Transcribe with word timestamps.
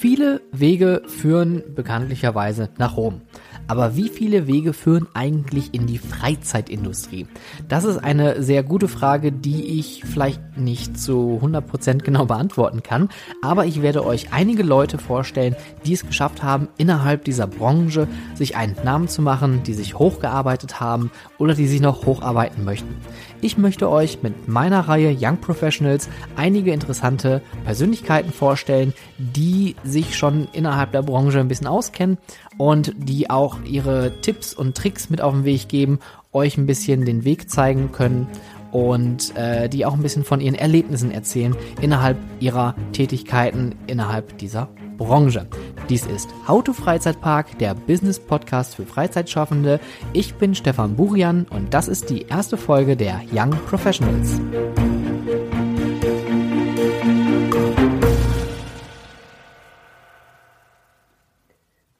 Viele 0.00 0.42
Wege 0.52 1.02
führen 1.08 1.74
bekanntlicherweise 1.74 2.68
nach 2.78 2.96
Rom. 2.96 3.22
Aber 3.66 3.96
wie 3.96 4.08
viele 4.08 4.46
Wege 4.46 4.72
führen 4.72 5.08
eigentlich 5.12 5.74
in 5.74 5.88
die 5.88 5.98
Freizeitindustrie? 5.98 7.26
Das 7.66 7.82
ist 7.82 7.98
eine 7.98 8.40
sehr 8.40 8.62
gute 8.62 8.86
Frage, 8.86 9.32
die 9.32 9.78
ich 9.80 10.04
vielleicht 10.06 10.56
nicht 10.56 11.00
zu 11.00 11.40
100% 11.42 11.98
genau 11.98 12.26
beantworten 12.26 12.84
kann. 12.84 13.08
Aber 13.42 13.66
ich 13.66 13.82
werde 13.82 14.06
euch 14.06 14.32
einige 14.32 14.62
Leute 14.62 14.98
vorstellen, 14.98 15.56
die 15.84 15.94
es 15.94 16.06
geschafft 16.06 16.44
haben, 16.44 16.68
innerhalb 16.78 17.24
dieser 17.24 17.48
Branche 17.48 18.06
sich 18.36 18.56
einen 18.56 18.76
Namen 18.84 19.08
zu 19.08 19.20
machen, 19.20 19.64
die 19.64 19.74
sich 19.74 19.98
hochgearbeitet 19.98 20.78
haben 20.78 21.10
oder 21.38 21.54
die 21.54 21.66
sich 21.66 21.80
noch 21.80 22.06
hocharbeiten 22.06 22.64
möchten. 22.64 22.94
Ich 23.40 23.56
möchte 23.56 23.88
euch 23.88 24.22
mit 24.22 24.48
meiner 24.48 24.80
Reihe 24.80 25.16
Young 25.18 25.36
Professionals 25.36 26.08
einige 26.34 26.72
interessante 26.72 27.40
Persönlichkeiten 27.64 28.32
vorstellen, 28.32 28.94
die 29.16 29.76
sich 29.84 30.16
schon 30.16 30.48
innerhalb 30.52 30.90
der 30.90 31.02
Branche 31.02 31.38
ein 31.38 31.46
bisschen 31.46 31.68
auskennen 31.68 32.18
und 32.56 32.92
die 32.96 33.30
auch 33.30 33.58
ihre 33.64 34.12
Tipps 34.22 34.54
und 34.54 34.76
Tricks 34.76 35.08
mit 35.08 35.20
auf 35.20 35.34
den 35.34 35.44
Weg 35.44 35.68
geben, 35.68 36.00
euch 36.32 36.58
ein 36.58 36.66
bisschen 36.66 37.04
den 37.04 37.24
Weg 37.24 37.48
zeigen 37.48 37.92
können 37.92 38.26
und 38.72 39.36
äh, 39.36 39.68
die 39.68 39.86
auch 39.86 39.94
ein 39.94 40.02
bisschen 40.02 40.24
von 40.24 40.40
ihren 40.40 40.56
Erlebnissen 40.56 41.12
erzählen 41.12 41.56
innerhalb 41.80 42.18
ihrer 42.40 42.74
Tätigkeiten 42.92 43.76
innerhalb 43.86 44.36
dieser 44.38 44.68
Branche. 44.98 45.46
Dies 45.88 46.04
ist 46.04 46.28
How 46.46 46.62
to 46.62 46.74
Freizeitpark, 46.74 47.58
der 47.58 47.74
Business 47.74 48.20
Podcast 48.20 48.74
für 48.74 48.84
Freizeitschaffende. 48.84 49.80
Ich 50.12 50.34
bin 50.34 50.54
Stefan 50.54 50.96
Burian 50.96 51.46
und 51.48 51.72
das 51.72 51.88
ist 51.88 52.10
die 52.10 52.22
erste 52.22 52.58
Folge 52.58 52.96
der 52.96 53.22
Young 53.32 53.52
Professionals. 53.66 54.38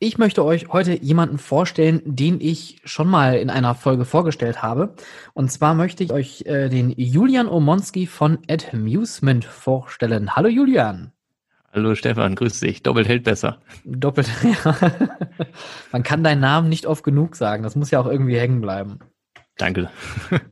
Ich 0.00 0.16
möchte 0.16 0.44
euch 0.44 0.68
heute 0.68 1.02
jemanden 1.02 1.38
vorstellen, 1.38 2.02
den 2.04 2.40
ich 2.40 2.80
schon 2.84 3.08
mal 3.08 3.34
in 3.34 3.50
einer 3.50 3.74
Folge 3.74 4.04
vorgestellt 4.04 4.62
habe. 4.62 4.94
Und 5.34 5.50
zwar 5.50 5.74
möchte 5.74 6.04
ich 6.04 6.12
euch 6.12 6.42
äh, 6.46 6.68
den 6.68 6.90
Julian 6.96 7.48
Omonski 7.48 8.06
von 8.06 8.38
Amusement 8.72 9.44
vorstellen. 9.44 10.36
Hallo 10.36 10.48
Julian. 10.48 11.12
Hallo 11.72 11.94
Stefan, 11.94 12.34
grüß 12.34 12.60
dich. 12.60 12.82
Doppelt 12.82 13.08
hält 13.08 13.24
besser. 13.24 13.58
Doppelt, 13.84 14.30
ja. 14.64 14.76
Man 15.92 16.02
kann 16.02 16.24
deinen 16.24 16.40
Namen 16.40 16.68
nicht 16.68 16.86
oft 16.86 17.04
genug 17.04 17.36
sagen. 17.36 17.62
Das 17.62 17.76
muss 17.76 17.90
ja 17.90 18.00
auch 18.00 18.06
irgendwie 18.06 18.38
hängen 18.38 18.60
bleiben. 18.60 18.98
Danke. 19.58 19.90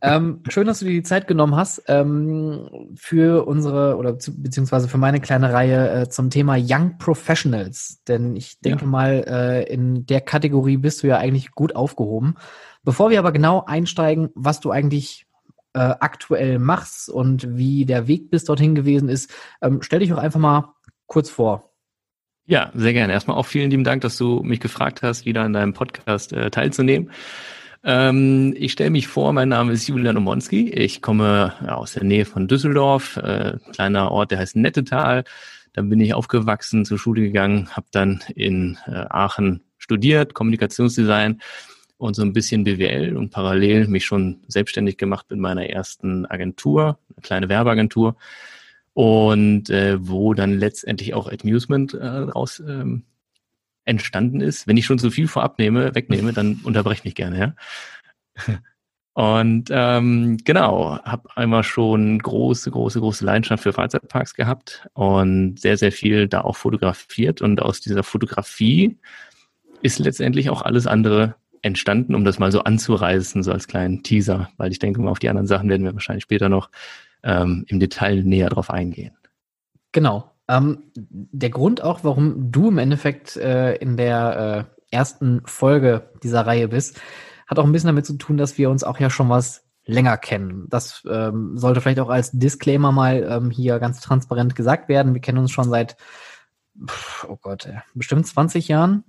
Ähm, 0.02 0.42
schön, 0.48 0.66
dass 0.66 0.80
du 0.80 0.84
dir 0.84 0.90
die 0.90 1.04
Zeit 1.04 1.28
genommen 1.28 1.54
hast 1.54 1.84
ähm, 1.86 2.68
für 2.96 3.46
unsere 3.46 3.96
oder 3.96 4.12
beziehungsweise 4.12 4.88
für 4.88 4.98
meine 4.98 5.20
kleine 5.20 5.52
Reihe 5.52 5.90
äh, 5.90 6.08
zum 6.08 6.28
Thema 6.28 6.56
Young 6.58 6.98
Professionals. 6.98 8.02
Denn 8.08 8.34
ich 8.34 8.58
denke 8.60 8.84
ja. 8.84 8.90
mal, 8.90 9.24
äh, 9.28 9.72
in 9.72 10.06
der 10.06 10.20
Kategorie 10.20 10.76
bist 10.76 11.02
du 11.02 11.06
ja 11.06 11.18
eigentlich 11.18 11.52
gut 11.52 11.76
aufgehoben. 11.76 12.34
Bevor 12.82 13.10
wir 13.10 13.20
aber 13.20 13.30
genau 13.30 13.64
einsteigen, 13.64 14.30
was 14.34 14.58
du 14.58 14.72
eigentlich 14.72 15.26
äh, 15.74 15.78
aktuell 15.78 16.58
machst 16.58 17.08
und 17.08 17.56
wie 17.56 17.86
der 17.86 18.08
Weg 18.08 18.30
bis 18.30 18.44
dorthin 18.44 18.74
gewesen 18.74 19.08
ist, 19.08 19.30
ähm, 19.62 19.82
stell 19.82 20.00
dich 20.00 20.08
doch 20.08 20.18
einfach 20.18 20.40
mal 20.40 20.74
kurz 21.06 21.30
vor. 21.30 21.72
Ja, 22.46 22.70
sehr 22.74 22.92
gerne. 22.92 23.12
Erstmal 23.12 23.36
auch 23.36 23.46
vielen 23.46 23.70
lieben 23.70 23.82
Dank, 23.82 24.02
dass 24.02 24.16
du 24.16 24.42
mich 24.44 24.60
gefragt 24.60 25.02
hast, 25.02 25.26
wieder 25.26 25.42
an 25.42 25.52
deinem 25.52 25.72
Podcast 25.72 26.32
äh, 26.32 26.50
teilzunehmen. 26.50 27.10
Ähm, 27.82 28.54
ich 28.56 28.72
stelle 28.72 28.90
mich 28.90 29.08
vor, 29.08 29.32
mein 29.32 29.48
Name 29.48 29.72
ist 29.72 29.88
Julian 29.88 30.16
Omonski. 30.16 30.70
Ich 30.70 31.02
komme 31.02 31.54
aus 31.66 31.94
der 31.94 32.04
Nähe 32.04 32.24
von 32.24 32.46
Düsseldorf, 32.46 33.16
äh, 33.16 33.58
kleiner 33.72 34.12
Ort, 34.12 34.30
der 34.30 34.38
heißt 34.38 34.56
Nettetal. 34.56 35.24
Dann 35.72 35.88
bin 35.88 36.00
ich 36.00 36.14
aufgewachsen, 36.14 36.84
zur 36.84 36.98
Schule 36.98 37.20
gegangen, 37.22 37.68
habe 37.70 37.86
dann 37.90 38.22
in 38.34 38.78
äh, 38.86 39.04
Aachen 39.08 39.62
studiert, 39.78 40.34
Kommunikationsdesign 40.34 41.40
und 41.98 42.14
so 42.14 42.22
ein 42.22 42.32
bisschen 42.32 42.64
BWL 42.64 43.16
und 43.16 43.30
parallel 43.30 43.88
mich 43.88 44.04
schon 44.04 44.40
selbstständig 44.46 44.98
gemacht 44.98 45.26
mit 45.30 45.38
meiner 45.38 45.68
ersten 45.68 46.26
Agentur, 46.26 46.98
eine 47.14 47.22
kleine 47.22 47.48
Werbeagentur 47.48 48.16
und 48.96 49.68
äh, 49.68 49.98
wo 50.00 50.32
dann 50.32 50.58
letztendlich 50.58 51.12
auch 51.12 51.30
Amusement 51.30 51.92
äh, 51.92 52.06
raus 52.06 52.62
ähm, 52.66 53.02
entstanden 53.84 54.40
ist. 54.40 54.66
Wenn 54.66 54.78
ich 54.78 54.86
schon 54.86 54.96
so 54.96 55.10
viel 55.10 55.28
vorab 55.28 55.58
nehme, 55.58 55.94
wegnehme, 55.94 56.32
dann 56.32 56.60
unterbreche 56.64 57.02
mich 57.04 57.14
gerne, 57.14 57.38
ja. 57.38 58.54
Und 59.12 59.68
ähm, 59.70 60.38
genau, 60.44 60.98
habe 61.04 61.28
einmal 61.36 61.62
schon 61.62 62.18
große, 62.18 62.70
große, 62.70 63.00
große 63.00 63.22
Leidenschaft 63.22 63.64
für 63.64 63.74
Freizeitparks 63.74 64.32
gehabt 64.32 64.88
und 64.94 65.60
sehr, 65.60 65.76
sehr 65.76 65.92
viel 65.92 66.26
da 66.26 66.40
auch 66.40 66.56
fotografiert. 66.56 67.42
Und 67.42 67.60
aus 67.60 67.82
dieser 67.82 68.02
Fotografie 68.02 68.96
ist 69.82 69.98
letztendlich 69.98 70.48
auch 70.48 70.62
alles 70.62 70.86
andere 70.86 71.34
entstanden, 71.60 72.14
um 72.14 72.24
das 72.24 72.38
mal 72.38 72.50
so 72.50 72.60
anzureißen, 72.60 73.42
so 73.42 73.52
als 73.52 73.68
kleinen 73.68 74.02
Teaser, 74.02 74.48
weil 74.56 74.72
ich 74.72 74.78
denke 74.78 75.02
mal, 75.02 75.10
auf 75.10 75.18
die 75.18 75.28
anderen 75.28 75.46
Sachen 75.46 75.68
werden 75.68 75.84
wir 75.84 75.92
wahrscheinlich 75.92 76.24
später 76.24 76.48
noch 76.48 76.70
ähm, 77.26 77.64
im 77.68 77.80
Detail 77.80 78.22
näher 78.22 78.48
drauf 78.48 78.70
eingehen. 78.70 79.16
Genau. 79.92 80.30
Ähm, 80.48 80.84
der 80.94 81.50
Grund 81.50 81.82
auch, 81.82 82.04
warum 82.04 82.52
du 82.52 82.68
im 82.68 82.78
Endeffekt 82.78 83.36
äh, 83.36 83.74
in 83.74 83.96
der 83.96 84.68
äh, 84.70 84.94
ersten 84.94 85.42
Folge 85.44 86.10
dieser 86.22 86.46
Reihe 86.46 86.68
bist, 86.68 87.00
hat 87.48 87.58
auch 87.58 87.64
ein 87.64 87.72
bisschen 87.72 87.88
damit 87.88 88.06
zu 88.06 88.14
tun, 88.14 88.36
dass 88.36 88.56
wir 88.58 88.70
uns 88.70 88.84
auch 88.84 89.00
ja 89.00 89.10
schon 89.10 89.28
was 89.28 89.64
länger 89.84 90.16
kennen. 90.16 90.66
Das 90.68 91.04
ähm, 91.10 91.58
sollte 91.58 91.80
vielleicht 91.80 92.00
auch 92.00 92.08
als 92.08 92.30
Disclaimer 92.32 92.92
mal 92.92 93.26
ähm, 93.28 93.50
hier 93.50 93.78
ganz 93.78 94.00
transparent 94.00 94.54
gesagt 94.54 94.88
werden. 94.88 95.14
Wir 95.14 95.20
kennen 95.20 95.38
uns 95.38 95.50
schon 95.50 95.68
seit, 95.68 95.96
oh 97.28 97.36
Gott, 97.40 97.66
äh, 97.66 97.80
bestimmt 97.94 98.26
20 98.26 98.68
Jahren. 98.68 99.04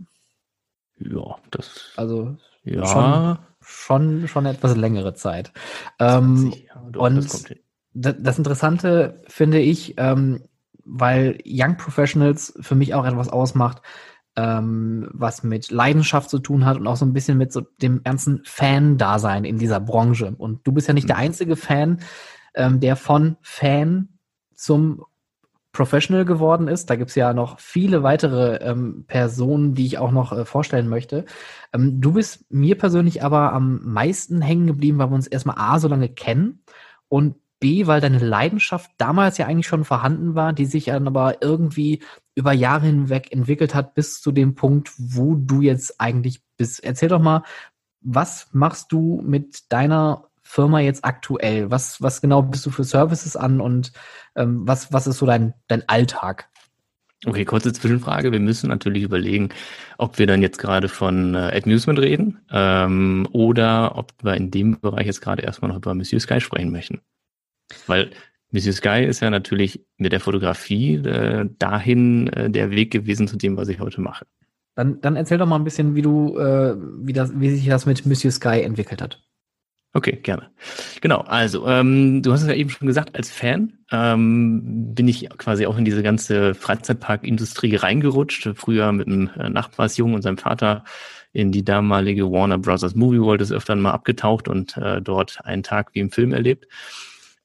Ja, 0.99 1.37
das. 1.51 1.91
Also 1.95 2.35
ja. 2.63 2.85
schon, 2.85 3.37
schon, 3.61 4.27
schon 4.27 4.45
etwas 4.45 4.75
längere 4.75 5.13
Zeit. 5.13 5.51
Ähm, 5.99 6.53
Jahre, 6.67 6.99
und 6.99 7.55
das, 7.97 8.37
Interessante 8.37 9.21
finde 9.27 9.59
ich, 9.59 9.95
ähm, 9.97 10.43
weil 10.85 11.39
Young 11.45 11.77
Professionals 11.77 12.53
für 12.59 12.75
mich 12.75 12.93
auch 12.93 13.05
etwas 13.05 13.29
ausmacht, 13.29 13.81
ähm, 14.35 15.09
was 15.11 15.43
mit 15.43 15.71
Leidenschaft 15.71 16.29
zu 16.29 16.39
tun 16.39 16.65
hat 16.65 16.77
und 16.77 16.87
auch 16.87 16.95
so 16.95 17.05
ein 17.05 17.13
bisschen 17.13 17.37
mit 17.37 17.51
so 17.51 17.61
dem 17.81 18.03
ganzen 18.03 18.41
Fan-Dasein 18.45 19.45
in 19.45 19.57
dieser 19.57 19.79
Branche. 19.79 20.35
Und 20.37 20.65
du 20.65 20.71
bist 20.71 20.87
ja 20.87 20.93
nicht 20.93 21.09
der 21.09 21.17
mhm. 21.17 21.23
einzige 21.23 21.55
Fan, 21.55 21.99
ähm, 22.53 22.79
der 22.79 22.95
von 22.95 23.37
Fan 23.41 24.09
zum 24.55 25.03
Professional 25.71 26.25
geworden 26.25 26.67
ist. 26.67 26.89
Da 26.89 26.95
gibt's 26.95 27.15
ja 27.15 27.33
noch 27.33 27.59
viele 27.59 28.03
weitere 28.03 28.57
ähm, 28.57 29.05
Personen, 29.07 29.73
die 29.73 29.85
ich 29.85 29.97
auch 29.97 30.11
noch 30.11 30.31
äh, 30.31 30.45
vorstellen 30.45 30.87
möchte. 30.87 31.25
Ähm, 31.73 31.99
du 31.99 32.13
bist 32.13 32.45
mir 32.49 32.77
persönlich 32.77 33.23
aber 33.23 33.53
am 33.53 33.81
meisten 33.83 34.41
hängen 34.41 34.67
geblieben, 34.67 34.97
weil 34.99 35.09
wir 35.09 35.15
uns 35.15 35.27
erstmal 35.27 35.57
A 35.57 35.79
so 35.79 35.87
lange 35.87 36.09
kennen 36.09 36.63
und 37.09 37.35
B, 37.59 37.87
weil 37.87 38.01
deine 38.01 38.19
Leidenschaft 38.19 38.91
damals 38.97 39.37
ja 39.37 39.47
eigentlich 39.47 39.67
schon 39.67 39.83
vorhanden 39.83 40.35
war, 40.35 40.53
die 40.53 40.65
sich 40.65 40.85
dann 40.85 41.07
aber 41.07 41.41
irgendwie 41.41 42.01
über 42.35 42.51
Jahre 42.51 42.85
hinweg 42.85 43.31
entwickelt 43.31 43.73
hat 43.73 43.95
bis 43.95 44.21
zu 44.21 44.31
dem 44.31 44.55
Punkt, 44.55 44.91
wo 44.97 45.35
du 45.35 45.61
jetzt 45.61 45.99
eigentlich 45.99 46.41
bist. 46.57 46.83
Erzähl 46.83 47.09
doch 47.09 47.21
mal, 47.21 47.43
was 48.01 48.47
machst 48.51 48.91
du 48.91 49.21
mit 49.25 49.71
deiner 49.71 50.25
Firma 50.43 50.79
jetzt 50.79 51.03
aktuell? 51.03 51.71
Was, 51.71 52.01
was 52.01 52.21
genau 52.21 52.41
bist 52.41 52.65
du 52.65 52.69
für 52.69 52.83
Services 52.83 53.35
an 53.35 53.59
und 53.59 53.91
ähm, 54.35 54.67
was, 54.67 54.93
was 54.93 55.07
ist 55.07 55.17
so 55.17 55.25
dein, 55.25 55.53
dein 55.67 55.87
Alltag? 55.89 56.49
Okay, 57.25 57.45
kurze 57.45 57.73
Zwischenfrage. 57.73 58.31
Wir 58.31 58.39
müssen 58.39 58.69
natürlich 58.69 59.01
überlegen, 59.01 59.49
ob 59.97 60.19
wir 60.19 60.27
dann 60.27 60.43
jetzt 60.43 60.59
gerade 60.59 60.87
von 60.87 61.33
äh, 61.33 61.59
Amusement 61.63 61.99
reden 61.99 62.39
ähm, 62.51 63.27
oder 63.31 63.97
ob 63.97 64.13
wir 64.21 64.35
in 64.35 64.51
dem 64.51 64.79
Bereich 64.79 65.07
jetzt 65.07 65.21
gerade 65.21 65.41
erstmal 65.41 65.69
noch 65.69 65.77
über 65.77 65.95
Monsieur 65.95 66.19
Sky 66.19 66.39
sprechen 66.39 66.71
möchten. 66.71 67.01
Weil 67.85 68.11
Monsieur 68.51 68.73
Sky 68.73 69.03
ist 69.03 69.19
ja 69.19 69.29
natürlich 69.29 69.85
mit 69.97 70.11
der 70.11 70.19
Fotografie 70.19 70.95
äh, 70.95 71.49
dahin 71.59 72.27
äh, 72.27 72.49
der 72.49 72.71
Weg 72.71 72.91
gewesen 72.91 73.27
zu 73.27 73.37
dem, 73.37 73.57
was 73.57 73.67
ich 73.67 73.79
heute 73.79 74.01
mache. 74.01 74.25
Dann, 74.75 75.01
dann 75.01 75.15
erzähl 75.15 75.37
doch 75.37 75.47
mal 75.47 75.55
ein 75.55 75.63
bisschen, 75.63 75.95
wie 75.95 76.01
du, 76.01 76.37
äh, 76.37 76.75
wie, 76.99 77.13
das, 77.13 77.39
wie 77.39 77.49
sich 77.49 77.65
das 77.67 77.85
mit 77.85 78.05
Monsieur 78.05 78.31
Sky 78.31 78.61
entwickelt 78.61 79.01
hat. 79.01 79.21
Okay, 79.93 80.19
gerne. 80.21 80.51
Genau, 81.01 81.21
also 81.21 81.65
ähm, 81.67 82.21
du 82.21 82.31
hast 82.31 82.43
es 82.43 82.47
ja 82.47 82.53
eben 82.53 82.69
schon 82.69 82.87
gesagt, 82.87 83.15
als 83.15 83.31
Fan 83.31 83.73
ähm, 83.91 84.93
bin 84.93 85.07
ich 85.07 85.27
quasi 85.37 85.65
auch 85.65 85.77
in 85.77 85.85
diese 85.85 86.03
ganze 86.03 86.53
Freizeitparkindustrie 86.53 87.75
reingerutscht. 87.75 88.49
Früher 88.53 88.91
mit 88.91 89.07
einem 89.07 89.31
äh, 89.39 89.49
Nachbarsjungen 89.49 90.13
und 90.13 90.21
seinem 90.21 90.37
Vater 90.37 90.83
in 91.33 91.51
die 91.51 91.65
damalige 91.65 92.31
Warner 92.31 92.59
Brothers 92.59 92.95
Movie 92.95 93.21
World 93.21 93.41
des 93.41 93.51
Öfteren 93.51 93.81
mal 93.81 93.91
abgetaucht 93.91 94.47
und 94.47 94.77
äh, 94.77 95.01
dort 95.01 95.39
einen 95.43 95.63
Tag 95.63 95.89
wie 95.93 95.99
im 95.99 96.11
Film 96.11 96.33
erlebt. 96.33 96.67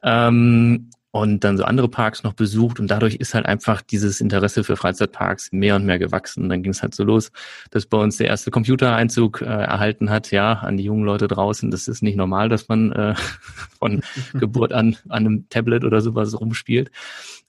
Ähm, 0.02 0.90
und 1.14 1.44
dann 1.44 1.58
so 1.58 1.64
andere 1.64 1.90
Parks 1.90 2.22
noch 2.22 2.32
besucht 2.32 2.80
und 2.80 2.90
dadurch 2.90 3.16
ist 3.16 3.34
halt 3.34 3.44
einfach 3.44 3.82
dieses 3.82 4.22
Interesse 4.22 4.64
für 4.64 4.76
Freizeitparks 4.76 5.52
mehr 5.52 5.76
und 5.76 5.84
mehr 5.84 5.98
gewachsen. 5.98 6.44
Und 6.44 6.48
dann 6.48 6.62
ging 6.62 6.72
es 6.72 6.82
halt 6.82 6.94
so 6.94 7.04
los, 7.04 7.30
dass 7.70 7.84
bei 7.84 7.98
uns 7.98 8.16
der 8.16 8.28
erste 8.28 8.50
Computereinzug 8.50 9.42
äh, 9.42 9.44
erhalten 9.44 10.08
hat, 10.08 10.30
ja, 10.30 10.54
an 10.54 10.78
die 10.78 10.84
jungen 10.84 11.04
Leute 11.04 11.28
draußen. 11.28 11.70
Das 11.70 11.86
ist 11.86 12.02
nicht 12.02 12.16
normal, 12.16 12.48
dass 12.48 12.68
man 12.68 12.92
äh, 12.92 13.14
von 13.78 14.02
Geburt 14.32 14.72
an 14.72 14.96
an 15.10 15.26
einem 15.26 15.48
Tablet 15.50 15.84
oder 15.84 16.00
sowas 16.00 16.40
rumspielt. 16.40 16.90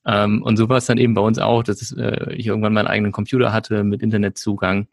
Ähm, 0.05 0.43
und 0.43 0.57
so 0.57 0.67
war 0.67 0.77
es 0.77 0.85
dann 0.85 0.97
eben 0.97 1.13
bei 1.13 1.21
uns 1.21 1.39
auch, 1.39 1.63
dass 1.63 1.93
äh, 1.93 2.33
ich 2.33 2.47
irgendwann 2.47 2.73
meinen 2.73 2.87
eigenen 2.87 3.13
Computer 3.13 3.53
hatte 3.53 3.85
mit 3.85 4.01
Internetzugang. 4.01 4.87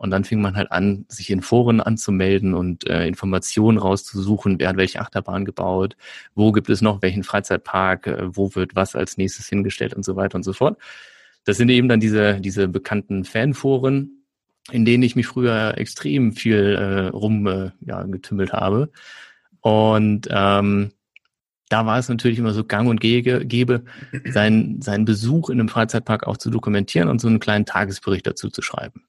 Und 0.00 0.10
dann 0.10 0.24
fing 0.24 0.40
man 0.40 0.56
halt 0.56 0.72
an, 0.72 1.04
sich 1.08 1.28
in 1.28 1.42
Foren 1.42 1.82
anzumelden 1.82 2.54
und 2.54 2.88
äh, 2.88 3.06
Informationen 3.06 3.76
rauszusuchen, 3.76 4.58
wer 4.58 4.70
hat 4.70 4.78
welche 4.78 4.98
Achterbahn 4.98 5.44
gebaut, 5.44 5.94
wo 6.34 6.52
gibt 6.52 6.70
es 6.70 6.80
noch 6.80 7.02
welchen 7.02 7.22
Freizeitpark, 7.22 8.06
äh, 8.06 8.34
wo 8.34 8.54
wird 8.54 8.74
was 8.74 8.96
als 8.96 9.18
nächstes 9.18 9.46
hingestellt 9.46 9.92
und 9.92 10.02
so 10.02 10.16
weiter 10.16 10.36
und 10.36 10.42
so 10.42 10.54
fort. 10.54 10.78
Das 11.44 11.58
sind 11.58 11.68
eben 11.68 11.86
dann 11.90 12.00
diese, 12.00 12.40
diese 12.40 12.66
bekannten 12.66 13.24
Fanforen, 13.26 14.24
in 14.72 14.86
denen 14.86 15.02
ich 15.02 15.16
mich 15.16 15.26
früher 15.26 15.76
extrem 15.76 16.32
viel 16.32 16.76
äh, 16.76 17.08
rum 17.08 17.46
äh, 17.46 17.70
ja, 17.84 18.02
habe. 18.52 18.90
Und 19.60 20.28
ähm, 20.30 20.92
da 21.68 21.84
war 21.84 21.98
es 21.98 22.08
natürlich 22.08 22.38
immer 22.38 22.54
so 22.54 22.64
gang 22.64 22.88
und 22.88 23.02
gäbe, 23.02 23.84
seinen, 24.30 24.80
seinen 24.80 25.04
Besuch 25.04 25.50
in 25.50 25.60
einem 25.60 25.68
Freizeitpark 25.68 26.26
auch 26.26 26.38
zu 26.38 26.48
dokumentieren 26.48 27.10
und 27.10 27.20
so 27.20 27.28
einen 27.28 27.38
kleinen 27.38 27.66
Tagesbericht 27.66 28.26
dazu 28.26 28.48
zu 28.48 28.62
schreiben. 28.62 29.04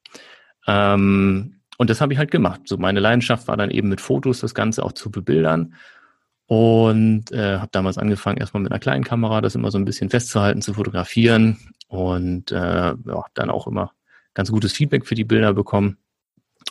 Ähm, 0.67 1.61
und 1.77 1.89
das 1.89 2.01
habe 2.01 2.13
ich 2.13 2.19
halt 2.19 2.31
gemacht. 2.31 2.61
So 2.65 2.77
meine 2.77 2.99
Leidenschaft 2.99 3.47
war 3.47 3.57
dann 3.57 3.71
eben 3.71 3.89
mit 3.89 4.01
Fotos 4.01 4.39
das 4.39 4.53
Ganze 4.53 4.83
auch 4.83 4.91
zu 4.91 5.09
bebildern 5.09 5.75
und 6.45 7.31
äh, 7.31 7.57
habe 7.57 7.69
damals 7.71 7.97
angefangen 7.97 8.37
erstmal 8.37 8.61
mit 8.61 8.71
einer 8.71 8.79
kleinen 8.79 9.03
Kamera, 9.03 9.41
das 9.41 9.55
immer 9.55 9.71
so 9.71 9.77
ein 9.77 9.85
bisschen 9.85 10.09
festzuhalten, 10.09 10.61
zu 10.61 10.73
fotografieren 10.73 11.57
und 11.87 12.51
äh, 12.51 12.55
ja, 12.55 13.25
dann 13.33 13.49
auch 13.49 13.67
immer 13.67 13.93
ganz 14.33 14.51
gutes 14.51 14.73
Feedback 14.73 15.05
für 15.05 15.15
die 15.15 15.23
Bilder 15.23 15.53
bekommen. 15.53 15.97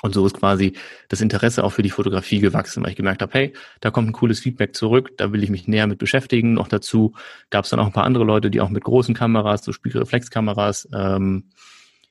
Und 0.02 0.14
so 0.14 0.24
ist 0.26 0.36
quasi 0.36 0.74
das 1.08 1.20
Interesse 1.20 1.64
auch 1.64 1.72
für 1.72 1.82
die 1.82 1.90
Fotografie 1.90 2.38
gewachsen, 2.38 2.82
weil 2.82 2.90
ich 2.90 2.96
gemerkt 2.96 3.22
habe, 3.22 3.32
hey, 3.32 3.52
da 3.80 3.90
kommt 3.90 4.08
ein 4.08 4.12
cooles 4.12 4.40
Feedback 4.40 4.74
zurück, 4.74 5.16
da 5.16 5.32
will 5.32 5.42
ich 5.42 5.50
mich 5.50 5.66
näher 5.66 5.86
mit 5.86 5.98
beschäftigen. 5.98 6.54
Noch 6.54 6.68
dazu 6.68 7.14
gab 7.50 7.64
es 7.64 7.70
dann 7.70 7.80
auch 7.80 7.86
ein 7.86 7.92
paar 7.92 8.04
andere 8.04 8.24
Leute, 8.24 8.50
die 8.50 8.60
auch 8.60 8.70
mit 8.70 8.84
großen 8.84 9.14
Kameras, 9.14 9.64
so 9.64 9.72
Spiegelreflexkameras, 9.72 10.88
ähm, 10.94 11.50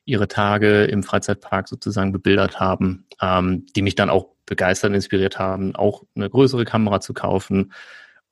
ihre 0.10 0.28
Tage 0.28 0.86
im 0.86 1.04
Freizeitpark 1.04 1.68
sozusagen 1.68 2.12
bebildert 2.12 2.60
haben, 2.60 3.06
ähm, 3.22 3.66
die 3.76 3.82
mich 3.82 3.96
dann 3.96 4.10
auch 4.10 4.28
begeistert 4.46 4.94
inspiriert 4.94 5.40
haben, 5.40 5.76
auch 5.76 6.04
eine 6.16 6.30
größere 6.30 6.66
Kamera 6.66 7.00
zu 7.02 7.14
kaufen. 7.14 7.72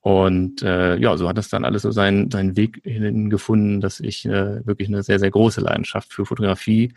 Und 0.00 0.62
äh, 0.62 0.96
ja, 0.96 1.16
so 1.16 1.28
hat 1.28 1.38
das 1.38 1.48
dann 1.48 1.64
alles 1.64 1.82
so 1.82 1.90
seinen, 1.90 2.30
seinen 2.30 2.56
Weg 2.56 2.82
gefunden, 2.82 3.80
dass 3.80 4.00
ich 4.00 4.26
äh, 4.26 4.66
wirklich 4.66 4.88
eine 4.88 5.02
sehr, 5.02 5.18
sehr 5.18 5.30
große 5.30 5.60
Leidenschaft 5.60 6.12
für 6.12 6.26
Fotografie 6.26 6.92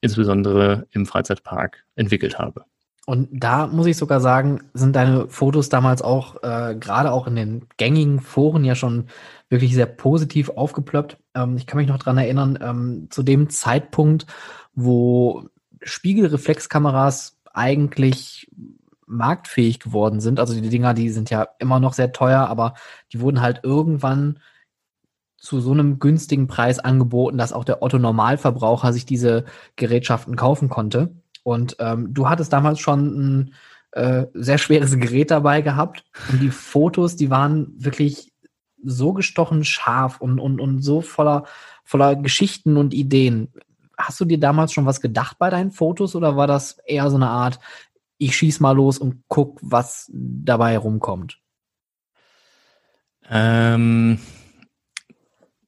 insbesondere 0.00 0.86
im 0.90 1.06
Freizeitpark 1.06 1.84
entwickelt 1.94 2.38
habe. 2.38 2.64
Und 3.04 3.28
da 3.32 3.66
muss 3.66 3.86
ich 3.86 3.96
sogar 3.96 4.20
sagen, 4.20 4.60
sind 4.74 4.94
deine 4.94 5.28
Fotos 5.28 5.68
damals 5.68 6.02
auch 6.02 6.42
äh, 6.42 6.76
gerade 6.78 7.10
auch 7.10 7.26
in 7.26 7.34
den 7.34 7.66
gängigen 7.76 8.20
Foren 8.20 8.64
ja 8.64 8.74
schon 8.74 9.06
wirklich 9.48 9.74
sehr 9.74 9.86
positiv 9.86 10.50
aufgeplöppt. 10.50 11.18
Ähm, 11.34 11.56
ich 11.56 11.66
kann 11.66 11.78
mich 11.78 11.88
noch 11.88 11.98
dran 11.98 12.18
erinnern, 12.18 12.58
ähm, 12.60 13.08
zu 13.10 13.22
dem 13.22 13.50
Zeitpunkt, 13.50 14.26
wo 14.74 15.48
Spiegelreflexkameras 15.82 17.38
eigentlich 17.52 18.50
marktfähig 19.06 19.78
geworden 19.78 20.20
sind. 20.20 20.40
Also 20.40 20.58
die 20.58 20.68
Dinger, 20.68 20.94
die 20.94 21.10
sind 21.10 21.30
ja 21.30 21.48
immer 21.58 21.80
noch 21.80 21.92
sehr 21.92 22.12
teuer, 22.12 22.46
aber 22.46 22.74
die 23.12 23.20
wurden 23.20 23.40
halt 23.40 23.60
irgendwann 23.62 24.38
zu 25.36 25.60
so 25.60 25.72
einem 25.72 25.98
günstigen 25.98 26.46
Preis 26.46 26.78
angeboten, 26.78 27.36
dass 27.36 27.52
auch 27.52 27.64
der 27.64 27.82
Otto 27.82 27.98
Normalverbraucher 27.98 28.92
sich 28.92 29.04
diese 29.06 29.44
Gerätschaften 29.76 30.36
kaufen 30.36 30.68
konnte. 30.68 31.16
Und 31.42 31.76
ähm, 31.80 32.14
du 32.14 32.28
hattest 32.28 32.52
damals 32.52 32.78
schon 32.78 33.00
ein 33.16 33.54
äh, 33.90 34.26
sehr 34.34 34.58
schweres 34.58 34.96
Gerät 34.96 35.30
dabei 35.30 35.60
gehabt 35.60 36.04
und 36.30 36.40
die 36.40 36.50
Fotos, 36.50 37.16
die 37.16 37.28
waren 37.28 37.74
wirklich 37.76 38.31
so 38.82 39.12
gestochen 39.12 39.64
scharf 39.64 40.20
und, 40.20 40.38
und, 40.38 40.60
und 40.60 40.82
so 40.82 41.00
voller, 41.00 41.44
voller 41.84 42.16
Geschichten 42.16 42.76
und 42.76 42.94
Ideen. 42.94 43.48
Hast 43.96 44.20
du 44.20 44.24
dir 44.24 44.38
damals 44.38 44.72
schon 44.72 44.86
was 44.86 45.00
gedacht 45.00 45.38
bei 45.38 45.50
deinen 45.50 45.70
Fotos 45.70 46.14
oder 46.16 46.36
war 46.36 46.46
das 46.46 46.78
eher 46.86 47.10
so 47.10 47.16
eine 47.16 47.28
Art, 47.28 47.58
ich 48.18 48.36
schieß 48.36 48.60
mal 48.60 48.72
los 48.72 48.98
und 48.98 49.24
guck, 49.28 49.58
was 49.62 50.10
dabei 50.12 50.78
rumkommt? 50.78 51.38
Ähm, 53.28 54.18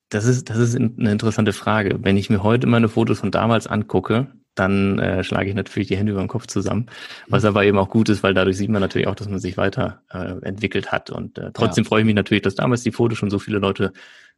das 0.09 0.27
ist, 0.27 0.51
das 0.51 0.59
ist 0.59 0.77
eine 0.77 1.11
interessante 1.11 1.53
Frage. 1.53 1.99
Wenn 2.03 2.17
ich 2.17 2.31
mir 2.31 2.43
heute 2.43 2.67
meine 2.67 2.89
Fotos 2.89 3.21
von 3.21 3.31
damals 3.31 3.67
angucke, 3.67 4.29
dann 4.55 4.99
äh, 4.99 5.25
schlage 5.25 5.49
ich 5.49 5.55
natürlich 5.55 5.89
die 5.89 5.97
Hände 5.97 6.12
über 6.12 6.23
den 6.23 6.29
Kopf 6.29 6.47
zusammen. 6.47 6.87
Was 7.29 7.43
mhm. 7.43 7.49
aber 7.49 7.65
eben 7.65 7.79
auch 7.79 7.89
gut 7.89 8.09
ist, 8.09 8.23
weil 8.23 8.35
dadurch 8.35 8.56
sieht 8.56 8.71
man 8.71 8.81
natürlich 8.81 9.06
auch, 9.06 9.15
dass 9.15 9.29
man 9.29 9.39
sich 9.39 9.56
weiter 9.56 10.03
äh, 10.12 10.41
entwickelt 10.43 10.93
hat. 10.93 11.11
Und 11.11 11.39
äh, 11.39 11.51
trotzdem 11.53 11.85
ja. 11.85 11.89
freue 11.89 12.01
ich 12.01 12.06
mich 12.06 12.15
natürlich, 12.15 12.43
dass 12.43 12.55
damals 12.55 12.83
die 12.83 12.93
Fotos 12.93 13.19
schon 13.19 13.31
so 13.31 13.39
viele 13.39 13.59
Leute 13.59 13.93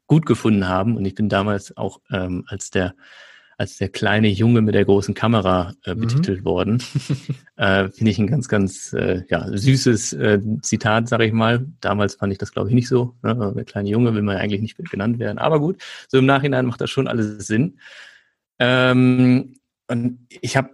gut 0.06 0.26
gefunden 0.26 0.68
haben. 0.68 0.96
Und 0.96 1.04
ich 1.04 1.14
bin 1.14 1.28
damals 1.28 1.76
auch 1.76 2.00
ähm, 2.10 2.44
als 2.48 2.70
der 2.70 2.94
als 3.58 3.78
der 3.78 3.88
kleine 3.88 4.28
Junge 4.28 4.60
mit 4.60 4.74
der 4.74 4.84
großen 4.84 5.14
Kamera 5.14 5.72
äh, 5.84 5.94
mhm. 5.94 6.00
betitelt 6.00 6.40
mhm. 6.40 6.44
worden. 6.44 6.82
äh, 7.56 7.88
Finde 7.88 8.10
ich 8.10 8.18
ein 8.18 8.26
ganz, 8.26 8.48
ganz 8.48 8.92
äh, 8.92 9.22
ja, 9.30 9.46
süßes 9.50 10.12
äh, 10.12 10.40
Zitat, 10.60 11.08
sage 11.08 11.24
ich 11.24 11.32
mal. 11.32 11.66
Damals 11.80 12.16
fand 12.16 12.32
ich 12.32 12.38
das, 12.38 12.52
glaube 12.52 12.68
ich, 12.68 12.74
nicht 12.74 12.88
so. 12.88 13.14
Ne? 13.22 13.54
Der 13.56 13.64
kleine 13.64 13.88
Junge 13.88 14.14
will 14.14 14.22
man 14.22 14.36
ja 14.36 14.42
eigentlich 14.42 14.60
nicht 14.60 14.76
genannt 14.90 15.18
werden. 15.18 15.38
Aber 15.38 15.58
gut, 15.58 15.82
so 16.08 16.18
im 16.18 16.26
Nachhinein 16.26 16.66
macht 16.66 16.82
das 16.82 16.90
schon 16.90 17.08
alles 17.08 17.46
Sinn. 17.46 17.78
Ähm, 18.58 19.54
und 19.88 20.26
ich 20.28 20.56
habe 20.56 20.70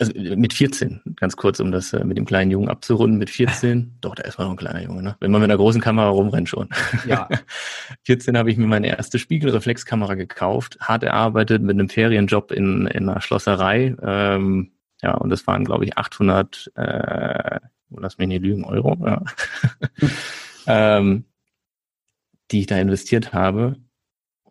also 0.00 0.12
mit 0.14 0.54
14, 0.54 1.02
ganz 1.16 1.36
kurz, 1.36 1.60
um 1.60 1.70
das 1.70 1.92
äh, 1.92 2.04
mit 2.04 2.16
dem 2.16 2.24
kleinen 2.24 2.50
Jungen 2.50 2.70
abzurunden, 2.70 3.18
mit 3.18 3.28
14, 3.28 3.96
doch, 4.00 4.14
da 4.14 4.22
ist 4.24 4.38
man 4.38 4.46
noch 4.46 4.54
ein 4.54 4.56
kleiner 4.56 4.82
Junge, 4.82 5.02
ne? 5.02 5.16
Wenn 5.20 5.30
man 5.30 5.42
mit 5.42 5.50
einer 5.50 5.58
großen 5.58 5.80
Kamera 5.80 6.08
rumrennt 6.08 6.48
schon. 6.48 6.70
Ja. 7.06 7.28
14 8.04 8.36
habe 8.38 8.50
ich 8.50 8.56
mir 8.56 8.66
meine 8.66 8.88
erste 8.88 9.18
Spiegelreflexkamera 9.18 10.14
gekauft, 10.14 10.78
hart 10.80 11.02
erarbeitet 11.02 11.62
mit 11.62 11.74
einem 11.74 11.90
Ferienjob 11.90 12.50
in, 12.50 12.86
in 12.86 13.08
einer 13.08 13.20
Schlosserei. 13.20 13.94
Ähm, 14.02 14.72
ja, 15.02 15.14
und 15.14 15.28
das 15.28 15.46
waren, 15.46 15.64
glaube 15.64 15.84
ich, 15.84 15.98
800, 15.98 16.72
äh, 16.76 17.60
lass 17.90 18.16
mich 18.16 18.28
nicht 18.28 18.42
lügen, 18.42 18.64
Euro, 18.64 18.96
ja. 19.04 19.22
ähm, 20.66 21.24
die 22.50 22.60
ich 22.60 22.66
da 22.66 22.78
investiert 22.78 23.34
habe. 23.34 23.76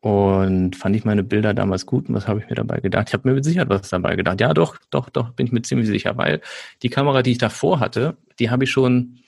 Und 0.01 0.77
fand 0.77 0.95
ich 0.95 1.03
meine 1.03 1.23
Bilder 1.23 1.53
damals 1.53 1.85
gut 1.85 2.07
und 2.07 2.15
was 2.15 2.27
habe 2.27 2.39
ich 2.39 2.49
mir 2.49 2.55
dabei 2.55 2.79
gedacht? 2.79 3.09
Ich 3.09 3.13
habe 3.13 3.27
mir 3.27 3.35
mit 3.35 3.43
Sicherheit 3.43 3.69
was 3.69 3.89
dabei 3.89 4.15
gedacht. 4.15 4.39
Ja, 4.39 4.53
doch, 4.53 4.77
doch, 4.91 5.09
doch, 5.09 5.31
bin 5.31 5.45
ich 5.45 5.51
mir 5.51 5.61
ziemlich 5.61 5.87
sicher, 5.87 6.17
weil 6.17 6.41
die 6.83 6.89
Kamera, 6.89 7.21
die 7.21 7.31
ich 7.31 7.37
davor 7.37 7.81
hatte, 7.81 8.15
die 8.39 8.49
habe 8.49 8.63
ich 8.63 8.71
schon 8.71 9.19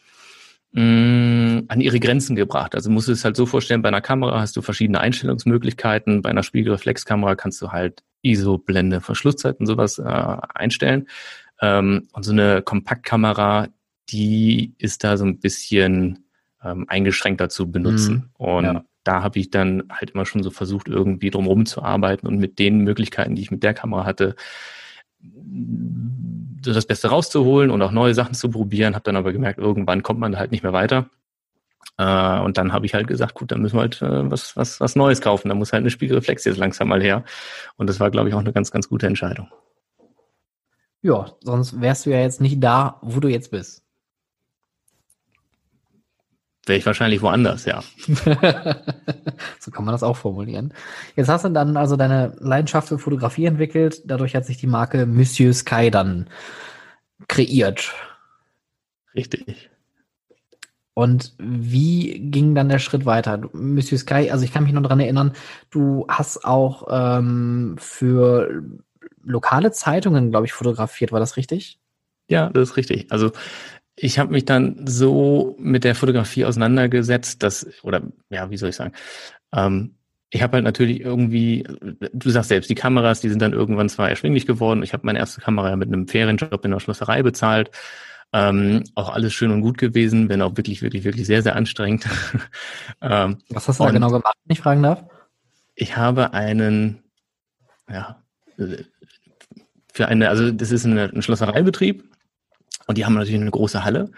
mh, 0.71 0.81
mm, 0.81 1.65
an 1.68 1.81
ihre 1.81 2.00
Grenzen 2.00 2.38
gebracht. 2.38 2.73
Also 2.73 2.89
musst 2.89 3.09
du 3.09 3.12
es 3.12 3.25
halt 3.25 3.35
so 3.35 3.45
vorstellen, 3.45 3.81
bei 3.81 3.89
einer 3.89 4.00
Kamera 4.00 4.39
hast 4.39 4.56
du 4.56 4.62
verschiedene 4.62 5.01
Einstellungsmöglichkeiten. 5.01 6.21
Bei 6.21 6.29
einer 6.29 6.44
Spiegelreflexkamera 6.44 7.35
kannst 7.35 7.62
du 7.62 7.71
halt 7.71 8.03
ISO, 8.21 8.57
Blende, 8.57 9.01
Verschlusszeit 9.01 9.59
und 9.59 9.65
sowas 9.65 10.00
äh, 10.00 10.03
einstellen. 10.03 11.07
Ähm, 11.60 12.07
und 12.13 12.24
so 12.24 12.31
eine 12.31 12.62
Kompaktkamera, 12.62 13.67
die 14.10 14.74
ist 14.77 15.03
da 15.03 15.17
so 15.17 15.25
ein 15.25 15.39
bisschen 15.39 16.29
ähm, 16.63 16.86
eingeschränkter 16.88 17.50
zu 17.50 17.69
benutzen. 17.69 18.31
Mhm, 18.39 18.46
und 18.46 18.63
ja 18.63 18.86
da 19.03 19.24
habe 19.24 19.39
ich 19.39 19.50
dann 19.50 19.84
halt 19.91 20.12
immer 20.12 20.25
schon 20.25 20.43
so 20.43 20.50
versucht, 20.51 20.88
irgendwie 20.88 21.29
drumherum 21.29 21.65
zu 21.65 21.81
arbeiten 21.81 22.27
und 22.27 22.38
mit 22.38 22.60
den 22.60 22.79
Möglichkeiten, 22.79 23.36
die 23.36 23.41
ich 23.41 23.51
mit 23.51 23.63
der 23.63 23.74
Kamera 23.74 24.05
hatte, 24.05 24.36
so 26.63 26.74
das 26.74 26.86
Beste 26.86 27.10
rauszuholen 27.10 27.72
und 27.72 27.81
auch 27.81 27.91
neue 27.91 28.13
Sachen 28.13 28.34
zu 28.34 28.50
probieren. 28.50 28.96
Habe 28.96 29.03
dann 29.03 29.15
aber 29.15 29.34
gemerkt, 29.34 29.60
irgendwann 29.60 30.03
kommt 30.03 30.20
man 30.20 30.38
halt 30.38 30.51
nicht 30.51 30.63
mehr 30.63 30.74
weiter. 30.74 31.10
Äh, 31.98 32.39
und 32.39 32.58
dann 32.58 32.74
habe 32.74 32.86
ich 32.86 32.93
halt 32.93 33.08
gesagt, 33.08 33.36
gut, 33.36 33.51
dann 33.51 33.62
müssen 33.62 33.77
wir 33.77 33.81
halt 33.81 34.01
äh, 34.01 34.29
was, 34.29 34.55
was, 34.55 34.79
was 34.79 34.96
Neues 34.96 35.22
kaufen. 35.22 35.50
Da 35.50 35.55
muss 35.55 35.74
halt 35.74 35.81
eine 35.81 35.89
Spiegelreflex 35.89 36.46
jetzt 36.46 36.58
langsam 36.58 36.88
mal 36.88 37.01
her. 37.01 37.24
Und 37.77 37.88
das 37.88 38.00
war, 38.00 38.12
glaube 38.12 38.29
ich, 38.29 38.36
auch 38.36 38.39
eine 38.39 38.53
ganz, 38.53 38.72
ganz 38.72 38.89
gute 38.89 39.08
Entscheidung. 39.08 39.48
Ja, 41.01 41.31
sonst 41.41 41.81
wärst 41.81 42.05
du 42.05 42.12
ja 42.12 42.20
jetzt 42.20 42.41
nicht 42.41 42.63
da, 42.63 43.00
wo 43.01 43.20
du 43.20 43.27
jetzt 43.27 43.50
bist. 43.51 43.84
Wäre 46.65 46.77
ich 46.77 46.86
wahrscheinlich 46.86 47.22
woanders, 47.24 47.65
ja. 47.65 47.84
so 49.60 49.72
kann 49.72 49.84
man 49.84 49.94
das 49.94 50.03
auch 50.03 50.15
formulieren. 50.15 50.74
Jetzt 51.15 51.27
hast 51.27 51.44
du 51.44 51.50
dann 51.50 51.75
also 51.75 51.96
deine 51.96 52.36
Leidenschaft 52.39 52.88
für 52.88 53.00
Fotografie 53.00 53.46
entwickelt. 53.46 54.03
Dadurch 54.06 54.36
hat 54.36 54.46
sich 54.46 54.58
die 54.58 54.68
Marke 54.68 55.08
Monsieur 55.08 55.53
Sky 55.53 55.89
dann 55.89 56.30
kreiert. 57.27 57.94
Richtig. 59.15 59.72
Und 60.94 61.34
wie 61.39 62.20
ging 62.20 62.53
dann 62.53 62.70
der 62.70 62.80
Schritt 62.80 63.06
weiter? 63.06 63.41
Monsieur 63.53 63.98
Sky, 63.98 64.30
also 64.30 64.44
ich 64.44 64.53
kann 64.53 64.63
mich 64.63 64.74
noch 64.74 64.84
daran 64.84 65.00
erinnern, 65.00 65.32
du 65.72 66.06
hast 66.10 66.46
auch 66.46 66.88
ähm, 66.91 67.75
für 67.80 68.63
lokale 69.24 69.72
Zeitungen, 69.72 70.30
glaube 70.30 70.46
ich, 70.46 70.53
fotografiert. 70.53 71.12
War 71.12 71.20
das 71.20 71.38
richtig? 71.38 71.80
Ja, 72.27 72.50
das 72.50 72.70
ist 72.70 72.77
richtig. 72.77 73.12
Also 73.12 73.32
ich 73.95 74.19
habe 74.19 74.31
mich 74.31 74.45
dann 74.45 74.86
so 74.88 75.55
mit 75.60 75.83
der 75.83 75.95
Fotografie 75.95 76.45
auseinandergesetzt, 76.45 77.43
dass, 77.43 77.67
oder 77.83 78.01
ja, 78.29 78.50
wie 78.50 78.57
soll 78.57 78.69
ich 78.69 78.75
sagen, 78.75 78.93
ähm, 79.53 79.95
ich 80.33 80.41
habe 80.41 80.53
halt 80.53 80.63
natürlich 80.63 81.01
irgendwie, 81.01 81.67
du 82.13 82.29
sagst 82.29 82.50
selbst, 82.50 82.69
die 82.69 82.75
Kameras, 82.75 83.19
die 83.19 83.29
sind 83.29 83.41
dann 83.41 83.51
irgendwann 83.51 83.89
zwar 83.89 84.10
erschwinglich 84.10 84.48
geworden. 84.48 84.81
Ich 84.81 84.93
habe 84.93 85.05
meine 85.05 85.19
erste 85.19 85.41
Kamera 85.41 85.75
mit 85.75 85.89
einem 85.89 86.07
Ferienjob 86.07 86.63
in 86.63 86.71
der 86.71 86.79
Schlosserei 86.79 87.21
bezahlt. 87.21 87.69
Ähm, 88.31 88.86
auch 88.95 89.10
alles 89.10 89.33
schön 89.33 89.51
und 89.51 89.60
gut 89.60 89.77
gewesen, 89.77 90.29
wenn 90.29 90.41
auch 90.41 90.55
wirklich, 90.55 90.81
wirklich, 90.81 91.03
wirklich 91.03 91.27
sehr, 91.27 91.43
sehr 91.43 91.57
anstrengend. 91.57 92.07
ähm, 93.01 93.39
Was 93.50 93.67
hast 93.67 93.81
du 93.81 93.83
da 93.83 93.91
genau 93.91 94.07
gemacht, 94.07 94.38
wenn 94.45 94.53
ich 94.53 94.62
fragen 94.62 94.83
darf? 94.83 95.03
ich 95.81 95.98
habe 95.98 96.33
einen, 96.33 97.01
ja, 97.89 98.24
für 99.91 100.07
eine, 100.07 100.29
also 100.29 100.51
das 100.51 100.71
ist 100.71 100.86
eine, 100.86 101.05
ein 101.05 101.21
Schlossereibetrieb 101.21 102.03
und 102.88 102.97
die 102.97 103.05
haben 103.05 103.13
natürlich 103.13 103.39
eine 103.39 103.51
große 103.51 103.83
Halle 103.83 104.11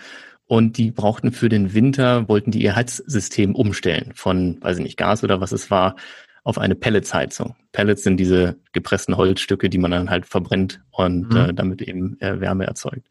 und 0.45 0.77
die 0.77 0.91
brauchten 0.91 1.31
für 1.31 1.49
den 1.49 1.73
Winter, 1.73 2.27
wollten 2.27 2.51
die 2.51 2.61
ihr 2.61 2.75
Heizsystem 2.75 3.55
umstellen 3.55 4.11
von, 4.15 4.61
weiß 4.61 4.77
ich 4.77 4.83
nicht, 4.83 4.97
Gas 4.97 5.23
oder 5.23 5.41
was 5.41 5.51
es 5.51 5.71
war, 5.71 5.95
auf 6.43 6.57
eine 6.57 6.75
Pelletsheizung. 6.75 7.55
Pellets 7.71 8.03
sind 8.03 8.17
diese 8.17 8.57
gepressten 8.73 9.15
Holzstücke, 9.15 9.69
die 9.69 9.77
man 9.77 9.91
dann 9.91 10.09
halt 10.09 10.25
verbrennt 10.25 10.81
und 10.91 11.29
mhm. 11.29 11.37
äh, 11.37 11.53
damit 11.53 11.81
eben 11.81 12.19
äh, 12.19 12.41
Wärme 12.41 12.65
erzeugt. 12.65 13.07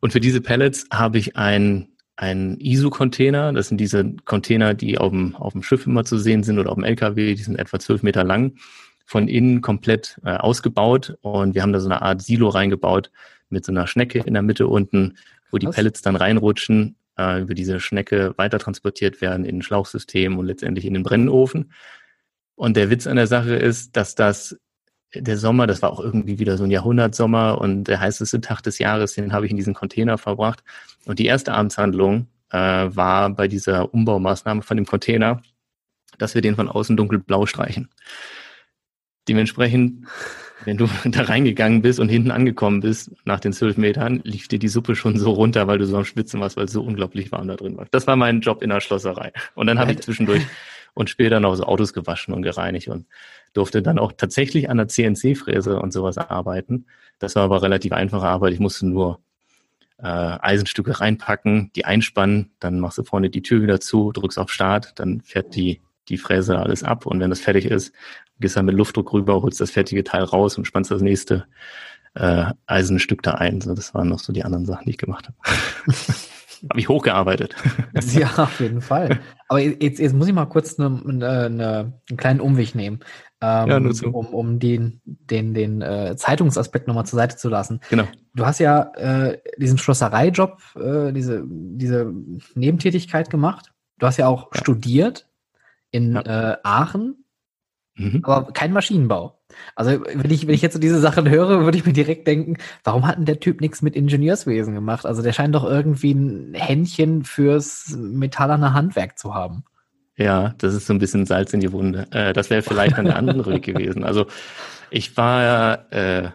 Und 0.00 0.12
für 0.12 0.20
diese 0.20 0.42
Pellets 0.42 0.86
habe 0.92 1.18
ich 1.18 1.36
ein 1.36 1.88
ein 2.16 2.56
ISO-Container. 2.58 3.52
Das 3.52 3.68
sind 3.68 3.78
diese 3.78 4.14
Container, 4.24 4.74
die 4.74 4.98
auf 4.98 5.10
dem, 5.10 5.36
auf 5.36 5.52
dem 5.52 5.62
Schiff 5.62 5.86
immer 5.86 6.04
zu 6.04 6.18
sehen 6.18 6.42
sind 6.42 6.58
oder 6.58 6.70
auf 6.70 6.76
dem 6.76 6.84
LKW. 6.84 7.34
Die 7.34 7.42
sind 7.42 7.58
etwa 7.58 7.78
zwölf 7.78 8.02
Meter 8.02 8.24
lang, 8.24 8.54
von 9.04 9.28
innen 9.28 9.60
komplett 9.60 10.18
äh, 10.24 10.30
ausgebaut. 10.30 11.18
Und 11.20 11.54
wir 11.54 11.62
haben 11.62 11.72
da 11.72 11.80
so 11.80 11.88
eine 11.88 12.02
Art 12.02 12.22
Silo 12.22 12.48
reingebaut 12.48 13.10
mit 13.48 13.64
so 13.64 13.72
einer 13.72 13.86
Schnecke 13.86 14.20
in 14.20 14.34
der 14.34 14.42
Mitte 14.42 14.66
unten, 14.66 15.16
wo 15.50 15.58
die 15.58 15.66
Was? 15.66 15.76
Pellets 15.76 16.02
dann 16.02 16.16
reinrutschen, 16.16 16.96
äh, 17.18 17.40
über 17.40 17.54
diese 17.54 17.80
Schnecke 17.80 18.34
weiter 18.36 18.58
transportiert 18.58 19.20
werden 19.20 19.44
in 19.44 19.58
ein 19.58 19.62
Schlauchsystem 19.62 20.38
und 20.38 20.46
letztendlich 20.46 20.84
in 20.84 20.94
den 20.94 21.02
Brennofen. 21.02 21.72
Und 22.54 22.76
der 22.76 22.90
Witz 22.90 23.06
an 23.06 23.16
der 23.16 23.26
Sache 23.26 23.54
ist, 23.54 23.96
dass 23.96 24.14
das 24.14 24.56
der 25.14 25.38
Sommer, 25.38 25.66
das 25.66 25.82
war 25.82 25.92
auch 25.92 26.00
irgendwie 26.00 26.38
wieder 26.38 26.56
so 26.56 26.64
ein 26.64 26.70
Jahrhundertsommer 26.70 27.58
und 27.60 27.84
der 27.84 28.00
heißeste 28.00 28.40
Tag 28.40 28.62
des 28.62 28.78
Jahres, 28.78 29.14
den 29.14 29.32
habe 29.32 29.46
ich 29.46 29.50
in 29.50 29.56
diesen 29.56 29.74
Container 29.74 30.18
verbracht. 30.18 30.62
Und 31.04 31.18
die 31.18 31.26
erste 31.26 31.52
Abendshandlung 31.52 32.26
äh, 32.50 32.58
war 32.58 33.30
bei 33.30 33.48
dieser 33.48 33.92
Umbaumaßnahme 33.94 34.62
von 34.62 34.76
dem 34.76 34.86
Container, 34.86 35.42
dass 36.18 36.34
wir 36.34 36.42
den 36.42 36.56
von 36.56 36.68
außen 36.68 36.96
dunkelblau 36.96 37.46
streichen. 37.46 37.88
Dementsprechend, 39.28 40.06
wenn 40.64 40.76
du 40.76 40.88
da 41.04 41.22
reingegangen 41.22 41.82
bist 41.82 42.00
und 42.00 42.08
hinten 42.08 42.30
angekommen 42.30 42.80
bist, 42.80 43.12
nach 43.24 43.40
den 43.40 43.52
zwölf 43.52 43.76
Metern, 43.76 44.20
lief 44.24 44.48
dir 44.48 44.58
die 44.58 44.68
Suppe 44.68 44.96
schon 44.96 45.18
so 45.18 45.30
runter, 45.30 45.66
weil 45.66 45.78
du 45.78 45.86
so 45.86 45.96
am 45.96 46.04
Schwitzen 46.04 46.40
warst, 46.40 46.56
weil 46.56 46.64
es 46.64 46.72
so 46.72 46.82
unglaublich 46.82 47.32
warm 47.32 47.48
da 47.48 47.56
drin 47.56 47.76
war. 47.76 47.86
Das 47.90 48.06
war 48.06 48.16
mein 48.16 48.40
Job 48.40 48.62
in 48.62 48.70
der 48.70 48.80
Schlosserei. 48.80 49.32
Und 49.54 49.66
dann 49.66 49.78
habe 49.78 49.92
ich 49.92 50.00
zwischendurch 50.00 50.42
und 50.94 51.10
später 51.10 51.40
noch 51.40 51.54
so 51.54 51.64
Autos 51.64 51.92
gewaschen 51.92 52.32
und 52.32 52.42
gereinigt 52.42 52.88
und 52.88 53.06
durfte 53.52 53.82
dann 53.82 53.98
auch 53.98 54.12
tatsächlich 54.12 54.70
an 54.70 54.78
der 54.78 54.88
CNC-Fräse 54.88 55.78
und 55.78 55.92
sowas 55.92 56.18
arbeiten. 56.18 56.86
Das 57.18 57.36
war 57.36 57.44
aber 57.44 57.62
relativ 57.62 57.92
einfache 57.92 58.26
Arbeit. 58.26 58.52
Ich 58.52 58.60
musste 58.60 58.86
nur 58.86 59.20
äh, 59.98 60.06
Eisenstücke 60.06 61.00
reinpacken, 61.00 61.70
die 61.74 61.84
einspannen, 61.84 62.52
dann 62.60 62.80
machst 62.80 62.98
du 62.98 63.04
vorne 63.04 63.30
die 63.30 63.42
Tür 63.42 63.62
wieder 63.62 63.80
zu, 63.80 64.12
drückst 64.12 64.38
auf 64.38 64.50
Start, 64.50 64.98
dann 64.98 65.22
fährt 65.22 65.54
die, 65.54 65.80
die 66.08 66.18
Fräse 66.18 66.58
alles 66.58 66.82
ab 66.82 67.06
und 67.06 67.20
wenn 67.20 67.30
das 67.30 67.40
fertig 67.40 67.66
ist, 67.66 67.92
gehst 68.40 68.56
dann 68.56 68.66
mit 68.66 68.74
Luftdruck 68.74 69.12
rüber, 69.12 69.42
holst 69.42 69.60
das 69.60 69.70
fertige 69.70 70.04
Teil 70.04 70.24
raus 70.24 70.58
und 70.58 70.66
spannst 70.66 70.90
das 70.90 71.02
nächste 71.02 71.46
äh, 72.14 72.46
Eisenstück 72.66 73.22
da 73.22 73.32
ein. 73.32 73.60
So, 73.60 73.74
das 73.74 73.94
waren 73.94 74.08
noch 74.08 74.18
so 74.18 74.32
die 74.32 74.44
anderen 74.44 74.66
Sachen, 74.66 74.84
die 74.84 74.90
ich 74.90 74.98
gemacht 74.98 75.28
habe. 75.28 75.36
Habe 76.70 76.80
ich 76.80 76.88
hochgearbeitet. 76.88 77.54
ja, 78.14 78.30
auf 78.36 78.60
jeden 78.60 78.80
Fall. 78.80 79.20
Aber 79.48 79.60
jetzt, 79.60 80.00
jetzt 80.00 80.14
muss 80.14 80.26
ich 80.26 80.32
mal 80.32 80.46
kurz 80.46 80.78
eine, 80.78 81.00
eine, 81.06 81.28
eine 81.28 81.92
einen 82.08 82.16
kleinen 82.16 82.40
Umweg 82.40 82.74
nehmen, 82.74 83.00
ähm, 83.42 83.68
ja, 83.68 83.92
so. 83.92 84.08
um, 84.08 84.26
um 84.26 84.58
den, 84.58 85.00
den, 85.04 85.52
den 85.52 85.82
äh, 85.82 86.16
Zeitungsaspekt 86.16 86.88
nochmal 86.88 87.06
zur 87.06 87.18
Seite 87.18 87.36
zu 87.36 87.48
lassen. 87.48 87.80
Genau. 87.90 88.04
Du 88.34 88.46
hast 88.46 88.58
ja 88.58 88.90
äh, 88.94 89.38
diesen 89.58 89.78
Schlossereijob, 89.78 90.62
äh, 90.76 91.12
diese, 91.12 91.44
diese 91.46 92.12
Nebentätigkeit 92.54 93.28
gemacht. 93.28 93.72
Du 93.98 94.06
hast 94.06 94.16
ja 94.16 94.26
auch 94.26 94.50
ja. 94.54 94.60
studiert 94.60 95.28
in 95.90 96.14
ja. 96.14 96.52
äh, 96.52 96.56
Aachen, 96.62 97.25
mhm. 97.96 98.20
aber 98.22 98.52
kein 98.52 98.72
Maschinenbau. 98.72 99.38
Also 99.74 100.04
wenn 100.04 100.30
ich, 100.30 100.46
wenn 100.46 100.54
ich 100.54 100.62
jetzt 100.62 100.74
so 100.74 100.78
diese 100.78 101.00
Sachen 101.00 101.28
höre, 101.28 101.64
würde 101.64 101.78
ich 101.78 101.86
mir 101.86 101.92
direkt 101.92 102.26
denken, 102.26 102.56
warum 102.84 103.06
hat 103.06 103.18
denn 103.18 103.24
der 103.24 103.40
Typ 103.40 103.60
nichts 103.60 103.82
mit 103.82 103.96
Ingenieurswesen 103.96 104.74
gemacht? 104.74 105.06
Also 105.06 105.22
der 105.22 105.32
scheint 105.32 105.54
doch 105.54 105.64
irgendwie 105.64 106.12
ein 106.12 106.54
Händchen 106.54 107.24
fürs 107.24 107.96
metallerne 107.96 108.74
Handwerk 108.74 109.18
zu 109.18 109.34
haben. 109.34 109.64
Ja, 110.16 110.54
das 110.58 110.74
ist 110.74 110.86
so 110.86 110.94
ein 110.94 110.98
bisschen 110.98 111.26
Salz 111.26 111.52
in 111.52 111.60
die 111.60 111.72
Wunde. 111.72 112.06
Äh, 112.10 112.32
das 112.32 112.50
wäre 112.50 112.62
vielleicht 112.62 112.94
eine 112.94 113.16
andere 113.16 113.52
Weg 113.52 113.62
gewesen. 113.64 114.04
Also 114.04 114.26
ich 114.90 115.16
war 115.16 115.42
ja, 115.42 115.74
äh, 115.90 116.30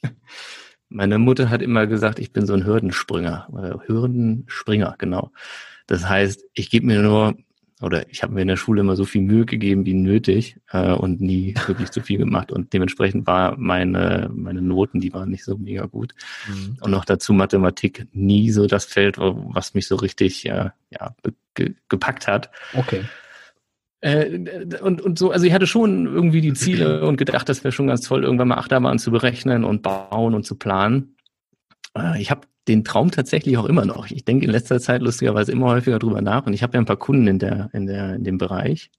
meine 0.88 1.18
Mutter 1.18 1.50
hat 1.50 1.62
immer 1.62 1.86
gesagt, 1.86 2.18
ich 2.18 2.32
bin 2.32 2.46
so 2.46 2.54
ein 2.54 2.64
Hürdenspringer. 2.64 3.48
Hürdenspringer, 3.86 4.94
genau. 4.98 5.32
Das 5.86 6.08
heißt, 6.08 6.44
ich 6.54 6.70
gebe 6.70 6.86
mir 6.86 7.02
nur 7.02 7.36
oder 7.80 8.08
ich 8.10 8.22
habe 8.22 8.34
mir 8.34 8.42
in 8.42 8.48
der 8.48 8.56
Schule 8.56 8.80
immer 8.80 8.96
so 8.96 9.04
viel 9.04 9.22
Mühe 9.22 9.46
gegeben 9.46 9.86
wie 9.86 9.94
nötig 9.94 10.56
äh, 10.70 10.92
und 10.92 11.20
nie 11.20 11.54
wirklich 11.66 11.90
zu 11.90 12.00
viel 12.00 12.18
gemacht 12.18 12.52
und 12.52 12.72
dementsprechend 12.72 13.26
war 13.26 13.56
meine 13.56 14.30
meine 14.34 14.62
Noten, 14.62 15.00
die 15.00 15.12
waren 15.12 15.30
nicht 15.30 15.44
so 15.44 15.56
mega 15.56 15.86
gut 15.86 16.14
mhm. 16.48 16.76
und 16.80 16.90
noch 16.90 17.04
dazu 17.04 17.32
Mathematik 17.32 18.06
nie 18.12 18.50
so 18.50 18.66
das 18.66 18.84
Feld, 18.84 19.18
was 19.18 19.74
mich 19.74 19.86
so 19.86 19.96
richtig 19.96 20.46
äh, 20.46 20.70
ja 20.90 21.14
ge 21.54 21.74
gepackt 21.88 22.26
hat. 22.26 22.50
Okay. 22.74 23.04
Äh, 24.00 24.78
und, 24.80 25.00
und 25.00 25.18
so, 25.18 25.32
also 25.32 25.44
ich 25.44 25.52
hatte 25.52 25.66
schon 25.66 26.06
irgendwie 26.06 26.40
die 26.40 26.52
Ziele 26.52 27.04
und 27.04 27.16
gedacht, 27.16 27.48
das 27.48 27.64
wäre 27.64 27.72
schon 27.72 27.88
ganz 27.88 28.02
toll, 28.02 28.22
irgendwann 28.22 28.48
mal 28.48 28.58
Achterbahn 28.58 28.98
zu 28.98 29.10
berechnen 29.10 29.64
und 29.64 29.82
bauen 29.82 30.34
und 30.34 30.44
zu 30.44 30.56
planen. 30.56 31.16
Äh, 31.96 32.20
ich 32.20 32.30
habe 32.30 32.42
den 32.68 32.84
Traum 32.84 33.10
tatsächlich 33.10 33.56
auch 33.56 33.64
immer 33.64 33.84
noch. 33.84 34.10
Ich 34.10 34.24
denke 34.24 34.44
in 34.44 34.50
letzter 34.50 34.80
Zeit 34.80 35.02
lustigerweise 35.02 35.52
immer 35.52 35.66
häufiger 35.66 35.98
drüber 35.98 36.20
nach 36.20 36.46
und 36.46 36.52
ich 36.52 36.62
habe 36.62 36.74
ja 36.74 36.80
ein 36.80 36.86
paar 36.86 36.96
Kunden 36.96 37.26
in 37.26 37.38
der, 37.38 37.70
in 37.72 37.86
der, 37.86 38.14
in 38.14 38.24
dem 38.24 38.38
Bereich. 38.38 38.90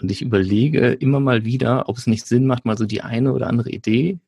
Und 0.00 0.10
ich 0.10 0.22
überlege 0.22 0.88
immer 0.88 1.20
mal 1.20 1.44
wieder, 1.44 1.88
ob 1.88 1.96
es 1.96 2.06
nicht 2.06 2.26
Sinn 2.26 2.46
macht, 2.46 2.64
mal 2.64 2.76
so 2.76 2.84
die 2.84 3.02
eine 3.02 3.32
oder 3.32 3.46
andere 3.46 3.70
Idee 3.70 4.18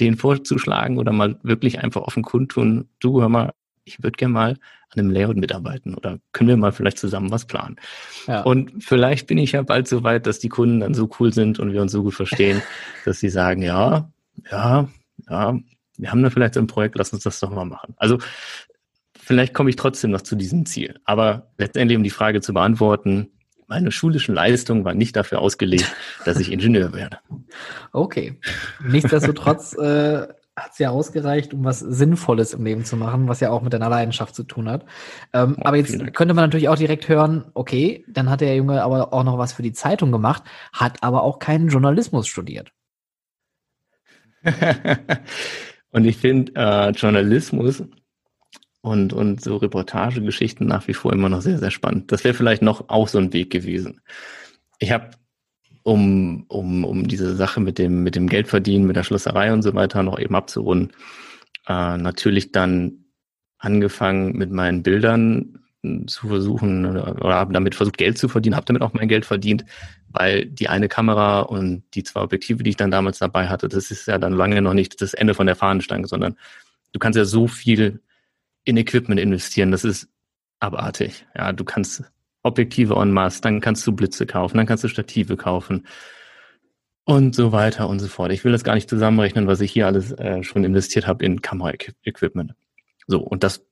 denen 0.00 0.16
vorzuschlagen 0.16 0.98
oder 0.98 1.12
mal 1.12 1.38
wirklich 1.42 1.80
einfach 1.80 2.02
auf 2.02 2.14
den 2.14 2.22
Kundtun, 2.22 2.88
du 3.00 3.20
hör 3.20 3.28
mal, 3.28 3.52
ich 3.84 4.02
würde 4.02 4.16
gerne 4.16 4.34
mal 4.34 4.50
an 4.90 5.00
einem 5.00 5.10
Layout 5.10 5.36
mitarbeiten 5.36 5.94
oder 5.94 6.18
können 6.32 6.48
wir 6.48 6.56
mal 6.56 6.72
vielleicht 6.72 6.98
zusammen 6.98 7.30
was 7.30 7.46
planen. 7.46 7.76
Ja. 8.26 8.42
Und 8.42 8.84
vielleicht 8.84 9.26
bin 9.26 9.38
ich 9.38 9.52
ja 9.52 9.62
bald 9.62 9.88
so 9.88 10.02
weit, 10.02 10.26
dass 10.26 10.38
die 10.38 10.48
Kunden 10.48 10.80
dann 10.80 10.94
so 10.94 11.08
cool 11.18 11.32
sind 11.32 11.58
und 11.58 11.72
wir 11.72 11.82
uns 11.82 11.92
so 11.92 12.02
gut 12.02 12.14
verstehen, 12.14 12.62
dass 13.04 13.20
sie 13.20 13.28
sagen, 13.28 13.62
ja, 13.62 14.10
ja, 14.50 14.88
ja, 15.28 15.58
wir 15.98 16.10
haben 16.10 16.22
da 16.22 16.30
vielleicht 16.30 16.54
so 16.54 16.60
ein 16.60 16.66
Projekt, 16.66 16.96
lass 16.96 17.12
uns 17.12 17.22
das 17.22 17.40
doch 17.40 17.50
mal 17.50 17.64
machen. 17.64 17.94
Also 17.96 18.18
vielleicht 19.18 19.54
komme 19.54 19.70
ich 19.70 19.76
trotzdem 19.76 20.10
noch 20.10 20.22
zu 20.22 20.36
diesem 20.36 20.66
Ziel. 20.66 21.00
Aber 21.04 21.50
letztendlich, 21.58 21.96
um 21.96 22.04
die 22.04 22.10
Frage 22.10 22.40
zu 22.40 22.54
beantworten, 22.54 23.30
meine 23.66 23.90
schulischen 23.90 24.34
Leistungen 24.34 24.84
waren 24.84 24.98
nicht 24.98 25.16
dafür 25.16 25.40
ausgelegt, 25.40 25.92
dass 26.24 26.38
ich 26.38 26.52
Ingenieur 26.52 26.92
werde. 26.92 27.18
Okay. 27.92 28.38
Nichtsdestotrotz 28.80 29.76
äh, 29.76 30.28
hat 30.56 30.72
es 30.72 30.78
ja 30.78 30.90
ausgereicht, 30.90 31.52
um 31.52 31.64
was 31.64 31.80
Sinnvolles 31.80 32.54
im 32.54 32.64
Leben 32.64 32.84
zu 32.84 32.96
machen, 32.96 33.28
was 33.28 33.40
ja 33.40 33.50
auch 33.50 33.62
mit 33.62 33.72
deiner 33.72 33.90
Leidenschaft 33.90 34.34
zu 34.34 34.42
tun 34.44 34.70
hat. 34.70 34.86
Ähm, 35.32 35.56
oh, 35.58 35.62
aber 35.64 35.76
jetzt 35.76 35.98
könnte 36.14 36.34
man 36.34 36.44
natürlich 36.44 36.68
auch 36.68 36.76
direkt 36.76 37.08
hören, 37.08 37.50
okay, 37.54 38.04
dann 38.08 38.30
hat 38.30 38.40
der 38.40 38.56
Junge 38.56 38.82
aber 38.82 39.12
auch 39.12 39.24
noch 39.24 39.36
was 39.36 39.52
für 39.52 39.62
die 39.62 39.72
Zeitung 39.74 40.12
gemacht, 40.12 40.44
hat 40.72 41.02
aber 41.02 41.22
auch 41.22 41.38
keinen 41.38 41.68
Journalismus 41.68 42.26
studiert. 42.26 42.72
Und 45.96 46.04
ich 46.04 46.18
finde 46.18 46.52
äh, 46.56 46.90
Journalismus 46.90 47.82
und, 48.82 49.14
und 49.14 49.40
so 49.40 49.56
Reportagegeschichten 49.56 50.66
nach 50.66 50.86
wie 50.88 50.92
vor 50.92 51.14
immer 51.14 51.30
noch 51.30 51.40
sehr, 51.40 51.58
sehr 51.58 51.70
spannend. 51.70 52.12
Das 52.12 52.22
wäre 52.22 52.34
vielleicht 52.34 52.60
noch 52.60 52.90
auch 52.90 53.08
so 53.08 53.16
ein 53.16 53.32
Weg 53.32 53.48
gewesen. 53.48 54.02
Ich 54.78 54.92
habe, 54.92 55.12
um, 55.84 56.44
um, 56.48 56.84
um 56.84 57.08
diese 57.08 57.34
Sache 57.34 57.60
mit 57.60 57.78
dem, 57.78 58.02
mit 58.02 58.14
dem 58.14 58.28
Geldverdienen, 58.28 58.86
mit 58.86 58.96
der 58.96 59.04
Schlosserei 59.04 59.54
und 59.54 59.62
so 59.62 59.72
weiter 59.72 60.02
noch 60.02 60.18
eben 60.18 60.34
abzurunden, 60.34 60.92
äh, 61.66 61.96
natürlich 61.96 62.52
dann 62.52 63.06
angefangen 63.56 64.36
mit 64.36 64.50
meinen 64.50 64.82
Bildern 64.82 65.60
zu 66.06 66.28
versuchen 66.28 66.86
oder, 66.86 67.34
habe 67.34 67.52
damit 67.52 67.74
versucht, 67.74 67.98
Geld 67.98 68.18
zu 68.18 68.28
verdienen, 68.28 68.56
habe 68.56 68.66
damit 68.66 68.82
auch 68.82 68.92
mein 68.92 69.08
Geld 69.08 69.26
verdient, 69.26 69.64
weil 70.08 70.46
die 70.46 70.68
eine 70.68 70.88
Kamera 70.88 71.40
und 71.40 71.84
die 71.94 72.02
zwei 72.02 72.22
Objektive, 72.22 72.62
die 72.62 72.70
ich 72.70 72.76
dann 72.76 72.90
damals 72.90 73.18
dabei 73.18 73.48
hatte, 73.48 73.68
das 73.68 73.90
ist 73.90 74.06
ja 74.06 74.18
dann 74.18 74.32
lange 74.32 74.62
noch 74.62 74.74
nicht 74.74 75.00
das 75.00 75.14
Ende 75.14 75.34
von 75.34 75.46
der 75.46 75.56
Fahnenstange, 75.56 76.06
sondern 76.06 76.36
du 76.92 76.98
kannst 76.98 77.16
ja 77.16 77.24
so 77.24 77.46
viel 77.46 78.00
in 78.64 78.76
Equipment 78.76 79.20
investieren, 79.20 79.70
das 79.70 79.84
ist 79.84 80.08
abartig. 80.60 81.26
Ja, 81.36 81.52
du 81.52 81.64
kannst 81.64 82.04
Objektive 82.42 82.94
en 82.94 83.12
masse, 83.12 83.40
dann 83.40 83.60
kannst 83.60 83.86
du 83.86 83.92
Blitze 83.92 84.26
kaufen, 84.26 84.56
dann 84.56 84.66
kannst 84.66 84.84
du 84.84 84.88
Stative 84.88 85.36
kaufen 85.36 85.86
und 87.04 87.34
so 87.34 87.52
weiter 87.52 87.88
und 87.88 88.00
so 88.00 88.08
fort. 88.08 88.32
Ich 88.32 88.44
will 88.44 88.52
das 88.52 88.64
gar 88.64 88.74
nicht 88.74 88.90
zusammenrechnen, 88.90 89.46
was 89.46 89.60
ich 89.60 89.72
hier 89.72 89.86
alles 89.86 90.12
äh, 90.12 90.42
schon 90.42 90.64
investiert 90.64 91.06
habe 91.06 91.24
in 91.24 91.40
Kamera-Equipment. 91.40 92.54
So, 93.06 93.20
und 93.20 93.44
das 93.44 93.64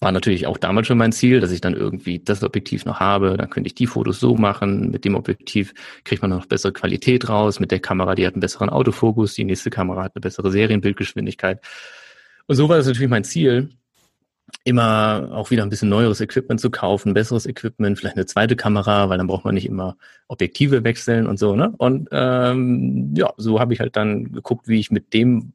war 0.00 0.12
natürlich 0.12 0.46
auch 0.46 0.58
damals 0.58 0.86
schon 0.86 0.98
mein 0.98 1.12
Ziel, 1.12 1.40
dass 1.40 1.50
ich 1.50 1.60
dann 1.60 1.74
irgendwie 1.74 2.20
das 2.20 2.44
Objektiv 2.44 2.84
noch 2.84 3.00
habe. 3.00 3.36
Dann 3.36 3.50
könnte 3.50 3.66
ich 3.66 3.74
die 3.74 3.86
Fotos 3.86 4.20
so 4.20 4.36
machen. 4.36 4.90
Mit 4.90 5.04
dem 5.04 5.16
Objektiv 5.16 5.74
kriegt 6.04 6.22
man 6.22 6.30
noch 6.30 6.46
bessere 6.46 6.72
Qualität 6.72 7.28
raus. 7.28 7.58
Mit 7.60 7.70
der 7.72 7.80
Kamera, 7.80 8.14
die 8.14 8.26
hat 8.26 8.34
einen 8.34 8.40
besseren 8.40 8.70
Autofokus. 8.70 9.34
Die 9.34 9.44
nächste 9.44 9.70
Kamera 9.70 10.04
hat 10.04 10.12
eine 10.14 10.20
bessere 10.20 10.50
Serienbildgeschwindigkeit. 10.52 11.60
Und 12.46 12.56
so 12.56 12.68
war 12.68 12.76
das 12.76 12.86
natürlich 12.86 13.10
mein 13.10 13.24
Ziel. 13.24 13.70
immer 14.64 15.30
auch 15.32 15.50
wieder 15.50 15.62
ein 15.62 15.68
bisschen 15.70 15.88
neueres 15.88 16.20
Equipment 16.20 16.60
zu 16.60 16.70
kaufen, 16.70 17.14
besseres 17.14 17.46
Equipment, 17.46 17.98
vielleicht 17.98 18.16
eine 18.16 18.26
zweite 18.26 18.56
Kamera, 18.56 19.08
weil 19.08 19.18
dann 19.18 19.26
braucht 19.26 19.44
man 19.44 19.54
nicht 19.54 19.66
immer 19.66 19.96
Objektive 20.28 20.84
wechseln 20.84 21.26
und 21.26 21.38
so, 21.38 21.56
ne? 21.56 21.72
Und 21.78 22.08
ähm, 22.12 23.14
ja, 23.16 23.32
so 23.36 23.60
habe 23.60 23.74
ich 23.74 23.80
halt 23.80 23.96
dann 23.96 24.32
geguckt, 24.32 24.68
wie 24.68 24.78
ich 24.78 24.90
mit 24.90 25.14
dem 25.14 25.52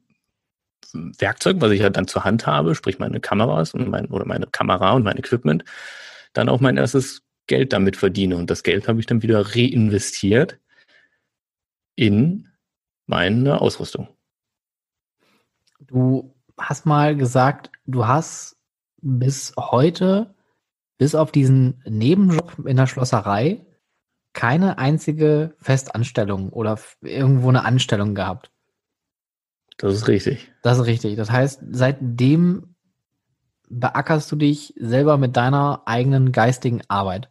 Werkzeug, 0.92 1.56
was 1.60 1.72
ich 1.72 1.82
halt 1.82 1.96
dann 1.96 2.08
zur 2.08 2.24
Hand 2.24 2.46
habe, 2.46 2.74
sprich 2.74 2.98
meine 2.98 3.20
Kameras 3.20 3.74
und 3.74 3.88
mein, 3.88 4.06
oder 4.06 4.26
meine 4.26 4.46
Kamera 4.46 4.92
und 4.92 5.04
mein 5.04 5.16
Equipment, 5.16 5.64
dann 6.32 6.48
auch 6.48 6.60
mein 6.60 6.76
erstes 6.76 7.22
Geld 7.46 7.72
damit 7.72 7.96
verdiene. 7.96 8.36
Und 8.36 8.50
das 8.50 8.62
Geld 8.62 8.88
habe 8.88 9.00
ich 9.00 9.06
dann 9.06 9.22
wieder 9.22 9.54
reinvestiert 9.54 10.58
in 11.96 12.48
meine 13.06 13.60
Ausrüstung. 13.60 14.08
Du 15.80 16.34
hast 16.58 16.86
mal 16.86 17.16
gesagt, 17.16 17.70
du 17.86 18.06
hast 18.06 18.56
bis 19.00 19.52
heute, 19.58 20.34
bis 20.98 21.14
auf 21.14 21.32
diesen 21.32 21.82
Nebenjob 21.84 22.66
in 22.66 22.76
der 22.76 22.86
Schlosserei, 22.86 23.66
keine 24.32 24.78
einzige 24.78 25.54
Festanstellung 25.58 26.50
oder 26.50 26.78
irgendwo 27.02 27.48
eine 27.48 27.64
Anstellung 27.64 28.14
gehabt. 28.14 28.50
Das 29.76 29.94
ist 29.94 30.08
richtig. 30.08 30.52
Das 30.62 30.78
ist 30.78 30.86
richtig. 30.86 31.16
Das 31.16 31.30
heißt, 31.30 31.62
seitdem 31.70 32.74
beackerst 33.68 34.30
du 34.30 34.36
dich 34.36 34.74
selber 34.76 35.18
mit 35.18 35.36
deiner 35.36 35.82
eigenen 35.86 36.32
geistigen 36.32 36.82
Arbeit. 36.88 37.30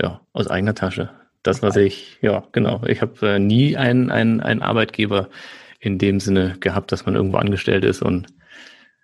Ja, 0.00 0.20
aus 0.32 0.48
eigener 0.48 0.74
Tasche. 0.74 1.10
Das, 1.42 1.62
was 1.62 1.76
ich, 1.76 2.18
ja, 2.22 2.44
genau. 2.52 2.82
Ich 2.86 3.02
habe 3.02 3.34
äh, 3.34 3.38
nie 3.38 3.76
einen, 3.76 4.10
einen, 4.10 4.40
einen 4.40 4.62
Arbeitgeber 4.62 5.28
in 5.78 5.98
dem 5.98 6.18
Sinne 6.18 6.56
gehabt, 6.58 6.90
dass 6.90 7.06
man 7.06 7.14
irgendwo 7.14 7.36
angestellt 7.36 7.84
ist 7.84 8.02
und 8.02 8.28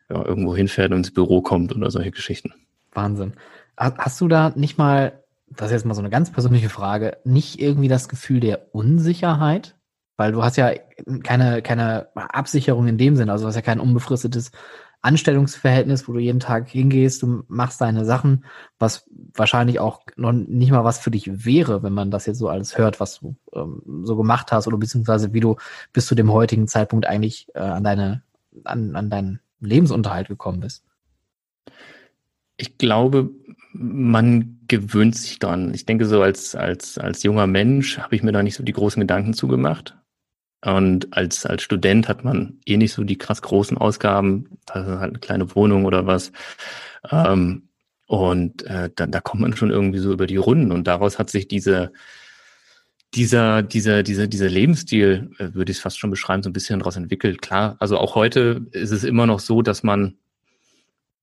ja, 0.08 0.24
irgendwo 0.24 0.56
hinfährt 0.56 0.90
und 0.90 0.98
ins 0.98 1.14
Büro 1.14 1.42
kommt 1.42 1.74
oder 1.74 1.90
solche 1.90 2.10
Geschichten. 2.10 2.52
Wahnsinn. 2.92 3.34
Hast 3.76 4.20
du 4.20 4.28
da 4.28 4.50
nicht 4.56 4.78
mal, 4.78 5.22
das 5.48 5.66
ist 5.66 5.72
jetzt 5.72 5.86
mal 5.86 5.94
so 5.94 6.00
eine 6.00 6.10
ganz 6.10 6.32
persönliche 6.32 6.68
Frage, 6.68 7.18
nicht 7.24 7.60
irgendwie 7.60 7.88
das 7.88 8.08
Gefühl 8.08 8.40
der 8.40 8.74
Unsicherheit? 8.74 9.76
Weil 10.20 10.32
du 10.32 10.42
hast 10.42 10.58
ja 10.58 10.74
keine, 11.22 11.62
keine 11.62 12.08
Absicherung 12.14 12.86
in 12.86 12.98
dem 12.98 13.16
Sinne, 13.16 13.32
also 13.32 13.44
du 13.44 13.48
hast 13.48 13.54
ja 13.54 13.62
kein 13.62 13.80
unbefristetes 13.80 14.50
Anstellungsverhältnis, 15.00 16.06
wo 16.06 16.12
du 16.12 16.18
jeden 16.18 16.40
Tag 16.40 16.68
hingehst, 16.68 17.22
du 17.22 17.42
machst 17.48 17.80
deine 17.80 18.04
Sachen, 18.04 18.44
was 18.78 19.08
wahrscheinlich 19.34 19.80
auch 19.80 20.02
noch 20.16 20.32
nicht 20.32 20.72
mal 20.72 20.84
was 20.84 20.98
für 20.98 21.10
dich 21.10 21.46
wäre, 21.46 21.82
wenn 21.82 21.94
man 21.94 22.10
das 22.10 22.26
jetzt 22.26 22.36
so 22.36 22.50
alles 22.50 22.76
hört, 22.76 23.00
was 23.00 23.20
du 23.20 23.34
ähm, 23.54 23.80
so 24.04 24.14
gemacht 24.14 24.52
hast 24.52 24.66
oder 24.66 24.76
beziehungsweise 24.76 25.32
wie 25.32 25.40
du 25.40 25.56
bis 25.94 26.04
zu 26.04 26.14
dem 26.14 26.30
heutigen 26.30 26.68
Zeitpunkt 26.68 27.06
eigentlich 27.06 27.46
äh, 27.54 27.60
an 27.60 27.82
deine, 27.82 28.22
an, 28.64 28.94
an 28.96 29.08
deinen 29.08 29.40
Lebensunterhalt 29.60 30.28
gekommen 30.28 30.60
bist. 30.60 30.84
Ich 32.58 32.76
glaube, 32.76 33.30
man 33.72 34.58
gewöhnt 34.68 35.16
sich 35.16 35.38
dran. 35.38 35.72
Ich 35.72 35.86
denke, 35.86 36.04
so 36.04 36.20
als, 36.20 36.54
als, 36.54 36.98
als 36.98 37.22
junger 37.22 37.46
Mensch 37.46 37.98
habe 37.98 38.14
ich 38.14 38.22
mir 38.22 38.32
da 38.32 38.42
nicht 38.42 38.56
so 38.56 38.62
die 38.62 38.74
großen 38.74 39.00
Gedanken 39.00 39.32
zugemacht. 39.32 39.96
Und 40.62 41.16
als, 41.16 41.46
als 41.46 41.62
Student 41.62 42.08
hat 42.08 42.24
man 42.24 42.58
eh 42.66 42.76
nicht 42.76 42.92
so 42.92 43.02
die 43.04 43.16
krass 43.16 43.40
großen 43.40 43.78
Ausgaben, 43.78 44.58
das 44.66 44.86
ist 44.86 44.98
halt 44.98 45.10
eine 45.10 45.18
kleine 45.18 45.54
Wohnung 45.54 45.86
oder 45.86 46.06
was. 46.06 46.32
Ähm, 47.10 47.68
und 48.06 48.64
äh, 48.66 48.90
da, 48.94 49.06
da 49.06 49.20
kommt 49.20 49.40
man 49.40 49.56
schon 49.56 49.70
irgendwie 49.70 50.00
so 50.00 50.12
über 50.12 50.26
die 50.26 50.36
Runden. 50.36 50.72
Und 50.72 50.86
daraus 50.86 51.18
hat 51.18 51.30
sich 51.30 51.48
diese, 51.48 51.92
dieser, 53.14 53.62
dieser, 53.62 54.02
dieser, 54.02 54.26
dieser 54.26 54.48
Lebensstil, 54.48 55.30
äh, 55.38 55.54
würde 55.54 55.72
ich 55.72 55.78
es 55.78 55.82
fast 55.82 55.98
schon 55.98 56.10
beschreiben, 56.10 56.42
so 56.42 56.50
ein 56.50 56.52
bisschen 56.52 56.80
daraus 56.80 56.96
entwickelt. 56.96 57.40
Klar, 57.40 57.76
also 57.80 57.98
auch 57.98 58.14
heute 58.14 58.66
ist 58.72 58.90
es 58.90 59.04
immer 59.04 59.26
noch 59.26 59.40
so, 59.40 59.62
dass 59.62 59.82
man 59.82 60.16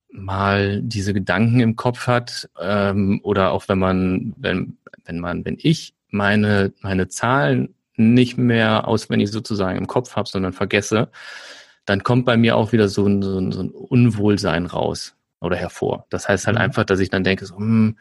mal 0.10 0.82
diese 0.82 1.14
Gedanken 1.14 1.60
im 1.60 1.76
Kopf 1.76 2.08
hat 2.08 2.50
ähm, 2.60 3.20
oder 3.24 3.52
auch 3.52 3.68
wenn 3.68 3.80
man, 3.80 4.34
wenn, 4.38 4.78
wenn 5.06 5.20
man, 5.20 5.46
wenn 5.46 5.58
ich 5.62 5.94
meine, 6.10 6.74
meine 6.82 7.08
Zahlen 7.08 7.76
nicht 7.98 8.38
mehr 8.38 8.88
auswendig 8.88 9.32
sozusagen 9.32 9.78
im 9.78 9.88
Kopf 9.88 10.16
habe, 10.16 10.30
sondern 10.30 10.54
vergesse, 10.54 11.10
dann 11.86 12.04
kommt 12.04 12.26
bei 12.26 12.38
mir 12.38 12.56
auch 12.56 12.72
wieder 12.72 12.90
so 12.90 13.06
ein, 13.08 13.22
so 13.22 13.40
ein, 13.40 13.52
so 13.52 13.62
ein 13.62 13.70
Unwohlsein 13.72 14.66
raus 14.66 15.16
oder 15.40 15.56
hervor. 15.56 16.06
Das 16.10 16.28
heißt 16.28 16.48
halt 16.48 16.58
mhm. 16.58 16.64
einfach, 16.64 16.84
dass 16.84 17.00
ich 17.00 17.10
dann 17.10 17.24
denke, 17.24 17.46
so, 17.46 17.58
hm, 17.58 17.98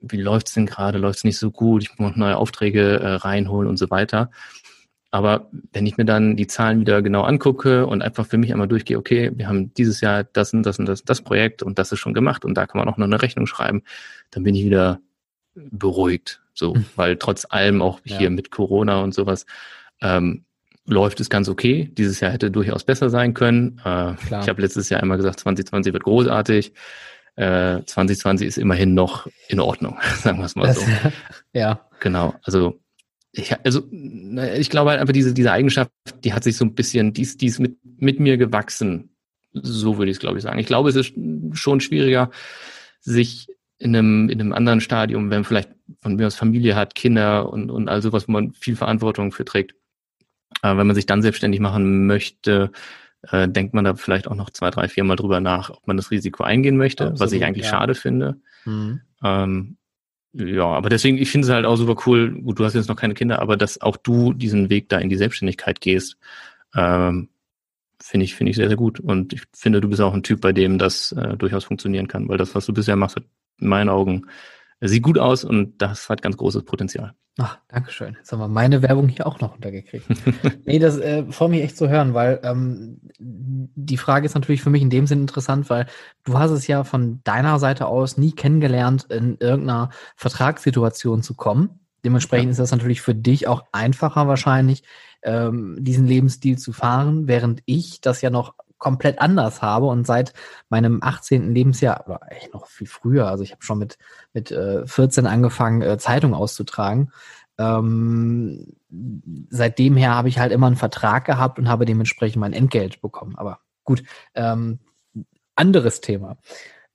wie 0.00 0.20
läuft's 0.20 0.54
denn 0.54 0.66
gerade? 0.66 0.98
Läuft's 0.98 1.24
nicht 1.24 1.38
so 1.38 1.50
gut? 1.50 1.82
Ich 1.82 1.98
muss 1.98 2.16
neue 2.16 2.36
Aufträge 2.36 3.00
äh, 3.00 3.14
reinholen 3.14 3.68
und 3.68 3.78
so 3.78 3.90
weiter. 3.90 4.30
Aber 5.10 5.48
wenn 5.72 5.86
ich 5.86 5.96
mir 5.96 6.04
dann 6.04 6.36
die 6.36 6.48
Zahlen 6.48 6.80
wieder 6.80 7.00
genau 7.00 7.22
angucke 7.22 7.86
und 7.86 8.02
einfach 8.02 8.26
für 8.26 8.36
mich 8.36 8.52
einmal 8.52 8.66
durchgehe, 8.66 8.98
okay, 8.98 9.30
wir 9.32 9.46
haben 9.46 9.72
dieses 9.74 10.00
Jahr 10.00 10.24
das 10.24 10.52
und 10.52 10.64
das 10.64 10.80
und 10.80 10.86
das, 10.86 11.04
das 11.04 11.22
Projekt 11.22 11.62
und 11.62 11.78
das 11.78 11.92
ist 11.92 12.00
schon 12.00 12.14
gemacht 12.14 12.44
und 12.44 12.54
da 12.54 12.66
kann 12.66 12.80
man 12.80 12.88
auch 12.88 12.96
noch 12.96 13.06
eine 13.06 13.22
Rechnung 13.22 13.46
schreiben, 13.46 13.84
dann 14.32 14.42
bin 14.42 14.56
ich 14.56 14.64
wieder 14.64 15.00
beruhigt. 15.54 16.42
So, 16.54 16.74
mhm. 16.74 16.86
weil 16.96 17.16
trotz 17.16 17.46
allem 17.48 17.82
auch 17.82 18.00
hier 18.04 18.22
ja. 18.22 18.30
mit 18.30 18.50
Corona 18.50 19.02
und 19.02 19.12
sowas 19.12 19.44
ähm, 20.00 20.44
läuft 20.86 21.20
es 21.20 21.30
ganz 21.30 21.48
okay. 21.48 21.90
Dieses 21.92 22.20
Jahr 22.20 22.30
hätte 22.30 22.50
durchaus 22.50 22.84
besser 22.84 23.10
sein 23.10 23.34
können. 23.34 23.80
Äh, 23.84 24.14
ich 24.14 24.48
habe 24.48 24.62
letztes 24.62 24.88
Jahr 24.88 25.02
einmal 25.02 25.16
gesagt, 25.16 25.40
2020 25.40 25.92
wird 25.92 26.04
großartig. 26.04 26.72
Äh, 27.36 27.82
2020 27.84 28.46
ist 28.46 28.58
immerhin 28.58 28.94
noch 28.94 29.26
in 29.48 29.60
Ordnung, 29.60 29.98
sagen 30.22 30.38
wir 30.38 30.44
es 30.44 30.54
mal 30.54 30.72
so. 30.72 30.82
ja. 31.52 31.80
Genau. 32.00 32.34
Also 32.42 32.80
ich, 33.32 33.52
also 33.64 33.82
ich 33.90 34.70
glaube 34.70 34.90
halt 34.90 35.00
einfach 35.00 35.12
diese, 35.12 35.34
diese 35.34 35.50
Eigenschaft, 35.50 35.90
die 36.22 36.32
hat 36.32 36.44
sich 36.44 36.56
so 36.56 36.64
ein 36.64 36.74
bisschen, 36.74 37.12
die 37.12 37.22
ist, 37.22 37.40
die 37.40 37.46
ist 37.46 37.58
mit, 37.58 37.76
mit 37.82 38.20
mir 38.20 38.36
gewachsen. 38.36 39.10
So 39.52 39.98
würde 39.98 40.10
ich 40.10 40.16
es, 40.16 40.20
glaube 40.20 40.38
ich, 40.38 40.44
sagen. 40.44 40.58
Ich 40.58 40.66
glaube, 40.66 40.88
es 40.88 40.96
ist 40.96 41.14
schon 41.52 41.80
schwieriger, 41.80 42.30
sich 43.00 43.48
in 43.78 43.94
einem, 43.94 44.28
in 44.28 44.40
einem 44.40 44.52
anderen 44.52 44.80
Stadium, 44.80 45.30
wenn 45.30 45.38
man 45.38 45.44
vielleicht 45.44 45.70
von 46.00 46.16
mir 46.16 46.26
aus 46.26 46.36
Familie 46.36 46.76
hat, 46.76 46.94
Kinder 46.94 47.50
und, 47.50 47.70
und 47.70 47.88
all 47.88 48.02
sowas, 48.02 48.28
wo 48.28 48.32
man 48.32 48.52
viel 48.52 48.76
Verantwortung 48.76 49.32
für 49.32 49.44
trägt. 49.44 49.74
Aber 50.62 50.78
wenn 50.78 50.86
man 50.86 50.96
sich 50.96 51.06
dann 51.06 51.22
selbstständig 51.22 51.60
machen 51.60 52.06
möchte, 52.06 52.70
äh, 53.30 53.48
denkt 53.48 53.74
man 53.74 53.84
da 53.84 53.94
vielleicht 53.94 54.28
auch 54.28 54.34
noch 54.34 54.50
zwei, 54.50 54.70
drei, 54.70 54.88
vier 54.88 55.04
Mal 55.04 55.16
drüber 55.16 55.40
nach, 55.40 55.70
ob 55.70 55.86
man 55.86 55.96
das 55.96 56.10
Risiko 56.10 56.44
eingehen 56.44 56.76
möchte, 56.76 57.04
Absolut, 57.04 57.20
was 57.20 57.32
ich 57.32 57.44
eigentlich 57.44 57.64
ja. 57.66 57.70
schade 57.70 57.94
finde. 57.94 58.40
Mhm. 58.64 59.00
Ähm, 59.22 59.76
ja, 60.32 60.64
aber 60.64 60.88
deswegen, 60.88 61.16
ich 61.18 61.30
finde 61.30 61.46
es 61.46 61.52
halt 61.52 61.64
auch 61.64 61.76
super 61.76 62.02
cool, 62.06 62.40
gut, 62.42 62.58
du 62.58 62.64
hast 62.64 62.74
jetzt 62.74 62.88
noch 62.88 62.96
keine 62.96 63.14
Kinder, 63.14 63.40
aber 63.40 63.56
dass 63.56 63.80
auch 63.80 63.96
du 63.96 64.32
diesen 64.32 64.68
Weg 64.68 64.88
da 64.88 64.98
in 64.98 65.08
die 65.08 65.16
Selbstständigkeit 65.16 65.80
gehst, 65.80 66.16
ähm, 66.74 67.28
finde 68.02 68.24
ich, 68.24 68.34
finde 68.34 68.50
ich 68.50 68.56
sehr, 68.56 68.68
sehr 68.68 68.76
gut. 68.76 69.00
Und 69.00 69.32
ich 69.32 69.42
finde, 69.54 69.80
du 69.80 69.88
bist 69.88 70.00
auch 70.00 70.12
ein 70.12 70.22
Typ, 70.22 70.40
bei 70.40 70.52
dem 70.52 70.78
das 70.78 71.12
äh, 71.12 71.36
durchaus 71.36 71.64
funktionieren 71.64 72.08
kann, 72.08 72.28
weil 72.28 72.36
das, 72.36 72.54
was 72.54 72.66
du 72.66 72.72
bisher 72.72 72.96
machst, 72.96 73.16
hat 73.16 73.24
in 73.60 73.68
meinen 73.68 73.88
Augen 73.88 74.26
sieht 74.80 75.02
gut 75.02 75.18
aus 75.18 75.44
und 75.44 75.80
das 75.80 76.08
hat 76.08 76.22
ganz 76.22 76.36
großes 76.36 76.64
Potenzial. 76.64 77.14
Ach, 77.38 77.58
Dankeschön. 77.66 78.14
Jetzt 78.16 78.30
haben 78.30 78.38
wir 78.38 78.48
meine 78.48 78.80
Werbung 78.82 79.08
hier 79.08 79.26
auch 79.26 79.40
noch 79.40 79.56
untergekriegt. 79.56 80.06
nee, 80.66 80.78
das 80.78 80.98
äh, 80.98 81.24
freut 81.32 81.50
mich 81.50 81.62
echt 81.62 81.76
zu 81.76 81.88
hören, 81.88 82.14
weil 82.14 82.40
ähm, 82.44 83.00
die 83.18 83.96
Frage 83.96 84.26
ist 84.26 84.34
natürlich 84.34 84.62
für 84.62 84.70
mich 84.70 84.82
in 84.82 84.90
dem 84.90 85.08
Sinn 85.08 85.22
interessant, 85.22 85.68
weil 85.68 85.86
du 86.22 86.38
hast 86.38 86.52
es 86.52 86.68
ja 86.68 86.84
von 86.84 87.20
deiner 87.24 87.58
Seite 87.58 87.86
aus 87.86 88.18
nie 88.18 88.32
kennengelernt, 88.32 89.06
in 89.10 89.36
irgendeiner 89.40 89.90
Vertragssituation 90.14 91.22
zu 91.22 91.34
kommen. 91.34 91.80
Dementsprechend 92.04 92.46
ja. 92.46 92.50
ist 92.52 92.60
das 92.60 92.70
natürlich 92.70 93.00
für 93.00 93.16
dich 93.16 93.48
auch 93.48 93.64
einfacher 93.72 94.28
wahrscheinlich, 94.28 94.84
ähm, 95.22 95.76
diesen 95.80 96.06
Lebensstil 96.06 96.56
zu 96.58 96.72
fahren, 96.72 97.26
während 97.26 97.62
ich 97.64 98.00
das 98.00 98.20
ja 98.20 98.30
noch 98.30 98.54
komplett 98.84 99.18
anders 99.18 99.62
habe 99.62 99.86
und 99.86 100.06
seit 100.06 100.34
meinem 100.68 101.02
18. 101.02 101.54
Lebensjahr, 101.54 102.04
oder 102.06 102.20
echt 102.28 102.52
noch 102.52 102.66
viel 102.66 102.86
früher, 102.86 103.28
also 103.28 103.42
ich 103.42 103.52
habe 103.52 103.62
schon 103.62 103.78
mit, 103.78 103.96
mit 104.34 104.50
äh, 104.50 104.86
14 104.86 105.26
angefangen, 105.26 105.80
äh, 105.80 105.96
Zeitung 105.96 106.34
auszutragen. 106.34 107.10
Ähm, 107.56 108.76
seitdem 109.48 109.96
her 109.96 110.14
habe 110.14 110.28
ich 110.28 110.38
halt 110.38 110.52
immer 110.52 110.66
einen 110.66 110.76
Vertrag 110.76 111.24
gehabt 111.24 111.58
und 111.58 111.66
habe 111.66 111.86
dementsprechend 111.86 112.40
mein 112.40 112.52
Entgelt 112.52 113.00
bekommen. 113.00 113.36
Aber 113.38 113.60
gut, 113.84 114.02
ähm, 114.34 114.80
anderes 115.54 116.02
Thema. 116.02 116.36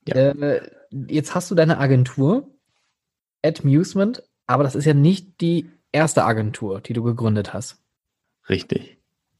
Ja. 0.08 0.16
Äh, 0.16 0.70
jetzt 0.92 1.34
hast 1.34 1.50
du 1.50 1.56
deine 1.56 1.80
Agentur, 1.80 2.52
Admusement, 3.44 4.22
aber 4.46 4.62
das 4.62 4.76
ist 4.76 4.86
ja 4.86 4.94
nicht 4.94 5.42
die 5.42 5.72
erste 5.92 6.24
Agentur, 6.24 6.82
die 6.82 6.94
du 6.94 7.02
gegründet 7.02 7.52
hast. 7.52 7.82
Richtig. 8.48 8.99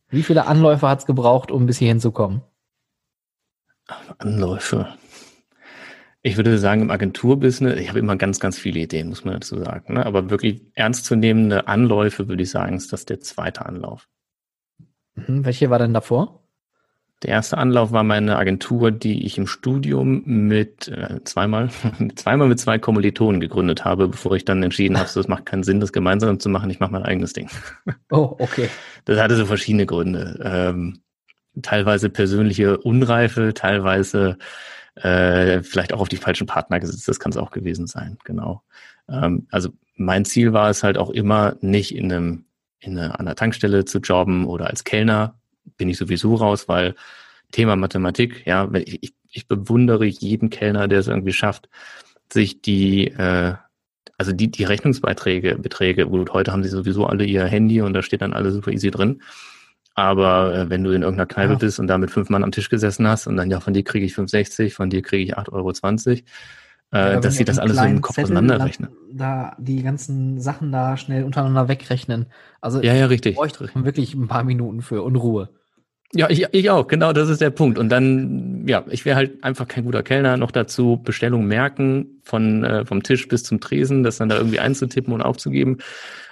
Wie 0.10 0.24
viele 0.24 0.48
Anläufe 0.48 0.88
hat 0.88 1.00
es 1.00 1.06
gebraucht, 1.06 1.52
um 1.52 1.66
bis 1.66 1.78
hierhin 1.78 2.00
zu 2.00 2.12
kommen? 2.12 2.42
Anläufe. 4.18 4.88
Ich 6.22 6.36
würde 6.36 6.58
sagen, 6.58 6.82
im 6.82 6.92
Agenturbusiness, 6.92 7.80
ich 7.80 7.90
habe 7.90 8.00
immer 8.00 8.18
ganz, 8.18 8.40
ganz 8.40 8.58
viele 8.58 8.82
Ideen, 8.82 9.10
muss 9.10 9.24
man 9.24 9.36
dazu 9.36 9.58
sagen. 9.58 9.94
Ne? 9.94 10.06
Aber 10.06 10.30
wirklich 10.30 10.66
ernstzunehmende 10.74 11.68
Anläufe, 11.68 12.28
würde 12.28 12.44
ich 12.44 12.52
sagen, 12.52 12.76
ist 12.76 12.92
das 12.92 13.06
der 13.06 13.22
zweite 13.22 13.66
Anlauf. 13.66 14.10
Mhm. 15.16 15.46
Welche 15.46 15.70
war 15.70 15.80
denn 15.80 15.94
davor? 15.94 16.39
Der 17.24 17.32
erste 17.32 17.58
Anlauf 17.58 17.92
war 17.92 18.04
meine 18.04 18.38
Agentur, 18.38 18.92
die 18.92 19.26
ich 19.26 19.38
im 19.38 19.46
Studium 19.46 20.24
mit 20.26 20.88
äh, 20.88 21.22
zweimal, 21.26 21.70
zweimal 22.16 22.48
mit 22.48 22.60
zwei 22.60 22.80
Kommilitonen 22.80 23.42
gegründet 23.42 23.84
habe, 23.84 24.08
bevor 24.08 24.36
ich 24.36 24.46
dann 24.46 24.64
entschieden 24.64 24.98
habe, 24.98 25.10
so, 25.10 25.20
es 25.20 25.28
macht 25.28 25.46
keinen 25.46 25.64
Sinn, 25.64 25.82
das 25.82 25.92
gemeinsam 25.92 26.40
zu 26.40 26.50
machen, 26.50 26.70
ich 26.70 26.80
mache 26.80 26.92
mein 26.92 27.04
eigenes 27.04 27.34
Ding. 27.34 27.50
Oh, 28.12 28.36
okay. 28.40 28.70
Das 29.06 29.20
hatte 29.20 29.36
so 29.36 29.46
verschiedene 29.46 29.86
Gründe. 29.86 30.40
Ähm, 30.44 31.02
teilweise 31.62 32.10
persönliche 32.10 32.78
Unreife, 32.80 33.54
teilweise 33.54 34.38
Äh, 34.96 35.64
vielleicht 35.64 35.94
auch 35.94 36.02
auf 36.02 36.10
die 36.10 36.18
falschen 36.18 36.48
Partner 36.48 36.80
gesetzt, 36.80 37.08
das 37.08 37.20
kann 37.20 37.32
es 37.32 37.38
auch 37.38 37.52
gewesen 37.52 37.88
sein, 37.88 38.18
genau. 38.26 38.64
Ähm, 39.08 39.48
also 39.50 39.70
mein 39.96 40.26
Ziel 40.26 40.52
war 40.52 40.70
es 40.70 40.84
halt 40.84 40.98
auch 40.98 41.10
immer, 41.10 41.56
nicht 41.62 41.96
in 41.96 42.12
einem, 42.12 42.46
in 42.80 42.98
einer, 42.98 43.20
an 43.20 43.28
einer 43.28 43.36
Tankstelle 43.36 43.86
zu 43.86 44.00
jobben 44.00 44.46
oder 44.46 44.68
als 44.68 44.84
Kellner, 44.84 45.39
bin 45.78 45.90
ich 45.90 45.98
sowieso 45.98 46.36
raus, 46.36 46.68
weil 46.68 46.96
Thema 47.52 47.76
Mathematik, 47.76 48.46
ja, 48.46 48.70
ich, 48.74 49.14
ich, 49.32 49.48
bewundere 49.48 50.06
jeden 50.06 50.50
Kellner, 50.50 50.88
der 50.88 51.00
es 51.00 51.08
irgendwie 51.08 51.34
schafft, 51.34 51.70
sich 52.32 52.62
die, 52.62 53.08
äh, 53.08 53.56
also 54.18 54.34
die, 54.34 54.52
die 54.52 54.64
Rechnungsbeiträge, 54.64 55.56
Beträge, 55.56 56.06
gut, 56.08 56.34
heute 56.34 56.52
haben 56.52 56.64
sie 56.64 56.70
sowieso 56.70 57.06
alle 57.06 57.26
ihr 57.26 57.46
Handy 57.46 57.82
und 57.82 57.94
da 57.94 58.02
steht 58.02 58.22
dann 58.22 58.34
alles 58.34 58.54
super 58.54 58.72
easy 58.72 58.92
drin. 58.92 59.22
Aber 59.96 60.56
äh, 60.56 60.70
wenn 60.70 60.84
du 60.84 60.92
in 60.92 61.02
irgendeiner 61.02 61.26
Kneipe 61.26 61.54
ja. 61.54 61.60
bist 61.60 61.80
und 61.80 61.88
da 61.88 61.98
mit 61.98 62.12
fünf 62.12 62.30
Mann 62.30 62.44
am 62.44 62.52
Tisch 62.52 62.70
gesessen 62.70 63.08
hast 63.08 63.28
und 63.28 63.36
dann, 63.36 63.50
ja, 63.50 63.60
von 63.60 63.74
dir 63.74 63.84
kriege 63.84 64.06
ich 64.06 64.14
5,60, 64.14 64.74
von 64.74 64.90
dir 64.90 65.02
kriege 65.02 65.24
ich 65.24 65.38
8,20 65.38 65.52
Euro, 65.52 65.72
äh, 66.92 67.14
ja, 67.14 67.20
dass 67.20 67.36
sie 67.36 67.46
das 67.46 67.60
alles 67.60 67.78
so 67.78 67.84
im 67.84 68.02
Kopf 68.02 68.16
Zettel 68.16 68.36
auseinanderrechnen. 68.36 68.90
Da 69.12 69.56
die 69.60 69.84
ganzen 69.84 70.40
Sachen 70.40 70.72
da 70.72 70.98
schnell 70.98 71.24
untereinander 71.24 71.68
wegrechnen. 71.68 72.28
Also 72.62 72.82
ja, 72.82 72.94
ja, 72.94 73.08
richtig. 73.08 73.36
bräuchte 73.36 73.70
wirklich 73.74 74.14
ein 74.14 74.28
paar 74.28 74.44
Minuten 74.44 74.82
für 74.82 75.02
Unruhe. 75.02 75.50
Ja, 76.14 76.28
ich, 76.30 76.46
ich 76.52 76.70
auch, 76.72 76.88
genau, 76.88 77.14
das 77.14 77.30
ist 77.30 77.40
der 77.40 77.52
Punkt. 77.52 77.78
Und 77.78 77.90
dann, 77.90 78.68
ja, 78.68 78.84
ich 78.90 79.06
wäre 79.06 79.16
halt 79.16 79.44
einfach 79.44 79.68
kein 79.68 79.86
guter 79.86 80.02
Kellner. 80.02 80.38
Noch 80.38 80.52
dazu 80.52 81.00
Bestellung 81.04 81.46
merken, 81.46 82.22
von 82.24 82.64
äh, 82.64 82.86
vom 82.86 83.04
Tisch 83.04 83.28
bis 83.28 83.44
zum 83.44 83.60
Tresen, 83.60 84.04
das 84.04 84.18
dann 84.18 84.30
da 84.30 84.38
irgendwie 84.38 84.60
einzutippen 84.60 85.14
und 85.14 85.22
aufzugeben. 85.22 85.78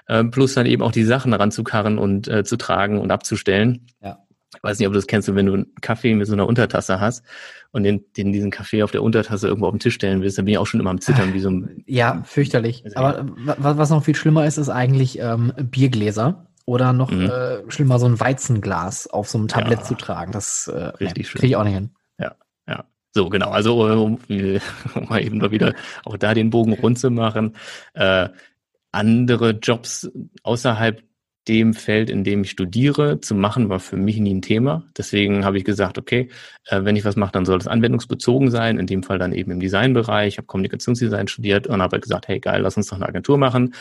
Äh, 0.07 0.23
plus 0.23 0.55
dann 0.55 0.65
eben 0.65 0.81
auch 0.81 0.91
die 0.91 1.03
Sachen 1.03 1.33
ranzukarren 1.33 1.99
und 1.99 2.27
äh, 2.27 2.43
zu 2.43 2.57
tragen 2.57 2.99
und 2.99 3.11
abzustellen. 3.11 3.85
Ja. 4.01 4.17
Ich 4.55 4.63
weiß 4.63 4.79
nicht, 4.79 4.87
ob 4.87 4.93
du 4.93 4.97
das 4.97 5.07
kennst, 5.07 5.33
wenn 5.33 5.45
du 5.45 5.53
einen 5.53 5.75
Kaffee 5.81 6.15
mit 6.15 6.25
so 6.25 6.33
einer 6.33 6.47
Untertasse 6.47 6.99
hast 6.99 7.23
und 7.71 7.83
den, 7.83 8.05
den 8.15 8.31
diesen 8.31 8.49
Kaffee 8.49 8.81
auf 8.81 8.91
der 8.91 9.03
Untertasse 9.03 9.47
irgendwo 9.47 9.67
auf 9.67 9.73
den 9.73 9.79
Tisch 9.79 9.93
stellen 9.93 10.21
willst, 10.21 10.37
dann 10.37 10.45
bin 10.45 10.53
ich 10.53 10.57
auch 10.57 10.65
schon 10.65 10.79
immer 10.79 10.89
am 10.89 11.01
Zittern 11.01 11.33
wie 11.33 11.39
so 11.39 11.51
ein. 11.51 11.83
Ja, 11.85 12.23
fürchterlich. 12.23 12.83
Aber 12.95 13.27
was 13.35 13.89
noch 13.89 14.03
viel 14.03 14.15
schlimmer 14.15 14.47
ist, 14.47 14.57
ist 14.57 14.69
eigentlich 14.69 15.19
ähm, 15.19 15.53
Biergläser. 15.61 16.46
Oder 16.67 16.91
noch 16.91 17.12
mhm. 17.12 17.30
äh, 17.30 17.71
schlimmer, 17.71 17.97
so 17.97 18.08
ein 18.08 18.19
Weizenglas 18.19 19.08
auf 19.08 19.30
so 19.30 19.38
einem 19.38 19.47
Tablett 19.47 19.80
ja. 19.80 19.86
zu 19.86 19.95
tragen. 19.95 20.34
Das 20.34 20.67
äh, 20.67 20.77
Richtig 20.99 21.32
kriege 21.32 21.47
ich 21.47 21.56
auch 21.56 21.63
nicht 21.63 21.75
hin. 21.75 21.91
Ja, 22.19 22.36
ja. 22.67 22.84
So, 23.13 23.30
genau. 23.30 23.51
Also, 23.51 23.86
um, 23.86 24.19
um 24.30 25.08
mal 25.08 25.23
eben 25.23 25.38
mal 25.38 25.51
wieder 25.51 25.73
auch 26.03 26.17
da 26.17 26.34
den 26.34 26.49
Bogen 26.49 26.73
rund 26.73 26.99
zu 26.99 27.10
machen. 27.10 27.56
Äh, 27.93 28.27
andere 28.91 29.51
Jobs 29.51 30.12
außerhalb 30.43 31.01
dem 31.47 31.73
Feld, 31.73 32.10
in 32.10 32.25
dem 32.25 32.41
ich 32.41 32.51
studiere, 32.51 33.21
zu 33.21 33.34
machen, 33.34 33.69
war 33.69 33.80
für 33.80 33.95
mich 33.95 34.17
nie 34.17 34.34
ein 34.34 34.41
Thema. 34.41 34.84
Deswegen 34.97 35.45
habe 35.45 35.58
ich 35.58 35.63
gesagt, 35.63 35.97
okay, 35.97 36.27
äh, 36.65 36.84
wenn 36.84 36.97
ich 36.97 37.06
was 37.06 37.15
mache, 37.15 37.32
dann 37.32 37.45
soll 37.45 37.60
es 37.60 37.67
anwendungsbezogen 37.67 38.51
sein. 38.51 38.77
In 38.77 38.88
dem 38.88 39.03
Fall 39.03 39.19
dann 39.19 39.32
eben 39.32 39.51
im 39.51 39.62
Designbereich. 39.62 40.34
Ich 40.34 40.38
habe 40.38 40.47
Kommunikationsdesign 40.47 41.30
studiert 41.30 41.65
und 41.65 41.82
habe 41.82 42.01
gesagt, 42.01 42.27
hey 42.27 42.41
geil, 42.41 42.60
lass 42.60 42.75
uns 42.75 42.88
doch 42.88 42.97
eine 42.97 43.08
Agentur 43.08 43.38
machen 43.38 43.73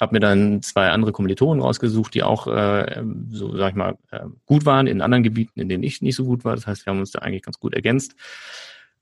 habe 0.00 0.14
mir 0.14 0.20
dann 0.20 0.62
zwei 0.62 0.90
andere 0.90 1.12
Kommilitonen 1.12 1.62
rausgesucht, 1.62 2.14
die 2.14 2.22
auch, 2.22 2.46
äh, 2.46 3.02
so 3.30 3.56
sag 3.56 3.70
ich 3.70 3.76
mal, 3.76 3.96
äh, 4.10 4.20
gut 4.46 4.66
waren 4.66 4.86
in 4.86 5.00
anderen 5.00 5.22
Gebieten, 5.22 5.60
in 5.60 5.68
denen 5.68 5.82
ich 5.82 6.02
nicht 6.02 6.16
so 6.16 6.24
gut 6.24 6.44
war. 6.44 6.54
Das 6.54 6.66
heißt, 6.66 6.86
wir 6.86 6.92
haben 6.92 7.00
uns 7.00 7.10
da 7.10 7.20
eigentlich 7.20 7.42
ganz 7.42 7.58
gut 7.58 7.74
ergänzt. 7.74 8.14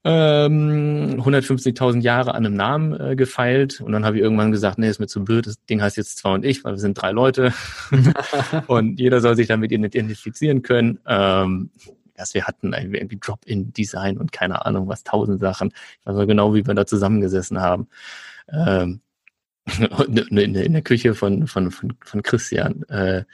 Ähm, 0.04 1.20
150.000 1.20 2.00
Jahre 2.00 2.35
an 2.35 2.46
einem 2.46 2.54
Namen 2.54 2.98
äh, 2.98 3.16
gefeilt 3.16 3.80
und 3.80 3.90
dann 3.90 4.04
habe 4.04 4.16
ich 4.16 4.22
irgendwann 4.22 4.52
gesagt, 4.52 4.78
nee, 4.78 4.88
ist 4.88 5.00
mir 5.00 5.09
zu 5.09 5.24
blöd, 5.24 5.48
das 5.48 5.64
Ding 5.66 5.82
heißt 5.82 5.96
jetzt 5.96 6.18
zwar 6.18 6.35
und 6.35 6.44
ich, 6.44 6.62
weil 6.62 6.74
wir 6.74 6.78
sind 6.78 6.94
drei 6.94 7.11
Leute 7.11 7.52
und 8.68 9.00
jeder 9.00 9.20
soll 9.20 9.35
sich 9.35 9.48
damit 9.48 9.72
identifizieren 9.72 10.62
können. 10.62 11.00
Ähm, 11.06 11.70
dass 12.14 12.35
wir 12.35 12.44
hatten 12.44 12.72
irgendwie 12.72 13.18
Drop-in-Design 13.18 14.16
und 14.16 14.32
keine 14.32 14.64
Ahnung 14.64 14.88
was, 14.88 15.04
tausend 15.04 15.40
Sachen. 15.40 15.72
Ich 16.00 16.06
weiß 16.06 16.16
noch 16.16 16.26
genau, 16.26 16.54
wie 16.54 16.66
wir 16.66 16.74
da 16.74 16.87
zusammengesessen 16.87 17.61
haben. 17.61 17.88
Ähm, 18.48 19.00
in, 19.66 20.38
in 20.57 20.72
der 20.72 20.83
Küche 20.83 21.14
von, 21.14 21.46
von, 21.46 21.70
von, 21.70 21.94
von 22.02 22.22
Christian, 22.22 22.83
äh, 22.85 23.24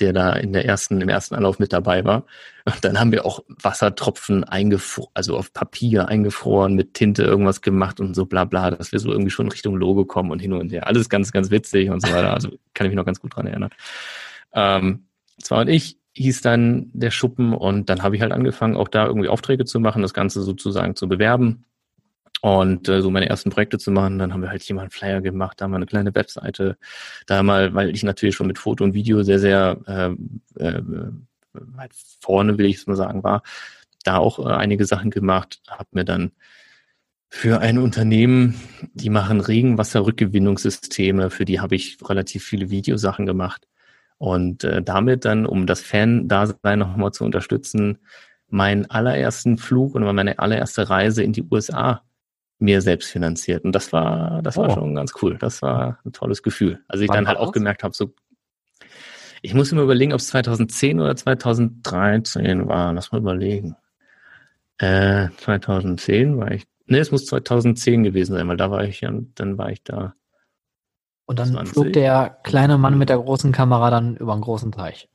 der 0.00 0.12
da 0.12 0.32
in 0.32 0.52
der 0.52 0.64
ersten, 0.64 1.00
im 1.00 1.08
ersten 1.08 1.34
Anlauf 1.34 1.58
mit 1.58 1.72
dabei 1.72 2.04
war. 2.04 2.24
Und 2.64 2.84
dann 2.84 2.98
haben 2.98 3.12
wir 3.12 3.26
auch 3.26 3.40
Wassertropfen 3.48 4.44
eingefroren, 4.44 5.10
also 5.14 5.36
auf 5.36 5.52
Papier 5.52 6.08
eingefroren, 6.08 6.74
mit 6.74 6.94
Tinte 6.94 7.22
irgendwas 7.24 7.60
gemacht 7.60 8.00
und 8.00 8.14
so 8.14 8.24
bla 8.24 8.44
bla, 8.44 8.70
dass 8.70 8.92
wir 8.92 8.98
so 8.98 9.10
irgendwie 9.10 9.30
schon 9.30 9.48
Richtung 9.48 9.76
Logo 9.76 10.04
kommen 10.04 10.30
und 10.30 10.38
hin 10.40 10.52
und 10.52 10.72
her. 10.72 10.86
Alles 10.86 11.08
ganz, 11.08 11.30
ganz 11.30 11.50
witzig 11.50 11.90
und 11.90 12.00
so 12.04 12.12
weiter. 12.12 12.32
Also 12.32 12.50
kann 12.74 12.86
ich 12.86 12.90
mich 12.90 12.96
noch 12.96 13.06
ganz 13.06 13.20
gut 13.20 13.36
dran 13.36 13.46
erinnern. 13.46 13.70
Ähm, 14.54 15.06
zwar 15.40 15.60
und 15.60 15.68
ich 15.68 15.98
hieß 16.14 16.42
dann 16.42 16.90
der 16.92 17.10
Schuppen 17.10 17.54
und 17.54 17.88
dann 17.88 18.02
habe 18.02 18.16
ich 18.16 18.22
halt 18.22 18.32
angefangen, 18.32 18.76
auch 18.76 18.88
da 18.88 19.06
irgendwie 19.06 19.28
Aufträge 19.28 19.64
zu 19.64 19.80
machen, 19.80 20.02
das 20.02 20.14
Ganze 20.14 20.42
sozusagen 20.42 20.94
zu 20.94 21.08
bewerben 21.08 21.64
und 22.42 22.88
äh, 22.88 23.00
so 23.00 23.10
meine 23.10 23.28
ersten 23.28 23.50
Projekte 23.50 23.78
zu 23.78 23.92
machen. 23.92 24.18
Dann 24.18 24.32
haben 24.32 24.42
wir 24.42 24.50
halt 24.50 24.62
hier 24.62 24.74
mal 24.74 24.82
einen 24.82 24.90
Flyer 24.90 25.20
gemacht, 25.20 25.60
da 25.60 25.68
mal 25.68 25.76
eine 25.76 25.86
kleine 25.86 26.14
Webseite, 26.14 26.76
da 27.26 27.42
mal, 27.42 27.72
weil 27.72 27.90
ich 27.90 28.02
natürlich 28.02 28.34
schon 28.34 28.48
mit 28.48 28.58
Foto 28.58 28.82
und 28.82 28.94
Video 28.94 29.22
sehr, 29.22 29.38
sehr 29.38 29.78
äh, 29.86 30.62
äh, 30.62 30.82
weit 31.52 31.92
vorne, 32.20 32.58
will 32.58 32.66
ich 32.66 32.76
es 32.76 32.86
mal 32.88 32.96
sagen, 32.96 33.22
war, 33.22 33.42
da 34.04 34.18
auch 34.18 34.40
äh, 34.40 34.52
einige 34.52 34.86
Sachen 34.86 35.10
gemacht, 35.10 35.62
habe 35.68 35.88
mir 35.92 36.04
dann 36.04 36.32
für 37.28 37.60
ein 37.60 37.78
Unternehmen, 37.78 38.60
die 38.92 39.10
machen 39.10 39.40
Regenwasserrückgewinnungssysteme, 39.40 41.30
für 41.30 41.44
die 41.44 41.60
habe 41.60 41.76
ich 41.76 41.98
relativ 42.04 42.44
viele 42.44 42.70
Videosachen 42.70 43.24
gemacht. 43.24 43.68
Und 44.18 44.64
äh, 44.64 44.82
damit 44.82 45.24
dann, 45.24 45.46
um 45.46 45.66
das 45.66 45.80
Fan-Dasein 45.80 46.80
nochmal 46.80 47.12
zu 47.12 47.24
unterstützen, 47.24 47.98
meinen 48.48 48.90
allerersten 48.90 49.58
Flug 49.58 49.94
und 49.94 50.02
meine 50.04 50.40
allererste 50.40 50.90
Reise 50.90 51.22
in 51.22 51.32
die 51.32 51.44
USA 51.50 52.02
mir 52.62 52.80
selbst 52.80 53.10
finanziert. 53.10 53.64
Und 53.64 53.72
das 53.72 53.92
war, 53.92 54.40
das 54.42 54.56
war 54.56 54.70
oh. 54.70 54.74
schon 54.74 54.94
ganz 54.94 55.12
cool. 55.20 55.36
Das 55.38 55.60
war 55.62 55.98
ein 56.04 56.12
tolles 56.12 56.42
Gefühl. 56.42 56.80
Also 56.88 57.02
ich 57.02 57.10
Wann 57.10 57.16
dann 57.16 57.28
halt 57.28 57.38
auch 57.38 57.52
gemerkt 57.52 57.82
habe, 57.82 57.94
so, 57.94 58.14
ich 59.42 59.52
muss 59.52 59.72
mir 59.72 59.82
überlegen, 59.82 60.12
ob 60.12 60.20
es 60.20 60.28
2010 60.28 61.00
oder 61.00 61.16
2013 61.16 62.68
war. 62.68 62.92
Lass 62.92 63.10
mal 63.10 63.18
überlegen. 63.18 63.76
Äh, 64.78 65.28
2010 65.38 66.38
war 66.38 66.52
ich, 66.52 66.64
ne, 66.86 66.98
es 66.98 67.10
muss 67.10 67.26
2010 67.26 68.04
gewesen 68.04 68.34
sein, 68.34 68.48
weil 68.48 68.56
da 68.56 68.70
war 68.70 68.84
ich 68.84 69.00
ja, 69.00 69.12
dann 69.34 69.58
war 69.58 69.70
ich 69.70 69.82
da. 69.82 70.14
Und 71.26 71.38
dann 71.38 71.50
20. 71.50 71.72
flog 71.72 71.92
der 71.92 72.38
kleine 72.44 72.78
Mann 72.78 72.98
mit 72.98 73.08
der 73.08 73.18
großen 73.18 73.52
Kamera 73.52 73.90
dann 73.90 74.16
über 74.16 74.32
einen 74.32 74.42
großen 74.42 74.72
Teich. 74.72 75.08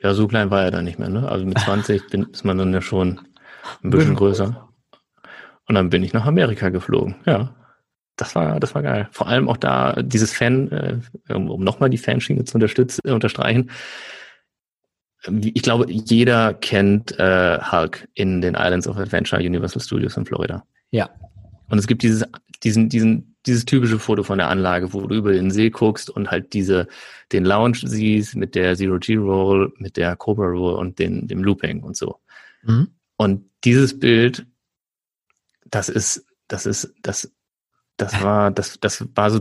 Ja, 0.00 0.14
so 0.14 0.28
klein 0.28 0.50
war 0.50 0.62
er 0.62 0.70
dann 0.70 0.84
nicht 0.84 0.98
mehr, 0.98 1.08
ne? 1.08 1.28
Also 1.28 1.44
mit 1.44 1.58
20 1.58 2.08
bin, 2.10 2.24
ist 2.32 2.44
man 2.44 2.58
dann 2.58 2.72
ja 2.72 2.80
schon 2.80 3.20
ein 3.82 3.90
bisschen 3.90 4.14
größer. 4.14 4.65
Und 5.66 5.74
dann 5.74 5.90
bin 5.90 6.02
ich 6.02 6.12
nach 6.12 6.26
Amerika 6.26 6.68
geflogen. 6.68 7.16
Ja, 7.26 7.54
das 8.16 8.34
war, 8.34 8.60
das 8.60 8.74
war 8.74 8.82
geil. 8.82 9.08
Vor 9.10 9.28
allem 9.28 9.48
auch 9.48 9.56
da 9.56 10.00
dieses 10.02 10.32
Fan, 10.32 10.70
äh, 10.70 10.98
um, 11.32 11.50
um 11.50 11.62
nochmal 11.62 11.90
die 11.90 11.98
Fanschiene 11.98 12.44
zu 12.44 12.54
unterstützen, 12.54 13.02
äh, 13.04 13.12
unterstreichen. 13.12 13.70
Ich 15.42 15.62
glaube, 15.62 15.86
jeder 15.90 16.54
kennt 16.54 17.18
äh, 17.18 17.58
Hulk 17.60 18.08
in 18.14 18.40
den 18.40 18.54
Islands 18.54 18.86
of 18.86 18.96
Adventure 18.96 19.42
Universal 19.42 19.82
Studios 19.82 20.16
in 20.16 20.24
Florida. 20.24 20.64
Ja. 20.92 21.10
Und 21.68 21.78
es 21.78 21.86
gibt 21.86 22.02
dieses, 22.02 22.24
diesen, 22.62 22.88
diesen, 22.88 23.36
dieses 23.44 23.64
typische 23.64 23.98
Foto 23.98 24.22
von 24.22 24.38
der 24.38 24.48
Anlage, 24.48 24.92
wo 24.92 25.06
du 25.06 25.16
über 25.16 25.32
den 25.32 25.50
See 25.50 25.70
guckst 25.70 26.08
und 26.10 26.30
halt 26.30 26.52
diese, 26.52 26.86
den 27.32 27.44
Lounge 27.44 27.78
siehst 27.82 28.36
mit 28.36 28.54
der 28.54 28.76
Zero 28.76 28.98
G 28.98 29.16
Roll, 29.16 29.72
mit 29.78 29.96
der 29.96 30.14
Cobra 30.16 30.46
Roll 30.46 30.74
und 30.74 30.98
den, 31.00 31.26
dem 31.26 31.42
Looping 31.42 31.82
und 31.82 31.96
so. 31.96 32.20
Mhm. 32.62 32.88
Und 33.16 33.50
dieses 33.64 33.98
Bild 33.98 34.46
das 35.70 35.88
ist, 35.88 36.26
das 36.48 36.66
ist, 36.66 36.94
das, 37.02 37.30
das 37.96 38.22
war, 38.22 38.50
das, 38.50 38.78
das 38.80 39.06
war 39.14 39.30
so, 39.30 39.40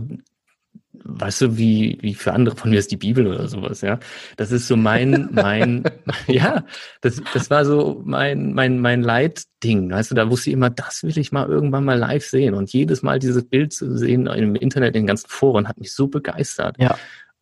weißt 1.04 1.42
du, 1.42 1.58
wie, 1.58 1.98
wie 2.02 2.14
für 2.14 2.34
andere 2.34 2.56
von 2.56 2.72
mir 2.72 2.80
ist 2.80 2.92
die 2.92 2.98
Bibel 2.98 3.28
oder 3.28 3.48
sowas, 3.48 3.82
ja. 3.82 4.00
Das 4.38 4.52
ist 4.52 4.68
so 4.68 4.76
mein, 4.76 5.30
mein, 5.32 5.84
ja, 6.28 6.66
das, 7.02 7.22
das 7.34 7.50
war 7.50 7.66
so 7.66 8.02
mein, 8.06 8.54
mein, 8.54 8.80
mein 8.80 9.02
Leitding, 9.02 9.92
weißt 9.92 10.12
du, 10.12 10.16
da 10.16 10.30
wusste 10.30 10.50
ich 10.50 10.54
immer, 10.54 10.70
das 10.70 11.04
will 11.04 11.18
ich 11.18 11.32
mal 11.32 11.48
irgendwann 11.48 11.86
mal 11.86 11.98
live 11.98 12.26
sehen. 12.26 12.54
Und 12.54 12.72
jedes 12.74 13.04
Mal 13.04 13.20
dieses 13.20 13.46
Bild 13.48 13.74
zu 13.74 13.98
sehen 13.98 14.28
im 14.28 14.56
Internet, 14.56 14.96
in 14.96 15.04
den 15.04 15.08
ganzen 15.08 15.30
Foren, 15.30 15.68
hat 15.68 15.78
mich 15.78 15.94
so 15.94 16.08
begeistert. 16.08 16.78
Ja. 16.80 16.98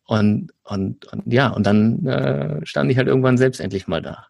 Und, 0.06 0.52
und, 0.64 1.06
und 1.06 1.32
ja, 1.32 1.48
und 1.48 1.66
dann 1.66 2.04
äh, 2.06 2.66
stand 2.66 2.90
ich 2.90 2.98
halt 2.98 3.08
irgendwann 3.08 3.38
selbst 3.38 3.60
endlich 3.60 3.88
mal 3.88 4.02
da. 4.02 4.26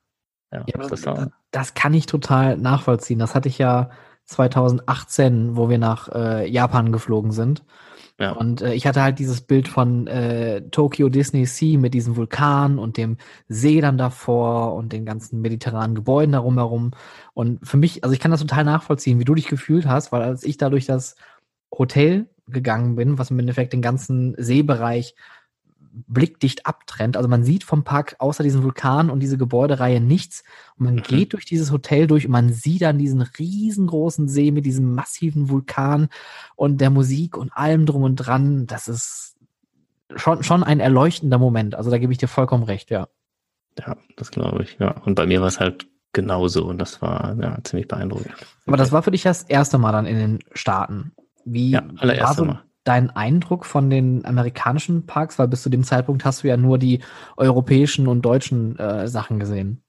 Ja, 0.53 0.65
ja 0.69 0.89
das, 0.89 1.05
war, 1.05 1.33
das 1.51 1.75
kann 1.75 1.95
ich 1.95 2.07
total 2.07 2.57
nachvollziehen. 2.57 3.19
Das 3.19 3.35
hatte 3.35 3.49
ich 3.49 3.59
ja 3.59 3.91
2018, 4.25 5.57
wo 5.57 5.69
wir 5.69 5.79
nach 5.79 6.09
äh, 6.13 6.49
Japan 6.49 6.93
geflogen 6.93 7.33
sind. 7.33 7.65
Ja. 8.19 8.33
Und 8.33 8.63
äh, 8.63 8.75
ich 8.75 8.87
hatte 8.87 9.03
halt 9.03 9.19
dieses 9.19 9.41
Bild 9.41 9.67
von 9.67 10.07
äh, 10.07 10.63
Tokyo 10.71 11.09
Disney 11.09 11.47
Sea 11.47 11.79
mit 11.79 11.95
diesem 11.95 12.17
Vulkan 12.17 12.79
und 12.79 12.97
dem 12.97 13.17
See 13.49 13.81
dann 13.81 13.99
davor 13.99 14.75
und 14.75 14.93
den 14.93 15.05
ganzen 15.05 15.41
mediterranen 15.41 15.97
Gebäuden 15.97 16.33
darum 16.33 16.55
herum. 16.55 16.91
Und 17.33 17.67
für 17.67 17.77
mich, 17.77 18.05
also 18.05 18.15
ich 18.15 18.21
kann 18.21 18.31
das 18.31 18.41
total 18.41 18.65
nachvollziehen, 18.65 19.19
wie 19.19 19.25
du 19.25 19.35
dich 19.35 19.49
gefühlt 19.49 19.87
hast, 19.87 20.13
weil 20.13 20.23
als 20.23 20.45
ich 20.45 20.59
da 20.59 20.71
durch 20.71 20.87
das 20.87 21.17
Hotel 21.77 22.29
gegangen 22.47 22.95
bin, 22.95 23.19
was 23.19 23.31
im 23.31 23.39
Endeffekt 23.41 23.73
den 23.73 23.83
ganzen 23.83 24.37
Seebereich 24.39 25.17
blickdicht 25.95 26.67
abtrennt. 26.67 27.17
Also 27.17 27.29
man 27.29 27.45
sieht 27.45 27.65
vom 27.65 27.85
Park 27.85 28.17
außer 28.19 28.43
diesem 28.43 28.63
Vulkan 28.63 29.11
und 29.11 29.21
diese 29.21 29.39
Gebäudereihe 29.39 30.01
nichts. 30.01 30.43
Und 30.77 30.87
man 30.87 30.95
mhm. 30.97 31.03
geht 31.03 31.33
durch 31.33 31.45
dieses 31.45 31.71
Hotel 31.71 32.07
durch 32.07 32.27
und 32.27 32.33
man 32.33 32.53
sieht 32.53 32.83
dann 32.83 32.99
diesen 32.99 33.23
riesengroßen 33.23 34.29
See 34.29 34.51
mit 34.51 34.67
diesem 34.67 34.95
massiven 34.95 35.49
Vulkan 35.49 36.09
und 36.57 36.81
der 36.81 36.91
Musik 36.91 37.37
und 37.37 37.53
allem 37.53 37.87
drum 37.87 38.03
und 38.03 38.17
dran. 38.17 38.67
Das 38.67 38.89
ist 38.89 39.37
schon, 40.17 40.43
schon 40.43 40.65
ein 40.65 40.81
erleuchtender 40.81 41.39
Moment. 41.39 41.75
Also 41.75 41.91
da 41.91 41.99
gebe 41.99 42.13
ich 42.13 42.19
dir 42.19 42.29
vollkommen 42.29 42.65
recht, 42.65 42.91
ja. 42.91 43.09
Ja, 43.79 43.97
das 44.17 44.31
glaube 44.31 44.63
ich, 44.63 44.77
ja. 44.79 44.91
Und 45.05 45.15
bei 45.15 45.27
mir 45.27 45.41
war 45.41 45.49
es 45.49 45.61
halt 45.61 45.89
genauso 46.13 46.65
und 46.65 46.79
das 46.79 47.03
war 47.03 47.37
ja, 47.41 47.59
ziemlich 47.65 47.89
beeindruckend. 47.89 48.33
Aber 48.67 48.77
das 48.77 48.93
war 48.93 49.03
für 49.03 49.11
dich 49.11 49.23
das 49.23 49.43
erste 49.43 49.79
Mal 49.79 49.93
dann 49.93 50.07
in 50.07 50.17
den 50.17 50.39
Staaten. 50.53 51.13
Wie 51.45 51.71
ja, 51.71 51.85
war 52.01 52.35
so 52.35 52.45
Mal. 52.45 52.63
Dein 52.85 53.11
Eindruck 53.11 53.67
von 53.67 53.91
den 53.91 54.25
amerikanischen 54.25 55.07
Parks? 55.07 55.39
Weil 55.39 55.49
bis 55.49 55.63
zu 55.63 55.71
dem 55.71 55.85
Zeitpunkt 55.85 56.25
hast 56.25 56.43
du 56.43 56.49
ja 56.49 56.57
nur 56.57 56.79
die 56.79 57.01
europäischen 57.37 58.07
und 58.07 58.23
deutschen 58.23 58.79
äh, 58.79 59.09
Sachen 59.09 59.41
gesehen. 59.41 59.83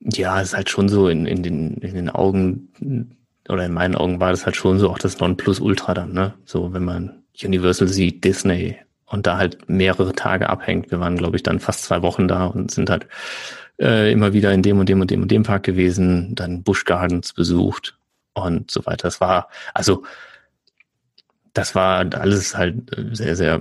Ja, 0.00 0.40
es 0.40 0.48
ist 0.48 0.56
halt 0.56 0.70
schon 0.70 0.88
so 0.88 1.08
in, 1.08 1.26
in, 1.26 1.42
den, 1.42 1.74
in 1.78 1.94
den 1.94 2.08
Augen 2.08 3.16
oder 3.48 3.66
in 3.66 3.72
meinen 3.72 3.94
Augen 3.94 4.20
war 4.20 4.30
das 4.30 4.46
halt 4.46 4.56
schon 4.56 4.78
so 4.78 4.90
auch 4.90 4.98
das 4.98 5.18
Nonplusultra 5.18 5.94
dann, 5.94 6.12
ne? 6.12 6.34
So, 6.44 6.72
wenn 6.72 6.84
man 6.84 7.22
Universal 7.42 7.88
sieht, 7.88 8.24
Disney 8.24 8.76
und 9.06 9.26
da 9.26 9.36
halt 9.36 9.68
mehrere 9.68 10.12
Tage 10.12 10.48
abhängt. 10.48 10.90
Wir 10.90 11.00
waren, 11.00 11.16
glaube 11.16 11.36
ich, 11.36 11.42
dann 11.42 11.60
fast 11.60 11.84
zwei 11.84 12.02
Wochen 12.02 12.28
da 12.28 12.46
und 12.46 12.70
sind 12.70 12.88
halt 12.88 13.08
äh, 13.78 14.12
immer 14.12 14.32
wieder 14.32 14.52
in 14.52 14.62
dem 14.62 14.78
und 14.78 14.88
dem 14.88 15.00
und 15.00 15.10
dem 15.10 15.22
und 15.22 15.30
dem 15.30 15.42
Park 15.42 15.64
gewesen, 15.64 16.34
dann 16.34 16.62
Busch 16.62 16.84
Gardens 16.84 17.32
besucht 17.32 17.98
und 18.34 18.70
so 18.70 18.86
weiter. 18.86 19.08
Das 19.08 19.20
war, 19.20 19.48
also 19.74 20.04
das 21.52 21.74
war 21.74 22.06
alles 22.14 22.56
halt 22.56 22.96
äh, 22.96 23.14
sehr, 23.14 23.36
sehr 23.36 23.60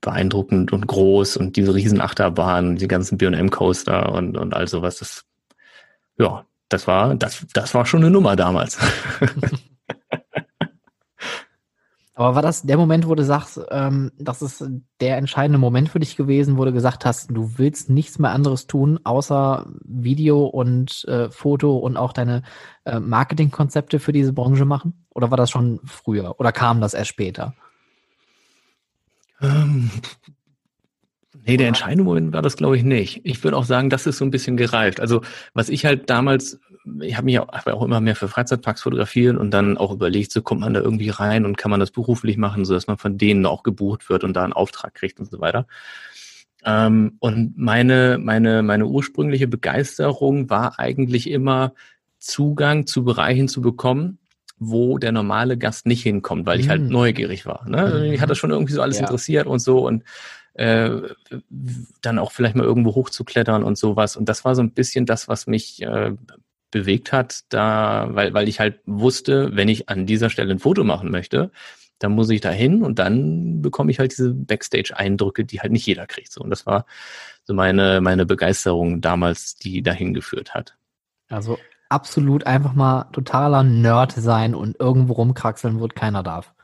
beeindruckend 0.00 0.72
und 0.72 0.86
groß 0.86 1.36
und 1.36 1.56
diese 1.56 1.74
riesen 1.74 2.00
Achterbahnen, 2.00 2.76
die 2.76 2.88
ganzen 2.88 3.18
B&M 3.18 3.50
Coaster 3.50 4.12
und, 4.12 4.36
und 4.36 4.54
all 4.54 4.68
sowas, 4.68 4.98
das, 4.98 5.24
ja, 6.18 6.44
das 6.68 6.86
war, 6.86 7.14
das, 7.16 7.46
das 7.52 7.74
war 7.74 7.84
schon 7.86 8.00
eine 8.00 8.10
Nummer 8.10 8.36
damals. 8.36 8.78
Aber 12.20 12.34
war 12.34 12.42
das 12.42 12.60
der 12.60 12.76
Moment, 12.76 13.08
wo 13.08 13.14
du 13.14 13.24
sagst, 13.24 13.58
ähm, 13.70 14.12
das 14.18 14.42
ist 14.42 14.62
der 15.00 15.16
entscheidende 15.16 15.58
Moment 15.58 15.88
für 15.88 16.00
dich 16.00 16.16
gewesen, 16.16 16.58
wo 16.58 16.66
du 16.66 16.72
gesagt 16.74 17.06
hast, 17.06 17.30
du 17.30 17.56
willst 17.56 17.88
nichts 17.88 18.18
mehr 18.18 18.32
anderes 18.32 18.66
tun, 18.66 19.00
außer 19.04 19.66
Video 19.82 20.44
und 20.44 21.02
äh, 21.08 21.30
Foto 21.30 21.78
und 21.78 21.96
auch 21.96 22.12
deine 22.12 22.42
äh, 22.84 23.00
Marketingkonzepte 23.00 23.98
für 24.00 24.12
diese 24.12 24.34
Branche 24.34 24.66
machen? 24.66 25.06
Oder 25.14 25.30
war 25.30 25.38
das 25.38 25.48
schon 25.48 25.80
früher? 25.86 26.38
Oder 26.38 26.52
kam 26.52 26.82
das 26.82 26.92
erst 26.92 27.08
später? 27.08 27.54
Ähm, 29.40 29.90
nee, 31.46 31.56
der 31.56 31.68
entscheidende 31.68 32.04
Moment 32.04 32.34
war 32.34 32.42
das, 32.42 32.58
glaube 32.58 32.76
ich, 32.76 32.82
nicht. 32.82 33.22
Ich 33.24 33.42
würde 33.42 33.56
auch 33.56 33.64
sagen, 33.64 33.88
das 33.88 34.06
ist 34.06 34.18
so 34.18 34.26
ein 34.26 34.30
bisschen 34.30 34.58
gereift. 34.58 35.00
Also, 35.00 35.22
was 35.54 35.70
ich 35.70 35.86
halt 35.86 36.10
damals 36.10 36.60
ich 37.00 37.16
habe 37.16 37.26
mich 37.26 37.38
auch, 37.38 37.48
hab 37.48 37.66
auch 37.68 37.82
immer 37.82 38.00
mehr 38.00 38.16
für 38.16 38.28
Freizeitparks 38.28 38.82
fotografiert 38.82 39.36
und 39.36 39.50
dann 39.50 39.76
auch 39.76 39.92
überlegt, 39.92 40.32
so 40.32 40.42
kommt 40.42 40.62
man 40.62 40.74
da 40.74 40.80
irgendwie 40.80 41.10
rein 41.10 41.44
und 41.44 41.58
kann 41.58 41.70
man 41.70 41.80
das 41.80 41.90
beruflich 41.90 42.36
machen, 42.36 42.64
so 42.64 42.74
dass 42.74 42.86
man 42.86 42.98
von 42.98 43.18
denen 43.18 43.46
auch 43.46 43.62
gebucht 43.62 44.08
wird 44.08 44.24
und 44.24 44.34
da 44.34 44.44
einen 44.44 44.52
Auftrag 44.52 44.94
kriegt 44.94 45.20
und 45.20 45.30
so 45.30 45.40
weiter. 45.40 45.66
Ähm, 46.64 47.16
und 47.20 47.56
meine, 47.56 48.18
meine, 48.18 48.62
meine 48.62 48.86
ursprüngliche 48.86 49.48
Begeisterung 49.48 50.50
war 50.50 50.78
eigentlich 50.78 51.30
immer 51.30 51.74
Zugang 52.18 52.86
zu 52.86 53.04
Bereichen 53.04 53.48
zu 53.48 53.60
bekommen, 53.60 54.18
wo 54.58 54.98
der 54.98 55.12
normale 55.12 55.56
Gast 55.56 55.86
nicht 55.86 56.02
hinkommt, 56.02 56.46
weil 56.46 56.60
ich 56.60 56.68
halt 56.68 56.82
mhm. 56.82 56.88
neugierig 56.88 57.46
war. 57.46 57.66
Ne? 57.68 58.04
Mhm. 58.06 58.12
Ich 58.12 58.20
hatte 58.20 58.34
schon 58.34 58.50
irgendwie 58.50 58.74
so 58.74 58.82
alles 58.82 58.98
ja. 58.98 59.02
interessiert 59.02 59.46
und 59.46 59.58
so 59.58 59.86
und 59.86 60.04
äh, 60.54 60.90
dann 62.02 62.18
auch 62.18 62.32
vielleicht 62.32 62.56
mal 62.56 62.64
irgendwo 62.64 62.94
hochzuklettern 62.94 63.64
und 63.64 63.78
sowas. 63.78 64.16
Und 64.16 64.28
das 64.28 64.44
war 64.44 64.54
so 64.54 64.62
ein 64.62 64.72
bisschen 64.72 65.06
das, 65.06 65.28
was 65.28 65.46
mich 65.46 65.80
äh, 65.82 66.12
bewegt 66.70 67.12
hat, 67.12 67.40
da, 67.48 68.08
weil, 68.12 68.34
weil 68.34 68.48
ich 68.48 68.60
halt 68.60 68.80
wusste, 68.86 69.54
wenn 69.54 69.68
ich 69.68 69.88
an 69.88 70.06
dieser 70.06 70.30
Stelle 70.30 70.52
ein 70.52 70.58
Foto 70.58 70.84
machen 70.84 71.10
möchte, 71.10 71.50
dann 71.98 72.12
muss 72.12 72.30
ich 72.30 72.40
da 72.40 72.50
hin 72.50 72.82
und 72.82 72.98
dann 72.98 73.60
bekomme 73.60 73.90
ich 73.90 73.98
halt 73.98 74.12
diese 74.12 74.32
Backstage-Eindrücke, 74.32 75.44
die 75.44 75.60
halt 75.60 75.72
nicht 75.72 75.86
jeder 75.86 76.06
kriegt. 76.06 76.32
So. 76.32 76.40
Und 76.40 76.50
das 76.50 76.66
war 76.66 76.86
so 77.44 77.52
meine, 77.52 78.00
meine 78.00 78.24
Begeisterung 78.24 79.00
damals, 79.00 79.56
die 79.56 79.82
dahin 79.82 80.14
geführt 80.14 80.54
hat. 80.54 80.76
Also 81.28 81.58
absolut 81.90 82.46
einfach 82.46 82.72
mal 82.72 83.04
totaler 83.12 83.62
Nerd 83.62 84.12
sein 84.12 84.54
und 84.54 84.80
irgendwo 84.80 85.12
rumkraxeln, 85.14 85.80
wo 85.80 85.88
keiner 85.88 86.22
darf. 86.22 86.54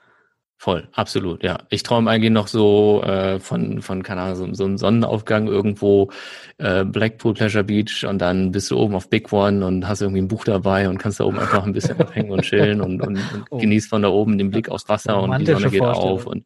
Voll, 0.58 0.88
absolut, 0.92 1.42
ja. 1.42 1.58
Ich 1.68 1.82
träume 1.82 2.10
eigentlich 2.10 2.32
noch 2.32 2.48
so 2.48 3.02
äh, 3.04 3.38
von, 3.40 3.82
von, 3.82 4.02
keine 4.02 4.22
Ahnung, 4.22 4.36
so, 4.36 4.54
so 4.54 4.64
einem 4.64 4.78
Sonnenaufgang 4.78 5.48
irgendwo, 5.48 6.10
äh, 6.56 6.82
Blackpool 6.82 7.34
Pleasure 7.34 7.62
Beach 7.62 8.06
und 8.08 8.18
dann 8.18 8.52
bist 8.52 8.70
du 8.70 8.78
oben 8.78 8.94
auf 8.94 9.10
Big 9.10 9.30
One 9.32 9.66
und 9.66 9.86
hast 9.86 10.00
irgendwie 10.00 10.22
ein 10.22 10.28
Buch 10.28 10.44
dabei 10.44 10.88
und 10.88 10.96
kannst 10.96 11.20
da 11.20 11.24
oben 11.24 11.38
einfach 11.38 11.64
ein 11.64 11.74
bisschen 11.74 12.00
abhängen 12.00 12.30
und 12.30 12.40
chillen 12.40 12.80
und, 12.80 13.02
und, 13.02 13.16
und 13.16 13.44
oh. 13.50 13.58
genießt 13.58 13.90
von 13.90 14.00
da 14.00 14.08
oben 14.08 14.38
den 14.38 14.50
Blick 14.50 14.70
aufs 14.70 14.88
Wasser 14.88 15.22
und 15.22 15.38
die 15.38 15.46
Sonne 15.46 15.68
geht 15.68 15.82
auf 15.82 16.26
und 16.26 16.44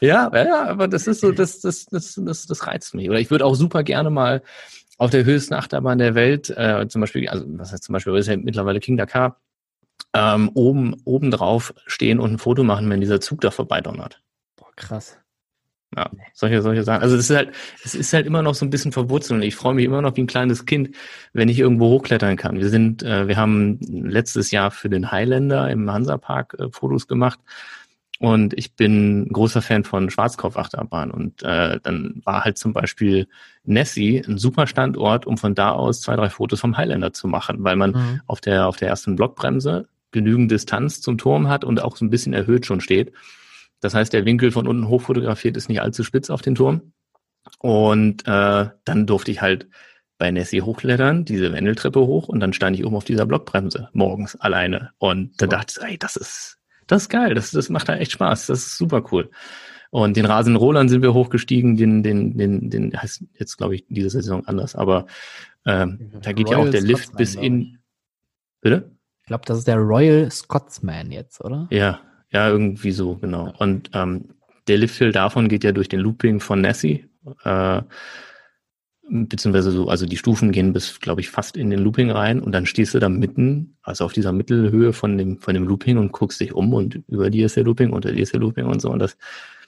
ja, 0.00 0.30
ja, 0.34 0.66
aber 0.66 0.86
das 0.86 1.06
ist 1.06 1.20
so, 1.20 1.32
das, 1.32 1.60
das, 1.60 1.86
das, 1.86 2.20
das, 2.22 2.46
das 2.46 2.66
reizt 2.66 2.94
mich. 2.94 3.08
Oder 3.08 3.20
ich 3.20 3.30
würde 3.30 3.46
auch 3.46 3.54
super 3.54 3.82
gerne 3.84 4.10
mal 4.10 4.42
auf 4.98 5.10
der 5.10 5.24
höchsten 5.24 5.54
Achterbahn 5.54 5.98
der 5.98 6.14
Welt, 6.14 6.50
äh, 6.50 6.86
zum 6.88 7.00
Beispiel, 7.00 7.26
also 7.28 7.44
was 7.48 7.72
heißt 7.72 7.84
zum 7.84 7.94
Beispiel, 7.94 8.12
das 8.12 8.26
ist 8.26 8.28
ja 8.28 8.36
mittlerweile 8.36 8.80
King 8.80 8.98
Dakar, 8.98 9.40
ähm, 10.14 10.50
oben, 10.54 10.96
oben 11.04 11.30
drauf 11.30 11.74
stehen 11.86 12.20
und 12.20 12.32
ein 12.32 12.38
Foto 12.38 12.62
machen, 12.62 12.88
wenn 12.88 13.00
dieser 13.00 13.20
Zug 13.20 13.40
da 13.40 13.50
vorbeidonnert. 13.50 14.22
Boah, 14.56 14.70
krass. 14.76 15.18
Ja, 15.96 16.10
solche, 16.32 16.60
solche 16.60 16.82
Sachen. 16.82 17.02
Also 17.02 17.16
es 17.16 17.30
ist 17.30 17.36
halt, 17.36 17.52
es 17.84 17.94
ist 17.94 18.12
halt 18.12 18.26
immer 18.26 18.42
noch 18.42 18.54
so 18.54 18.66
ein 18.66 18.70
bisschen 18.70 18.90
verwurzelt. 18.90 19.44
Ich 19.44 19.54
freue 19.54 19.74
mich 19.74 19.84
immer 19.84 20.02
noch 20.02 20.16
wie 20.16 20.22
ein 20.22 20.26
kleines 20.26 20.66
Kind, 20.66 20.90
wenn 21.32 21.48
ich 21.48 21.58
irgendwo 21.58 21.88
hochklettern 21.88 22.36
kann. 22.36 22.58
Wir 22.58 22.68
sind, 22.68 23.02
äh, 23.04 23.28
wir 23.28 23.36
haben 23.36 23.78
letztes 23.80 24.50
Jahr 24.50 24.70
für 24.72 24.88
den 24.88 25.12
Highlander 25.12 25.70
im 25.70 25.90
Hansapark 25.90 26.56
äh, 26.58 26.68
Fotos 26.70 27.06
gemacht. 27.06 27.38
Und 28.18 28.54
ich 28.54 28.74
bin 28.74 29.28
großer 29.32 29.62
Fan 29.62 29.84
von 29.84 30.10
Schwarzkopfachterbahn. 30.10 31.10
Und 31.12 31.42
äh, 31.42 31.78
dann 31.80 32.22
war 32.24 32.44
halt 32.44 32.58
zum 32.58 32.72
Beispiel 32.72 33.28
Nessie 33.64 34.22
ein 34.26 34.38
super 34.38 34.66
Standort, 34.66 35.26
um 35.26 35.38
von 35.38 35.54
da 35.54 35.72
aus 35.72 36.00
zwei, 36.00 36.16
drei 36.16 36.30
Fotos 36.30 36.60
vom 36.60 36.76
Highlander 36.76 37.12
zu 37.12 37.28
machen, 37.28 37.64
weil 37.64 37.76
man 37.76 37.90
mhm. 37.92 38.20
auf 38.26 38.40
der 38.40 38.66
auf 38.66 38.76
der 38.76 38.88
ersten 38.88 39.16
Blockbremse 39.16 39.88
genügend 40.12 40.50
Distanz 40.50 41.00
zum 41.00 41.18
Turm 41.18 41.48
hat 41.48 41.64
und 41.64 41.82
auch 41.82 41.96
so 41.96 42.04
ein 42.04 42.10
bisschen 42.10 42.34
erhöht 42.34 42.66
schon 42.66 42.80
steht. 42.80 43.12
Das 43.80 43.94
heißt, 43.94 44.12
der 44.12 44.24
Winkel 44.24 44.50
von 44.50 44.66
unten 44.66 44.88
hoch 44.88 45.02
fotografiert 45.02 45.56
ist 45.56 45.68
nicht 45.68 45.82
allzu 45.82 46.04
spitz 46.04 46.30
auf 46.30 46.40
den 46.40 46.54
Turm. 46.54 46.92
Und 47.58 48.26
äh, 48.26 48.68
dann 48.84 49.06
durfte 49.06 49.30
ich 49.30 49.42
halt 49.42 49.68
bei 50.16 50.30
Nessie 50.30 50.62
hochklettern, 50.62 51.24
diese 51.24 51.52
Wendeltreppe 51.52 52.00
hoch 52.00 52.28
und 52.28 52.40
dann 52.40 52.52
stand 52.52 52.78
ich 52.78 52.86
oben 52.86 52.96
auf 52.96 53.04
dieser 53.04 53.26
Blockbremse 53.26 53.88
morgens 53.92 54.36
alleine. 54.36 54.92
Und 54.98 55.40
da 55.40 55.46
dachte 55.46 55.74
ich, 55.76 55.86
ey, 55.86 55.98
das 55.98 56.16
ist, 56.16 56.58
das 56.86 57.02
ist 57.02 57.08
geil, 57.08 57.34
das, 57.34 57.50
das 57.50 57.68
macht 57.68 57.88
da 57.88 57.96
echt 57.96 58.12
Spaß, 58.12 58.46
das 58.46 58.60
ist 58.60 58.78
super 58.78 59.04
cool. 59.12 59.30
Und 59.94 60.16
den 60.16 60.26
Rasenrollern 60.26 60.88
sind 60.88 61.02
wir 61.02 61.14
hochgestiegen, 61.14 61.76
den, 61.76 62.02
den, 62.02 62.36
den, 62.36 62.68
den 62.68 63.00
heißt 63.00 63.26
jetzt, 63.38 63.56
glaube 63.56 63.76
ich, 63.76 63.84
diese 63.88 64.10
Saison 64.10 64.44
anders, 64.44 64.74
aber 64.74 65.06
ähm, 65.66 66.10
da 66.20 66.32
geht 66.32 66.48
Royal 66.48 66.62
ja 66.62 66.66
auch 66.66 66.70
der 66.72 66.80
Lift 66.80 67.04
Scotsman, 67.04 67.16
bis 67.16 67.34
in. 67.36 67.78
Bitte? 68.60 68.90
Ich 69.20 69.26
glaube, 69.28 69.44
das 69.46 69.58
ist 69.58 69.68
der 69.68 69.76
Royal 69.76 70.28
Scotsman 70.32 71.12
jetzt, 71.12 71.40
oder? 71.44 71.68
Ja, 71.70 72.00
ja, 72.32 72.48
irgendwie 72.48 72.90
so, 72.90 73.18
genau. 73.18 73.52
Und 73.58 73.90
ähm, 73.94 74.30
der 74.66 74.78
Lifthill 74.78 75.12
davon 75.12 75.46
geht 75.46 75.62
ja 75.62 75.70
durch 75.70 75.88
den 75.88 76.00
Looping 76.00 76.40
von 76.40 76.60
Nessie. 76.60 77.08
Äh, 77.44 77.82
beziehungsweise 79.08 79.70
so, 79.70 79.88
also 79.88 80.06
die 80.06 80.16
Stufen 80.16 80.50
gehen 80.50 80.72
bis, 80.72 80.98
glaube 80.98 81.20
ich, 81.20 81.30
fast 81.30 81.56
in 81.56 81.70
den 81.70 81.78
Looping 81.78 82.10
rein 82.10 82.40
und 82.40 82.50
dann 82.50 82.66
stehst 82.66 82.94
du 82.94 82.98
da 82.98 83.08
mitten, 83.08 83.76
also 83.82 84.04
auf 84.04 84.12
dieser 84.12 84.32
Mittelhöhe 84.32 84.92
von 84.92 85.16
dem, 85.18 85.38
von 85.38 85.54
dem 85.54 85.68
Looping 85.68 85.98
und 85.98 86.10
guckst 86.10 86.40
dich 86.40 86.52
um 86.52 86.74
und 86.74 87.00
über 87.06 87.30
dir 87.30 87.46
ist 87.46 87.54
der 87.54 87.62
Looping, 87.62 87.92
unter 87.92 88.10
dir 88.10 88.24
ist 88.24 88.32
der 88.32 88.40
Looping 88.40 88.66
und 88.66 88.80
so 88.80 88.90
und 88.90 88.98
das, 88.98 89.16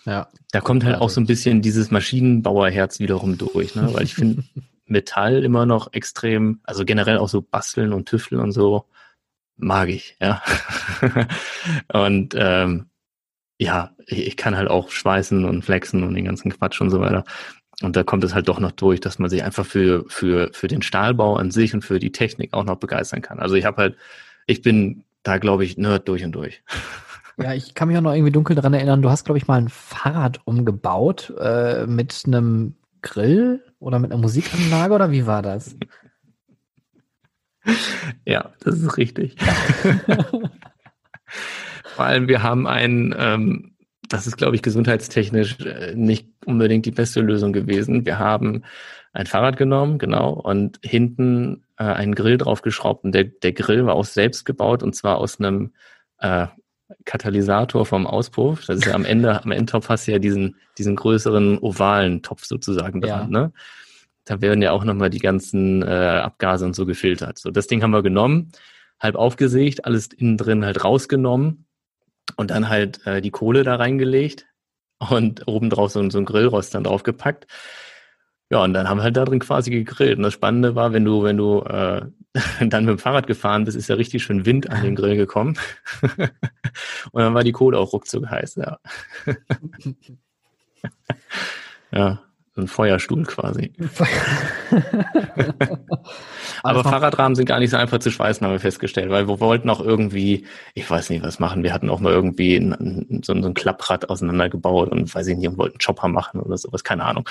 ja, 0.07 0.29
da 0.53 0.61
kommt 0.61 0.85
halt 0.85 0.97
auch 0.97 1.11
so 1.11 1.21
ein 1.21 1.27
bisschen 1.27 1.63
dieses 1.63 1.91
Maschinenbauerherz 1.91 3.01
wiederum 3.01 3.37
durch, 3.37 3.75
ne, 3.75 3.93
weil 3.93 4.05
ich 4.05 4.15
finde 4.15 4.45
Metall 4.87 5.45
immer 5.45 5.67
noch 5.67 5.93
extrem, 5.93 6.61
also 6.63 6.85
generell 6.85 7.19
auch 7.19 7.29
so 7.29 7.43
basteln 7.43 7.93
und 7.93 8.09
tüfteln 8.09 8.41
und 8.41 8.53
so, 8.53 8.87
mag 9.57 9.89
ich, 9.89 10.17
ja. 10.21 10.43
und 11.93 12.35
ähm, 12.39 12.87
ja, 13.59 13.91
ich 14.07 14.37
kann 14.37 14.57
halt 14.57 14.69
auch 14.69 14.91
schweißen 14.91 15.45
und 15.45 15.65
flexen 15.65 16.05
und 16.05 16.15
den 16.15 16.27
ganzen 16.27 16.53
Quatsch 16.53 16.81
und 16.81 16.91
so 16.91 17.01
weiter. 17.01 17.25
Und 17.83 17.97
da 17.97 18.05
kommt 18.05 18.25
es 18.25 18.35
halt 18.35 18.49
doch 18.49 18.61
noch 18.61 18.73
durch, 18.73 19.01
dass 19.01 19.19
man 19.19 19.29
sich 19.29 19.43
einfach 19.43 19.67
für, 19.67 20.05
für, 20.09 20.51
für 20.53 20.69
den 20.69 20.83
Stahlbau 20.83 21.37
an 21.37 21.51
sich 21.51 21.75
und 21.75 21.83
für 21.83 21.99
die 21.99 22.13
Technik 22.13 22.55
auch 22.55 22.65
noch 22.65 22.77
begeistern 22.77 23.23
kann. 23.23 23.39
Also 23.39 23.55
ich 23.55 23.65
habe 23.65 23.77
halt, 23.79 23.97
ich 24.47 24.63
bin 24.63 25.05
da, 25.23 25.39
glaube 25.39 25.65
ich, 25.65 25.77
Nerd 25.77 26.09
durch 26.09 26.25
und 26.25 26.33
durch. 26.33 26.63
Ja, 27.39 27.53
ich 27.53 27.75
kann 27.75 27.89
mich 27.89 27.99
auch 27.99 28.03
noch 28.03 28.15
irgendwie 28.15 28.33
dunkel 28.33 28.57
daran 28.57 28.73
erinnern, 28.73 29.03
du 29.03 29.11
hast, 29.11 29.25
glaube 29.25 29.37
ich, 29.39 29.47
mal 29.47 29.61
ein 29.61 29.69
Fahrrad 29.69 30.41
umgebaut 30.45 31.35
äh, 31.39 31.87
mit 31.87 32.23
einem 32.27 32.77
Grill 33.03 33.63
oder 33.79 33.99
mit 33.99 34.11
einer 34.11 34.21
Musikanlage 34.21 34.95
oder 34.95 35.11
wie 35.11 35.27
war 35.27 35.43
das? 35.43 35.77
Ja, 38.25 38.53
das 38.61 38.81
ist 38.81 38.97
richtig. 38.97 39.37
Vor 41.95 42.05
allem, 42.05 42.29
wir 42.29 42.43
haben 42.43 42.67
ein, 42.67 43.15
ähm, 43.19 43.77
das 44.09 44.27
ist, 44.27 44.37
glaube 44.37 44.57
ich, 44.57 44.63
gesundheitstechnisch 44.63 45.61
äh, 45.61 45.95
nicht 45.95 46.29
unbedingt 46.45 46.87
die 46.87 46.91
beste 46.91 47.21
Lösung 47.21 47.53
gewesen. 47.53 48.07
Wir 48.07 48.19
haben 48.19 48.65
ein 49.13 49.27
Fahrrad 49.27 49.57
genommen, 49.57 49.99
genau, 49.99 50.31
und 50.31 50.79
hinten 50.83 51.65
äh, 51.79 51.85
einen 51.85 52.15
Grill 52.15 52.39
draufgeschraubt. 52.39 53.05
Und 53.05 53.13
der, 53.13 53.25
der 53.25 53.53
Grill 53.53 53.87
war 53.87 53.95
auch 53.95 54.05
selbst 54.05 54.45
gebaut 54.45 54.83
und 54.83 54.95
zwar 54.95 55.19
aus 55.19 55.39
einem 55.41 55.73
äh, 56.19 56.47
Katalysator 57.07 57.87
vom 57.87 58.07
Auspuff. 58.07 58.67
Das 58.67 58.79
ist 58.79 58.87
ja 58.87 58.95
am 58.95 59.07
Ende, 59.07 59.43
am 59.43 59.53
Endtopf 59.53 59.89
hast 59.89 60.07
du 60.07 60.13
ja 60.13 60.19
diesen, 60.19 60.57
diesen 60.77 60.97
größeren 60.97 61.59
ovalen 61.59 62.23
Topf 62.23 62.45
sozusagen 62.45 63.01
dran, 63.01 63.33
ja. 63.33 63.41
ne? 63.41 63.53
Da 64.27 64.41
werden 64.41 64.61
ja 64.61 64.73
auch 64.73 64.83
nochmal 64.83 65.09
die 65.09 65.21
ganzen 65.21 65.83
äh, 65.83 65.87
Abgase 65.87 66.67
und 66.67 66.75
so 66.75 66.85
gefiltert. 66.85 67.39
So, 67.39 67.53
das 67.53 67.69
Ding 67.69 67.83
haben 67.83 67.93
wir 67.93 68.03
genommen, 68.03 68.51
halb 68.99 69.15
aufgesägt, 69.15 69.85
alles 69.85 70.09
innen 70.09 70.37
drin 70.37 70.65
halt 70.65 70.83
rausgenommen 70.83 71.67
und 72.37 72.51
dann 72.51 72.69
halt 72.69 73.07
äh, 73.07 73.23
die 73.23 73.31
Kohle 73.31 73.63
da 73.63 73.77
reingelegt 73.77 74.47
und 74.99 75.47
obendrauf 75.47 75.93
so, 75.93 76.11
so 76.11 76.19
ein 76.19 76.25
Grillrost 76.25 76.75
dann 76.75 76.85
draufgepackt. 76.85 77.47
Ja, 78.51 78.63
und 78.63 78.75
dann 78.75 78.89
haben 78.89 78.99
wir 78.99 79.03
halt 79.03 79.17
da 79.17 79.25
drin 79.25 79.41
quasi 79.41 79.71
gegrillt. 79.71 80.19
Und 80.19 80.23
das 80.23 80.35
Spannende 80.35 80.77
war, 80.77 80.93
wenn 80.93 81.05
du, 81.05 81.25
wenn 81.25 81.37
du 81.37 81.63
äh, 81.63 82.03
dann 82.61 82.85
mit 82.85 82.93
dem 82.93 82.99
Fahrrad 82.99 83.27
gefahren 83.27 83.65
bist, 83.65 83.77
ist 83.77 83.89
ja 83.89 83.97
richtig 83.97 84.23
schön 84.23 84.47
Wind 84.47 84.71
an 84.71 84.83
den 84.83 84.95
Grill 84.95 85.17
gekommen. 85.17 85.59
und 87.13 87.23
dann 87.23 87.35
war 87.35 87.43
die 87.43 87.53
Kohle 87.53 87.79
auch 87.79 87.93
ruckzuck 87.93 88.31
heiß, 88.31 88.57
ja. 88.57 88.79
ja, 91.93 92.21
ein 92.57 92.69
Feuerstuhl 92.69 93.25
quasi. 93.25 93.73
Aber 96.63 96.85
Fahrradrahmen 96.85 97.35
sind 97.35 97.47
gar 97.47 97.59
nicht 97.59 97.71
so 97.71 97.77
einfach 97.77 97.99
zu 97.99 98.11
schweißen, 98.11 98.47
haben 98.47 98.53
wir 98.53 98.61
festgestellt, 98.61 99.11
weil 99.11 99.29
wir 99.29 99.41
wollten 99.41 99.69
auch 99.71 99.81
irgendwie, 99.81 100.47
ich 100.75 100.89
weiß 100.89 101.11
nicht, 101.11 101.25
was 101.25 101.41
machen. 101.41 101.65
Wir 101.65 101.75
hatten 101.75 101.91
auch 101.91 102.01
mal 102.01 102.13
irgendwie 102.13 102.57
ein, 102.57 103.23
so, 103.25 103.33
ein 103.33 103.55
Klapprad 103.55 104.09
auseinandergebaut 104.09 104.91
und 104.91 105.13
weiß 105.13 105.27
ich 105.27 105.37
nicht, 105.37 105.49
und 105.49 105.59
wollten 105.59 105.79
Chopper 105.79 106.09
machen 106.09 106.41
oder 106.41 106.57
sowas, 106.57 106.85
keine 106.85 107.05
Ahnung. 107.05 107.29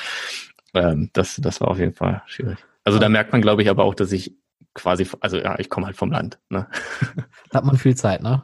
Ähm, 0.76 1.10
das, 1.14 1.38
das 1.38 1.62
war 1.62 1.70
auf 1.70 1.80
jeden 1.80 1.94
Fall 1.94 2.22
schwierig. 2.28 2.58
Also 2.84 3.00
da 3.00 3.10
merkt 3.10 3.32
man, 3.32 3.42
glaube 3.42 3.64
ich, 3.64 3.70
aber 3.70 3.84
auch, 3.84 3.96
dass 3.96 4.12
ich 4.12 4.36
quasi, 4.74 5.08
also 5.22 5.38
ja, 5.38 5.58
ich 5.58 5.70
komme 5.70 5.88
halt 5.88 5.96
vom 5.96 6.12
Land. 6.12 6.40
Ne? 6.50 6.68
Da 7.50 7.60
hat 7.60 7.66
man 7.66 7.78
viel 7.78 7.96
Zeit, 7.96 8.22
ne? 8.22 8.44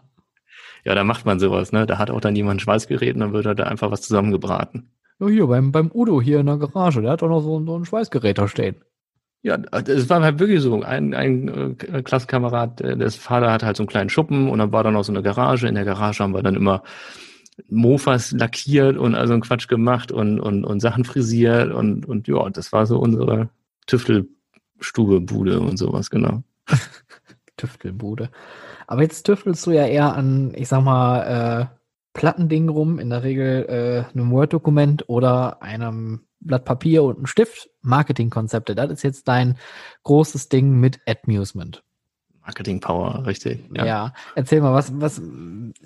Ja, 0.83 0.95
da 0.95 1.03
macht 1.03 1.25
man 1.25 1.39
sowas, 1.39 1.71
ne? 1.71 1.85
Da 1.85 1.97
hat 1.99 2.09
auch 2.09 2.21
dann 2.21 2.35
jemand 2.35 2.57
ein 2.57 2.59
Schweißgerät 2.61 3.13
und 3.13 3.19
dann 3.19 3.33
wird 3.33 3.45
er 3.45 3.53
da 3.53 3.65
einfach 3.65 3.91
was 3.91 4.01
zusammengebraten. 4.01 4.89
Ja, 5.19 5.27
hier, 5.27 5.47
beim, 5.47 5.71
beim 5.71 5.91
Udo 5.93 6.21
hier 6.21 6.39
in 6.39 6.47
der 6.47 6.57
Garage, 6.57 7.01
der 7.01 7.11
hat 7.11 7.21
doch 7.21 7.29
noch 7.29 7.41
so, 7.41 7.63
so 7.63 7.77
ein 7.77 7.85
Schweißgerät 7.85 8.37
da 8.37 8.47
stehen. 8.47 8.77
Ja, 9.43 9.57
es 9.71 10.09
war 10.09 10.21
halt 10.21 10.39
wirklich 10.39 10.61
so. 10.61 10.81
Ein, 10.81 11.13
ein 11.13 11.75
äh, 11.79 12.01
Klassenkamerad, 12.03 12.81
äh, 12.81 12.95
des 12.95 13.15
Vater 13.15 13.51
hat 13.51 13.63
halt 13.63 13.75
so 13.75 13.83
einen 13.83 13.89
kleinen 13.89 14.09
Schuppen 14.09 14.49
und 14.49 14.59
dann 14.59 14.71
war 14.71 14.83
da 14.83 14.91
noch 14.91 15.03
so 15.03 15.11
eine 15.11 15.23
Garage. 15.23 15.67
In 15.67 15.75
der 15.75 15.85
Garage 15.85 16.23
haben 16.23 16.33
wir 16.33 16.43
dann 16.43 16.55
immer 16.55 16.83
Mofas 17.69 18.31
lackiert 18.31 18.97
und 18.97 19.15
also 19.15 19.33
einen 19.33 19.41
Quatsch 19.41 19.67
gemacht 19.67 20.11
und, 20.11 20.39
und, 20.39 20.65
und 20.65 20.79
Sachen 20.79 21.05
frisiert 21.05 21.71
und, 21.71 22.05
und 22.05 22.27
ja, 22.27 22.49
das 22.49 22.71
war 22.71 22.85
so 22.85 22.99
unsere 22.99 23.49
Tüftelstube, 23.87 25.21
Bude 25.21 25.59
und 25.59 25.77
sowas, 25.77 26.09
genau. 26.09 26.43
Tüftelbude. 27.57 28.29
Aber 28.87 29.03
jetzt 29.03 29.23
tüftelst 29.23 29.65
du 29.67 29.71
ja 29.71 29.85
eher 29.85 30.15
an, 30.15 30.53
ich 30.55 30.67
sag 30.67 30.83
mal, 30.83 31.69
äh, 31.71 31.77
Plattending 32.13 32.69
rum, 32.69 32.99
in 32.99 33.09
der 33.09 33.23
Regel 33.23 33.65
äh, 33.69 34.13
einem 34.13 34.31
Word-Dokument 34.31 35.07
oder 35.07 35.61
einem 35.61 36.21
Blatt 36.41 36.65
Papier 36.65 37.03
und 37.03 37.17
einem 37.17 37.25
Stift. 37.25 37.69
Marketingkonzepte, 37.81 38.75
das 38.75 38.91
ist 38.91 39.03
jetzt 39.03 39.27
dein 39.27 39.57
großes 40.03 40.49
Ding 40.49 40.79
mit 40.79 40.99
Admusement. 41.07 41.83
Marketing 42.51 42.81
Power, 42.81 43.25
richtig. 43.25 43.63
Ja. 43.73 43.85
ja. 43.85 44.13
erzähl 44.35 44.59
mal, 44.59 44.73
was, 44.73 44.91
was, 44.99 45.21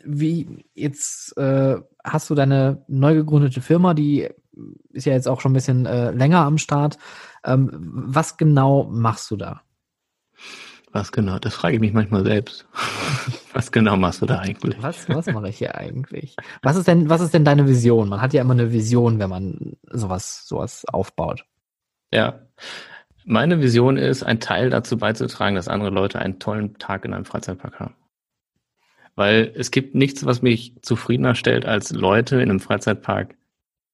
wie 0.03 0.65
jetzt 0.73 1.37
äh, 1.37 1.75
hast 2.03 2.29
du 2.31 2.33
deine 2.33 2.83
neu 2.87 3.13
gegründete 3.13 3.61
Firma, 3.61 3.93
die 3.93 4.27
ist 4.91 5.05
ja 5.05 5.13
jetzt 5.13 5.27
auch 5.27 5.41
schon 5.41 5.51
ein 5.51 5.53
bisschen 5.53 5.85
äh, 5.85 6.09
länger 6.09 6.39
am 6.39 6.57
Start. 6.57 6.97
Ähm, 7.43 7.69
was 7.71 8.37
genau 8.37 8.85
machst 8.85 9.29
du 9.29 9.35
da? 9.35 9.61
Was 10.91 11.11
genau? 11.11 11.37
Das 11.37 11.53
frage 11.53 11.75
ich 11.75 11.81
mich 11.81 11.93
manchmal 11.93 12.23
selbst. 12.23 12.65
was 13.53 13.71
genau 13.71 13.95
machst 13.95 14.23
du 14.23 14.25
da 14.25 14.39
eigentlich? 14.39 14.81
Was, 14.81 15.07
was 15.07 15.27
mache 15.27 15.49
ich 15.49 15.59
hier 15.59 15.75
eigentlich? 15.75 16.35
Was 16.63 16.77
ist 16.77 16.87
denn, 16.87 17.09
was 17.09 17.21
ist 17.21 17.35
denn 17.35 17.45
deine 17.45 17.67
Vision? 17.67 18.09
Man 18.09 18.21
hat 18.21 18.33
ja 18.33 18.41
immer 18.41 18.53
eine 18.53 18.71
Vision, 18.71 19.19
wenn 19.19 19.29
man 19.29 19.77
sowas, 19.91 20.47
sowas 20.47 20.83
aufbaut. 20.87 21.45
Ja. 22.11 22.39
Meine 23.27 23.59
Vision 23.59 23.97
ist, 23.97 24.21
ein 24.21 24.39
Teil 24.39 24.69
dazu 24.69 24.97
beizutragen, 24.97 25.55
dass 25.55 25.67
andere 25.67 25.89
Leute 25.89 26.19
einen 26.19 26.37
tollen 26.37 26.77
Tag 26.77 27.05
in 27.05 27.13
einem 27.13 27.25
Freizeitpark 27.25 27.79
haben. 27.79 27.95
Weil 29.15 29.51
es 29.55 29.71
gibt 29.71 29.95
nichts, 29.95 30.25
was 30.25 30.43
mich 30.43 30.73
zufriedener 30.83 31.33
stellt, 31.33 31.65
als 31.65 31.91
Leute 31.91 32.35
in 32.35 32.49
einem 32.49 32.59
Freizeitpark 32.59 33.35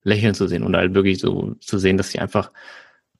lächeln 0.04 0.34
zu 0.34 0.48
sehen 0.48 0.64
und 0.64 0.76
halt 0.76 0.94
wirklich 0.94 1.20
so 1.20 1.56
zu 1.62 1.78
sehen, 1.78 1.96
dass 1.96 2.10
sie 2.10 2.20
einfach 2.20 2.52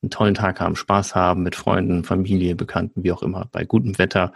einen 0.02 0.10
tollen 0.10 0.34
Tag 0.34 0.60
haben, 0.60 0.76
Spaß 0.76 1.16
haben 1.16 1.44
mit 1.44 1.56
Freunden, 1.56 2.04
Familie, 2.04 2.56
Bekannten, 2.56 3.04
wie 3.04 3.12
auch 3.14 3.24
immer, 3.24 3.48
bei 3.52 3.64
gutem 3.64 3.98
Wetter 3.98 4.34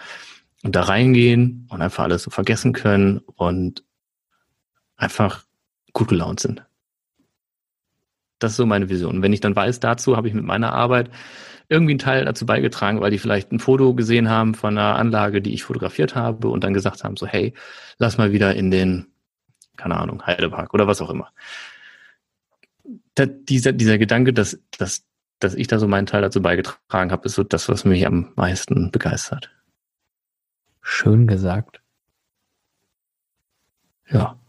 und 0.64 0.76
da 0.76 0.84
reingehen 0.84 1.68
und 1.70 1.82
einfach 1.82 2.06
alles 2.06 2.24
so 2.24 2.30
vergessen 2.30 2.72
können 2.72 3.20
und 3.36 3.84
einfach 4.96 5.44
gut 5.92 6.08
gelaunt 6.08 6.40
sind. 6.40 6.64
Das 8.40 8.52
ist 8.52 8.58
so 8.58 8.66
meine 8.66 8.90
Vision. 8.90 9.18
Und 9.18 9.22
wenn 9.24 9.34
ich 9.34 9.42
dann 9.42 9.56
weiß, 9.56 9.80
dazu 9.80 10.16
habe 10.16 10.28
ich 10.28 10.34
mit 10.34 10.46
meiner 10.46 10.72
Arbeit 10.72 11.10
irgendwie 11.70 11.94
einen 11.94 12.00
Teil 12.00 12.26
dazu 12.26 12.46
beigetragen, 12.46 13.02
weil 13.02 13.12
die 13.12 13.18
vielleicht 13.18 13.52
ein 13.52 13.60
Foto 13.60 13.94
gesehen 13.94 14.30
haben 14.30 14.54
von 14.54 14.78
einer 14.78 14.96
Anlage, 14.96 15.42
die 15.42 15.54
ich 15.54 15.64
fotografiert 15.64 16.16
habe 16.16 16.48
und 16.48 16.64
dann 16.64 16.74
gesagt 16.74 17.04
haben, 17.04 17.18
so, 17.18 17.26
hey, 17.26 17.54
lass 17.98 18.18
mal 18.18 18.32
wieder 18.32 18.56
in 18.56 18.72
den, 18.72 19.08
keine 19.78 19.98
Ahnung, 19.98 20.26
Heidepark 20.26 20.74
oder 20.74 20.88
was 20.88 21.02
auch 21.02 21.10
immer. 21.10 21.32
Da, 23.16 23.26
dieser, 23.26 23.72
dieser 23.72 23.98
Gedanke, 23.98 24.34
dass, 24.34 24.60
dass, 24.78 25.04
dass 25.40 25.56
ich 25.56 25.68
da 25.68 25.80
so 25.80 25.88
meinen 25.88 26.06
Teil 26.06 26.22
dazu 26.22 26.42
beigetragen 26.42 27.12
habe, 27.12 27.26
ist 27.26 27.36
so 27.36 27.44
das, 27.44 27.68
was 27.70 27.86
mich 27.86 28.06
am 28.06 28.32
meisten 28.36 28.92
begeistert. 28.92 29.52
Schön 30.82 31.26
gesagt. 31.26 31.82
Ja. 34.10 34.40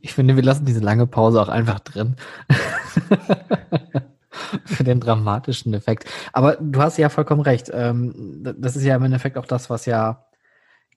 Ich 0.00 0.14
finde, 0.14 0.36
wir 0.36 0.42
lassen 0.42 0.64
diese 0.64 0.80
lange 0.80 1.06
Pause 1.06 1.40
auch 1.40 1.48
einfach 1.48 1.80
drin. 1.80 2.16
für 4.64 4.84
den 4.84 5.00
dramatischen 5.00 5.74
Effekt. 5.74 6.08
Aber 6.32 6.56
du 6.56 6.80
hast 6.80 6.98
ja 6.98 7.08
vollkommen 7.08 7.42
recht. 7.42 7.70
Ähm, 7.72 8.42
das 8.58 8.76
ist 8.76 8.84
ja 8.84 8.96
im 8.96 9.04
Endeffekt 9.04 9.38
auch 9.38 9.46
das, 9.46 9.70
was 9.70 9.86
ja 9.86 10.26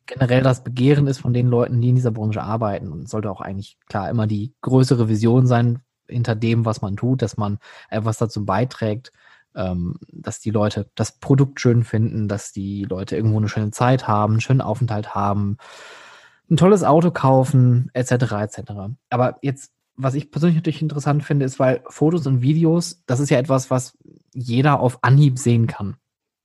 generell 0.05 0.41
das 0.41 0.63
Begehren 0.63 1.07
ist 1.07 1.19
von 1.19 1.33
den 1.33 1.47
Leuten, 1.47 1.81
die 1.81 1.89
in 1.89 1.95
dieser 1.95 2.11
Branche 2.11 2.41
arbeiten. 2.41 2.91
Und 2.91 3.09
sollte 3.09 3.31
auch 3.31 3.41
eigentlich 3.41 3.77
klar 3.87 4.09
immer 4.09 4.27
die 4.27 4.53
größere 4.61 5.09
Vision 5.09 5.47
sein 5.47 5.79
hinter 6.07 6.35
dem, 6.35 6.65
was 6.65 6.81
man 6.81 6.95
tut, 6.95 7.21
dass 7.21 7.37
man 7.37 7.57
etwas 7.89 8.17
dazu 8.17 8.45
beiträgt, 8.45 9.11
ähm, 9.55 9.95
dass 10.11 10.39
die 10.39 10.51
Leute 10.51 10.89
das 10.95 11.19
Produkt 11.19 11.59
schön 11.59 11.83
finden, 11.83 12.27
dass 12.27 12.51
die 12.51 12.83
Leute 12.83 13.15
irgendwo 13.15 13.37
eine 13.37 13.49
schöne 13.49 13.71
Zeit 13.71 14.07
haben, 14.07 14.33
einen 14.33 14.41
schönen 14.41 14.61
Aufenthalt 14.61 15.15
haben, 15.15 15.57
ein 16.49 16.57
tolles 16.57 16.83
Auto 16.83 17.09
kaufen, 17.09 17.89
etc. 17.93 18.11
etc. 18.33 18.59
Aber 19.09 19.37
jetzt 19.41 19.71
was 19.97 20.15
ich 20.15 20.31
persönlich 20.31 20.57
natürlich 20.57 20.81
interessant 20.81 21.23
finde, 21.23 21.45
ist, 21.45 21.59
weil 21.59 21.81
Fotos 21.87 22.27
und 22.27 22.41
Videos, 22.41 23.03
das 23.05 23.19
ist 23.19 23.29
ja 23.29 23.37
etwas, 23.37 23.69
was 23.69 23.97
jeder 24.33 24.79
auf 24.79 25.03
Anhieb 25.03 25.39
sehen 25.39 25.67
kann. 25.67 25.95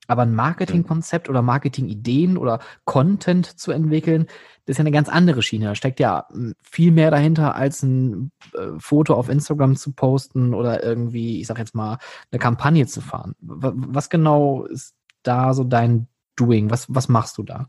Aber 0.07 0.23
ein 0.23 0.35
Marketingkonzept 0.35 1.29
oder 1.29 1.41
Marketingideen 1.41 2.37
oder 2.37 2.59
Content 2.85 3.45
zu 3.45 3.71
entwickeln, 3.71 4.25
das 4.65 4.73
ist 4.73 4.77
ja 4.77 4.83
eine 4.83 4.91
ganz 4.91 5.09
andere 5.09 5.41
Schiene. 5.41 5.65
Da 5.65 5.75
steckt 5.75 5.99
ja 5.99 6.27
hm, 6.31 6.53
viel 6.61 6.91
mehr 6.91 7.11
dahinter, 7.11 7.55
als 7.55 7.83
ein 7.83 8.31
äh, 8.53 8.77
Foto 8.77 9.13
auf 9.13 9.29
Instagram 9.29 9.75
zu 9.75 9.93
posten 9.93 10.53
oder 10.53 10.83
irgendwie, 10.83 11.39
ich 11.39 11.47
sag 11.47 11.59
jetzt 11.59 11.75
mal, 11.75 11.97
eine 12.31 12.39
Kampagne 12.39 12.87
zu 12.87 13.01
fahren. 13.01 13.35
Was 13.39 14.09
genau 14.09 14.65
ist 14.65 14.95
da 15.23 15.53
so 15.53 15.63
dein 15.63 16.07
Doing? 16.35 16.69
Was, 16.69 16.87
was 16.89 17.07
machst 17.07 17.37
du 17.37 17.43
da? 17.43 17.67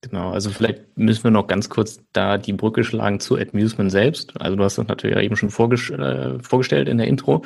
Genau, 0.00 0.30
also 0.30 0.50
vielleicht 0.50 0.96
müssen 0.96 1.24
wir 1.24 1.30
noch 1.32 1.48
ganz 1.48 1.68
kurz 1.68 2.00
da 2.12 2.38
die 2.38 2.52
Brücke 2.52 2.84
schlagen 2.84 3.18
zu 3.18 3.36
Amusement 3.36 3.90
selbst. 3.90 4.40
Also 4.40 4.56
du 4.56 4.62
hast 4.62 4.78
das 4.78 4.86
natürlich 4.86 5.16
eben 5.16 5.36
schon 5.36 5.50
vorges 5.50 5.90
äh, 5.90 6.38
vorgestellt 6.40 6.88
in 6.88 6.98
der 6.98 7.08
Intro. 7.08 7.44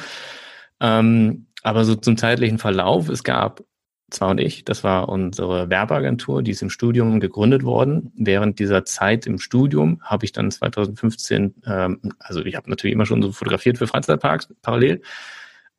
Ähm, 0.81 1.47
aber 1.63 1.85
so 1.85 1.95
zum 1.95 2.17
zeitlichen 2.19 2.59
Verlauf, 2.59 3.09
es 3.09 3.25
gab 3.25 3.65
zwar 4.11 4.31
und 4.31 4.41
ich, 4.41 4.65
das 4.65 4.85
war 4.85 5.09
unsere 5.09 5.71
Werbeagentur, 5.71 6.43
die 6.43 6.51
ist 6.51 6.61
im 6.61 6.69
Studium 6.69 7.21
gegründet 7.21 7.65
worden. 7.65 8.13
Während 8.17 8.59
dieser 8.59 8.85
Zeit 8.85 9.27
im 9.27 9.39
Studium 9.39 10.03
habe 10.03 10.27
ich 10.27 10.33
dann 10.33 10.51
2015, 10.51 11.55
ähm, 11.67 12.01
also 12.19 12.45
ich 12.45 12.55
habe 12.57 12.69
natürlich 12.69 12.93
immer 12.93 13.07
schon 13.07 13.23
so 13.23 13.33
fotografiert 13.33 13.79
für 13.79 13.87
Freizeitparks 13.87 14.49
parallel. 14.61 15.01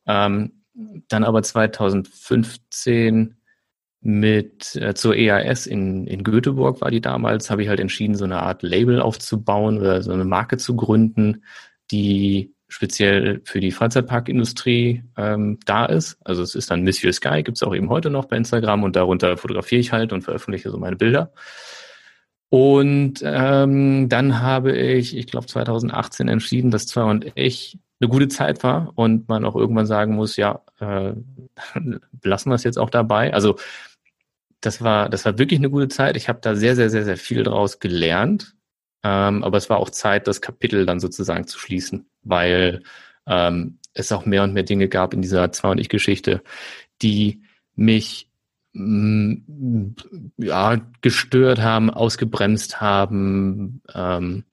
Ähm, 0.06 0.64
dann 1.08 1.22
aber 1.22 1.42
2015 1.44 3.36
mit 4.04 4.76
äh, 4.76 4.94
zur 4.94 5.16
EAS 5.16 5.66
in, 5.66 6.06
in 6.06 6.22
Göteborg 6.22 6.82
war 6.82 6.90
die 6.90 7.00
damals, 7.00 7.50
habe 7.50 7.62
ich 7.62 7.68
halt 7.68 7.80
entschieden, 7.80 8.14
so 8.14 8.24
eine 8.24 8.42
Art 8.42 8.62
Label 8.62 9.00
aufzubauen 9.00 9.78
oder 9.78 10.02
so 10.02 10.12
eine 10.12 10.26
Marke 10.26 10.58
zu 10.58 10.76
gründen, 10.76 11.42
die 11.90 12.52
speziell 12.68 13.40
für 13.44 13.60
die 13.60 13.70
Freizeitparkindustrie 13.70 15.04
ähm, 15.16 15.58
da 15.64 15.86
ist. 15.86 16.18
Also 16.22 16.42
es 16.42 16.54
ist 16.54 16.70
dann 16.70 16.84
Monsieur 16.84 17.14
Sky, 17.14 17.42
gibt's 17.42 17.62
auch 17.62 17.74
eben 17.74 17.88
heute 17.88 18.10
noch 18.10 18.26
bei 18.26 18.36
Instagram 18.36 18.82
und 18.82 18.94
darunter 18.94 19.38
fotografiere 19.38 19.80
ich 19.80 19.92
halt 19.92 20.12
und 20.12 20.22
veröffentliche 20.22 20.70
so 20.70 20.76
meine 20.76 20.96
Bilder. 20.96 21.32
Und 22.50 23.22
ähm, 23.24 24.08
dann 24.10 24.40
habe 24.42 24.76
ich, 24.76 25.16
ich 25.16 25.26
glaube 25.26 25.46
2018 25.46 26.28
entschieden, 26.28 26.70
dass 26.70 26.86
zwar 26.86 27.06
und 27.06 27.32
ich 27.36 27.78
eine 28.00 28.10
gute 28.10 28.28
Zeit 28.28 28.62
war 28.62 28.92
und 28.96 29.28
man 29.28 29.46
auch 29.46 29.56
irgendwann 29.56 29.86
sagen 29.86 30.14
muss, 30.14 30.36
ja, 30.36 30.60
äh, 30.78 31.14
lassen 32.22 32.50
wir 32.50 32.54
es 32.54 32.64
jetzt 32.64 32.78
auch 32.78 32.90
dabei. 32.90 33.32
Also 33.32 33.56
das 34.64 34.82
war, 34.82 35.08
das 35.08 35.24
war 35.24 35.38
wirklich 35.38 35.60
eine 35.60 35.70
gute 35.70 35.88
Zeit. 35.88 36.16
Ich 36.16 36.28
habe 36.28 36.40
da 36.40 36.54
sehr, 36.54 36.76
sehr, 36.76 36.90
sehr, 36.90 37.04
sehr 37.04 37.16
viel 37.16 37.42
draus 37.42 37.78
gelernt. 37.78 38.54
Ähm, 39.02 39.44
aber 39.44 39.58
es 39.58 39.68
war 39.68 39.78
auch 39.78 39.90
Zeit, 39.90 40.26
das 40.26 40.40
Kapitel 40.40 40.86
dann 40.86 40.98
sozusagen 40.98 41.46
zu 41.46 41.58
schließen, 41.58 42.06
weil 42.22 42.82
ähm, 43.26 43.78
es 43.92 44.10
auch 44.12 44.24
mehr 44.24 44.42
und 44.42 44.54
mehr 44.54 44.62
Dinge 44.62 44.88
gab 44.88 45.12
in 45.12 45.22
dieser 45.22 45.52
Zwei- 45.52 45.70
und 45.70 45.78
Ich-Geschichte, 45.78 46.42
die 47.02 47.42
mich 47.74 48.30
mm, 48.72 49.34
ja, 50.38 50.80
gestört 51.02 51.60
haben, 51.60 51.90
ausgebremst 51.90 52.80
haben, 52.80 53.82
ähm, 53.94 54.44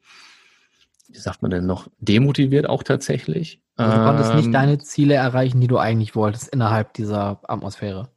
wie 1.07 1.19
sagt 1.19 1.41
man 1.41 1.51
denn 1.51 1.65
noch, 1.65 1.87
demotiviert 1.99 2.67
auch 2.67 2.83
tatsächlich. 2.83 3.61
Also 3.77 3.97
du 3.97 4.03
konntest 4.03 4.35
nicht 4.35 4.45
ähm, 4.47 4.51
deine 4.51 4.77
Ziele 4.79 5.15
erreichen, 5.15 5.61
die 5.61 5.67
du 5.67 5.77
eigentlich 5.77 6.15
wolltest 6.15 6.49
innerhalb 6.49 6.93
dieser 6.93 7.39
Atmosphäre. 7.43 8.09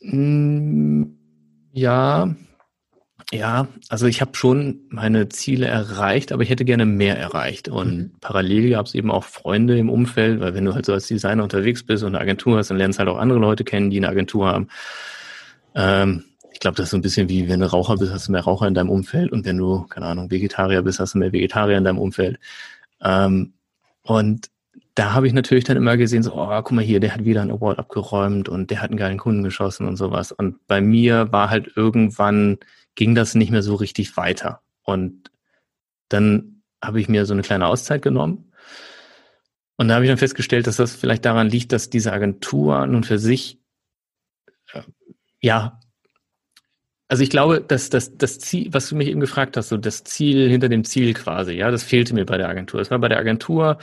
Mm, 0.00 1.04
ja, 1.72 2.34
ja, 3.32 3.68
also 3.88 4.06
ich 4.06 4.20
habe 4.20 4.34
schon 4.34 4.80
meine 4.88 5.28
Ziele 5.28 5.66
erreicht, 5.66 6.32
aber 6.32 6.42
ich 6.42 6.50
hätte 6.50 6.64
gerne 6.64 6.84
mehr 6.84 7.16
erreicht. 7.16 7.68
Und 7.68 7.96
mhm. 7.96 8.12
parallel 8.20 8.70
gab 8.70 8.86
es 8.86 8.94
eben 8.94 9.10
auch 9.10 9.24
Freunde 9.24 9.78
im 9.78 9.88
Umfeld, 9.88 10.40
weil 10.40 10.54
wenn 10.54 10.64
du 10.64 10.74
halt 10.74 10.86
so 10.86 10.92
als 10.92 11.06
Designer 11.06 11.44
unterwegs 11.44 11.84
bist 11.84 12.02
und 12.02 12.14
eine 12.14 12.20
Agentur 12.20 12.58
hast, 12.58 12.70
dann 12.70 12.78
lernst 12.78 12.98
du 12.98 13.00
halt 13.00 13.08
auch 13.08 13.18
andere 13.18 13.38
Leute 13.38 13.62
kennen, 13.62 13.90
die 13.90 13.98
eine 13.98 14.08
Agentur 14.08 14.48
haben. 14.48 14.68
Ähm, 15.76 16.24
ich 16.52 16.58
glaube, 16.58 16.76
das 16.76 16.86
ist 16.86 16.90
so 16.90 16.96
ein 16.96 17.02
bisschen 17.02 17.28
wie, 17.28 17.48
wenn 17.48 17.60
du 17.60 17.70
Raucher 17.70 17.96
bist, 17.96 18.12
hast 18.12 18.26
du 18.26 18.32
mehr 18.32 18.42
Raucher 18.42 18.66
in 18.66 18.74
deinem 18.74 18.90
Umfeld 18.90 19.30
und 19.30 19.44
wenn 19.44 19.58
du, 19.58 19.84
keine 19.84 20.06
Ahnung, 20.06 20.30
Vegetarier 20.30 20.82
bist, 20.82 20.98
hast 20.98 21.14
du 21.14 21.18
mehr 21.18 21.32
Vegetarier 21.32 21.78
in 21.78 21.84
deinem 21.84 21.98
Umfeld. 21.98 22.38
Ähm, 23.00 23.52
und 24.02 24.48
da 25.00 25.14
habe 25.14 25.26
ich 25.26 25.32
natürlich 25.32 25.64
dann 25.64 25.78
immer 25.78 25.96
gesehen, 25.96 26.22
so, 26.22 26.34
oh, 26.34 26.48
guck 26.62 26.72
mal 26.72 26.84
hier, 26.84 27.00
der 27.00 27.14
hat 27.14 27.24
wieder 27.24 27.40
einen 27.40 27.52
Award 27.52 27.78
abgeräumt 27.78 28.50
und 28.50 28.70
der 28.70 28.82
hat 28.82 28.90
einen 28.90 28.98
geilen 28.98 29.16
Kunden 29.16 29.42
geschossen 29.42 29.88
und 29.88 29.96
sowas. 29.96 30.30
Und 30.30 30.66
bei 30.66 30.82
mir 30.82 31.32
war 31.32 31.48
halt 31.48 31.72
irgendwann, 31.74 32.58
ging 32.96 33.14
das 33.14 33.34
nicht 33.34 33.50
mehr 33.50 33.62
so 33.62 33.76
richtig 33.76 34.18
weiter. 34.18 34.60
Und 34.82 35.30
dann 36.10 36.60
habe 36.84 37.00
ich 37.00 37.08
mir 37.08 37.24
so 37.24 37.32
eine 37.32 37.40
kleine 37.40 37.66
Auszeit 37.66 38.02
genommen. 38.02 38.52
Und 39.78 39.88
da 39.88 39.94
habe 39.94 40.04
ich 40.04 40.10
dann 40.10 40.18
festgestellt, 40.18 40.66
dass 40.66 40.76
das 40.76 40.94
vielleicht 40.94 41.24
daran 41.24 41.48
liegt, 41.48 41.72
dass 41.72 41.88
diese 41.88 42.12
Agentur 42.12 42.86
nun 42.86 43.02
für 43.02 43.18
sich, 43.18 43.58
äh, 44.74 44.82
ja, 45.40 45.80
also 47.10 47.24
ich 47.24 47.30
glaube, 47.30 47.60
dass 47.60 47.90
das, 47.90 48.16
das 48.16 48.38
Ziel, 48.38 48.72
was 48.72 48.88
du 48.88 48.94
mich 48.94 49.08
eben 49.08 49.18
gefragt 49.18 49.56
hast, 49.56 49.70
so 49.70 49.76
das 49.76 50.04
Ziel 50.04 50.48
hinter 50.48 50.68
dem 50.68 50.84
Ziel 50.84 51.12
quasi, 51.12 51.54
ja, 51.54 51.72
das 51.72 51.82
fehlte 51.82 52.14
mir 52.14 52.24
bei 52.24 52.38
der 52.38 52.48
Agentur. 52.48 52.80
Es 52.80 52.92
war 52.92 53.00
bei 53.00 53.08
der 53.08 53.18
Agentur 53.18 53.78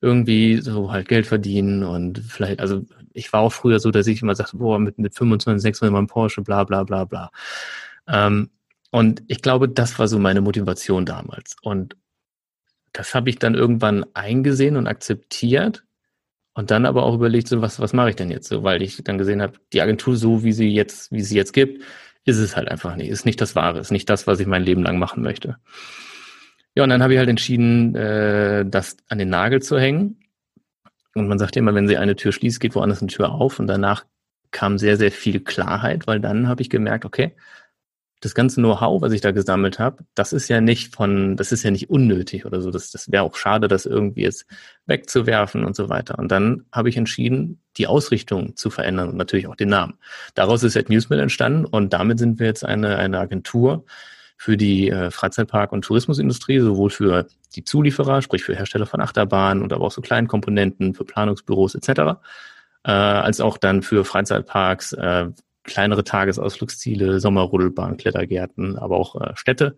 irgendwie 0.00 0.60
so 0.60 0.90
halt 0.90 1.06
Geld 1.06 1.28
verdienen 1.28 1.84
und 1.84 2.18
vielleicht, 2.18 2.58
also 2.58 2.84
ich 3.12 3.32
war 3.32 3.42
auch 3.42 3.52
früher 3.52 3.78
so, 3.78 3.92
dass 3.92 4.08
ich 4.08 4.20
immer 4.20 4.34
sagte, 4.34 4.56
boah, 4.56 4.80
mit, 4.80 4.98
mit 4.98 5.14
25, 5.14 5.62
600 5.62 5.92
mal 5.92 6.04
Porsche, 6.08 6.42
bla 6.42 6.64
bla 6.64 6.82
bla 6.82 7.04
bla. 7.04 7.30
Ähm, 8.08 8.50
und 8.90 9.22
ich 9.28 9.42
glaube, 9.42 9.68
das 9.68 9.96
war 10.00 10.08
so 10.08 10.18
meine 10.18 10.40
Motivation 10.40 11.06
damals. 11.06 11.54
Und 11.62 11.96
das 12.92 13.14
habe 13.14 13.30
ich 13.30 13.38
dann 13.38 13.54
irgendwann 13.54 14.04
eingesehen 14.12 14.76
und 14.76 14.88
akzeptiert 14.88 15.84
und 16.54 16.72
dann 16.72 16.84
aber 16.84 17.04
auch 17.04 17.14
überlegt, 17.14 17.46
so 17.46 17.62
was, 17.62 17.78
was 17.78 17.92
mache 17.92 18.10
ich 18.10 18.16
denn 18.16 18.32
jetzt 18.32 18.48
so, 18.48 18.64
weil 18.64 18.82
ich 18.82 19.04
dann 19.04 19.18
gesehen 19.18 19.40
habe, 19.40 19.52
die 19.72 19.82
Agentur 19.82 20.16
so, 20.16 20.42
wie 20.42 20.52
sie 20.52 20.68
jetzt, 20.68 21.12
wie 21.12 21.22
sie 21.22 21.36
jetzt 21.36 21.52
gibt, 21.52 21.84
ist 22.24 22.38
es 22.38 22.56
halt 22.56 22.68
einfach 22.70 22.96
nicht. 22.96 23.08
Ist 23.08 23.26
nicht 23.26 23.40
das 23.40 23.54
Wahre, 23.56 23.80
ist 23.80 23.90
nicht 23.90 24.08
das, 24.08 24.26
was 24.26 24.40
ich 24.40 24.46
mein 24.46 24.62
Leben 24.62 24.82
lang 24.82 24.98
machen 24.98 25.22
möchte. 25.22 25.56
Ja, 26.74 26.84
und 26.84 26.90
dann 26.90 27.02
habe 27.02 27.12
ich 27.12 27.18
halt 27.18 27.28
entschieden, 27.28 27.94
äh, 27.94 28.64
das 28.66 28.96
an 29.08 29.18
den 29.18 29.28
Nagel 29.28 29.60
zu 29.60 29.78
hängen. 29.78 30.20
Und 31.14 31.28
man 31.28 31.38
sagt 31.38 31.56
ja 31.56 31.60
immer, 31.60 31.74
wenn 31.74 31.88
sie 31.88 31.98
eine 31.98 32.16
Tür 32.16 32.32
schließt, 32.32 32.60
geht 32.60 32.74
woanders 32.74 33.02
eine 33.02 33.08
Tür 33.08 33.32
auf. 33.32 33.58
Und 33.58 33.66
danach 33.66 34.04
kam 34.50 34.78
sehr, 34.78 34.96
sehr 34.96 35.10
viel 35.10 35.40
Klarheit, 35.40 36.06
weil 36.06 36.20
dann 36.20 36.48
habe 36.48 36.62
ich 36.62 36.70
gemerkt, 36.70 37.04
okay, 37.04 37.34
das 38.22 38.36
ganze 38.36 38.60
Know-how, 38.60 39.02
was 39.02 39.12
ich 39.12 39.20
da 39.20 39.32
gesammelt 39.32 39.80
habe, 39.80 40.04
das 40.14 40.32
ist 40.32 40.48
ja 40.48 40.60
nicht 40.60 40.94
von, 40.94 41.36
das 41.36 41.50
ist 41.50 41.64
ja 41.64 41.72
nicht 41.72 41.90
unnötig 41.90 42.46
oder 42.46 42.60
so. 42.60 42.70
Das, 42.70 42.92
das 42.92 43.10
wäre 43.10 43.24
auch 43.24 43.34
schade, 43.34 43.66
das 43.66 43.84
irgendwie 43.84 44.22
jetzt 44.22 44.46
wegzuwerfen 44.86 45.64
und 45.64 45.74
so 45.74 45.88
weiter. 45.88 46.18
Und 46.20 46.30
dann 46.30 46.64
habe 46.70 46.88
ich 46.88 46.96
entschieden, 46.96 47.60
die 47.76 47.88
Ausrichtung 47.88 48.54
zu 48.54 48.70
verändern 48.70 49.08
und 49.08 49.16
natürlich 49.16 49.48
auch 49.48 49.56
den 49.56 49.70
Namen. 49.70 49.94
Daraus 50.34 50.62
ist 50.62 50.76
AdNewsMill 50.76 51.18
entstanden 51.18 51.64
und 51.64 51.92
damit 51.92 52.20
sind 52.20 52.38
wir 52.38 52.46
jetzt 52.46 52.64
eine, 52.64 52.96
eine 52.96 53.18
Agentur 53.18 53.84
für 54.36 54.56
die 54.56 54.88
äh, 54.88 55.10
Freizeitpark- 55.10 55.72
und 55.72 55.84
Tourismusindustrie, 55.84 56.60
sowohl 56.60 56.90
für 56.90 57.26
die 57.56 57.64
Zulieferer, 57.64 58.22
sprich 58.22 58.44
für 58.44 58.54
Hersteller 58.54 58.86
von 58.86 59.00
Achterbahnen 59.00 59.64
und 59.64 59.72
aber 59.72 59.84
auch 59.84 59.92
so 59.92 60.00
kleinen 60.00 60.28
Komponenten, 60.28 60.94
für 60.94 61.04
Planungsbüros 61.04 61.74
etc., 61.74 62.20
äh, 62.84 62.90
als 62.90 63.40
auch 63.40 63.58
dann 63.58 63.82
für 63.82 64.04
Freizeitparks, 64.04 64.92
äh, 64.92 65.26
kleinere 65.64 66.04
Tagesausflugsziele, 66.04 67.20
Sommerrodelbahn, 67.20 67.96
Klettergärten, 67.96 68.78
aber 68.78 68.96
auch 68.96 69.20
äh, 69.20 69.32
Städte. 69.34 69.76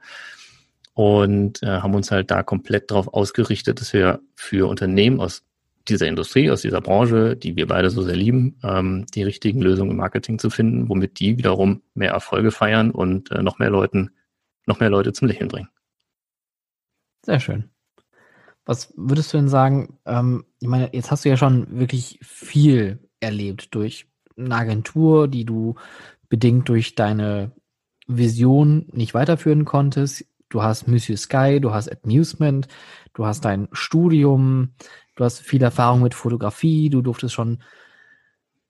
Und 0.94 1.62
äh, 1.62 1.66
haben 1.66 1.94
uns 1.94 2.10
halt 2.10 2.30
da 2.30 2.42
komplett 2.42 2.90
darauf 2.90 3.12
ausgerichtet, 3.12 3.80
dass 3.80 3.92
wir 3.92 4.20
für 4.36 4.68
Unternehmen 4.68 5.20
aus 5.20 5.42
dieser 5.88 6.06
Industrie, 6.06 6.50
aus 6.50 6.62
dieser 6.62 6.80
Branche, 6.80 7.36
die 7.36 7.56
wir 7.56 7.66
beide 7.66 7.90
so 7.90 8.02
sehr 8.02 8.16
lieben, 8.16 8.58
ähm, 8.62 9.04
die 9.14 9.22
richtigen 9.22 9.60
Lösungen 9.60 9.90
im 9.90 9.96
Marketing 9.96 10.38
zu 10.38 10.50
finden, 10.50 10.88
womit 10.88 11.18
die 11.20 11.36
wiederum 11.36 11.82
mehr 11.94 12.12
Erfolge 12.12 12.50
feiern 12.50 12.90
und 12.90 13.30
äh, 13.32 13.42
noch 13.42 13.58
mehr 13.58 13.70
Leuten, 13.70 14.10
noch 14.66 14.80
mehr 14.80 14.90
Leute 14.90 15.12
zum 15.12 15.28
Lächeln 15.28 15.48
bringen. 15.48 15.68
Sehr 17.22 17.40
schön. 17.40 17.70
Was 18.64 18.94
würdest 18.96 19.32
du 19.32 19.36
denn 19.36 19.48
sagen? 19.48 19.98
Ähm, 20.06 20.44
ich 20.60 20.68
meine, 20.68 20.90
jetzt 20.92 21.10
hast 21.10 21.24
du 21.24 21.28
ja 21.28 21.36
schon 21.36 21.78
wirklich 21.78 22.18
viel 22.22 22.98
erlebt 23.20 23.74
durch 23.74 24.06
eine 24.36 24.54
Agentur, 24.54 25.28
die 25.28 25.44
du 25.44 25.74
bedingt 26.28 26.68
durch 26.68 26.94
deine 26.94 27.52
Vision 28.06 28.86
nicht 28.92 29.14
weiterführen 29.14 29.64
konntest. 29.64 30.24
Du 30.48 30.62
hast 30.62 30.86
Monsieur 30.88 31.16
Sky, 31.16 31.60
du 31.60 31.72
hast 31.72 31.90
Amusement, 32.04 32.68
du 33.14 33.26
hast 33.26 33.44
dein 33.44 33.68
Studium, 33.72 34.74
du 35.16 35.24
hast 35.24 35.40
viel 35.40 35.62
Erfahrung 35.62 36.02
mit 36.02 36.14
Fotografie, 36.14 36.90
du 36.90 37.02
durftest 37.02 37.34
schon 37.34 37.62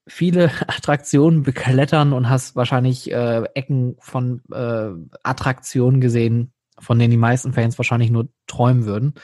viele 0.07 0.51
Attraktionen 0.69 1.43
beklettern 1.43 2.13
und 2.13 2.29
hast 2.29 2.57
wahrscheinlich 2.57 3.11
äh, 3.11 3.45
Ecken 3.55 3.97
von 4.01 4.43
äh, 4.53 4.91
Attraktionen 5.23 6.01
gesehen, 6.01 6.53
von 6.79 6.99
denen 6.99 7.11
die 7.11 7.17
meisten 7.17 7.53
Fans 7.53 7.79
wahrscheinlich 7.79 8.11
nur 8.11 8.29
träumen 8.47 8.85
würden. 8.87 9.15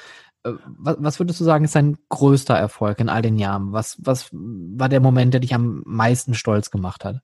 Äh, 0.44 0.52
was, 0.64 1.18
würdest 1.18 1.40
du 1.40 1.44
sagen, 1.44 1.64
ist 1.64 1.74
dein 1.74 1.98
größter 2.08 2.54
Erfolg 2.54 3.00
in 3.00 3.08
all 3.08 3.22
den 3.22 3.38
Jahren? 3.38 3.72
Was, 3.72 3.96
was 4.00 4.30
war 4.32 4.88
der 4.88 5.00
Moment, 5.00 5.34
der 5.34 5.40
dich 5.40 5.54
am 5.54 5.82
meisten 5.86 6.34
stolz 6.34 6.70
gemacht 6.70 7.04
hat? 7.04 7.20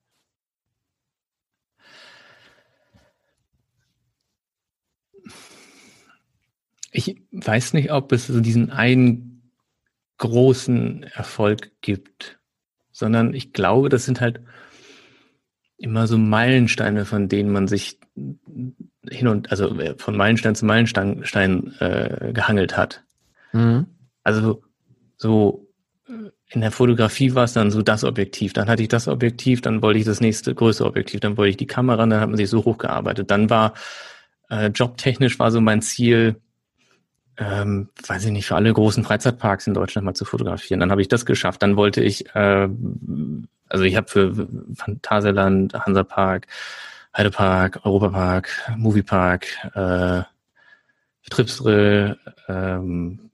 Ich 6.91 7.21
weiß 7.31 7.73
nicht, 7.73 7.91
ob 7.91 8.11
es 8.11 8.27
so 8.27 8.39
diesen 8.39 8.71
einen 8.71 9.51
großen 10.17 11.03
Erfolg 11.03 11.71
gibt, 11.81 12.39
sondern 12.91 13.33
ich 13.33 13.53
glaube, 13.53 13.89
das 13.89 14.05
sind 14.05 14.19
halt 14.21 14.41
immer 15.77 16.07
so 16.07 16.17
Meilensteine, 16.17 17.05
von 17.05 17.29
denen 17.29 17.51
man 17.51 17.67
sich 17.67 17.99
hin 18.15 19.27
und 19.27 19.51
also 19.51 19.77
äh, 19.79 19.95
von 19.97 20.17
Meilenstein 20.17 20.55
zu 20.55 20.65
Meilenstein 20.65 21.75
äh, 21.79 22.31
gehangelt 22.33 22.75
hat. 22.75 23.03
Mhm. 23.57 23.87
Also 24.23 24.61
so 25.17 25.67
äh, 26.07 26.29
in 26.49 26.61
der 26.61 26.71
Fotografie 26.71 27.33
war 27.35 27.45
es 27.45 27.53
dann 27.53 27.71
so 27.71 27.81
das 27.81 28.03
Objektiv. 28.03 28.53
Dann 28.53 28.69
hatte 28.69 28.83
ich 28.83 28.89
das 28.89 29.07
Objektiv, 29.07 29.61
dann 29.61 29.81
wollte 29.81 29.99
ich 29.99 30.05
das 30.05 30.21
nächste 30.21 30.53
größere 30.53 30.87
Objektiv, 30.87 31.19
dann 31.19 31.37
wollte 31.37 31.49
ich 31.49 31.57
die 31.57 31.67
Kamera, 31.67 32.05
dann 32.05 32.19
hat 32.19 32.29
man 32.29 32.37
sich 32.37 32.49
so 32.49 32.63
hochgearbeitet. 32.63 33.31
Dann 33.31 33.49
war 33.49 33.73
äh, 34.49 34.67
jobtechnisch 34.67 35.39
war 35.39 35.51
so 35.51 35.59
mein 35.59 35.81
Ziel, 35.81 36.39
ähm, 37.37 37.89
weiß 38.07 38.25
ich 38.25 38.31
nicht, 38.31 38.47
für 38.47 38.55
alle 38.55 38.71
großen 38.71 39.03
Freizeitparks 39.03 39.67
in 39.67 39.73
Deutschland 39.73 40.05
mal 40.05 40.13
zu 40.13 40.25
fotografieren. 40.25 40.79
Dann 40.79 40.91
habe 40.91 41.01
ich 41.01 41.07
das 41.07 41.25
geschafft. 41.25 41.61
Dann 41.63 41.75
wollte 41.75 42.01
ich, 42.01 42.33
äh, 42.35 42.69
also 43.69 43.83
ich 43.83 43.95
habe 43.95 44.07
für 44.07 44.47
Phantasialand, 44.75 45.73
Hansapark, 45.73 46.47
Heidepark, 47.15 47.81
Europapark, 47.83 48.49
Moviepark, 48.77 49.47
äh, 49.75 50.23
Tripsdrill, 51.29 52.17
ähm, 52.47 53.26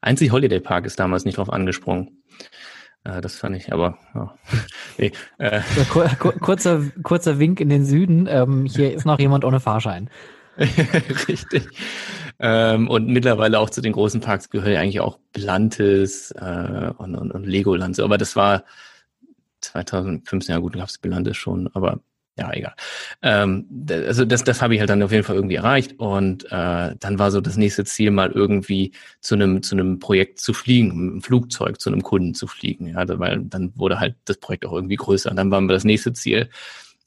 Einzig 0.00 0.32
Holiday 0.32 0.60
Park 0.60 0.86
ist 0.86 1.00
damals 1.00 1.24
nicht 1.24 1.38
drauf 1.38 1.52
angesprungen. 1.52 2.22
Äh, 3.04 3.20
das 3.20 3.36
fand 3.36 3.56
ich 3.56 3.72
aber. 3.72 3.98
Ja. 4.14 4.34
nee, 4.98 5.12
äh. 5.38 5.60
kur 5.90 6.08
kurzer, 6.40 6.82
kurzer 7.02 7.38
Wink 7.38 7.60
in 7.60 7.68
den 7.68 7.84
Süden. 7.84 8.26
Ähm, 8.28 8.66
hier 8.66 8.94
ist 8.94 9.06
noch 9.06 9.18
jemand 9.18 9.44
ohne 9.44 9.60
Fahrschein. 9.60 10.10
Richtig. 11.28 11.68
Ähm, 12.40 12.88
und 12.88 13.06
mittlerweile 13.08 13.58
auch 13.58 13.70
zu 13.70 13.80
den 13.80 13.92
großen 13.92 14.20
Parks 14.20 14.50
gehört 14.50 14.74
ja 14.74 14.80
eigentlich 14.80 15.00
auch 15.00 15.18
Blantis 15.32 16.30
äh, 16.32 16.92
und, 16.96 17.14
und, 17.14 17.32
und 17.32 17.44
Legoland. 17.44 17.98
Aber 18.00 18.18
das 18.18 18.36
war 18.36 18.64
2015, 19.60 20.52
ja 20.52 20.60
gut, 20.60 20.74
gab 20.74 20.88
es 20.88 20.98
Blantis 20.98 21.36
schon, 21.36 21.68
aber 21.74 22.00
ja, 22.38 22.52
egal. 22.52 22.74
Ähm, 23.20 23.66
also 23.90 24.24
das, 24.24 24.44
das 24.44 24.62
habe 24.62 24.74
ich 24.74 24.80
halt 24.80 24.90
dann 24.90 25.02
auf 25.02 25.10
jeden 25.10 25.24
Fall 25.24 25.34
irgendwie 25.34 25.56
erreicht 25.56 25.98
und 25.98 26.44
äh, 26.52 26.94
dann 26.98 27.18
war 27.18 27.32
so 27.32 27.40
das 27.40 27.56
nächste 27.56 27.84
Ziel 27.84 28.12
mal 28.12 28.30
irgendwie 28.30 28.92
zu 29.20 29.34
einem 29.34 29.62
zu 29.62 29.74
einem 29.74 29.98
Projekt 29.98 30.38
zu 30.38 30.52
fliegen, 30.54 30.88
mit 30.96 31.12
einem 31.12 31.22
Flugzeug 31.22 31.80
zu 31.80 31.90
einem 31.90 32.02
Kunden 32.02 32.34
zu 32.34 32.46
fliegen, 32.46 32.86
ja, 32.86 33.04
weil 33.18 33.40
dann 33.42 33.72
wurde 33.76 33.98
halt 33.98 34.14
das 34.24 34.38
Projekt 34.38 34.66
auch 34.66 34.72
irgendwie 34.72 34.96
größer. 34.96 35.30
Und 35.30 35.36
dann 35.36 35.50
war 35.50 35.60
das 35.66 35.84
nächste 35.84 36.12
Ziel 36.12 36.48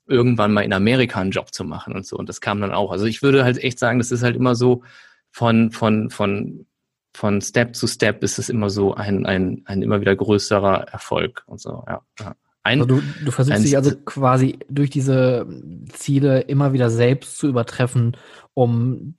irgendwann 0.05 0.51
mal 0.51 0.63
in 0.63 0.73
Amerika 0.73 1.21
einen 1.21 1.31
Job 1.31 1.53
zu 1.53 1.63
machen 1.63 1.93
und 1.95 2.05
so 2.05 2.17
und 2.17 2.27
das 2.27 2.41
kam 2.41 2.59
dann 2.59 2.73
auch. 2.73 2.91
Also 2.91 3.05
ich 3.05 3.21
würde 3.23 3.45
halt 3.45 3.57
echt 3.63 3.79
sagen, 3.79 3.99
das 3.99 4.11
ist 4.11 4.23
halt 4.23 4.35
immer 4.35 4.55
so 4.55 4.83
von 5.31 5.71
von 5.71 6.09
von 6.09 6.65
von 7.13 7.41
Step 7.41 7.75
zu 7.75 7.87
Step 7.87 8.23
ist 8.23 8.37
es 8.39 8.49
immer 8.49 8.69
so 8.69 8.95
ein 8.95 9.25
ein 9.25 9.61
ein 9.65 9.81
immer 9.81 10.01
wieder 10.01 10.15
größerer 10.15 10.87
Erfolg 10.89 11.43
und 11.45 11.61
so, 11.61 11.83
ja. 11.87 12.01
ja. 12.19 12.35
Ein, 12.63 12.81
also 12.81 12.95
du, 12.95 13.03
du 13.25 13.31
versuchst 13.31 13.63
dich 13.63 13.75
also 13.75 13.95
quasi 14.05 14.59
durch 14.69 14.91
diese 14.91 15.47
Ziele 15.93 16.41
immer 16.41 16.73
wieder 16.73 16.89
selbst 16.89 17.37
zu 17.37 17.47
übertreffen, 17.47 18.17
um 18.53 19.15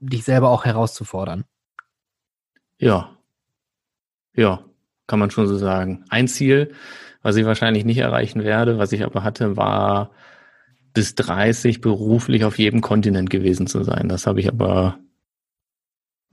dich 0.00 0.24
selber 0.24 0.50
auch 0.50 0.64
herauszufordern. 0.64 1.44
Ja. 2.78 3.16
Ja, 4.36 4.64
kann 5.06 5.18
man 5.18 5.30
schon 5.30 5.46
so 5.46 5.56
sagen. 5.56 6.04
Ein 6.10 6.28
Ziel, 6.28 6.74
was 7.22 7.36
ich 7.36 7.46
wahrscheinlich 7.46 7.84
nicht 7.84 7.98
erreichen 7.98 8.44
werde, 8.44 8.78
was 8.78 8.92
ich 8.92 9.02
aber 9.04 9.22
hatte, 9.22 9.56
war 9.56 10.10
bis 10.92 11.14
30 11.14 11.80
beruflich 11.80 12.44
auf 12.44 12.58
jedem 12.58 12.80
Kontinent 12.80 13.30
gewesen 13.30 13.66
zu 13.66 13.82
sein. 13.82 14.08
Das 14.08 14.26
habe 14.26 14.40
ich 14.40 14.48
aber 14.48 14.98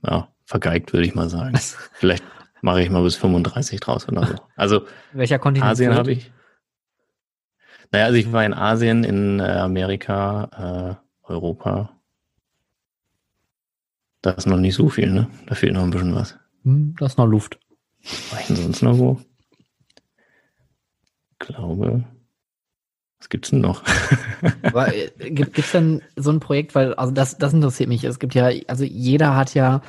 ja, 0.02 0.28
vergeigt, 0.44 0.92
würde 0.92 1.06
ich 1.06 1.14
mal 1.14 1.28
sagen. 1.28 1.56
Vielleicht 1.92 2.24
mache 2.60 2.82
ich 2.82 2.90
mal 2.90 3.02
bis 3.02 3.16
35 3.16 3.80
draus 3.80 4.08
oder 4.08 4.26
so. 4.26 4.34
Also 4.56 4.86
welcher 5.12 5.38
Kontinent? 5.38 5.72
Asien 5.72 5.94
habe 5.94 6.12
ich. 6.12 6.30
Naja, 7.92 8.06
also 8.06 8.16
ich 8.16 8.32
war 8.32 8.44
in 8.44 8.54
Asien, 8.54 9.04
in 9.04 9.38
äh, 9.38 9.42
Amerika, 9.42 10.98
äh, 11.26 11.30
Europa. 11.30 11.90
Da 14.22 14.30
ist 14.30 14.46
noch 14.46 14.56
nicht 14.56 14.74
so 14.74 14.88
viel, 14.88 15.10
ne? 15.10 15.28
Da 15.46 15.54
fehlt 15.54 15.74
noch 15.74 15.82
ein 15.82 15.90
bisschen 15.90 16.14
was. 16.14 16.38
Hm, 16.64 16.94
da 16.98 17.06
ist 17.06 17.18
noch 17.18 17.26
Luft. 17.26 17.58
War 18.30 18.40
ich 18.40 18.46
denn 18.46 18.56
sonst 18.56 18.82
noch 18.82 18.98
wo? 18.98 19.20
Ich 21.32 21.38
glaube. 21.38 22.04
Was 23.18 23.28
gibt's 23.28 23.50
denn 23.50 23.60
noch? 23.60 23.84
Aber, 24.62 24.94
äh, 24.94 25.10
gibt 25.30 25.58
es 25.58 25.72
denn 25.72 26.02
so 26.16 26.30
ein 26.30 26.40
Projekt, 26.40 26.74
weil, 26.74 26.94
also 26.94 27.12
das, 27.12 27.36
das 27.36 27.52
interessiert 27.52 27.90
mich. 27.90 28.04
Es 28.04 28.18
gibt 28.18 28.34
ja, 28.34 28.50
also 28.68 28.84
jeder 28.84 29.36
hat 29.36 29.54
ja 29.54 29.82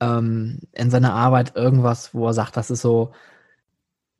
ähm, 0.00 0.60
in 0.72 0.90
seiner 0.90 1.12
Arbeit 1.12 1.56
irgendwas, 1.56 2.14
wo 2.14 2.26
er 2.26 2.32
sagt, 2.32 2.56
das 2.56 2.70
ist 2.70 2.80
so, 2.80 3.12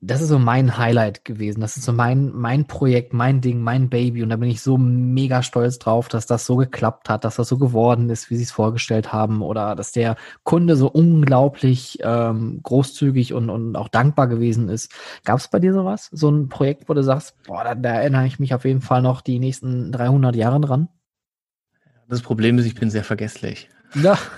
das 0.02 0.22
ist 0.22 0.28
so 0.28 0.38
mein 0.38 0.78
Highlight 0.78 1.26
gewesen. 1.26 1.60
Das 1.60 1.76
ist 1.76 1.84
so 1.84 1.92
mein, 1.92 2.32
mein 2.32 2.66
Projekt, 2.66 3.12
mein 3.12 3.42
Ding, 3.42 3.60
mein 3.60 3.90
Baby. 3.90 4.22
Und 4.22 4.30
da 4.30 4.36
bin 4.36 4.48
ich 4.48 4.62
so 4.62 4.78
mega 4.78 5.42
stolz 5.42 5.78
drauf, 5.78 6.08
dass 6.08 6.24
das 6.24 6.46
so 6.46 6.56
geklappt 6.56 7.10
hat, 7.10 7.24
dass 7.24 7.36
das 7.36 7.48
so 7.48 7.58
geworden 7.58 8.08
ist, 8.08 8.30
wie 8.30 8.36
sie 8.36 8.44
es 8.44 8.50
vorgestellt 8.50 9.12
haben. 9.12 9.42
Oder 9.42 9.74
dass 9.74 9.92
der 9.92 10.16
Kunde 10.42 10.76
so 10.76 10.88
unglaublich 10.88 11.98
ähm, 12.02 12.60
großzügig 12.62 13.34
und, 13.34 13.50
und 13.50 13.76
auch 13.76 13.88
dankbar 13.88 14.26
gewesen 14.26 14.70
ist. 14.70 14.90
Gab 15.26 15.38
es 15.38 15.48
bei 15.48 15.58
dir 15.58 15.74
sowas? 15.74 16.08
So 16.12 16.30
ein 16.30 16.48
Projekt, 16.48 16.88
wo 16.88 16.94
du 16.94 17.02
sagst, 17.02 17.34
boah, 17.46 17.62
da, 17.62 17.74
da 17.74 17.90
erinnere 17.90 18.26
ich 18.26 18.38
mich 18.38 18.54
auf 18.54 18.64
jeden 18.64 18.80
Fall 18.80 19.02
noch 19.02 19.20
die 19.20 19.38
nächsten 19.38 19.92
300 19.92 20.34
Jahre 20.34 20.60
dran? 20.60 20.88
Das 22.08 22.22
Problem 22.22 22.56
ist, 22.58 22.64
ich 22.64 22.74
bin 22.74 22.90
sehr 22.90 23.04
vergesslich. 23.04 23.68
Ja. 23.94 24.16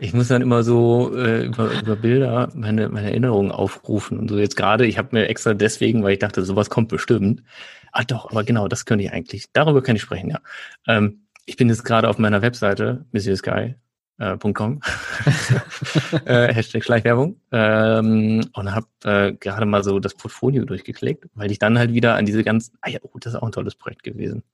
Ich 0.00 0.14
muss 0.14 0.28
dann 0.28 0.42
immer 0.42 0.62
so 0.62 1.12
äh, 1.16 1.46
über, 1.46 1.70
über 1.72 1.96
Bilder 1.96 2.50
meine, 2.54 2.88
meine 2.88 3.08
Erinnerungen 3.08 3.50
aufrufen. 3.50 4.16
Und 4.18 4.28
so 4.28 4.38
jetzt 4.38 4.56
gerade, 4.56 4.86
ich 4.86 4.96
habe 4.96 5.08
mir 5.12 5.28
extra 5.28 5.54
deswegen, 5.54 6.04
weil 6.04 6.12
ich 6.12 6.18
dachte, 6.20 6.44
sowas 6.44 6.70
kommt 6.70 6.88
bestimmt. 6.88 7.42
Ah 7.90 8.04
doch, 8.04 8.30
aber 8.30 8.44
genau, 8.44 8.68
das 8.68 8.86
könnte 8.86 9.04
ich 9.04 9.12
eigentlich. 9.12 9.46
Darüber 9.52 9.82
kann 9.82 9.96
ich 9.96 10.02
sprechen, 10.02 10.30
ja. 10.30 10.40
Ähm, 10.86 11.26
ich 11.46 11.56
bin 11.56 11.68
jetzt 11.68 11.84
gerade 11.84 12.08
auf 12.08 12.18
meiner 12.18 12.42
Webseite, 12.42 13.06
monsieursky.com, 13.12 14.82
äh, 16.26 16.54
Hashtag 16.54 16.84
Schleichwerbung, 16.84 17.40
ähm, 17.50 18.44
und 18.52 18.74
habe 18.74 18.86
äh, 19.04 19.32
gerade 19.32 19.66
mal 19.66 19.82
so 19.82 19.98
das 19.98 20.14
Portfolio 20.14 20.64
durchgeklickt, 20.64 21.26
weil 21.34 21.50
ich 21.50 21.58
dann 21.58 21.78
halt 21.78 21.92
wieder 21.92 22.14
an 22.14 22.26
diese 22.26 22.44
ganzen, 22.44 22.76
ah 22.82 22.90
ja, 22.90 23.00
oh, 23.02 23.18
das 23.18 23.32
ist 23.32 23.40
auch 23.40 23.46
ein 23.46 23.52
tolles 23.52 23.74
Projekt 23.74 24.04
gewesen. 24.04 24.44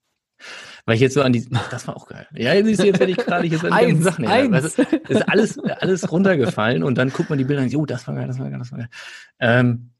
Weil 0.86 0.96
ich 0.96 1.00
jetzt 1.00 1.14
so 1.14 1.22
an 1.22 1.32
die, 1.32 1.48
das 1.70 1.86
war 1.86 1.96
auch 1.96 2.06
geil. 2.06 2.26
Ja, 2.34 2.62
siehst 2.62 2.82
du, 2.82 2.86
jetzt 2.86 3.00
werde 3.00 3.12
ich 3.12 3.18
gerade 3.18 3.46
jetzt 3.46 3.64
an 3.64 3.78
die 3.78 3.86
ganzen 3.86 4.02
Sachen 4.02 4.28
her. 4.28 4.50
Weißt 4.50 4.78
du, 4.78 4.82
ist 5.08 5.28
alles, 5.28 5.58
alles 5.58 6.10
runtergefallen 6.10 6.82
und 6.82 6.96
dann 6.96 7.10
guckt 7.10 7.30
man 7.30 7.38
die 7.38 7.44
Bilder 7.44 7.62
und 7.62 7.70
sagt, 7.70 7.80
oh, 7.80 7.86
das 7.86 8.06
war 8.06 8.14
geil, 8.14 8.26
das 8.26 8.38
war 8.38 8.50
geil, 8.50 8.58
das 8.58 8.72
war 8.72 8.78
geil. 8.78 8.88
Ähm, 9.40 9.90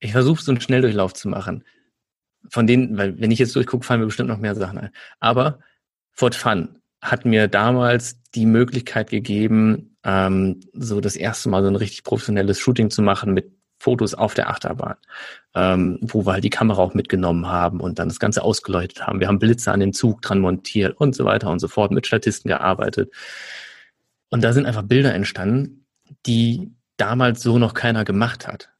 ich 0.00 0.12
versuche 0.12 0.42
so 0.42 0.52
einen 0.52 0.60
Schnelldurchlauf 0.60 1.14
zu 1.14 1.28
machen. 1.28 1.64
Von 2.50 2.66
denen, 2.66 2.96
weil 2.96 3.20
wenn 3.20 3.30
ich 3.30 3.38
jetzt 3.38 3.54
durchgucke, 3.56 3.84
fallen 3.84 4.00
mir 4.00 4.06
bestimmt 4.06 4.28
noch 4.28 4.38
mehr 4.38 4.54
Sachen 4.54 4.78
ein. 4.78 4.90
Aber 5.20 5.58
Fort 6.12 6.34
Fun 6.34 6.80
hat 7.00 7.24
mir 7.24 7.48
damals 7.48 8.20
die 8.34 8.46
Möglichkeit 8.46 9.10
gegeben, 9.10 9.96
ähm, 10.04 10.60
so 10.72 11.00
das 11.00 11.16
erste 11.16 11.48
Mal 11.48 11.62
so 11.62 11.68
ein 11.68 11.76
richtig 11.76 12.04
professionelles 12.04 12.58
Shooting 12.58 12.90
zu 12.90 13.02
machen 13.02 13.34
mit 13.34 13.57
Fotos 13.78 14.14
auf 14.14 14.34
der 14.34 14.50
Achterbahn, 14.50 14.96
ähm, 15.54 15.98
wo 16.02 16.26
wir 16.26 16.32
halt 16.32 16.44
die 16.44 16.50
Kamera 16.50 16.82
auch 16.82 16.94
mitgenommen 16.94 17.46
haben 17.46 17.80
und 17.80 17.98
dann 17.98 18.08
das 18.08 18.18
Ganze 18.18 18.42
ausgeleuchtet 18.42 19.06
haben. 19.06 19.20
Wir 19.20 19.28
haben 19.28 19.38
Blitze 19.38 19.72
an 19.72 19.80
den 19.80 19.92
Zug 19.92 20.20
dran 20.22 20.40
montiert 20.40 20.96
und 21.00 21.14
so 21.14 21.24
weiter 21.24 21.50
und 21.50 21.60
so 21.60 21.68
fort, 21.68 21.92
mit 21.92 22.06
Statisten 22.06 22.48
gearbeitet. 22.48 23.12
Und 24.30 24.42
da 24.42 24.52
sind 24.52 24.66
einfach 24.66 24.82
Bilder 24.82 25.14
entstanden, 25.14 25.86
die 26.26 26.72
damals 26.96 27.42
so 27.42 27.58
noch 27.58 27.74
keiner 27.74 28.04
gemacht 28.04 28.46
hat. 28.46 28.70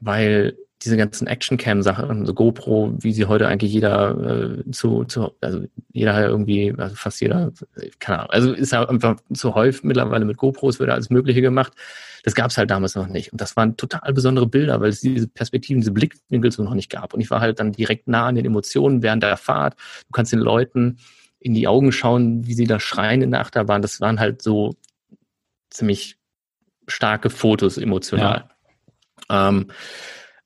Weil 0.00 0.58
diese 0.82 0.96
ganzen 0.96 1.26
Action-Cam-Sachen, 1.26 2.26
so 2.26 2.34
GoPro, 2.34 2.92
wie 2.98 3.12
sie 3.12 3.24
heute 3.24 3.48
eigentlich 3.48 3.72
jeder 3.72 4.60
äh, 4.66 4.70
zu, 4.70 5.04
zu, 5.04 5.32
also 5.40 5.64
jeder 5.92 6.28
irgendwie, 6.28 6.74
also 6.76 6.94
fast 6.94 7.20
jeder, 7.20 7.50
keine 7.98 8.20
Ahnung, 8.20 8.30
also 8.30 8.52
ist 8.52 8.72
ja 8.72 8.86
einfach 8.86 9.16
zu 9.32 9.54
häufig 9.54 9.84
mittlerweile 9.84 10.26
mit 10.26 10.36
GoPros 10.36 10.78
wird 10.78 10.90
alles 10.90 11.08
Mögliche 11.08 11.40
gemacht. 11.40 11.72
Das 12.24 12.34
gab 12.34 12.50
es 12.50 12.58
halt 12.58 12.70
damals 12.70 12.94
noch 12.94 13.06
nicht. 13.06 13.32
Und 13.32 13.40
das 13.40 13.56
waren 13.56 13.76
total 13.76 14.12
besondere 14.12 14.46
Bilder, 14.46 14.80
weil 14.80 14.90
es 14.90 15.00
diese 15.00 15.28
Perspektiven, 15.28 15.80
diese 15.80 15.92
Blickwinkel 15.92 16.52
so 16.52 16.62
noch 16.62 16.74
nicht 16.74 16.90
gab. 16.90 17.14
Und 17.14 17.20
ich 17.20 17.30
war 17.30 17.40
halt 17.40 17.58
dann 17.60 17.72
direkt 17.72 18.08
nah 18.08 18.26
an 18.26 18.34
den 18.34 18.44
Emotionen 18.44 19.02
während 19.02 19.22
der 19.22 19.36
Fahrt. 19.36 19.74
Du 20.08 20.12
kannst 20.12 20.32
den 20.32 20.40
Leuten 20.40 20.98
in 21.38 21.54
die 21.54 21.68
Augen 21.68 21.92
schauen, 21.92 22.46
wie 22.46 22.54
sie 22.54 22.66
da 22.66 22.80
schreien 22.80 23.22
in 23.22 23.30
der 23.30 23.40
Achterbahn. 23.40 23.80
Das 23.80 24.00
waren 24.00 24.20
halt 24.20 24.42
so 24.42 24.74
ziemlich 25.70 26.18
starke 26.88 27.30
Fotos 27.30 27.78
emotional. 27.78 28.48
Ja. 29.30 29.48
Ähm, 29.48 29.68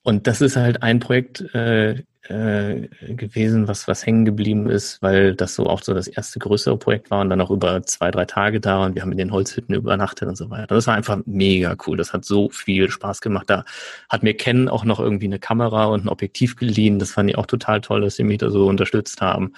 und 0.02 0.26
das 0.26 0.40
ist 0.40 0.56
halt 0.56 0.82
ein 0.82 1.00
Projekt 1.00 1.42
äh, 1.54 2.02
äh, 2.30 2.88
gewesen, 3.14 3.66
was, 3.66 3.88
was 3.88 4.06
hängen 4.06 4.24
geblieben 4.24 4.70
ist, 4.70 5.02
weil 5.02 5.34
das 5.34 5.54
so 5.54 5.66
auch 5.66 5.82
so 5.82 5.94
das 5.94 6.06
erste 6.06 6.38
größere 6.38 6.76
Projekt 6.76 7.10
war 7.10 7.22
und 7.22 7.30
dann 7.30 7.40
auch 7.40 7.50
über 7.50 7.82
zwei, 7.82 8.10
drei 8.10 8.24
Tage 8.24 8.60
da 8.60 8.84
und 8.84 8.94
wir 8.94 9.02
haben 9.02 9.12
in 9.12 9.18
den 9.18 9.32
Holzhütten 9.32 9.74
übernachtet 9.74 10.28
und 10.28 10.36
so 10.36 10.48
weiter. 10.48 10.74
Das 10.74 10.86
war 10.86 10.94
einfach 10.94 11.18
mega 11.26 11.76
cool. 11.86 11.96
Das 11.96 12.12
hat 12.12 12.24
so 12.24 12.48
viel 12.50 12.90
Spaß 12.90 13.20
gemacht. 13.20 13.50
Da 13.50 13.64
hat 14.08 14.22
mir 14.22 14.34
Ken 14.36 14.68
auch 14.68 14.84
noch 14.84 15.00
irgendwie 15.00 15.26
eine 15.26 15.38
Kamera 15.38 15.86
und 15.86 16.04
ein 16.04 16.08
Objektiv 16.08 16.56
geliehen. 16.56 16.98
Das 16.98 17.10
fand 17.10 17.30
ich 17.30 17.36
auch 17.36 17.46
total 17.46 17.80
toll, 17.80 18.02
dass 18.02 18.16
sie 18.16 18.24
mich 18.24 18.38
da 18.38 18.50
so 18.50 18.66
unterstützt 18.66 19.20
haben. 19.20 19.54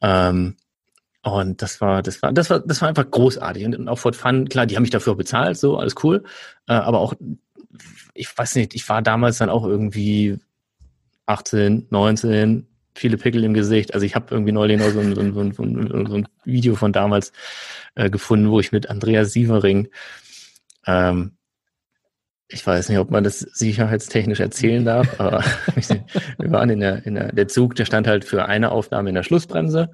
Ähm, 0.00 0.56
und 1.22 1.60
das 1.60 1.80
war, 1.82 2.02
das 2.02 2.22
war, 2.22 2.32
das 2.32 2.48
war, 2.48 2.60
das 2.60 2.80
war 2.80 2.88
einfach 2.88 3.10
großartig. 3.10 3.66
Und 3.66 3.88
auch 3.88 3.98
Fort 3.98 4.16
Fun, 4.16 4.48
klar, 4.48 4.66
die 4.66 4.76
haben 4.76 4.82
mich 4.82 4.90
dafür 4.90 5.16
bezahlt, 5.16 5.58
so, 5.58 5.76
alles 5.76 5.94
cool. 6.02 6.24
Äh, 6.66 6.72
aber 6.72 7.00
auch 7.00 7.14
ich 8.14 8.36
weiß 8.36 8.56
nicht, 8.56 8.74
ich 8.74 8.88
war 8.88 9.02
damals 9.02 9.38
dann 9.38 9.50
auch 9.50 9.64
irgendwie 9.64 10.38
18, 11.26 11.86
19, 11.90 12.66
viele 12.94 13.16
Pickel 13.16 13.44
im 13.44 13.54
Gesicht. 13.54 13.94
Also 13.94 14.04
ich 14.04 14.14
habe 14.14 14.26
irgendwie 14.30 14.52
neulich 14.52 14.78
noch 14.78 14.90
so 14.90 15.00
ein, 15.00 15.14
so, 15.14 15.20
ein, 15.20 15.52
so, 15.52 15.62
ein, 15.62 16.06
so 16.06 16.14
ein, 16.16 16.28
Video 16.44 16.74
von 16.74 16.92
damals 16.92 17.32
äh, 17.94 18.10
gefunden, 18.10 18.50
wo 18.50 18.60
ich 18.60 18.72
mit 18.72 18.90
Andreas 18.90 19.32
Sievering, 19.32 19.88
ähm, 20.86 21.32
ich 22.52 22.66
weiß 22.66 22.88
nicht, 22.88 22.98
ob 22.98 23.12
man 23.12 23.22
das 23.22 23.38
sicherheitstechnisch 23.38 24.40
erzählen 24.40 24.84
darf, 24.84 25.20
aber 25.20 25.44
wir 26.38 26.50
waren 26.50 26.70
in 26.70 26.80
der, 26.80 27.06
in 27.06 27.14
der, 27.14 27.32
der 27.32 27.46
Zug, 27.46 27.76
der 27.76 27.84
stand 27.84 28.08
halt 28.08 28.24
für 28.24 28.46
eine 28.46 28.72
Aufnahme 28.72 29.08
in 29.10 29.14
der 29.14 29.22
Schlussbremse 29.22 29.90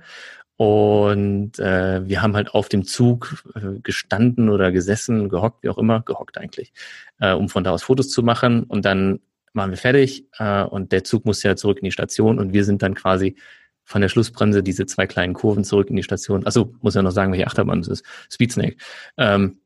und 0.56 1.58
äh, 1.58 2.08
wir 2.08 2.22
haben 2.22 2.34
halt 2.34 2.54
auf 2.54 2.68
dem 2.68 2.84
Zug 2.84 3.44
äh, 3.54 3.78
gestanden 3.82 4.48
oder 4.48 4.72
gesessen, 4.72 5.28
gehockt, 5.28 5.62
wie 5.62 5.68
auch 5.68 5.78
immer, 5.78 6.00
gehockt 6.00 6.38
eigentlich, 6.38 6.72
äh, 7.20 7.32
um 7.32 7.48
von 7.48 7.62
da 7.62 7.72
aus 7.72 7.82
Fotos 7.82 8.08
zu 8.08 8.22
machen. 8.22 8.64
Und 8.64 8.84
dann 8.86 9.20
waren 9.52 9.70
wir 9.70 9.76
fertig 9.76 10.26
äh, 10.38 10.62
und 10.62 10.92
der 10.92 11.04
Zug 11.04 11.26
musste 11.26 11.48
ja 11.48 11.56
zurück 11.56 11.78
in 11.78 11.84
die 11.84 11.92
Station 11.92 12.38
und 12.38 12.52
wir 12.54 12.64
sind 12.64 12.82
dann 12.82 12.94
quasi 12.94 13.36
von 13.84 14.00
der 14.00 14.08
Schlussbremse 14.08 14.62
diese 14.62 14.86
zwei 14.86 15.06
kleinen 15.06 15.34
Kurven 15.34 15.62
zurück 15.62 15.90
in 15.90 15.96
die 15.96 16.02
Station. 16.02 16.44
Also 16.44 16.74
muss 16.80 16.94
ja 16.94 17.02
noch 17.02 17.12
sagen, 17.12 17.32
welche 17.32 17.46
Achterbahn 17.46 17.80
das 17.80 17.88
ist. 17.88 18.04
Speedsnake. 18.30 18.76
Ähm, 19.16 19.58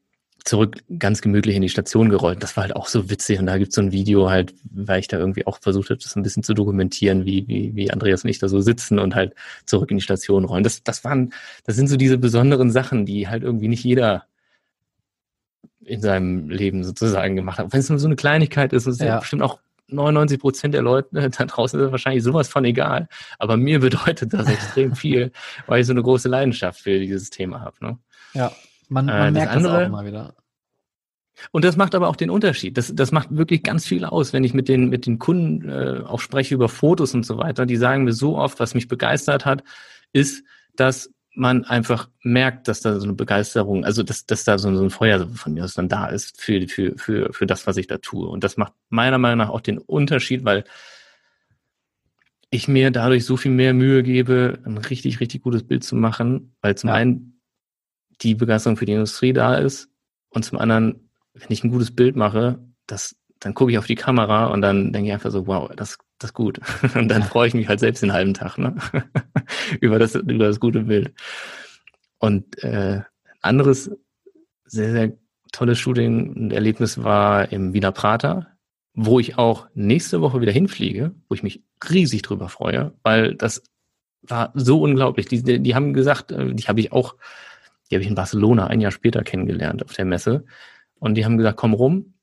zurück 0.45 0.83
ganz 0.99 1.23
gemütlich 1.23 1.57
in 1.57 1.63
die 1.63 1.69
Station 1.69 2.09
gerollt. 2.09 2.43
Das 2.43 2.57
war 2.57 2.65
halt 2.65 2.77
auch 2.77 2.87
so 2.87 3.11
witzig. 3.11 3.39
Und 3.39 3.47
da 3.47 3.59
gibt's 3.59 3.75
so 3.75 3.83
ein 3.83 3.93
Video 3.93 4.31
halt, 4.31 4.55
weil 4.71 5.01
ich 5.01 5.09
da 5.09 5.19
irgendwie 5.19 5.47
auch 5.47 5.59
versucht 5.61 5.91
habe, 5.91 6.01
das 6.01 6.17
ein 6.17 6.23
bisschen 6.23 6.43
zu 6.43 6.55
dokumentieren, 6.55 7.25
wie, 7.25 7.47
wie, 7.49 7.75
wie 7.75 7.91
Andreas 7.91 8.25
und 8.25 8.31
ich 8.31 8.39
da 8.39 8.49
so 8.49 8.61
sitzen 8.61 8.99
und 8.99 9.15
halt 9.15 9.35
zurück 9.67 9.91
in 9.91 9.99
die 9.99 10.03
Station 10.03 10.45
rollen. 10.45 10.65
Das, 10.65 10.83
das 10.83 11.05
waren, 11.05 11.33
das 11.65 11.77
sind 11.77 11.89
so 11.89 11.97
diese 11.97 12.19
besonderen 12.19 12.71
Sachen, 12.71 13.07
die 13.07 13.29
halt 13.29 13.43
irgendwie 13.43 13.69
nicht 13.69 13.85
jeder 13.85 14.25
in 15.85 16.01
seinem 16.01 16.49
Leben 16.49 16.85
sozusagen 16.85 17.37
gemacht 17.37 17.59
hat. 17.59 17.73
Wenn 17.73 17.81
es 17.81 17.89
nur 17.89 17.99
so 17.99 18.07
eine 18.07 18.17
Kleinigkeit 18.17 18.73
ist, 18.73 18.87
ist 18.87 18.95
es 18.95 19.01
ja. 19.01 19.07
ja 19.07 19.19
bestimmt 19.19 19.43
auch 19.43 19.59
99 19.89 20.39
Prozent 20.39 20.75
der 20.75 20.83
Leute 20.83 21.09
da 21.31 21.45
draußen 21.45 21.81
ist 21.81 21.91
wahrscheinlich 21.91 22.23
sowas 22.23 22.49
von 22.49 22.65
egal. 22.65 23.09
Aber 23.39 23.57
mir 23.57 23.81
bedeutet 23.81 24.33
das 24.33 24.49
extrem 24.51 24.95
viel, 24.95 25.33
weil 25.67 25.81
ich 25.81 25.87
so 25.87 25.93
eine 25.93 26.03
große 26.03 26.29
Leidenschaft 26.29 26.81
für 26.81 26.99
dieses 26.99 27.31
Thema 27.31 27.61
habe. 27.61 27.77
Ne? 27.81 27.99
Ja, 28.35 28.53
man, 28.91 29.07
man 29.07 29.29
äh, 29.29 29.31
merkt 29.31 29.49
das, 29.49 29.57
andere, 29.57 29.73
das 29.73 29.83
auch 29.83 29.87
immer 29.87 30.05
wieder. 30.05 30.35
Und 31.53 31.65
das 31.65 31.77
macht 31.77 31.95
aber 31.95 32.09
auch 32.09 32.17
den 32.17 32.31
Unterschied. 32.31 32.77
Das, 32.77 32.95
das 32.95 33.13
macht 33.13 33.35
wirklich 33.35 33.63
ganz 33.63 33.87
viel 33.87 34.05
aus, 34.05 34.33
wenn 34.33 34.45
ich 34.45 34.53
mit 34.53 34.69
den, 34.69 34.89
mit 34.91 35.07
den 35.07 35.19
Kunden 35.19 35.69
äh, 35.69 36.03
auch 36.05 36.21
spreche 36.21 36.55
über 36.55 36.69
Fotos 36.69 37.15
und 37.15 37.25
so 37.25 37.39
weiter. 37.39 37.67
Die 37.67 37.77
sagen 37.77 38.05
mir 38.05 38.13
so 38.13 38.37
oft, 38.37 38.61
was 38.61 38.75
mich 38.75 38.89
begeistert 38.89 39.47
hat, 39.47 39.65
ist, 40.13 40.45
dass 40.77 41.11
man 41.35 41.65
einfach 41.65 42.09
merkt, 42.23 42.69
dass 42.69 42.81
da 42.81 42.99
so 42.99 43.05
eine 43.05 43.15
Begeisterung, 43.15 43.85
also 43.85 44.03
dass, 44.03 44.27
dass 44.27 44.45
da 44.45 44.59
so, 44.59 44.75
so 44.75 44.83
ein 44.83 44.91
Feuer 44.91 45.29
von 45.29 45.55
mir 45.55 45.65
aus 45.65 45.75
dann 45.75 45.89
da 45.89 46.07
ist 46.07 46.41
für, 46.41 46.67
für, 46.69 46.99
für, 46.99 47.33
für 47.33 47.47
das, 47.47 47.67
was 47.67 47.77
ich 47.77 47.87
da 47.87 47.99
tue. 47.99 48.29
Und 48.29 48.45
das 48.45 48.57
macht 48.57 48.73
meiner 48.89 49.19
Meinung 49.19 49.39
nach 49.39 49.51
auch 49.51 49.61
den 49.61 49.79
Unterschied, 49.79 50.45
weil 50.45 50.65
ich 52.51 52.67
mir 52.67 52.91
dadurch 52.91 53.25
so 53.25 53.37
viel 53.37 53.53
mehr 53.53 53.75
Mühe 53.75 54.03
gebe, 54.03 54.59
ein 54.65 54.77
richtig, 54.77 55.21
richtig 55.21 55.43
gutes 55.43 55.63
Bild 55.63 55.85
zu 55.85 55.95
machen, 55.95 56.53
weil 56.61 56.75
zum 56.75 56.89
ja. 56.89 56.95
einen 56.95 57.30
die 58.23 58.35
Begeisterung 58.35 58.77
für 58.77 58.87
die 58.87 58.93
Industrie 58.93 59.33
da 59.33 59.55
ist 59.55 59.89
und 60.31 60.45
zum 60.45 60.59
anderen, 60.59 61.11
wenn 61.35 61.51
ich 61.51 61.65
ein 61.65 61.71
gutes 61.71 61.95
Bild 61.95 62.17
mache, 62.17 62.59
das, 62.87 63.17
dann 63.39 63.55
gucke 63.55 63.73
ich 63.73 63.79
auf 63.79 63.87
die 63.87 63.95
Kamera 63.95 64.47
und 64.47 64.61
dann 64.63 64.93
denke 64.93 65.09
ich 65.09 65.13
einfach 65.15 65.31
so, 65.31 65.47
wow, 65.47 65.71
das, 65.75 65.99
das 66.19 66.31
ist 66.31 66.35
gut. 66.35 66.61
Und 66.95 67.09
dann 67.09 67.23
freue 67.23 67.49
ich 67.49 67.55
mich 67.55 67.67
halt 67.69 67.81
selbst 67.81 68.03
den 68.03 68.13
halben 68.13 68.35
Tag 68.35 68.59
ne? 68.59 68.77
über, 69.81 69.99
das, 69.99 70.15
über 70.15 70.45
das 70.45 70.61
gute 70.61 70.83
Bild. 70.83 71.15
Und 72.19 72.63
äh, 72.63 73.01
anderes 73.41 73.91
sehr, 74.67 74.93
sehr 74.93 75.13
tolles 75.53 75.79
Shooting 75.79 76.35
und 76.35 76.53
Erlebnis 76.53 77.03
war 77.03 77.51
im 77.51 77.73
Wiener 77.73 77.93
Prater, 77.93 78.47
wo 78.95 79.19
ich 79.19 79.39
auch 79.39 79.67
nächste 79.75 80.21
Woche 80.21 80.41
wieder 80.41 80.53
hinfliege, 80.53 81.13
wo 81.29 81.35
ich 81.35 81.43
mich 81.43 81.63
riesig 81.89 82.23
drüber 82.23 82.49
freue, 82.49 82.93
weil 83.03 83.35
das 83.35 83.63
war 84.23 84.53
so 84.55 84.83
unglaublich. 84.83 85.27
Die, 85.27 85.63
die, 85.63 85.75
haben 85.75 85.93
gesagt, 85.93 86.33
äh, 86.33 86.55
die 86.55 86.65
habe 86.65 86.81
ich 86.81 86.93
auch, 86.93 87.17
die 87.91 87.97
habe 87.97 88.03
ich 88.03 88.09
in 88.09 88.15
Barcelona 88.15 88.67
ein 88.67 88.81
Jahr 88.81 88.93
später 88.93 89.23
kennengelernt 89.23 89.85
auf 89.85 89.93
der 89.93 90.05
Messe. 90.05 90.45
Und 90.99 91.15
die 91.15 91.25
haben 91.25 91.39
gesagt, 91.39 91.57
komm 91.57 91.75
rum 91.75 92.15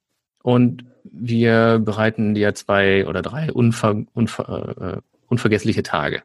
und 0.43 0.85
wir 1.03 1.79
bereiten 1.79 2.33
dir 2.33 2.53
zwei 2.53 3.07
oder 3.07 3.21
drei 3.21 3.51
unver, 3.51 4.03
unver, 4.13 4.97
äh, 4.97 5.01
unvergessliche 5.27 5.83
Tage. 5.83 6.23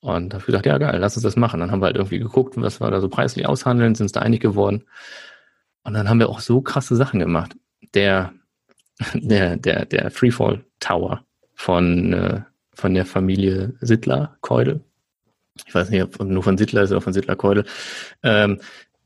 Und 0.00 0.34
dafür 0.34 0.52
dachte 0.52 0.68
ich, 0.68 0.72
ja 0.72 0.78
geil, 0.78 0.98
lass 1.00 1.16
uns 1.16 1.22
das 1.22 1.36
machen. 1.36 1.60
Dann 1.60 1.70
haben 1.70 1.80
wir 1.80 1.86
halt 1.86 1.96
irgendwie 1.96 2.18
geguckt, 2.18 2.54
was 2.56 2.80
wir 2.80 2.90
da 2.90 3.00
so 3.00 3.08
preislich 3.08 3.46
aushandeln, 3.46 3.94
sind 3.94 4.04
uns 4.04 4.12
da 4.12 4.20
einig 4.20 4.42
geworden. 4.42 4.84
Und 5.82 5.94
dann 5.94 6.08
haben 6.08 6.18
wir 6.18 6.28
auch 6.28 6.40
so 6.40 6.60
krasse 6.60 6.96
Sachen 6.96 7.20
gemacht. 7.20 7.56
Der, 7.94 8.32
der, 9.14 9.56
der, 9.56 9.86
der 9.86 10.10
Freefall 10.10 10.64
Tower 10.80 11.24
von, 11.54 12.12
äh, 12.12 12.40
von 12.74 12.94
der 12.94 13.06
Familie 13.06 13.74
Sittler, 13.80 14.36
Keudel. 14.40 14.80
Ich 15.66 15.74
weiß 15.74 15.90
nicht, 15.90 16.02
ob 16.02 16.20
nur 16.20 16.42
von 16.42 16.58
Sittler 16.58 16.82
ist 16.82 16.90
oder 16.90 17.00
von 17.00 17.12
Sittler 17.12 17.36
Keudel. 17.36 17.64
Ähm, 18.22 18.60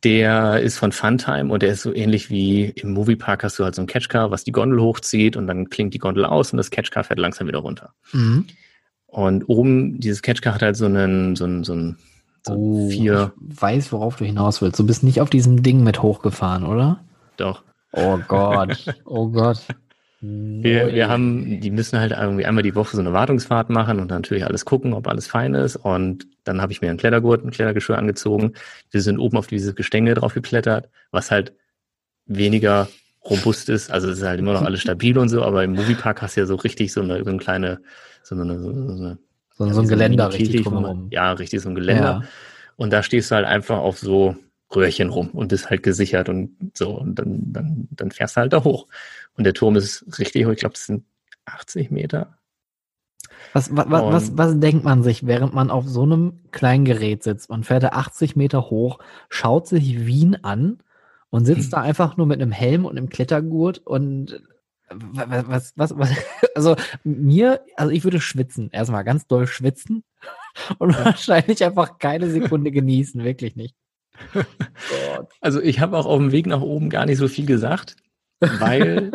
der 0.05 0.61
ist 0.61 0.79
von 0.79 0.93
Funtime 0.93 1.53
und 1.53 1.63
der 1.63 1.71
ist 1.71 1.83
so 1.83 1.93
ähnlich 1.93 2.31
wie 2.31 2.67
im 2.67 2.93
Moviepark 2.93 3.43
hast 3.43 3.59
du 3.59 3.65
halt 3.65 3.75
so 3.75 3.83
ein 3.83 3.87
Catchcar, 3.89 4.31
was 4.31 4.45
die 4.45 4.53
Gondel 4.53 4.81
hochzieht 4.81 5.37
und 5.37 5.47
dann 5.49 5.71
klingt 5.71 5.93
die 5.93 5.99
Gondel 5.99 6.25
aus 6.25 6.53
und 6.53 6.57
das 6.57 6.71
Catchcar 6.71 7.03
fährt 7.05 7.19
langsam 7.19 7.49
wieder 7.49 7.59
runter. 7.59 7.93
Mhm. 8.13 8.47
Und 9.07 9.49
oben, 9.49 9.99
dieses 9.99 10.23
Catchcar 10.23 10.55
hat 10.55 10.63
halt 10.63 10.77
so 10.77 10.85
einen, 10.87 11.35
so 11.35 11.45
einen, 11.45 11.65
so 11.65 11.73
einen 11.73 11.99
so 12.47 12.55
oh, 12.55 12.89
vier. 12.89 13.33
Ich 13.51 13.61
weiß, 13.61 13.93
worauf 13.93 14.17
du 14.17 14.25
hinaus 14.25 14.63
willst. 14.63 14.79
Du 14.79 14.87
bist 14.87 15.03
nicht 15.03 15.21
auf 15.21 15.31
diesem 15.31 15.63
Ding 15.63 15.83
mit 15.83 16.03
hochgefahren, 16.03 16.65
oder? 16.65 17.01
Doch. 17.37 17.63
Oh 17.93 18.19
Gott. 18.29 18.95
Oh 19.05 19.29
Gott. 19.29 19.61
Wir, 20.21 20.93
wir 20.93 21.09
haben, 21.09 21.61
die 21.61 21.71
müssen 21.71 21.99
halt 21.99 22.13
irgendwie 22.13 22.45
einmal 22.45 22.65
die 22.65 22.75
Woche 22.75 22.97
so 22.97 23.01
eine 23.01 23.13
Wartungsfahrt 23.13 23.71
machen 23.71 24.01
und 24.01 24.11
natürlich 24.11 24.45
alles 24.45 24.65
gucken, 24.65 24.93
ob 24.93 25.07
alles 25.07 25.29
fein 25.29 25.55
ist. 25.55 25.77
Und 25.77 26.27
dann 26.49 26.63
habe 26.63 26.73
ich 26.73 26.81
mir 26.81 26.89
einen 26.89 26.99
Klettergurt, 26.99 27.45
ein 27.45 27.51
Klettergeschirr 27.51 27.99
angezogen. 27.99 28.55
Wir 28.91 29.03
sind 29.03 29.19
oben 29.19 29.37
auf 29.37 29.47
dieses 29.47 29.75
Gestänge 29.75 30.15
drauf 30.15 30.33
geklettert, 30.33 30.89
was 31.11 31.31
halt 31.31 31.53
weniger 32.25 32.89
robust 33.23 33.69
ist. 33.69 33.91
Also 33.91 34.09
es 34.09 34.19
ist 34.19 34.25
halt 34.25 34.41
immer 34.41 34.55
noch 34.55 34.63
alles 34.63 34.81
stabil 34.87 35.19
und 35.19 35.29
so, 35.29 35.43
aber 35.43 35.63
im 35.63 35.75
Moviepark 35.75 36.23
hast 36.23 36.37
du 36.37 36.41
ja 36.41 36.47
so 36.47 36.55
richtig 36.55 36.93
so 36.93 37.03
eine, 37.03 37.23
so 37.23 37.29
eine 37.29 37.39
kleine, 37.39 37.83
so 38.23 38.35
eine, 38.35 38.59
so, 38.59 38.71
eine, 38.71 39.19
so, 39.51 39.67
ja, 39.67 39.73
so 39.75 39.81
ein 39.83 39.89
Geländer 39.89 40.33
richtig 40.33 40.65
drumherum. 40.65 41.09
Ja, 41.11 41.33
richtig 41.33 41.61
so 41.61 41.69
ein 41.69 41.75
Geländer. 41.75 42.23
Ja. 42.23 42.29
Und 42.77 42.93
da 42.93 43.03
stehst 43.03 43.31
du 43.31 43.35
halt 43.35 43.45
einfach 43.45 43.79
auf 43.79 43.99
so 43.99 44.37
Röhrchen 44.75 45.11
rum 45.11 45.29
und 45.31 45.49
bist 45.49 45.69
halt 45.69 45.83
gesichert 45.83 46.31
und 46.31 46.57
so 46.75 46.99
und 46.99 47.17
dann, 47.17 47.53
dann, 47.53 47.89
dann 47.91 48.11
fährst 48.11 48.37
du 48.37 48.41
halt 48.41 48.55
da 48.55 48.65
hoch. 48.65 48.87
Und 49.37 49.45
der 49.45 49.53
Turm 49.53 49.77
ist 49.77 50.19
richtig 50.19 50.47
hoch, 50.47 50.53
ich 50.53 50.61
glaube, 50.61 50.75
das 50.75 50.87
sind 50.87 51.05
80 51.45 51.91
Meter. 51.91 52.38
Was, 53.53 53.75
was, 53.75 53.89
was, 53.89 54.37
was 54.37 54.61
denkt 54.61 54.85
man 54.85 55.03
sich, 55.03 55.27
während 55.27 55.55
man 55.55 55.71
auf 55.71 55.87
so 55.87 56.03
einem 56.03 56.41
kleinen 56.51 56.85
Gerät 56.85 57.23
sitzt? 57.23 57.51
Man 57.51 57.65
fährt 57.65 57.83
da 57.83 57.89
80 57.89 58.37
Meter 58.37 58.71
hoch, 58.71 58.99
schaut 59.29 59.67
sich 59.67 60.07
Wien 60.07 60.37
an 60.43 60.79
und 61.31 61.45
sitzt 61.45 61.65
hm. 61.65 61.71
da 61.71 61.81
einfach 61.81 62.17
nur 62.17 62.27
mit 62.27 62.41
einem 62.41 62.53
Helm 62.53 62.85
und 62.85 62.97
einem 62.97 63.09
Klettergurt 63.09 63.79
und 63.79 64.41
was, 64.91 65.73
was, 65.77 65.99
was, 65.99 66.11
also 66.55 66.77
mir, 67.05 67.61
also 67.77 67.93
ich 67.93 68.05
würde 68.05 68.21
schwitzen, 68.21 68.71
erstmal 68.71 69.05
ganz 69.05 69.27
doll 69.27 69.47
schwitzen 69.47 70.05
und 70.79 70.97
wahrscheinlich 71.05 71.65
einfach 71.65 71.99
keine 71.99 72.31
Sekunde 72.31 72.71
genießen, 72.71 73.25
wirklich 73.25 73.57
nicht. 73.57 73.75
also 75.41 75.61
ich 75.61 75.81
habe 75.81 75.97
auch 75.97 76.07
auf 76.07 76.19
dem 76.19 76.33
Weg 76.33 76.47
nach 76.47 76.61
oben 76.61 76.91
gar 76.91 77.07
nicht 77.07 77.19
so 77.19 77.29
viel 77.29 77.47
gesagt, 77.47 77.97
weil 78.41 79.13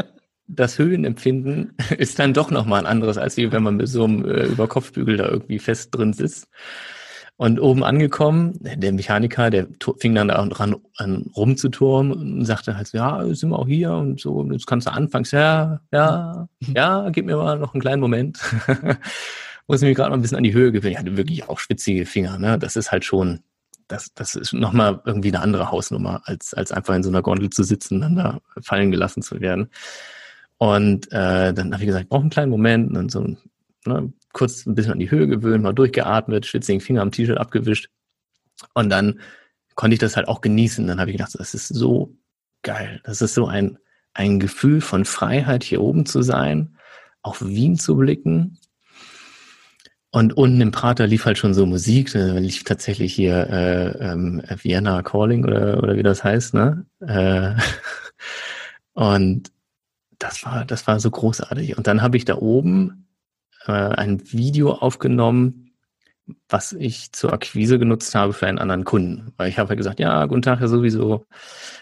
das 0.55 0.77
Höhenempfinden 0.79 1.73
ist 1.97 2.19
dann 2.19 2.33
doch 2.33 2.51
nochmal 2.51 2.81
ein 2.81 2.85
anderes, 2.85 3.17
als 3.17 3.37
wenn 3.37 3.63
man 3.63 3.77
mit 3.77 3.87
so 3.87 4.03
einem 4.03 4.25
äh, 4.25 4.45
Überkopfbügel 4.45 5.17
da 5.17 5.27
irgendwie 5.27 5.59
fest 5.59 5.89
drin 5.95 6.13
sitzt. 6.13 6.47
Und 7.35 7.59
oben 7.59 7.83
angekommen, 7.83 8.59
der 8.61 8.93
Mechaniker, 8.93 9.49
der 9.49 9.67
fing 9.97 10.13
dann 10.13 10.27
da 10.27 10.35
ran 10.35 10.75
an 10.97 11.25
rumzuturmen 11.35 12.13
und 12.13 12.45
sagte 12.45 12.77
halt 12.77 12.87
so, 12.87 12.97
ja, 12.97 13.25
sind 13.33 13.49
wir 13.49 13.57
auch 13.57 13.67
hier 13.67 13.91
und 13.91 14.21
so, 14.21 14.47
jetzt 14.51 14.67
kannst 14.67 14.85
du 14.85 14.91
anfangen. 14.91 15.25
Ja, 15.31 15.81
ja, 15.91 16.47
ja, 16.75 17.09
gib 17.09 17.25
mir 17.25 17.35
mal 17.35 17.57
noch 17.57 17.73
einen 17.73 17.81
kleinen 17.81 18.01
Moment. 18.01 18.39
Muss 19.67 19.81
mich 19.81 19.95
gerade 19.95 20.11
noch 20.11 20.17
ein 20.17 20.21
bisschen 20.21 20.37
an 20.37 20.43
die 20.43 20.53
Höhe 20.53 20.71
gewöhnen. 20.71 20.93
Ich 20.93 20.99
hatte 20.99 21.17
wirklich 21.17 21.49
auch 21.49 21.57
schwitzige 21.57 22.05
Finger, 22.05 22.37
ne? 22.37 22.59
Das 22.59 22.75
ist 22.75 22.91
halt 22.91 23.03
schon, 23.03 23.39
das, 23.87 24.13
das 24.13 24.35
ist 24.35 24.53
nochmal 24.53 25.01
irgendwie 25.05 25.29
eine 25.29 25.41
andere 25.41 25.71
Hausnummer, 25.71 26.21
als, 26.25 26.53
als 26.53 26.71
einfach 26.71 26.93
in 26.93 27.03
so 27.03 27.09
einer 27.09 27.21
Gondel 27.21 27.49
zu 27.49 27.63
sitzen, 27.63 28.01
dann 28.01 28.15
da 28.15 28.39
fallen 28.61 28.91
gelassen 28.91 29.23
zu 29.23 29.41
werden. 29.41 29.69
Und 30.63 31.11
äh, 31.11 31.53
dann 31.53 31.73
habe 31.73 31.83
ich 31.83 31.87
gesagt, 31.87 32.03
ich 32.03 32.09
brauche 32.09 32.21
einen 32.21 32.29
kleinen 32.29 32.49
Moment 32.49 32.95
und 32.95 33.11
so 33.11 33.35
ne, 33.85 34.13
kurz 34.31 34.65
ein 34.65 34.75
bisschen 34.75 34.93
an 34.93 34.99
die 34.99 35.11
Höhe 35.11 35.27
gewöhnt, 35.27 35.61
mal 35.61 35.73
durchgeatmet, 35.73 36.45
schwitzigen 36.45 36.79
Finger 36.79 37.01
am 37.01 37.11
T-Shirt 37.11 37.37
abgewischt. 37.37 37.89
Und 38.73 38.89
dann 38.89 39.19
konnte 39.75 39.95
ich 39.95 39.99
das 39.99 40.15
halt 40.15 40.29
auch 40.29 40.39
genießen. 40.39 40.87
Dann 40.87 41.01
habe 41.01 41.11
ich 41.11 41.17
gedacht, 41.17 41.35
das 41.37 41.53
ist 41.53 41.67
so 41.67 42.15
geil. 42.61 43.01
Das 43.03 43.21
ist 43.21 43.33
so 43.33 43.45
ein, 43.45 43.77
ein 44.13 44.39
Gefühl 44.39 44.79
von 44.79 45.03
Freiheit, 45.03 45.65
hier 45.65 45.81
oben 45.81 46.05
zu 46.05 46.21
sein, 46.21 46.77
auf 47.23 47.45
Wien 47.45 47.77
zu 47.77 47.97
blicken. 47.97 48.57
Und 50.11 50.31
unten 50.37 50.61
im 50.61 50.71
Prater 50.71 51.07
lief 51.07 51.25
halt 51.25 51.39
schon 51.39 51.53
so 51.53 51.65
Musik, 51.65 52.13
da 52.13 52.37
lief 52.37 52.63
tatsächlich 52.63 53.13
hier 53.13 53.49
äh, 53.49 54.11
ähm, 54.11 54.41
Vienna 54.61 55.01
Calling 55.01 55.43
oder, 55.43 55.83
oder 55.83 55.97
wie 55.97 56.03
das 56.03 56.23
heißt, 56.23 56.53
ne? 56.53 56.85
Äh, 57.01 57.55
und 58.93 59.51
das 60.23 60.45
war, 60.45 60.65
das 60.65 60.87
war 60.87 60.99
so 60.99 61.11
großartig. 61.11 61.77
Und 61.77 61.87
dann 61.87 62.01
habe 62.01 62.17
ich 62.17 62.25
da 62.25 62.35
oben 62.37 63.07
äh, 63.67 63.71
ein 63.71 64.21
Video 64.31 64.71
aufgenommen, 64.71 65.71
was 66.47 66.71
ich 66.71 67.11
zur 67.11 67.33
Akquise 67.33 67.77
genutzt 67.77 68.15
habe 68.15 68.31
für 68.31 68.47
einen 68.47 68.59
anderen 68.59 68.85
Kunden. 68.85 69.33
Weil 69.35 69.49
ich 69.49 69.59
habe 69.59 69.69
halt 69.69 69.77
gesagt, 69.77 69.99
ja, 69.99 70.25
guten 70.25 70.41
Tag, 70.41 70.61
ja 70.61 70.67
sowieso. 70.67 71.25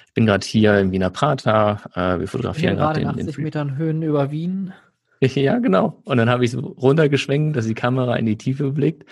Ich 0.07 0.13
bin 0.13 0.25
gerade 0.25 0.45
hier 0.45 0.79
im 0.79 0.91
Wiener 0.91 1.11
Prater. 1.11 1.81
Äh, 1.93 2.19
wir 2.19 2.27
fotografieren 2.27 2.77
gerade 2.77 3.01
in 3.01 3.07
80 3.07 3.35
den 3.35 3.43
Metern 3.43 3.77
Höhen 3.77 4.01
über 4.01 4.31
Wien. 4.31 4.73
Ja, 5.23 5.59
genau. 5.59 6.01
Und 6.03 6.17
dann 6.17 6.31
habe 6.31 6.43
ich 6.43 6.49
so 6.49 6.59
runtergeschwenkt, 6.61 7.55
dass 7.55 7.67
die 7.67 7.75
Kamera 7.75 8.15
in 8.15 8.25
die 8.25 8.39
Tiefe 8.39 8.71
blickt. 8.71 9.07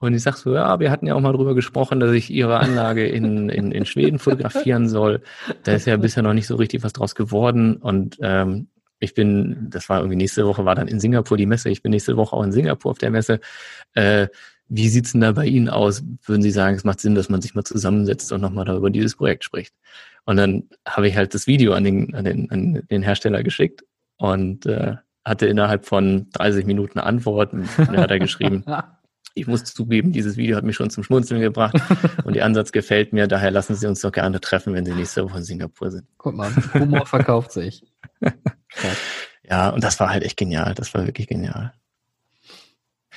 Und 0.00 0.14
ich 0.14 0.22
sag 0.22 0.36
so, 0.36 0.54
ja, 0.54 0.80
wir 0.80 0.90
hatten 0.90 1.06
ja 1.06 1.14
auch 1.14 1.20
mal 1.20 1.32
drüber 1.32 1.54
gesprochen, 1.54 2.00
dass 2.00 2.12
ich 2.12 2.30
ihre 2.30 2.58
Anlage 2.58 3.06
in, 3.06 3.50
in, 3.50 3.70
in 3.70 3.84
Schweden 3.84 4.18
fotografieren 4.18 4.88
soll. 4.88 5.22
Da 5.62 5.72
ist 5.72 5.86
ja 5.86 5.96
bisher 5.98 6.22
noch 6.22 6.32
nicht 6.32 6.46
so 6.46 6.56
richtig 6.56 6.82
was 6.82 6.94
draus 6.94 7.14
geworden. 7.14 7.76
Und 7.76 8.16
ähm, 8.22 8.68
ich 8.98 9.12
bin, 9.14 9.68
das 9.68 9.90
war 9.90 9.98
irgendwie 9.98 10.16
nächste 10.16 10.46
Woche, 10.46 10.64
war 10.64 10.74
dann 10.74 10.88
in 10.88 11.00
Singapur 11.00 11.36
die 11.36 11.46
Messe. 11.46 11.68
Ich 11.68 11.82
bin 11.82 11.90
nächste 11.90 12.16
Woche 12.16 12.34
auch 12.34 12.42
in 12.42 12.52
Singapur 12.52 12.90
auf 12.90 12.98
der 12.98 13.10
Messe. 13.10 13.40
Äh, 13.94 14.28
wie 14.68 14.88
sieht's 14.88 15.12
denn 15.12 15.20
da 15.20 15.32
bei 15.32 15.44
Ihnen 15.46 15.68
aus? 15.68 16.02
Würden 16.24 16.42
Sie 16.42 16.50
sagen, 16.50 16.76
es 16.76 16.84
macht 16.84 17.00
Sinn, 17.00 17.14
dass 17.14 17.28
man 17.28 17.42
sich 17.42 17.54
mal 17.54 17.64
zusammensetzt 17.64 18.32
und 18.32 18.40
nochmal 18.40 18.64
da 18.64 18.76
über 18.76 18.88
dieses 18.88 19.16
Projekt 19.16 19.44
spricht? 19.44 19.74
Und 20.24 20.36
dann 20.36 20.68
habe 20.86 21.08
ich 21.08 21.16
halt 21.16 21.34
das 21.34 21.46
Video 21.46 21.74
an 21.74 21.84
den, 21.84 22.14
an 22.14 22.24
den, 22.24 22.50
an 22.50 22.82
den 22.90 23.02
Hersteller 23.02 23.42
geschickt 23.42 23.84
und 24.16 24.64
äh, 24.64 24.96
hatte 25.24 25.46
innerhalb 25.46 25.84
von 25.84 26.28
30 26.32 26.64
Minuten 26.66 26.98
eine 26.98 27.06
Antwort. 27.06 27.52
Und 27.52 27.68
dann 27.76 27.96
hat 27.98 28.10
er 28.10 28.18
geschrieben, 28.18 28.64
ich 29.40 29.46
muss 29.46 29.64
zugeben, 29.64 30.12
dieses 30.12 30.36
Video 30.36 30.56
hat 30.56 30.64
mich 30.64 30.76
schon 30.76 30.90
zum 30.90 31.02
Schmunzeln 31.02 31.40
gebracht 31.40 31.76
und 32.24 32.34
der 32.34 32.44
Ansatz 32.44 32.72
gefällt 32.72 33.12
mir. 33.12 33.26
Daher 33.26 33.50
lassen 33.50 33.74
Sie 33.74 33.86
uns 33.86 34.00
doch 34.00 34.12
gerne 34.12 34.40
treffen, 34.40 34.74
wenn 34.74 34.84
Sie 34.84 34.92
nächste 34.92 35.24
Woche 35.24 35.38
in 35.38 35.44
Singapur 35.44 35.90
sind. 35.90 36.06
Guck 36.18 36.34
mal, 36.34 36.50
Humor 36.74 37.06
verkauft 37.06 37.52
sich. 37.52 37.84
Ja, 39.50 39.70
und 39.70 39.82
das 39.82 39.98
war 39.98 40.10
halt 40.10 40.22
echt 40.22 40.36
genial. 40.36 40.74
Das 40.74 40.94
war 40.94 41.04
wirklich 41.06 41.26
genial. 41.26 41.72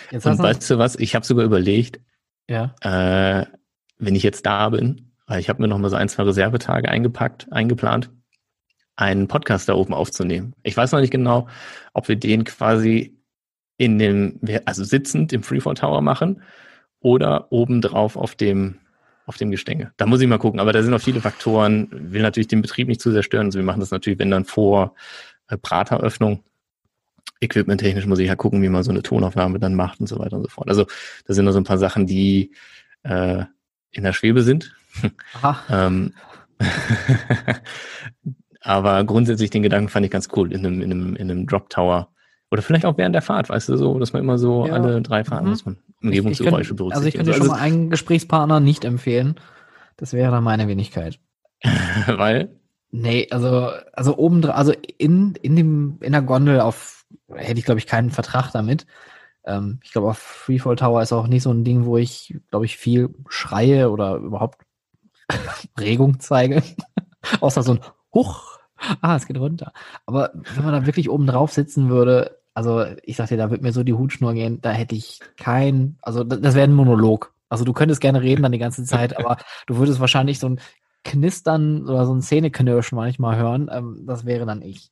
Jetzt 0.09 0.25
und 0.25 0.39
weißt 0.39 0.67
du 0.67 0.79
was? 0.79 0.95
Ich 0.95 1.13
habe 1.13 1.25
sogar 1.25 1.45
überlegt, 1.45 1.99
ja. 2.49 2.73
äh, 2.81 3.45
wenn 3.99 4.15
ich 4.15 4.23
jetzt 4.23 4.43
da 4.45 4.69
bin, 4.69 5.11
weil 5.27 5.39
ich 5.39 5.47
habe 5.47 5.61
mir 5.61 5.67
noch 5.67 5.77
mal 5.77 5.89
so 5.89 5.95
ein, 5.95 6.09
zwei 6.09 6.23
Reservetage 6.23 6.89
eingepackt, 6.89 7.51
eingeplant, 7.51 8.09
einen 8.95 9.27
Podcast 9.27 9.69
da 9.69 9.75
oben 9.75 9.93
aufzunehmen. 9.93 10.55
Ich 10.63 10.75
weiß 10.75 10.91
noch 10.91 11.01
nicht 11.01 11.11
genau, 11.11 11.47
ob 11.93 12.07
wir 12.07 12.15
den 12.15 12.43
quasi 12.45 13.15
in 13.77 13.99
dem, 13.99 14.39
also 14.65 14.83
sitzend 14.83 15.33
im 15.33 15.43
Freefall 15.43 15.75
Tower 15.75 16.01
machen 16.01 16.41
oder 16.99 17.51
obendrauf 17.51 18.15
auf 18.15 18.35
dem, 18.35 18.79
auf 19.25 19.37
dem 19.37 19.51
Gestänge. 19.51 19.91
Da 19.97 20.05
muss 20.05 20.21
ich 20.21 20.27
mal 20.27 20.37
gucken. 20.37 20.59
Aber 20.59 20.73
da 20.73 20.81
sind 20.81 20.91
noch 20.91 21.01
viele 21.01 21.21
Faktoren. 21.21 21.87
Will 21.91 22.21
natürlich 22.21 22.47
den 22.47 22.61
Betrieb 22.61 22.87
nicht 22.87 23.01
zu 23.01 23.11
sehr 23.11 23.23
stören. 23.23 23.47
Also 23.47 23.59
wir 23.59 23.65
machen 23.65 23.79
das 23.79 23.91
natürlich, 23.91 24.19
wenn 24.19 24.31
dann 24.31 24.45
vor 24.45 24.95
äh, 25.47 25.57
Prateröffnung. 25.57 26.43
Equipment-technisch 27.41 28.05
muss 28.05 28.19
ich 28.19 28.27
ja 28.27 28.35
gucken, 28.35 28.61
wie 28.61 28.69
man 28.69 28.83
so 28.83 28.91
eine 28.91 29.01
Tonaufnahme 29.01 29.59
dann 29.59 29.75
macht 29.75 29.99
und 29.99 30.07
so 30.07 30.19
weiter 30.19 30.37
und 30.37 30.43
so 30.43 30.49
fort. 30.49 30.69
Also 30.69 30.85
da 31.25 31.33
sind 31.33 31.45
noch 31.45 31.51
so 31.51 31.59
ein 31.59 31.65
paar 31.65 31.77
Sachen, 31.77 32.07
die 32.07 32.51
äh, 33.03 33.43
in 33.91 34.03
der 34.03 34.13
Schwebe 34.13 34.43
sind. 34.43 34.75
ähm, 35.69 36.13
aber 38.61 39.03
grundsätzlich 39.03 39.49
den 39.49 39.63
Gedanken 39.63 39.89
fand 39.89 40.05
ich 40.05 40.11
ganz 40.11 40.29
cool 40.35 40.53
in 40.53 40.65
einem, 40.65 40.81
in 40.81 40.91
einem, 40.91 41.15
in 41.15 41.31
einem 41.31 41.47
Drop 41.47 41.69
Tower. 41.69 42.12
Oder 42.53 42.61
vielleicht 42.61 42.85
auch 42.85 42.99
während 42.99 43.15
der 43.15 43.23
Fahrt, 43.23 43.49
weißt 43.49 43.69
du, 43.69 43.77
so, 43.77 43.97
dass 43.97 44.13
man 44.13 44.21
immer 44.21 44.37
so 44.37 44.67
ja. 44.67 44.73
alle 44.73 45.01
drei 45.01 45.23
Fahrten 45.23 45.45
mhm. 45.45 45.49
muss 45.49 45.65
man 45.65 45.77
Umgebungsgeräusche 46.03 46.75
berücksichtigen. 46.75 46.93
Also 46.93 47.07
ich 47.07 47.15
könnte 47.15 47.31
also, 47.31 47.45
schon 47.45 47.47
mal 47.47 47.59
einen 47.59 47.89
Gesprächspartner 47.89 48.59
nicht 48.59 48.85
empfehlen. 48.85 49.39
Das 49.97 50.13
wäre 50.13 50.29
dann 50.29 50.43
meine 50.43 50.67
Wenigkeit. 50.67 51.17
Weil? 52.05 52.55
Nee, 52.91 53.27
also, 53.31 53.71
also 53.93 54.17
oben, 54.17 54.45
also 54.45 54.71
in, 54.99 55.33
in 55.41 55.55
dem, 55.55 55.97
in 56.01 56.11
der 56.11 56.21
Gondel 56.21 56.59
auf, 56.59 57.07
hätte 57.33 57.57
ich 57.57 57.65
glaube 57.65 57.79
ich 57.79 57.87
keinen 57.87 58.11
Vertrag 58.11 58.51
damit. 58.51 58.85
Ähm, 59.45 59.79
ich 59.83 59.91
glaube, 59.91 60.09
auf 60.09 60.19
Freefall 60.19 60.75
Tower 60.75 61.01
ist 61.01 61.11
auch 61.11 61.25
nicht 61.25 61.41
so 61.41 61.51
ein 61.51 61.63
Ding, 61.63 61.85
wo 61.85 61.97
ich, 61.97 62.35
glaube 62.51 62.65
ich, 62.65 62.77
viel 62.77 63.09
schreie 63.29 63.89
oder 63.89 64.17
überhaupt 64.17 64.61
Regung 65.79 66.19
zeige. 66.19 66.61
Außer 67.39 67.63
so 67.63 67.71
ein 67.71 67.79
Huch, 68.13 68.59
ah, 69.01 69.15
es 69.15 69.25
geht 69.25 69.39
runter. 69.39 69.73
Aber 70.05 70.29
wenn 70.53 70.63
man 70.63 70.73
da 70.73 70.85
wirklich 70.85 71.09
oben 71.09 71.25
drauf 71.25 71.51
sitzen 71.51 71.89
würde, 71.89 72.42
also 72.53 72.85
ich 73.03 73.17
sag 73.17 73.29
dir, 73.29 73.37
da 73.37 73.49
wird 73.49 73.61
mir 73.61 73.71
so 73.71 73.83
die 73.83 73.93
Hutschnur 73.93 74.33
gehen, 74.33 74.61
da 74.61 74.71
hätte 74.71 74.95
ich 74.95 75.19
kein, 75.37 75.97
also 76.01 76.23
das, 76.23 76.41
das 76.41 76.55
wäre 76.55 76.67
ein 76.67 76.73
Monolog. 76.73 77.33
Also 77.49 77.65
du 77.65 77.73
könntest 77.73 78.01
gerne 78.01 78.21
reden 78.21 78.43
dann 78.43 78.51
die 78.51 78.59
ganze 78.59 78.83
Zeit, 78.83 79.17
aber 79.17 79.37
du 79.67 79.77
würdest 79.77 79.99
wahrscheinlich 79.99 80.39
so 80.39 80.47
ein 80.49 80.59
Knistern 81.03 81.83
oder 81.83 82.05
so 82.05 82.13
ein 82.13 82.21
Zähneknirschen 82.21 82.95
manchmal 82.95 83.37
hören, 83.37 83.69
ähm, 83.71 84.03
das 84.05 84.25
wäre 84.25 84.45
dann 84.45 84.61
ich. 84.61 84.91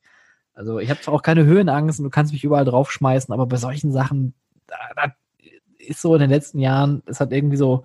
Also 0.53 0.80
ich 0.80 0.89
habe 0.89 0.99
zwar 0.99 1.14
auch 1.14 1.22
keine 1.22 1.45
Höhenangst 1.45 1.99
und 1.99 2.03
du 2.03 2.09
kannst 2.09 2.34
mich 2.34 2.43
überall 2.43 2.66
draufschmeißen, 2.66 3.34
aber 3.34 3.45
bei 3.45 3.57
solchen 3.57 3.91
Sachen, 3.91 4.34
da, 4.68 4.76
da 4.95 5.14
ist 5.78 6.01
so 6.01 6.14
in 6.14 6.22
den 6.22 6.30
letzten 6.30 6.59
Jahren, 6.59 7.01
es 7.05 7.20
hat 7.20 7.32
irgendwie 7.32 7.57
so, 7.57 7.84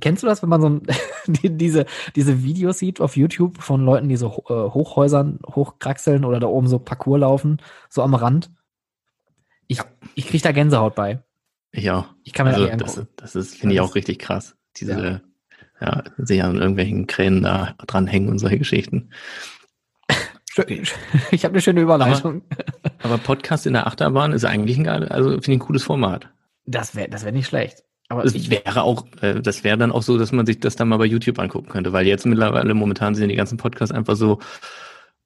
kennst 0.00 0.22
du 0.22 0.26
das, 0.26 0.42
wenn 0.42 0.48
man 0.48 0.60
so 0.60 0.68
ein, 0.68 0.82
die, 1.26 1.56
diese, 1.56 1.86
diese 2.16 2.42
Videos 2.42 2.78
sieht 2.78 3.00
auf 3.00 3.16
YouTube 3.16 3.62
von 3.62 3.84
Leuten, 3.84 4.08
die 4.08 4.16
so 4.16 4.44
äh, 4.48 4.52
Hochhäusern 4.52 5.40
hochkraxeln 5.46 6.24
oder 6.24 6.40
da 6.40 6.46
oben 6.46 6.66
so 6.66 6.78
Parcours 6.78 7.20
laufen, 7.20 7.58
so 7.88 8.02
am 8.02 8.14
Rand? 8.14 8.50
Ich, 9.66 9.80
ich 10.14 10.26
krieg 10.26 10.42
da 10.42 10.52
Gänsehaut 10.52 10.94
bei. 10.94 11.22
Ja. 11.72 12.06
Ich 12.22 12.32
kann 12.32 12.46
mir 12.46 12.54
also, 12.54 12.68
das, 12.76 13.06
das 13.16 13.34
ist, 13.34 13.56
finde 13.56 13.74
ich 13.74 13.80
auch 13.80 13.94
richtig 13.94 14.18
krass. 14.18 14.56
Diese, 14.76 14.92
ja 14.92 15.20
ja, 15.80 16.02
sich 16.18 16.42
an 16.42 16.56
irgendwelchen 16.56 17.06
Kränen 17.06 17.42
da 17.42 17.74
dranhängen 17.86 18.28
und 18.28 18.38
solche 18.38 18.58
Geschichten. 18.58 19.10
Ich 21.32 21.44
habe 21.44 21.54
eine 21.54 21.60
schöne 21.60 21.80
Überleitung. 21.80 22.42
Aber, 23.00 23.14
aber, 23.14 23.18
Podcast 23.18 23.66
in 23.66 23.72
der 23.72 23.88
Achterbahn 23.88 24.30
ist 24.30 24.44
eigentlich 24.44 24.78
ein, 24.78 24.88
also 24.88 25.30
finde 25.30 25.42
ich 25.42 25.48
ein 25.48 25.58
cooles 25.58 25.82
Format. 25.82 26.28
Das 26.64 26.94
wäre 26.94 27.08
das 27.08 27.24
wäre 27.24 27.34
nicht 27.34 27.48
schlecht. 27.48 27.82
Aber 28.14 28.22
das 28.22 28.50
wäre 28.50 28.82
auch, 28.82 29.06
äh, 29.20 29.40
das 29.40 29.64
wäre 29.64 29.76
dann 29.76 29.92
auch 29.92 30.02
so, 30.02 30.18
dass 30.18 30.32
man 30.32 30.46
sich 30.46 30.60
das 30.60 30.76
dann 30.76 30.88
mal 30.88 30.96
bei 30.96 31.04
YouTube 31.04 31.38
angucken 31.38 31.68
könnte, 31.68 31.92
weil 31.92 32.06
jetzt 32.06 32.26
mittlerweile 32.26 32.74
momentan 32.74 33.14
sind 33.14 33.28
die 33.28 33.36
ganzen 33.36 33.58
Podcasts 33.58 33.94
einfach 33.94 34.16
so 34.16 34.38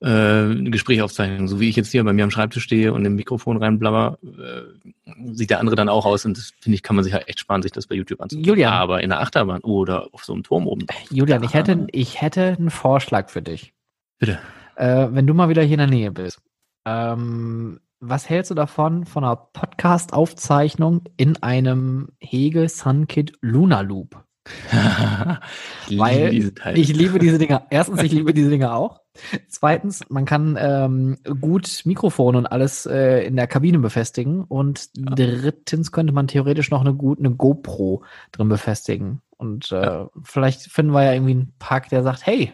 äh, 0.01 0.55
Gespräch 0.71 1.03
aufzeichnen. 1.03 1.49
So 1.49 1.61
wie 1.61 1.69
ich 1.69 1.77
jetzt 1.77 1.91
hier 1.91 2.05
bei 2.05 2.13
mir 2.13 2.25
am 2.25 2.31
Schreibtisch 2.31 2.65
stehe 2.65 2.93
und 2.93 3.05
im 3.05 3.17
Mikrofon 3.17 3.57
reinblabber, 3.57 4.19
äh, 4.23 5.13
sieht 5.33 5.51
der 5.51 5.61
andere 5.61 5.77
dann 5.77 5.89
auch 5.89 6.07
aus 6.07 6.25
und 6.25 6.37
das 6.37 6.53
finde 6.61 6.77
ich, 6.77 6.83
kann 6.83 6.97
man 6.97 7.05
sich 7.05 7.13
halt 7.13 7.29
echt 7.29 7.41
sparen, 7.41 7.63
sich 7.63 7.73
das 7.73 7.87
bei 7.87 7.95
YouTube 7.95 8.21
anzugucken. 8.21 8.49
Julian. 8.49 8.73
Aber 8.73 9.03
in 9.03 9.11
der 9.11 9.21
Achterbahn 9.21 9.61
oder 9.63 10.09
auf 10.13 10.25
so 10.25 10.33
einem 10.33 10.43
Turm 10.43 10.67
oben. 10.67 10.87
Julian, 11.11 11.43
ich 11.43 11.55
hätte, 11.55 11.87
ich 11.93 12.21
hätte 12.21 12.57
einen 12.59 12.71
Vorschlag 12.71 13.29
für 13.29 13.43
dich. 13.43 13.73
Bitte. 14.19 14.39
Äh, 14.77 15.09
wenn 15.11 15.27
du 15.27 15.35
mal 15.35 15.49
wieder 15.49 15.63
hier 15.63 15.75
in 15.75 15.79
der 15.79 15.87
Nähe 15.89 16.13
bist. 16.13 16.41
Ähm, 16.87 17.81
was 18.01 18.29
hältst 18.29 18.51
du 18.51 18.55
davon, 18.55 19.05
von 19.05 19.25
einer 19.25 19.37
Podcast-Aufzeichnung 19.37 21.03
in 21.17 21.43
einem 21.43 22.09
Hegel 22.21 22.69
Sunkit 22.69 23.33
Luna 23.41 23.81
Loop? 23.81 24.25
ich 25.89 25.99
Weil 25.99 26.53
ich 26.75 26.95
liebe 26.95 27.19
diese 27.19 27.39
Dinger. 27.39 27.67
Erstens, 27.71 28.03
ich 28.03 28.13
liebe 28.13 28.33
diese 28.33 28.51
Dinger 28.51 28.75
auch. 28.75 29.01
Zweitens, 29.49 30.05
man 30.09 30.25
kann 30.25 30.57
ähm, 30.59 31.19
gut 31.41 31.83
Mikrofon 31.85 32.37
und 32.37 32.47
alles 32.47 32.87
äh, 32.87 33.27
in 33.27 33.37
der 33.37 33.47
Kabine 33.47 33.79
befestigen. 33.79 34.45
Und 34.45 34.89
ja. 34.97 35.15
drittens 35.15 35.93
könnte 35.93 36.13
man 36.13 36.29
theoretisch 36.29 36.71
noch 36.71 36.81
eine 36.81 36.95
gute 36.95 37.21
eine 37.21 37.35
GoPro 37.35 38.05
drin 38.33 38.49
befestigen. 38.49 39.21
Und 39.37 39.71
äh, 39.73 39.83
ja. 39.83 40.11
vielleicht 40.23 40.63
finden 40.63 40.93
wir 40.93 41.05
ja 41.05 41.13
irgendwie 41.13 41.33
einen 41.33 41.55
Park, 41.59 41.89
der 41.91 42.03
sagt, 42.03 42.27
hey, 42.27 42.53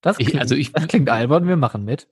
das 0.00 0.16
klingt, 0.16 0.34
ich, 0.34 0.40
also 0.40 0.54
ich, 0.54 0.72
das 0.72 0.86
klingt 0.86 1.10
albern, 1.10 1.48
wir 1.48 1.56
machen 1.56 1.84
mit. 1.84 2.08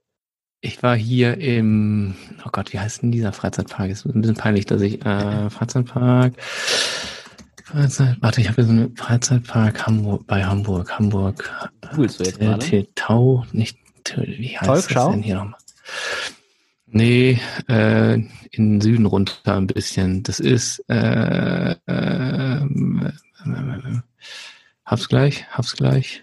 Ich 0.61 0.83
war 0.83 0.97
hier 0.97 1.39
im, 1.39 2.15
oh 2.45 2.49
Gott, 2.51 2.73
wie 2.73 2.81
heißt 2.81 3.03
denn 3.03 3.13
dieser 3.13 3.33
Freizeitpark? 3.33 3.91
Ist 3.91 4.07
ein 4.07 4.21
bisschen 4.21 4.37
peinlich, 4.37 4.67
dass 4.67 4.81
ich, 4.81 5.05
äh, 5.05 5.51
Freizeitpark. 5.51 6.35
Freizeit, 7.65 8.17
warte, 8.21 8.41
ich 8.41 8.49
habe 8.49 8.57
hier 8.57 8.65
so 8.65 8.71
einen 8.71 8.97
Freizeitpark 8.97 9.87
Hamburg, 9.87 10.27
bei 10.27 10.45
Hamburg, 10.45 10.99
Hamburg. 10.99 11.51
Du 11.95 12.03
jetzt 12.03 12.21
äh, 12.21 12.33
gerade? 12.33 12.95
Tau, 12.95 13.45
nicht, 13.53 13.79
wie 14.17 14.57
heißt 14.57 14.95
das 14.95 15.11
denn 15.11 15.23
hier 15.23 15.37
nochmal? 15.37 15.59
Nee, 16.87 17.41
äh, 17.69 18.15
in 18.15 18.31
den 18.51 18.81
Süden 18.81 19.07
runter 19.07 19.57
ein 19.57 19.67
bisschen. 19.67 20.23
Das 20.23 20.41
ist, 20.41 20.83
äh, 20.89 21.73
äh, 21.73 22.57
äh, 22.57 22.61
hab's 24.85 25.09
gleich, 25.09 25.45
hab's 25.51 25.75
gleich. 25.77 26.23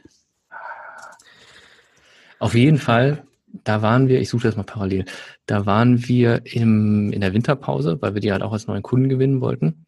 Auf 2.40 2.56
jeden 2.56 2.80
Fall, 2.80 3.24
da 3.54 3.82
waren 3.82 4.08
wir, 4.08 4.20
ich 4.20 4.30
suche 4.30 4.48
das 4.48 4.56
mal 4.56 4.64
parallel, 4.64 5.06
da 5.46 5.66
waren 5.66 6.08
wir 6.08 6.42
im, 6.46 7.12
in 7.14 7.22
der 7.22 7.34
Winterpause, 7.34 8.02
weil 8.02 8.14
wir 8.16 8.22
die 8.22 8.32
halt 8.32 8.42
auch 8.42 8.52
als 8.52 8.68
neuen 8.68 8.84
Kunden 8.84 9.10
gewinnen 9.10 9.42
wollten 9.42 9.86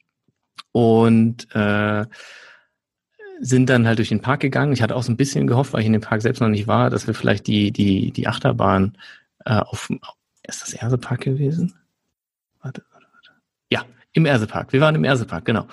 und 0.72 1.48
äh, 1.56 2.06
sind 3.40 3.70
dann 3.70 3.88
halt 3.88 3.98
durch 3.98 4.10
den 4.10 4.22
Park 4.22 4.42
gegangen. 4.42 4.74
Ich 4.74 4.82
hatte 4.82 4.96
auch 4.96 5.04
so 5.04 5.12
ein 5.12 5.18
bisschen 5.18 5.48
gehofft, 5.48 5.74
weil 5.74 5.82
ich 5.82 5.88
in 5.88 5.94
dem 5.94 6.02
Park 6.02 6.22
selbst 6.22 6.40
noch 6.40 6.48
nicht 6.48 6.68
war, 6.68 6.90
dass 6.90 7.08
wir 7.08 7.14
vielleicht 7.14 7.48
die, 7.48 7.72
die, 7.72 8.12
die 8.12 8.28
Achterbahn 8.28 8.98
äh, 9.46 9.56
auf, 9.56 9.90
ist 10.44 10.62
das 10.62 10.74
Ersepark 10.74 11.22
gewesen? 11.22 11.74
Warte, 12.62 12.84
warte, 12.92 13.08
warte. 13.12 13.32
Ja, 13.72 13.84
im 14.16 14.26
Ersepark. 14.26 14.72
Wir 14.72 14.80
waren 14.80 14.96
im 14.96 15.04
Ersepark, 15.04 15.44
genau. 15.44 15.68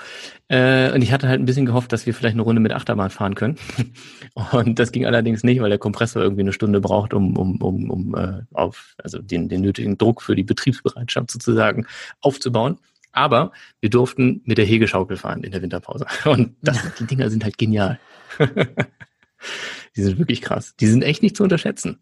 Äh, 0.48 0.92
und 0.92 1.00
ich 1.00 1.12
hatte 1.12 1.28
halt 1.28 1.40
ein 1.40 1.44
bisschen 1.44 1.64
gehofft, 1.64 1.92
dass 1.92 2.06
wir 2.06 2.12
vielleicht 2.12 2.34
eine 2.34 2.42
Runde 2.42 2.60
mit 2.60 2.72
Achterbahn 2.72 3.10
fahren 3.10 3.36
können. 3.36 3.56
und 4.52 4.80
das 4.80 4.90
ging 4.90 5.06
allerdings 5.06 5.44
nicht, 5.44 5.60
weil 5.60 5.70
der 5.70 5.78
Kompressor 5.78 6.22
irgendwie 6.22 6.42
eine 6.42 6.52
Stunde 6.52 6.80
braucht, 6.80 7.14
um, 7.14 7.36
um, 7.36 7.56
um, 7.62 7.88
um 7.88 8.14
äh, 8.16 8.42
auf, 8.52 8.94
also 8.98 9.18
den, 9.20 9.48
den 9.48 9.60
nötigen 9.60 9.96
Druck 9.96 10.22
für 10.22 10.34
die 10.34 10.42
Betriebsbereitschaft 10.42 11.30
sozusagen 11.30 11.86
aufzubauen. 12.20 12.78
Aber 13.12 13.52
wir 13.80 13.90
durften 13.90 14.42
mit 14.44 14.58
der 14.58 14.64
Hegeschaukel 14.64 15.16
fahren 15.16 15.44
in 15.44 15.52
der 15.52 15.62
Winterpause. 15.62 16.06
Und 16.24 16.56
das, 16.62 16.78
die 16.98 17.06
Dinger 17.06 17.30
sind 17.30 17.44
halt 17.44 17.58
genial. 17.58 18.00
die 19.96 20.02
sind 20.02 20.18
wirklich 20.18 20.42
krass. 20.42 20.74
Die 20.80 20.88
sind 20.88 21.02
echt 21.02 21.22
nicht 21.22 21.36
zu 21.36 21.44
unterschätzen. 21.44 22.00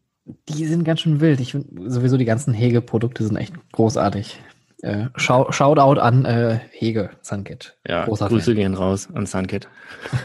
Die 0.48 0.64
sind 0.64 0.84
ganz 0.84 1.00
schön 1.00 1.20
wild. 1.20 1.40
Ich 1.40 1.52
finde 1.52 1.90
sowieso 1.90 2.16
die 2.16 2.24
ganzen 2.24 2.54
Hege-Produkte 2.54 3.24
sind 3.24 3.36
echt 3.36 3.52
großartig. 3.72 4.40
Äh, 4.82 5.08
Shoutout 5.16 6.00
an 6.00 6.24
äh, 6.24 6.60
Hege, 6.70 7.10
Sunkit. 7.20 7.76
Ja, 7.86 8.04
Großer 8.04 8.28
Grüße 8.28 8.46
Fan. 8.46 8.54
gehen 8.56 8.74
raus 8.74 9.08
an 9.12 9.26
Sunkit. 9.26 9.68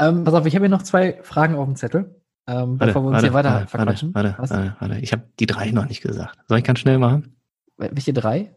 ähm, 0.00 0.24
pass 0.24 0.34
auf, 0.34 0.46
ich 0.46 0.54
habe 0.54 0.64
hier 0.64 0.68
noch 0.68 0.82
zwei 0.82 1.18
Fragen 1.22 1.56
auf 1.56 1.66
dem 1.66 1.76
Zettel. 1.76 2.22
Ähm, 2.46 2.78
warte, 2.78 2.86
bevor 2.86 3.02
wir 3.02 3.08
uns 3.08 3.14
warte, 3.14 3.26
hier 3.26 3.34
weiter 3.34 3.52
warte, 3.54 3.66
verquatschen. 3.66 4.14
Warte, 4.14 4.34
warte, 4.38 4.76
warte, 4.78 4.98
Ich 5.00 5.12
habe 5.12 5.24
die 5.40 5.46
drei 5.46 5.72
noch 5.72 5.88
nicht 5.88 6.00
gesagt. 6.00 6.38
Soll 6.46 6.58
ich 6.58 6.64
ganz 6.64 6.78
schnell 6.78 6.98
machen? 6.98 7.36
Welche 7.76 8.12
drei? 8.12 8.56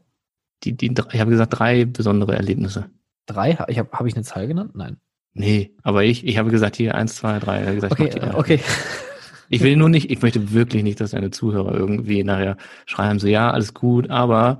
die, 0.63 0.75
die, 0.75 0.93
ich 1.11 1.19
habe 1.19 1.31
gesagt, 1.31 1.57
drei 1.57 1.85
besondere 1.85 2.35
Erlebnisse. 2.35 2.89
Drei? 3.25 3.57
Ich 3.67 3.79
habe 3.79 3.89
hab 3.91 4.05
ich 4.05 4.15
eine 4.15 4.23
Zahl 4.23 4.47
genannt? 4.47 4.71
Nein. 4.75 4.97
Nee, 5.33 5.75
aber 5.83 6.03
ich, 6.03 6.25
ich 6.25 6.37
habe 6.37 6.49
gesagt, 6.49 6.75
hier 6.75 6.95
eins, 6.95 7.15
zwei, 7.15 7.39
drei. 7.39 7.75
Gesagt, 7.75 7.93
okay, 7.93 8.09
ich 8.13 8.33
okay. 8.33 8.59
Ich 9.49 9.61
will 9.61 9.75
nur 9.75 9.89
nicht, 9.89 10.11
ich 10.11 10.21
möchte 10.21 10.53
wirklich 10.53 10.83
nicht, 10.83 11.01
dass 11.01 11.11
deine 11.11 11.31
Zuhörer 11.31 11.73
irgendwie 11.73 12.23
nachher 12.23 12.57
schreiben, 12.85 13.19
so 13.19 13.27
ja, 13.27 13.49
alles 13.49 13.73
gut, 13.73 14.09
aber 14.09 14.59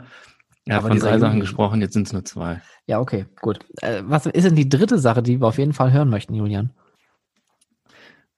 er 0.65 0.77
hat 0.77 0.83
von 0.83 0.99
drei 0.99 1.19
Sachen 1.19 1.39
gesprochen, 1.39 1.81
jetzt 1.81 1.93
sind 1.93 2.07
es 2.07 2.13
nur 2.13 2.25
zwei. 2.25 2.61
Ja, 2.87 2.99
okay, 2.99 3.25
gut. 3.41 3.59
Äh, 3.81 4.01
was 4.05 4.25
ist 4.25 4.45
denn 4.45 4.55
die 4.55 4.67
dritte 4.67 4.97
Sache, 4.97 5.21
die 5.21 5.39
wir 5.39 5.47
auf 5.47 5.57
jeden 5.57 5.73
Fall 5.73 5.91
hören 5.91 6.09
möchten, 6.09 6.33
Julian? 6.33 6.71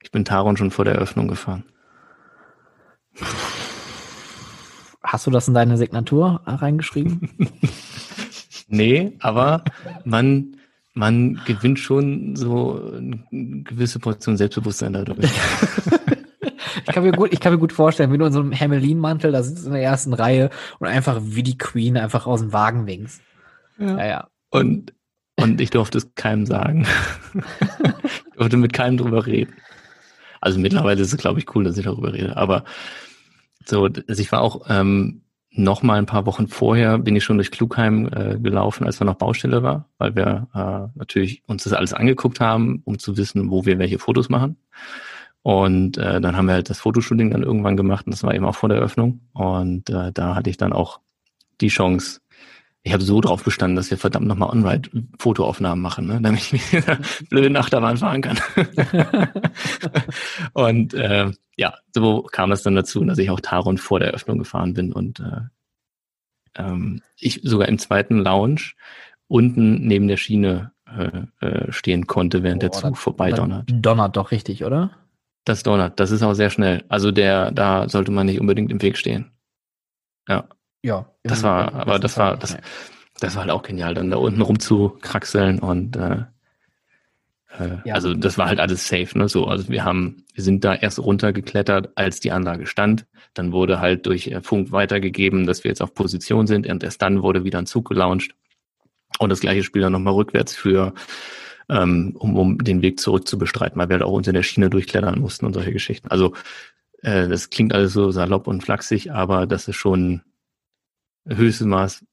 Ich 0.03 0.11
bin 0.11 0.25
Taron 0.25 0.57
schon 0.57 0.71
vor 0.71 0.85
der 0.85 0.95
Eröffnung 0.95 1.27
gefahren. 1.27 1.63
Hast 5.03 5.27
du 5.27 5.31
das 5.31 5.47
in 5.47 5.53
deine 5.53 5.77
Signatur 5.77 6.41
reingeschrieben? 6.45 7.29
nee, 8.67 9.13
aber 9.19 9.63
man, 10.05 10.57
man 10.93 11.41
gewinnt 11.45 11.79
schon 11.79 12.35
so 12.35 12.91
eine 12.95 13.63
gewisse 13.63 13.99
Portion 13.99 14.37
Selbstbewusstsein 14.37 14.93
dadurch. 14.93 15.19
ich, 16.75 16.93
kann 16.93 17.03
mir 17.03 17.11
gut, 17.11 17.33
ich 17.33 17.39
kann 17.39 17.53
mir 17.53 17.59
gut 17.59 17.73
vorstellen, 17.73 18.11
wie 18.11 18.17
du 18.17 18.25
in 18.25 18.33
so 18.33 18.39
einem 18.39 18.51
Hermelin-Mantel 18.51 19.31
da 19.31 19.43
sitzt 19.43 19.65
in 19.65 19.73
der 19.73 19.81
ersten 19.81 20.13
Reihe 20.13 20.49
und 20.79 20.87
einfach 20.87 21.19
wie 21.21 21.43
die 21.43 21.57
Queen 21.57 21.97
einfach 21.97 22.27
aus 22.27 22.41
dem 22.41 22.53
Wagen 22.53 22.87
winkst. 22.87 23.21
Ja. 23.77 23.97
ja, 23.97 24.05
ja. 24.05 24.27
Und, 24.49 24.93
und 25.37 25.61
ich 25.61 25.69
durfte 25.69 25.97
es 25.97 26.13
keinem 26.15 26.45
sagen. 26.45 26.85
ich 27.33 28.37
durfte 28.37 28.57
mit 28.57 28.73
keinem 28.73 28.97
drüber 28.97 29.25
reden. 29.25 29.53
Also 30.39 30.59
mittlerweile 30.59 31.01
ist 31.01 31.13
es, 31.13 31.19
glaube 31.19 31.39
ich, 31.39 31.55
cool, 31.55 31.63
dass 31.63 31.77
ich 31.77 31.85
darüber 31.85 32.13
rede. 32.13 32.35
Aber 32.35 32.63
so, 33.65 33.85
also 33.85 34.21
ich 34.21 34.31
war 34.31 34.41
auch 34.41 34.65
ähm, 34.69 35.21
noch 35.53 35.83
mal 35.83 35.97
ein 35.97 36.05
paar 36.05 36.25
Wochen 36.25 36.47
vorher 36.47 36.97
bin 36.97 37.15
ich 37.15 37.23
schon 37.23 37.37
durch 37.37 37.51
Klugheim 37.51 38.07
äh, 38.07 38.39
gelaufen, 38.39 38.85
als 38.85 38.99
wir 38.99 39.05
noch 39.05 39.15
Baustelle 39.15 39.63
war, 39.63 39.89
weil 39.97 40.15
wir 40.15 40.47
äh, 40.53 40.97
natürlich 40.97 41.43
uns 41.45 41.63
das 41.63 41.73
alles 41.73 41.93
angeguckt 41.93 42.39
haben, 42.39 42.81
um 42.85 42.99
zu 42.99 43.17
wissen, 43.17 43.51
wo 43.51 43.65
wir 43.65 43.77
welche 43.77 43.99
Fotos 43.99 44.29
machen. 44.29 44.57
Und 45.43 45.97
äh, 45.97 46.21
dann 46.21 46.37
haben 46.37 46.45
wir 46.45 46.53
halt 46.53 46.69
das 46.69 46.79
Fotoshooting 46.79 47.31
dann 47.31 47.43
irgendwann 47.43 47.77
gemacht 47.77 48.05
und 48.05 48.11
das 48.11 48.23
war 48.23 48.33
eben 48.33 48.45
auch 48.45 48.55
vor 48.55 48.69
der 48.69 48.77
Öffnung. 48.77 49.21
Und 49.33 49.89
äh, 49.89 50.11
da 50.11 50.35
hatte 50.35 50.49
ich 50.49 50.57
dann 50.57 50.73
auch 50.73 50.99
die 51.61 51.69
Chance, 51.69 52.21
ich 52.83 52.93
habe 52.93 53.03
so 53.03 53.21
drauf 53.21 53.43
bestanden, 53.43 53.75
dass 53.75 53.91
wir 53.91 53.97
verdammt 53.97 54.27
nochmal 54.27 54.49
On-Ride-Fotoaufnahmen 54.49 55.81
machen, 55.81 56.07
ne? 56.07 56.19
damit 56.21 56.41
ich 56.41 56.53
mich 56.53 56.73
in 56.73 56.83
der 56.83 56.99
blöden 57.29 57.55
Achterbahn 57.55 57.97
fahren 57.97 58.21
kann. 58.21 58.39
und 60.53 60.93
äh, 60.93 61.31
ja, 61.57 61.75
so 61.93 62.23
kam 62.23 62.51
es 62.51 62.63
dann 62.63 62.75
dazu, 62.75 63.03
dass 63.03 63.19
ich 63.19 63.29
auch 63.29 63.39
Taron 63.39 63.77
vor 63.77 63.99
der 63.99 64.09
Eröffnung 64.09 64.39
gefahren 64.39 64.73
bin 64.73 64.93
und 64.93 65.19
äh, 65.19 65.41
ähm, 66.55 67.01
ich 67.17 67.41
sogar 67.43 67.67
im 67.67 67.77
zweiten 67.77 68.17
Lounge 68.17 68.73
unten 69.27 69.87
neben 69.87 70.07
der 70.07 70.17
Schiene 70.17 70.71
äh, 70.85 71.45
äh, 71.45 71.71
stehen 71.71 72.07
konnte, 72.07 72.41
während 72.41 72.63
oh, 72.63 72.67
der 72.67 72.71
Zug 72.71 72.97
vorbei 72.97 73.31
donnert. 73.31 73.69
Donnert 73.71 74.17
doch 74.17 74.31
richtig, 74.31 74.65
oder? 74.65 74.91
Das 75.43 75.63
donnert, 75.63 75.99
das 75.99 76.11
ist 76.11 76.21
auch 76.21 76.33
sehr 76.33 76.49
schnell. 76.49 76.83
Also 76.87 77.11
der, 77.11 77.51
da 77.51 77.89
sollte 77.89 78.11
man 78.11 78.27
nicht 78.27 78.39
unbedingt 78.39 78.71
im 78.71 78.81
Weg 78.81 78.97
stehen. 78.97 79.31
Ja. 80.27 80.47
Ja. 80.83 81.07
Das 81.23 81.43
war, 81.43 81.73
aber 81.73 81.99
das 81.99 82.17
war, 82.17 82.37
das, 82.37 82.57
das 83.19 83.35
war 83.35 83.43
halt 83.43 83.51
auch 83.51 83.63
genial, 83.63 83.93
dann 83.93 84.09
da 84.09 84.17
unten 84.17 84.41
rumzukraxeln 84.41 85.59
und 85.59 85.95
äh, 85.95 86.23
äh, 87.59 87.77
ja. 87.85 87.95
also 87.95 88.13
das 88.13 88.37
war 88.37 88.47
halt 88.47 88.59
alles 88.59 88.87
safe, 88.87 89.17
ne? 89.17 89.27
So, 89.27 89.45
also 89.45 89.69
wir 89.69 89.83
haben, 89.83 90.23
wir 90.33 90.43
sind 90.43 90.63
da 90.63 90.73
erst 90.73 90.99
runtergeklettert, 90.99 91.89
als 91.95 92.19
die 92.19 92.31
Anlage 92.31 92.65
stand. 92.65 93.05
Dann 93.33 93.51
wurde 93.51 93.79
halt 93.79 94.05
durch 94.05 94.27
äh, 94.27 94.41
Funk 94.41 94.71
weitergegeben, 94.71 95.45
dass 95.45 95.63
wir 95.63 95.69
jetzt 95.69 95.81
auf 95.81 95.93
Position 95.93 96.47
sind 96.47 96.67
und 96.67 96.83
erst 96.83 97.01
dann 97.01 97.21
wurde 97.21 97.43
wieder 97.43 97.59
ein 97.59 97.65
Zug 97.65 97.89
gelauncht. 97.89 98.35
Und 99.19 99.29
das 99.29 99.41
gleiche 99.41 99.63
Spiel 99.63 99.81
dann 99.81 99.91
nochmal 99.91 100.13
rückwärts 100.13 100.55
für 100.55 100.93
ähm, 101.71 102.15
um, 102.19 102.37
um 102.37 102.57
den 102.57 102.81
Weg 102.81 102.99
zurück 102.99 103.27
zu 103.27 103.37
bestreiten, 103.37 103.79
weil 103.79 103.89
wir 103.89 103.95
halt 103.95 104.03
auch 104.03 104.11
unter 104.11 104.33
der 104.33 104.43
Schiene 104.43 104.69
durchklettern 104.69 105.19
mussten 105.19 105.45
und 105.45 105.53
solche 105.53 105.71
Geschichten. 105.71 106.09
Also 106.09 106.33
äh, 107.01 107.27
das 107.27 107.49
klingt 107.49 107.73
alles 107.73 107.93
so 107.93 108.11
salopp 108.11 108.47
und 108.47 108.61
flachsig, 108.61 109.11
aber 109.11 109.47
das 109.47 109.67
ist 109.67 109.77
schon 109.77 110.21
höchstes 111.27 111.65
Maß 111.65 112.05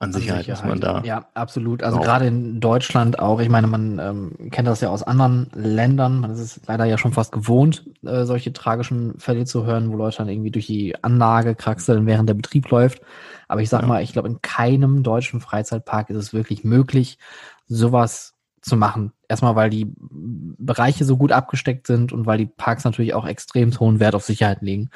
an 0.00 0.12
Sicherheit, 0.12 0.46
Sicherheit, 0.46 0.68
man 0.68 0.80
da. 0.80 1.02
Ja, 1.04 1.28
absolut. 1.34 1.84
Also 1.84 2.00
gerade 2.00 2.26
in 2.26 2.60
Deutschland 2.60 3.20
auch. 3.20 3.40
Ich 3.40 3.48
meine, 3.48 3.68
man 3.68 4.00
ähm, 4.00 4.50
kennt 4.50 4.66
das 4.66 4.80
ja 4.80 4.90
aus 4.90 5.04
anderen 5.04 5.48
Ländern. 5.54 6.18
Man 6.18 6.32
ist 6.32 6.40
es 6.40 6.60
leider 6.66 6.84
ja 6.84 6.98
schon 6.98 7.12
fast 7.12 7.30
gewohnt, 7.30 7.84
äh, 8.04 8.24
solche 8.24 8.52
tragischen 8.52 9.18
Fälle 9.18 9.44
zu 9.44 9.64
hören, 9.64 9.92
wo 9.92 9.96
Leute 9.96 10.18
dann 10.18 10.28
irgendwie 10.28 10.50
durch 10.50 10.66
die 10.66 11.02
Anlage 11.02 11.54
kraxeln, 11.54 12.06
während 12.06 12.28
der 12.28 12.34
Betrieb 12.34 12.68
läuft. 12.70 13.02
Aber 13.46 13.62
ich 13.62 13.68
sag 13.68 13.82
ja. 13.82 13.86
mal, 13.86 14.02
ich 14.02 14.12
glaube, 14.12 14.28
in 14.28 14.42
keinem 14.42 15.04
deutschen 15.04 15.40
Freizeitpark 15.40 16.10
ist 16.10 16.16
es 16.16 16.34
wirklich 16.34 16.64
möglich, 16.64 17.18
sowas 17.66 18.33
zu 18.64 18.76
machen. 18.76 19.12
Erstmal, 19.28 19.56
weil 19.56 19.70
die 19.70 19.92
Bereiche 19.96 21.04
so 21.04 21.16
gut 21.16 21.32
abgesteckt 21.32 21.86
sind 21.86 22.12
und 22.12 22.26
weil 22.26 22.38
die 22.38 22.46
Parks 22.46 22.84
natürlich 22.84 23.14
auch 23.14 23.26
extrem 23.26 23.78
hohen 23.78 24.00
Wert 24.00 24.14
auf 24.14 24.24
Sicherheit 24.24 24.62
legen. 24.62 24.90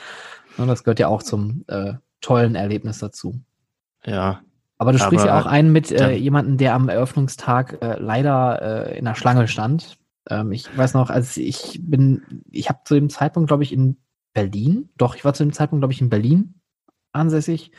Und 0.57 0.69
das 0.69 0.85
gehört 0.85 0.99
ja 0.99 1.09
auch 1.09 1.23
zum 1.23 1.65
äh, 1.69 1.95
tollen 2.21 2.55
Erlebnis 2.55 2.99
dazu. 2.99 3.41
Ja. 4.05 4.41
Aber 4.79 4.93
du 4.93 4.99
sprichst 4.99 5.27
ja 5.27 5.41
auch 5.41 5.47
einen 5.47 5.73
mit 5.73 5.91
äh, 5.91 6.13
jemandem, 6.13 6.57
der 6.57 6.75
am 6.75 6.89
Eröffnungstag 6.89 7.83
äh, 7.83 7.97
leider 7.99 8.93
äh, 8.93 8.99
in 8.99 9.05
der 9.05 9.17
Schlange 9.17 9.49
stand. 9.49 9.99
Ähm, 10.31 10.53
ich 10.53 10.77
weiß 10.77 10.95
noch, 10.95 11.11
als 11.11 11.37
ich 11.37 11.81
bin, 11.83 12.43
ich 12.51 12.69
habe 12.69 12.81
zu 12.85 12.95
dem 12.95 13.11
Zeitpunkt, 13.11 13.49
glaube 13.49 13.65
ich, 13.65 13.73
in 13.73 13.97
Berlin, 14.33 14.89
doch, 14.97 15.17
ich 15.17 15.25
war 15.25 15.35
zu 15.35 15.43
dem 15.43 15.53
Zeitpunkt, 15.53 15.83
glaube 15.83 15.93
ich, 15.93 16.01
in 16.01 16.11
Berlin 16.11 16.55
ansässig, 17.13 17.73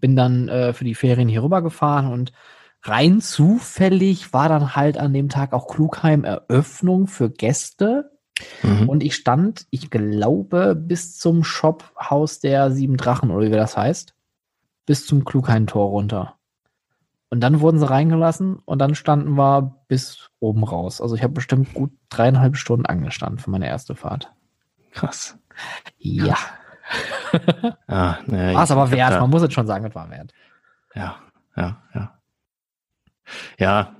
bin 0.00 0.16
dann 0.16 0.48
äh, 0.48 0.72
für 0.72 0.84
die 0.84 0.94
Ferien 0.94 1.28
hier 1.28 1.42
rüber 1.42 1.62
gefahren 1.62 2.10
und 2.10 2.32
rein 2.88 3.20
zufällig 3.20 4.32
war 4.32 4.48
dann 4.48 4.76
halt 4.76 4.98
an 4.98 5.12
dem 5.12 5.28
Tag 5.28 5.52
auch 5.52 5.68
Klugheim 5.68 6.24
Eröffnung 6.24 7.06
für 7.06 7.30
Gäste. 7.30 8.12
Mhm. 8.62 8.88
Und 8.88 9.02
ich 9.02 9.14
stand, 9.14 9.66
ich 9.70 9.90
glaube, 9.90 10.74
bis 10.74 11.18
zum 11.18 11.42
Shop-Haus 11.44 12.40
der 12.40 12.70
Sieben 12.70 12.96
Drachen, 12.96 13.30
oder 13.30 13.46
wie 13.46 13.50
das 13.50 13.76
heißt 13.76 14.16
bis 14.86 15.04
zum 15.04 15.24
Klugheim-Tor 15.24 15.90
runter. 15.90 16.36
Und 17.28 17.40
dann 17.40 17.60
wurden 17.60 17.78
sie 17.78 17.90
reingelassen 17.90 18.60
und 18.64 18.78
dann 18.78 18.94
standen 18.94 19.36
wir 19.36 19.74
bis 19.88 20.30
oben 20.38 20.62
raus. 20.62 21.00
Also 21.00 21.16
ich 21.16 21.24
habe 21.24 21.34
bestimmt 21.34 21.74
gut 21.74 21.90
dreieinhalb 22.08 22.56
Stunden 22.56 22.86
angestanden 22.86 23.40
für 23.40 23.50
meine 23.50 23.66
erste 23.66 23.96
Fahrt. 23.96 24.32
Krass. 24.92 25.36
Ja. 25.98 26.36
ah, 27.88 28.18
naja, 28.26 28.54
war 28.54 28.62
es 28.62 28.70
aber 28.70 28.90
wert, 28.92 29.20
man 29.20 29.28
muss 29.28 29.42
jetzt 29.42 29.54
schon 29.54 29.66
sagen, 29.66 29.84
es 29.84 29.94
war 29.94 30.08
wert. 30.08 30.32
Ja, 30.94 31.16
ja, 31.56 31.82
ja. 31.94 32.15
Ja, 33.58 33.96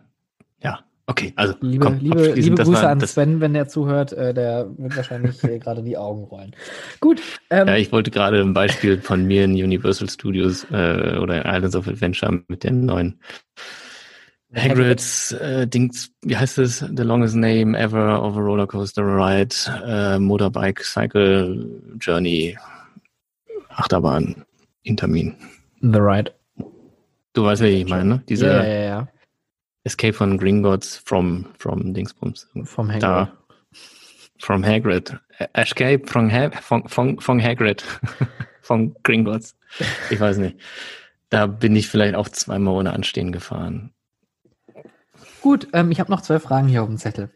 Okay, 1.09 1.33
also 1.37 1.55
liebe, 1.61 1.85
komm, 1.85 1.99
liebe, 2.01 2.33
liebe 2.33 2.57
Grüße 2.57 2.83
war, 2.83 2.89
an 2.89 3.01
Sven, 3.01 3.41
wenn 3.41 3.55
der 3.55 3.68
zuhört, 3.68 4.12
äh, 4.12 4.35
der 4.35 4.68
wird 4.77 4.97
wahrscheinlich 4.97 5.43
äh, 5.45 5.61
gerade 5.61 5.85
die 5.85 5.97
Augen 5.97 6.24
rollen. 6.24 6.57
Gut. 6.99 7.22
Ähm, 7.49 7.68
ja, 7.68 7.77
ich 7.77 7.93
wollte 7.93 8.11
gerade 8.11 8.41
ein 8.41 8.53
Beispiel 8.53 9.01
von 9.01 9.24
mir 9.24 9.45
in 9.45 9.53
Universal 9.53 10.11
Studios 10.11 10.66
äh, 10.72 11.16
oder 11.18 11.45
Islands 11.47 11.77
of 11.77 11.87
Adventure 11.87 12.43
mit 12.49 12.64
dem 12.64 12.87
neuen 12.87 13.20
Hagrid's 14.53 15.31
äh, 15.31 15.68
Dings, 15.68 16.11
wie 16.22 16.37
heißt 16.37 16.59
es? 16.59 16.79
The 16.79 17.05
longest 17.05 17.37
name 17.37 17.79
ever 17.79 18.20
of 18.20 18.37
a 18.37 18.41
roller 18.41 18.66
coaster 18.66 19.05
ride, 19.05 19.55
äh, 19.87 20.18
Motorbike 20.18 20.83
Cycle 20.83 21.83
Journey, 22.01 22.59
Achterbahn, 23.68 24.45
Intermin. 24.83 25.37
The 25.83 25.99
Ride. 25.99 26.33
Du 27.33 27.45
weißt, 27.45 27.62
wie 27.62 27.66
ich 27.66 27.89
meine, 27.89 28.05
ne? 28.07 28.22
Diese, 28.29 28.47
ja, 28.47 28.64
ja, 28.64 28.83
ja. 28.83 29.09
Escape 29.87 30.14
von 30.14 30.37
Gringotts 30.37 30.97
from, 30.97 31.47
from 31.59 31.95
Dingsbums. 31.95 32.49
Vom 32.64 32.89
Hagrid. 32.89 33.03
Da, 33.05 33.32
from 34.41 34.64
Hagrid. 34.64 35.16
Escape 35.53 36.09
from, 36.09 36.28
ha 36.28 36.51
von, 36.51 36.89
von, 36.89 37.20
von 37.20 37.41
Hagrid. 37.41 37.84
von 38.62 38.97
Gringotts. 39.05 39.55
Ich 40.11 40.18
weiß 40.18 40.39
nicht. 40.39 40.57
Da 41.30 41.47
bin 41.47 41.76
ich 41.76 41.87
vielleicht 41.89 42.16
auch 42.16 42.28
zweimal 42.28 42.74
ohne 42.74 42.95
Anstehen 42.95 43.30
gefahren. 43.30 43.93
Gut, 45.41 45.68
ähm, 45.72 45.93
ich 45.93 46.01
habe 46.01 46.11
noch 46.11 46.20
zwei 46.20 46.41
Fragen 46.41 46.66
hier 46.66 46.82
auf 46.82 46.89
dem 46.89 46.99
Zettel. 46.99 47.30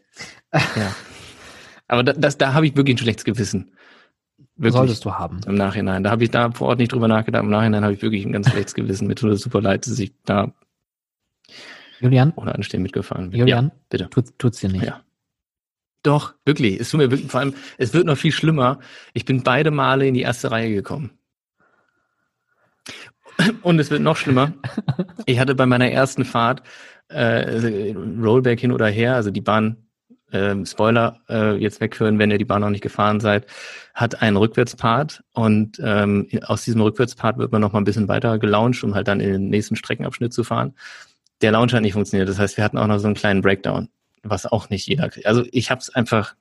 ja. 0.53 0.93
Aber 1.87 2.03
da, 2.03 2.11
das, 2.11 2.37
da 2.37 2.53
habe 2.53 2.67
ich 2.67 2.75
wirklich 2.75 2.95
ein 2.95 2.99
schlechtes 2.99 3.23
Gewissen. 3.23 3.71
Wirklich. 4.57 4.73
Solltest 4.73 5.05
du 5.05 5.13
haben. 5.13 5.39
Im 5.45 5.55
Nachhinein. 5.55 6.03
Da 6.03 6.11
habe 6.11 6.25
ich 6.25 6.31
da 6.31 6.51
vor 6.51 6.67
Ort 6.67 6.79
nicht 6.79 6.91
drüber 6.91 7.07
nachgedacht. 7.07 7.43
Im 7.43 7.49
Nachhinein 7.49 7.85
habe 7.85 7.93
ich 7.93 8.01
wirklich 8.01 8.25
ein 8.25 8.33
ganz 8.33 8.49
schlechtes 8.49 8.73
Gewissen. 8.73 9.07
Mir 9.07 9.15
tut 9.15 9.31
es 9.31 9.41
super 9.41 9.61
leid, 9.61 9.87
dass 9.87 9.97
ich 9.97 10.13
da 10.25 10.51
Julian? 12.01 12.33
Ohne 12.35 12.55
Anstehen 12.55 12.81
mitgefahren 12.81 13.29
bin. 13.29 13.39
Julian? 13.39 13.65
Ja, 13.65 13.71
bitte. 13.89 14.09
Tut, 14.09 14.37
tut's 14.37 14.59
dir 14.59 14.69
nicht. 14.69 14.83
Ja. 14.83 15.01
Doch, 16.03 16.33
wirklich. 16.45 16.79
Es 16.79 16.89
tut 16.89 16.99
mir 16.99 17.11
wirklich, 17.11 17.29
vor 17.29 17.39
allem, 17.39 17.53
es 17.77 17.93
wird 17.93 18.05
noch 18.05 18.17
viel 18.17 18.31
schlimmer. 18.31 18.79
Ich 19.13 19.25
bin 19.25 19.43
beide 19.43 19.71
Male 19.71 20.07
in 20.07 20.13
die 20.13 20.21
erste 20.21 20.51
Reihe 20.51 20.73
gekommen. 20.73 21.11
Und 23.61 23.79
es 23.79 23.91
wird 23.91 24.01
noch 24.01 24.17
schlimmer. 24.17 24.53
Ich 25.25 25.39
hatte 25.39 25.55
bei 25.55 25.65
meiner 25.65 25.89
ersten 25.89 26.25
Fahrt 26.25 26.63
äh, 27.07 27.93
Rollback 27.93 28.59
hin 28.59 28.71
oder 28.71 28.87
her, 28.87 29.15
also 29.15 29.31
die 29.31 29.41
Bahn, 29.41 29.77
äh, 30.31 30.55
Spoiler, 30.65 31.19
äh, 31.29 31.55
jetzt 31.55 31.81
weghören, 31.81 32.19
wenn 32.19 32.31
ihr 32.31 32.37
die 32.37 32.45
Bahn 32.45 32.61
noch 32.61 32.69
nicht 32.69 32.83
gefahren 32.83 33.19
seid, 33.19 33.45
hat 33.93 34.21
einen 34.21 34.37
Rückwärtspart 34.37 35.23
und 35.33 35.79
ähm, 35.83 36.27
aus 36.43 36.63
diesem 36.63 36.81
Rückwärtspart 36.81 37.37
wird 37.37 37.51
man 37.51 37.61
noch 37.61 37.73
mal 37.73 37.81
ein 37.81 37.85
bisschen 37.85 38.07
weiter 38.07 38.39
gelauncht, 38.39 38.83
um 38.83 38.95
halt 38.95 39.07
dann 39.07 39.19
in 39.19 39.31
den 39.31 39.49
nächsten 39.49 39.75
Streckenabschnitt 39.75 40.33
zu 40.33 40.43
fahren 40.43 40.73
der 41.41 41.51
Launcher 41.51 41.77
hat 41.77 41.83
nicht 41.83 41.93
funktioniert. 41.93 42.29
Das 42.29 42.39
heißt, 42.39 42.57
wir 42.57 42.63
hatten 42.63 42.77
auch 42.77 42.87
noch 42.87 42.99
so 42.99 43.07
einen 43.07 43.15
kleinen 43.15 43.41
Breakdown, 43.41 43.89
was 44.23 44.45
auch 44.45 44.69
nicht 44.69 44.87
jeder 44.87 45.09
kriegt. 45.09 45.25
Also 45.25 45.43
ich 45.51 45.71
habe 45.71 45.81
es 45.81 45.93
einfach, 45.93 46.35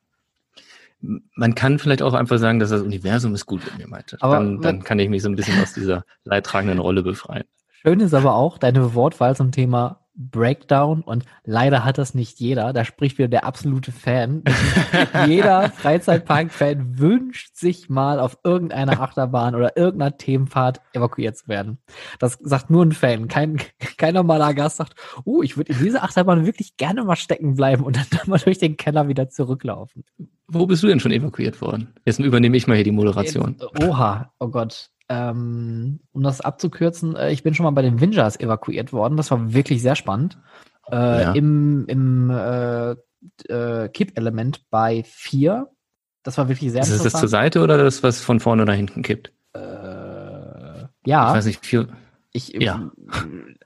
man 1.01 1.55
kann 1.55 1.79
vielleicht 1.79 2.03
auch 2.03 2.15
einfach 2.15 2.39
sagen, 2.39 2.59
dass 2.59 2.71
das 2.71 2.83
Universum 2.83 3.35
ist 3.35 3.47
gut 3.47 3.65
mit 3.65 3.79
mir 3.79 3.89
meinte. 3.89 4.17
Aber 4.21 4.35
dann, 4.35 4.61
dann 4.61 4.85
kann 4.85 4.99
ich 4.99 5.09
mich 5.09 5.23
so 5.23 5.29
ein 5.29 5.37
bisschen 5.37 5.61
aus 5.63 5.73
dieser 5.73 6.05
leidtragenden 6.25 6.79
Rolle 6.79 7.03
befreien. 7.03 7.45
Schön 7.83 8.01
ist 8.01 8.13
aber 8.13 8.35
auch 8.35 8.59
deine 8.59 8.95
Wortwahl 8.95 9.35
zum 9.35 9.53
Thema 9.53 10.00
Breakdown 10.21 11.03
und 11.03 11.25
leider 11.45 11.85
hat 11.85 11.97
das 11.97 12.15
nicht 12.15 12.41
jeder. 12.41 12.73
Da 12.73 12.85
spricht 12.85 13.17
wieder 13.19 13.29
der 13.29 13.45
absolute 13.45 13.91
Fan. 13.91 14.43
jeder 15.27 15.71
Freizeitpark-Fan 15.71 16.99
wünscht 16.99 17.57
sich 17.57 17.89
mal 17.89 18.21
auf 18.21 18.39
irgendeiner 18.45 19.01
Achterbahn 19.01 19.55
oder 19.55 19.77
irgendeiner 19.77 20.17
Themenfahrt 20.17 20.83
evakuiert 20.93 21.39
zu 21.39 21.49
werden. 21.49 21.79
Das 22.19 22.39
sagt 22.43 22.69
nur 22.71 22.85
ein 22.85 22.93
Fan. 22.93 23.29
Kein, 23.29 23.61
kein 23.97 24.15
normaler 24.15 24.53
Gast 24.53 24.77
sagt, 24.77 24.95
oh, 25.25 25.43
ich 25.43 25.57
würde 25.57 25.73
in 25.73 25.79
dieser 25.79 26.05
Achterbahn 26.05 26.45
wirklich 26.45 26.77
gerne 26.77 27.03
mal 27.03 27.17
stecken 27.17 27.55
bleiben 27.55 27.83
und 27.83 27.97
dann 27.97 28.21
mal 28.27 28.39
durch 28.39 28.59
den 28.59 28.77
Keller 28.77 29.09
wieder 29.09 29.31
zurücklaufen. 29.31 30.05
Wo 30.49 30.67
bist 30.67 30.83
du 30.83 30.89
denn 30.89 31.01
schon 31.01 31.13
evakuiert 31.13 31.61
worden? 31.61 31.95
Jetzt 32.05 32.19
übernehme 32.19 32.57
ich 32.57 32.67
mal 32.67 32.75
hier 32.75 32.85
die 32.85 32.91
Moderation. 32.91 33.57
Oha, 33.83 34.33
oh 34.39 34.49
Gott 34.49 34.91
ähm, 35.11 35.99
um 36.13 36.23
das 36.23 36.41
abzukürzen, 36.41 37.17
äh, 37.17 37.33
ich 37.33 37.43
bin 37.43 37.53
schon 37.53 37.65
mal 37.65 37.73
bei 37.73 37.83
den 37.83 38.01
Wingers 38.01 38.39
evakuiert 38.39 38.93
worden. 38.93 39.17
Das 39.17 39.31
war 39.33 39.53
wirklich 39.53 39.83
sehr 39.83 39.97
spannend. 39.97 40.39
Äh, 40.91 40.95
ja. 40.95 41.33
Im 41.33 41.85
im 41.89 42.31
äh, 42.31 42.93
äh, 43.49 43.89
Kipp-Element 43.89 44.71
bei 44.71 45.03
4. 45.05 45.69
Das 46.23 46.39
war 46.39 46.49
wirklich 46.49 46.71
sehr 46.71 46.83
ist 46.83 46.89
interessant. 46.89 47.07
Ist 47.07 47.13
das 47.15 47.21
zur 47.21 47.29
Seite 47.29 47.61
oder 47.61 47.77
das, 47.77 48.03
was 48.05 48.21
von 48.21 48.39
vorne 48.39 48.63
oder 48.63 48.73
hinten 48.73 49.03
kippt? 49.03 49.33
Äh, 49.53 49.61
ja. 51.05 51.29
Ich 51.29 51.37
weiß 51.37 51.47
nicht, 51.47 51.67
viel. 51.67 51.89
Ich, 52.33 52.51
ja. 52.51 52.93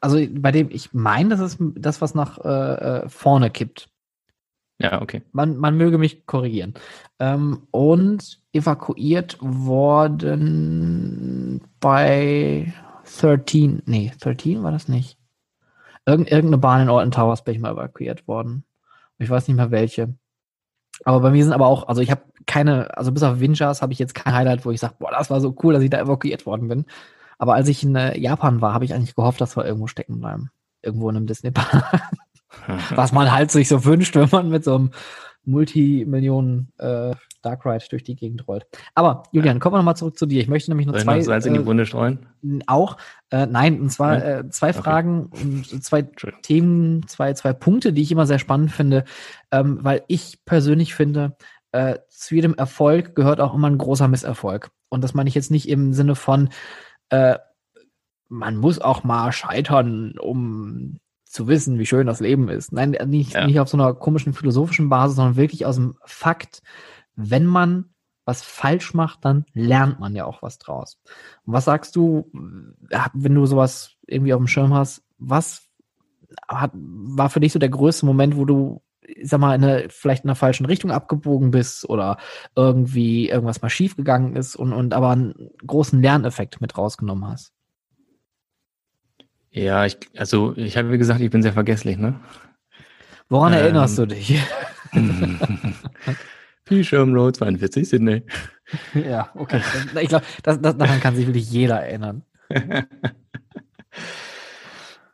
Also 0.01 0.18
bei 0.30 0.51
dem, 0.51 0.70
ich 0.70 0.95
meine, 0.95 1.36
das 1.36 1.40
ist 1.40 1.59
das, 1.76 2.01
was 2.01 2.14
nach 2.14 2.38
äh, 2.38 3.03
äh 3.03 3.09
vorne 3.11 3.51
kippt. 3.51 3.90
Ja, 4.79 5.01
okay. 5.03 5.22
Man, 5.33 5.57
man 5.57 5.77
möge 5.77 5.99
mich 5.99 6.27
korrigieren. 6.27 6.75
Ähm, 7.18 7.66
und 7.70 8.41
evakuiert 8.53 9.39
worden 9.41 10.81
bei 11.81 12.75
13, 13.20 13.83
nee, 13.87 14.12
13 14.20 14.62
war 14.62 14.72
das 14.72 14.89
nicht. 14.89 15.18
Irgend, 16.07 16.31
irgendeine 16.31 16.59
Bahn 16.59 16.83
in 16.83 16.91
Alton 16.91 17.12
Towers 17.12 17.45
bin 17.45 17.55
ich 17.55 17.61
mal 17.61 17.72
evakuiert 17.72 18.27
worden. 18.29 18.64
Ich 19.18 19.31
weiß 19.31 19.49
nicht 19.49 19.57
mehr 19.57 19.70
welche. 19.70 20.14
Aber 21.05 21.20
bei 21.20 21.31
mir 21.31 21.45
sind 21.45 21.53
aber 21.53 21.66
auch, 21.66 21.89
also 21.89 22.01
ich 22.03 22.11
habe 22.11 22.22
keine, 22.47 22.97
also 22.97 23.12
bis 23.12 23.22
auf 23.22 23.41
Winchas 23.41 23.83
habe 23.83 23.93
ich 23.93 23.99
jetzt 23.99 24.14
kein 24.14 24.35
Highlight, 24.35 24.64
wo 24.64 24.70
ich 24.70 24.81
sage, 24.81 24.95
boah, 24.99 25.11
das 25.11 25.31
war 25.31 25.41
so 25.41 25.55
cool, 25.62 25.72
dass 25.72 25.83
ich 25.83 25.91
da 25.91 26.01
evakuiert 26.01 26.47
worden 26.47 26.68
bin. 26.68 26.85
Aber 27.39 27.55
als 27.55 27.68
ich 27.68 27.83
in 27.83 27.97
äh, 27.97 28.18
Japan 28.18 28.61
war, 28.61 28.75
habe 28.75 28.85
ich 28.85 28.95
eigentlich 28.95 29.14
gehofft, 29.14 29.41
dass 29.41 29.57
wir 29.57 29.64
irgendwo 29.64 29.87
stecken 29.87 30.20
bleiben. 30.20 30.51
Irgendwo 30.83 31.09
in 31.11 31.16
einem 31.16 31.27
Disney-Park. 31.27 32.03
Was 32.94 33.12
man 33.12 33.32
halt 33.32 33.50
sich 33.50 33.68
so 33.68 33.84
wünscht, 33.84 34.16
wenn 34.16 34.28
man 34.30 34.48
mit 34.48 34.64
so 34.64 34.74
einem 34.74 34.90
Multimillionen 35.44 36.72
äh, 36.78 37.14
Dark 37.42 37.66
Ride 37.66 37.84
durch 37.90 38.02
die 38.02 38.16
Gegend 38.16 38.48
rollt. 38.48 38.66
Aber 38.94 39.24
Julian, 39.32 39.57
ja. 39.57 39.61
kommen 39.61 39.74
wir 39.74 39.78
nochmal 39.78 39.96
zurück 39.96 40.18
zu 40.18 40.26
dir. 40.26 40.40
Ich 40.40 40.48
möchte 40.48 40.70
nämlich 40.70 40.86
noch 40.86 40.94
Soll 40.94 41.02
zwei. 41.02 41.18
Noch 41.18 41.24
Salz 41.24 41.46
in 41.46 41.55
die 41.55 41.61
äh, 41.61 41.66
Wunde 41.66 41.86
streuen? 41.86 42.26
Auch. 42.66 42.96
Äh, 43.30 43.46
nein, 43.46 43.80
und 43.80 43.90
zwar 43.90 44.24
äh, 44.24 44.48
zwei 44.48 44.70
okay. 44.70 44.78
Fragen 44.78 45.62
zwei 45.80 46.02
Themen, 46.42 47.07
zwei, 47.07 47.34
zwei 47.34 47.52
Punkte, 47.52 47.92
die 47.92 48.02
ich 48.02 48.12
immer 48.12 48.26
sehr 48.26 48.38
spannend 48.38 48.72
finde, 48.72 49.05
ähm, 49.50 49.80
weil 49.82 50.02
ich 50.09 50.44
persönlich 50.44 50.94
finde, 50.94 51.36
äh, 51.72 51.98
zu 52.09 52.34
jedem 52.34 52.55
Erfolg 52.55 53.14
gehört 53.14 53.40
auch 53.40 53.55
immer 53.55 53.68
ein 53.68 53.78
großer 53.78 54.09
Misserfolg. 54.09 54.70
Und 54.88 55.02
das 55.05 55.12
meine 55.12 55.28
ich 55.28 55.34
jetzt 55.34 55.50
nicht 55.50 55.68
im 55.68 55.92
Sinne 55.92 56.14
von, 56.14 56.48
äh, 57.11 57.38
man 58.28 58.57
muss 58.57 58.80
auch 58.80 59.05
mal 59.05 59.32
scheitern, 59.32 60.14
um 60.18 60.98
zu 61.35 61.49
wissen, 61.49 61.80
wie 61.80 61.87
schön 61.87 62.07
das 62.07 62.20
Leben 62.20 62.49
ist. 62.49 62.72
Nein, 62.72 62.97
nicht, 63.07 63.35
ja. 63.35 63.45
nicht 63.45 63.59
auf 63.59 63.68
so 63.68 63.76
einer 63.76 63.93
komischen 63.93 64.35
philosophischen 64.35 64.89
Basis, 64.89 65.16
sondern 65.16 65.37
wirklich 65.37 65.66
aus 65.66 65.74
dem 65.74 65.97
Fakt, 66.05 66.62
wenn 67.16 67.45
man 67.45 67.87
was 68.24 68.43
falsch 68.43 68.95
macht, 68.95 69.24
dann 69.24 69.45
lernt 69.53 69.99
man 69.99 70.14
ja 70.14 70.26
auch 70.26 70.43
was 70.43 70.59
draus. 70.59 71.01
Und 71.45 71.53
was 71.53 71.64
sagst 71.64 71.97
du, 71.97 72.30
wenn 73.12 73.35
du 73.35 73.47
sowas 73.47 73.97
irgendwie 74.07 74.32
auf 74.32 74.39
dem 74.41 74.47
Schirm 74.47 74.72
hast, 74.72 75.03
was 75.18 75.68
hat, 76.49 76.70
war 76.72 77.28
für 77.30 77.41
dich 77.41 77.53
so 77.53 77.59
der 77.59 77.68
größte 77.68 78.07
Moment, 78.07 78.37
wo 78.37 78.45
du, 78.45 78.82
ich 79.03 79.28
sag 79.28 79.41
mal, 79.41 79.57
in 79.57 79.64
eine, 79.64 79.89
vielleicht 79.91 80.22
in 80.22 80.28
der 80.28 80.37
falschen 80.37 80.66
Richtung 80.66 80.93
abgebogen 80.93 81.51
bist 81.51 81.89
oder 81.89 82.16
irgendwie 82.55 83.28
irgendwas 83.28 83.61
mal 83.61 83.70
schief 83.70 83.97
gegangen 83.97 84.37
ist 84.37 84.55
und, 84.55 84.72
und 84.72 84.95
aber 84.95 85.11
einen 85.11 85.51
großen 85.66 86.01
Lerneffekt 86.01 86.61
mit 86.61 86.78
rausgenommen 86.78 87.26
hast? 87.28 87.53
Ja, 89.55 89.86
ich, 89.86 89.96
also 90.16 90.52
ich 90.57 90.76
habe 90.76 90.90
wie 90.90 90.98
gesagt, 90.98 91.20
ich 91.20 91.30
bin 91.30 91.42
sehr 91.42 91.52
vergesslich, 91.52 91.96
ne? 91.96 92.18
Woran 93.28 93.52
ähm, 93.52 93.61
erinnerst 93.61 93.96
du 93.98 94.07
dich? 94.07 94.36
Peasham 96.64 97.14
Road 97.14 97.36
42, 97.36 97.88
Sydney. 97.88 98.24
Ja, 98.94 99.30
okay. 99.34 99.61
Ich 100.00 100.09
glaube, 100.09 100.24
das, 100.42 100.61
das, 100.61 100.76
daran 100.76 100.98
kann 101.00 101.14
sich 101.14 101.26
wirklich 101.26 101.48
jeder 101.48 101.80
erinnern. 101.80 102.24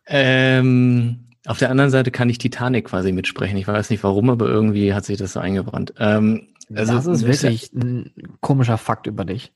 ähm, 0.06 1.28
auf 1.46 1.58
der 1.58 1.70
anderen 1.70 1.90
Seite 1.90 2.10
kann 2.10 2.30
ich 2.30 2.38
Titanic 2.38 2.86
quasi 2.86 3.12
mitsprechen. 3.12 3.58
Ich 3.58 3.68
weiß 3.68 3.90
nicht 3.90 4.02
warum, 4.04 4.30
aber 4.30 4.46
irgendwie 4.46 4.94
hat 4.94 5.04
sich 5.04 5.18
das 5.18 5.34
so 5.34 5.40
eingebrannt. 5.40 5.92
Ähm, 5.98 6.48
also, 6.74 6.94
das 6.94 7.06
ist 7.06 7.26
wirklich 7.26 7.72
ein 7.74 8.14
komischer 8.40 8.78
Fakt 8.78 9.06
über 9.06 9.26
dich. 9.26 9.52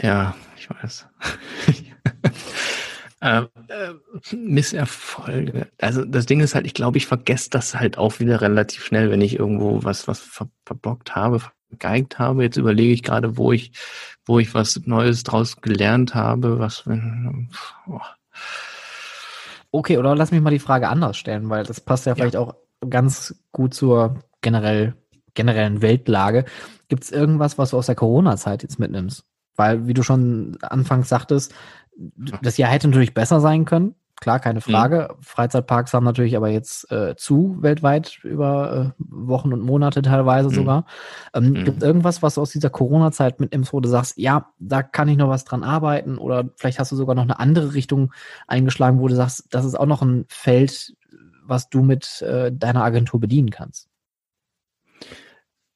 Ja, 0.00 0.36
ich 0.56 0.70
weiß. 0.70 1.08
Äh, 3.22 3.42
äh, 3.68 3.94
Misserfolge. 4.34 5.68
Also 5.80 6.04
das 6.04 6.26
Ding 6.26 6.40
ist 6.40 6.56
halt, 6.56 6.66
ich 6.66 6.74
glaube, 6.74 6.98
ich 6.98 7.06
vergesse 7.06 7.50
das 7.50 7.76
halt 7.76 7.96
auch 7.96 8.18
wieder 8.18 8.40
relativ 8.40 8.84
schnell, 8.84 9.12
wenn 9.12 9.20
ich 9.20 9.38
irgendwo 9.38 9.84
was, 9.84 10.08
was 10.08 10.18
ver 10.18 10.48
verbockt 10.66 11.14
habe, 11.14 11.40
vergeigt 11.68 12.18
habe. 12.18 12.42
Jetzt 12.42 12.56
überlege 12.56 12.92
ich 12.92 13.04
gerade, 13.04 13.36
wo 13.36 13.52
ich, 13.52 13.70
wo 14.26 14.40
ich 14.40 14.52
was 14.54 14.80
Neues 14.86 15.22
draus 15.22 15.60
gelernt 15.60 16.16
habe, 16.16 16.58
was, 16.58 16.82
oh. 17.86 18.00
Okay, 19.70 19.98
oder 19.98 20.16
lass 20.16 20.32
mich 20.32 20.40
mal 20.40 20.50
die 20.50 20.58
Frage 20.58 20.88
anders 20.88 21.16
stellen, 21.16 21.48
weil 21.48 21.62
das 21.62 21.80
passt 21.80 22.06
ja 22.06 22.16
vielleicht 22.16 22.34
ja. 22.34 22.40
auch 22.40 22.56
ganz 22.90 23.36
gut 23.52 23.72
zur 23.72 24.16
generell, 24.40 24.94
generellen 25.34 25.80
Weltlage. 25.80 26.44
Gibt 26.88 27.04
es 27.04 27.12
irgendwas, 27.12 27.56
was 27.56 27.70
du 27.70 27.78
aus 27.78 27.86
der 27.86 27.94
Corona-Zeit 27.94 28.64
jetzt 28.64 28.80
mitnimmst? 28.80 29.24
Weil, 29.54 29.86
wie 29.86 29.94
du 29.94 30.02
schon 30.02 30.58
anfangs 30.62 31.08
sagtest, 31.08 31.54
das 32.42 32.56
Jahr 32.56 32.70
hätte 32.70 32.88
natürlich 32.88 33.14
besser 33.14 33.40
sein 33.40 33.64
können. 33.64 33.94
Klar, 34.22 34.38
keine 34.38 34.60
mhm. 34.60 34.72
Frage. 34.72 35.08
Mhm. 35.10 35.22
Freizeitparks 35.22 35.92
haben 35.92 36.04
natürlich 36.04 36.36
aber 36.36 36.48
jetzt 36.48 36.90
äh, 36.92 37.16
zu 37.16 37.56
weltweit 37.60 38.20
über 38.22 38.94
äh, 38.96 39.02
Wochen 39.08 39.52
und 39.52 39.62
Monate 39.62 40.00
teilweise 40.00 40.48
mhm. 40.48 40.54
sogar. 40.54 40.86
Ähm, 41.34 41.50
mhm. 41.50 41.64
Gibt 41.64 41.82
irgendwas, 41.82 42.22
was 42.22 42.36
du 42.36 42.40
aus 42.40 42.50
dieser 42.50 42.70
Corona-Zeit 42.70 43.40
mitnimmst, 43.40 43.72
wo 43.72 43.80
du 43.80 43.88
sagst, 43.88 44.16
ja, 44.18 44.52
da 44.60 44.84
kann 44.84 45.08
ich 45.08 45.16
noch 45.16 45.28
was 45.28 45.44
dran 45.44 45.64
arbeiten 45.64 46.18
oder 46.18 46.48
vielleicht 46.54 46.78
hast 46.78 46.92
du 46.92 46.96
sogar 46.96 47.16
noch 47.16 47.24
eine 47.24 47.40
andere 47.40 47.74
Richtung 47.74 48.12
eingeschlagen, 48.46 49.00
wo 49.00 49.08
du 49.08 49.16
sagst, 49.16 49.46
das 49.50 49.64
ist 49.64 49.74
auch 49.74 49.86
noch 49.86 50.02
ein 50.02 50.24
Feld, 50.28 50.94
was 51.44 51.68
du 51.68 51.82
mit 51.82 52.22
äh, 52.22 52.52
deiner 52.52 52.84
Agentur 52.84 53.18
bedienen 53.18 53.50
kannst? 53.50 53.88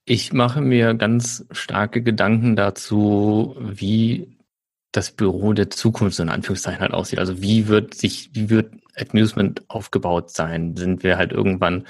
Ich 0.05 0.33
mache 0.33 0.61
mir 0.61 0.95
ganz 0.95 1.47
starke 1.51 2.01
Gedanken 2.01 2.55
dazu, 2.55 3.57
wie 3.59 4.36
das 4.97 5.11
Büro 5.11 5.53
der 5.53 5.71
Zukunft 5.71 6.17
so 6.17 6.23
in 6.23 6.29
Anführungszeichen 6.29 6.81
halt 6.81 6.95
aussieht. 6.95 7.19
Also 7.19 7.43
wie 7.43 7.69
wird 7.69 7.95
sich, 7.95 8.31
wie 8.33 8.51
wird 8.51 8.73
Amusement 8.97 9.63
aufgebaut 9.69 10.31
sein? 10.31 10.77
Sind 10.77 11.03
wir 11.03 11.19
halt 11.19 11.33
irgendwann 11.33 11.85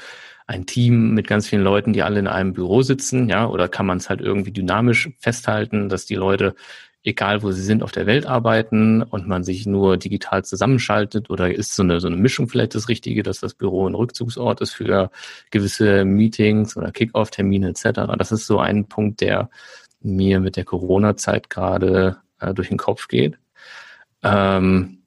ein 0.46 0.66
Team 0.66 1.14
mit 1.14 1.26
ganz 1.26 1.48
vielen 1.48 1.62
Leuten, 1.62 1.92
die 1.92 2.02
alle 2.02 2.18
in 2.18 2.28
einem 2.28 2.52
Büro 2.52 2.82
sitzen, 2.82 3.28
ja, 3.28 3.48
oder 3.48 3.68
kann 3.68 3.86
man 3.86 3.98
es 3.98 4.08
halt 4.08 4.20
irgendwie 4.20 4.52
dynamisch 4.52 5.10
festhalten, 5.18 5.88
dass 5.88 6.06
die 6.06 6.14
Leute, 6.14 6.54
egal 7.02 7.42
wo 7.42 7.50
sie 7.50 7.62
sind, 7.62 7.82
auf 7.82 7.90
der 7.90 8.06
Welt 8.06 8.26
arbeiten 8.26 9.02
und 9.02 9.26
man 9.26 9.42
sich 9.42 9.66
nur 9.66 9.96
digital 9.96 10.44
zusammenschaltet 10.44 11.30
oder 11.30 11.52
ist 11.52 11.74
so 11.74 11.82
eine, 11.82 12.00
so 12.00 12.06
eine 12.06 12.16
Mischung 12.16 12.48
vielleicht 12.48 12.76
das 12.76 12.88
Richtige, 12.88 13.22
dass 13.22 13.40
das 13.40 13.54
Büro 13.54 13.88
ein 13.88 13.94
Rückzugsort 13.94 14.60
ist 14.60 14.72
für 14.72 15.10
gewisse 15.50 16.04
Meetings 16.04 16.76
oder 16.76 16.92
Kick-Off-Termine 16.92 17.70
etc. 17.70 18.02
Das 18.18 18.32
ist 18.32 18.46
so 18.46 18.60
ein 18.60 18.86
Punkt, 18.86 19.20
der 19.20 19.50
mir 20.00 20.40
mit 20.40 20.56
der 20.56 20.64
Corona-Zeit 20.64 21.50
gerade 21.50 22.18
äh, 22.40 22.54
durch 22.54 22.68
den 22.68 22.78
Kopf 22.78 23.08
geht. 23.08 23.38
Ähm, 24.22 25.02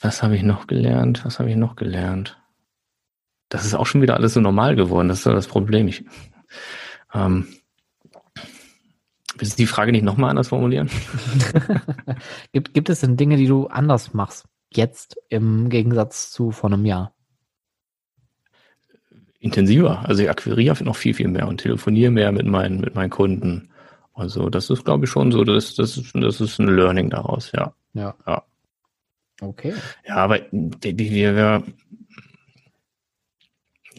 was 0.00 0.22
habe 0.22 0.36
ich 0.36 0.42
noch 0.42 0.66
gelernt? 0.66 1.24
Was 1.24 1.38
habe 1.38 1.50
ich 1.50 1.56
noch 1.56 1.76
gelernt? 1.76 2.40
Das 3.48 3.64
ist 3.64 3.74
auch 3.74 3.86
schon 3.86 4.02
wieder 4.02 4.14
alles 4.14 4.34
so 4.34 4.40
normal 4.40 4.76
geworden. 4.76 5.08
Das 5.08 5.18
ist 5.18 5.26
das 5.26 5.46
Problem. 5.46 5.86
Ich, 5.86 6.04
ähm, 7.12 7.46
willst 9.36 9.58
du 9.58 9.62
die 9.62 9.66
Frage 9.66 9.92
nicht 9.92 10.04
nochmal 10.04 10.30
anders 10.30 10.48
formulieren? 10.48 10.88
gibt, 12.52 12.74
gibt 12.74 12.88
es 12.88 13.00
denn 13.00 13.16
Dinge, 13.16 13.36
die 13.36 13.46
du 13.46 13.66
anders 13.66 14.14
machst? 14.14 14.46
Jetzt 14.72 15.16
im 15.28 15.68
Gegensatz 15.68 16.30
zu 16.30 16.50
vor 16.50 16.72
einem 16.72 16.86
Jahr? 16.86 17.14
Intensiver. 19.38 20.08
Also 20.08 20.22
ich 20.22 20.30
akquiriere 20.30 20.82
noch 20.84 20.96
viel, 20.96 21.14
viel 21.14 21.28
mehr 21.28 21.48
und 21.48 21.58
telefoniere 21.58 22.10
mehr 22.10 22.32
mit 22.32 22.46
meinen, 22.46 22.80
mit 22.80 22.94
meinen 22.94 23.10
Kunden. 23.10 23.71
Also 24.14 24.48
das 24.48 24.70
ist, 24.70 24.84
glaube 24.84 25.04
ich, 25.04 25.10
schon 25.10 25.32
so, 25.32 25.44
das, 25.44 25.74
das, 25.74 25.96
ist, 25.96 26.14
das 26.14 26.40
ist 26.40 26.58
ein 26.58 26.68
Learning 26.68 27.10
daraus, 27.10 27.50
ja. 27.52 27.74
Ja. 27.94 28.14
ja. 28.26 28.42
Okay. 29.40 29.74
Ja, 30.06 30.16
aber 30.16 30.40
die, 30.50 30.94
die, 30.94 31.10
wir, 31.10 31.62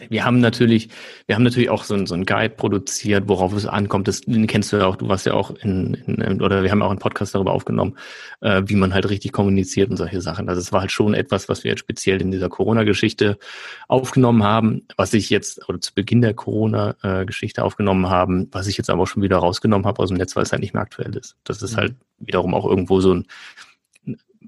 wir 0.10 0.26
haben 0.26 0.39
natürlich, 0.39 0.89
wir 1.26 1.36
haben 1.36 1.43
natürlich 1.43 1.70
auch 1.70 1.84
so, 1.84 1.93
ein, 1.93 2.06
so 2.06 2.16
ein 2.16 2.26
Guide 2.26 2.56
produziert, 2.56 3.28
worauf 3.28 3.54
es 3.54 3.66
ankommt. 3.66 4.08
Das 4.08 4.22
kennst 4.47 4.72
du 4.72 4.78
ja 4.78 4.86
auch, 4.86 4.95
du 4.95 5.08
warst 5.08 5.26
ja 5.26 5.34
auch 5.34 5.51
in, 5.51 5.93
in 5.93 6.41
oder 6.41 6.64
wir 6.64 6.72
haben 6.72 6.82
auch 6.82 6.89
einen 6.89 6.99
Podcast 6.99 7.36
darüber 7.36 7.54
aufgenommen, 7.54 7.97
äh, 8.41 8.64
wie 8.66 8.76
man 8.76 8.93
halt 8.93 9.10
richtig 9.10 9.32
kommuniziert 9.32 9.89
und 9.89 9.97
solche 9.97 10.22
Sachen. 10.22 10.49
Also 10.49 10.62
es 10.62 10.72
war 10.72 10.82
halt 10.82 10.91
schon 10.91 11.14
etwas, 11.14 11.49
was 11.49 11.64
wir 11.64 11.72
jetzt 11.72 11.80
speziell 11.80 12.22
in 12.22 12.32
dieser 12.32 12.49
Corona-Geschichte 12.49 13.38
aufgenommen 13.88 14.43
haben, 14.43 14.88
was 14.97 15.14
ich 15.14 15.30
jetzt, 15.30 15.68
oder 15.70 15.80
zu 15.82 15.93
Beginn 15.93 16.22
der 16.22 16.34
Corona-Geschichte 16.34 17.64
aufgenommen 17.64 18.10
haben, 18.10 18.47
was 18.51 18.68
ich 18.68 18.78
jetzt 18.78 18.89
aber 18.89 19.04
auch 19.04 19.08
schon 19.08 19.24
wieder 19.24 19.38
rausgenommen 19.38 19.86
habe 19.86 20.01
aus 20.01 20.10
dem 20.10 20.18
Netz, 20.18 20.36
weil 20.36 20.43
es 20.43 20.51
halt 20.51 20.62
nicht 20.62 20.74
mehr 20.74 20.84
aktuell 20.84 21.16
ist. 21.16 21.36
Das 21.43 21.62
ist 21.62 21.74
mhm. 21.74 21.78
halt 21.78 21.95
wiederum 22.20 22.54
auch 22.54 22.66
irgendwo 22.66 23.01
so 23.01 23.14
ein 23.14 23.26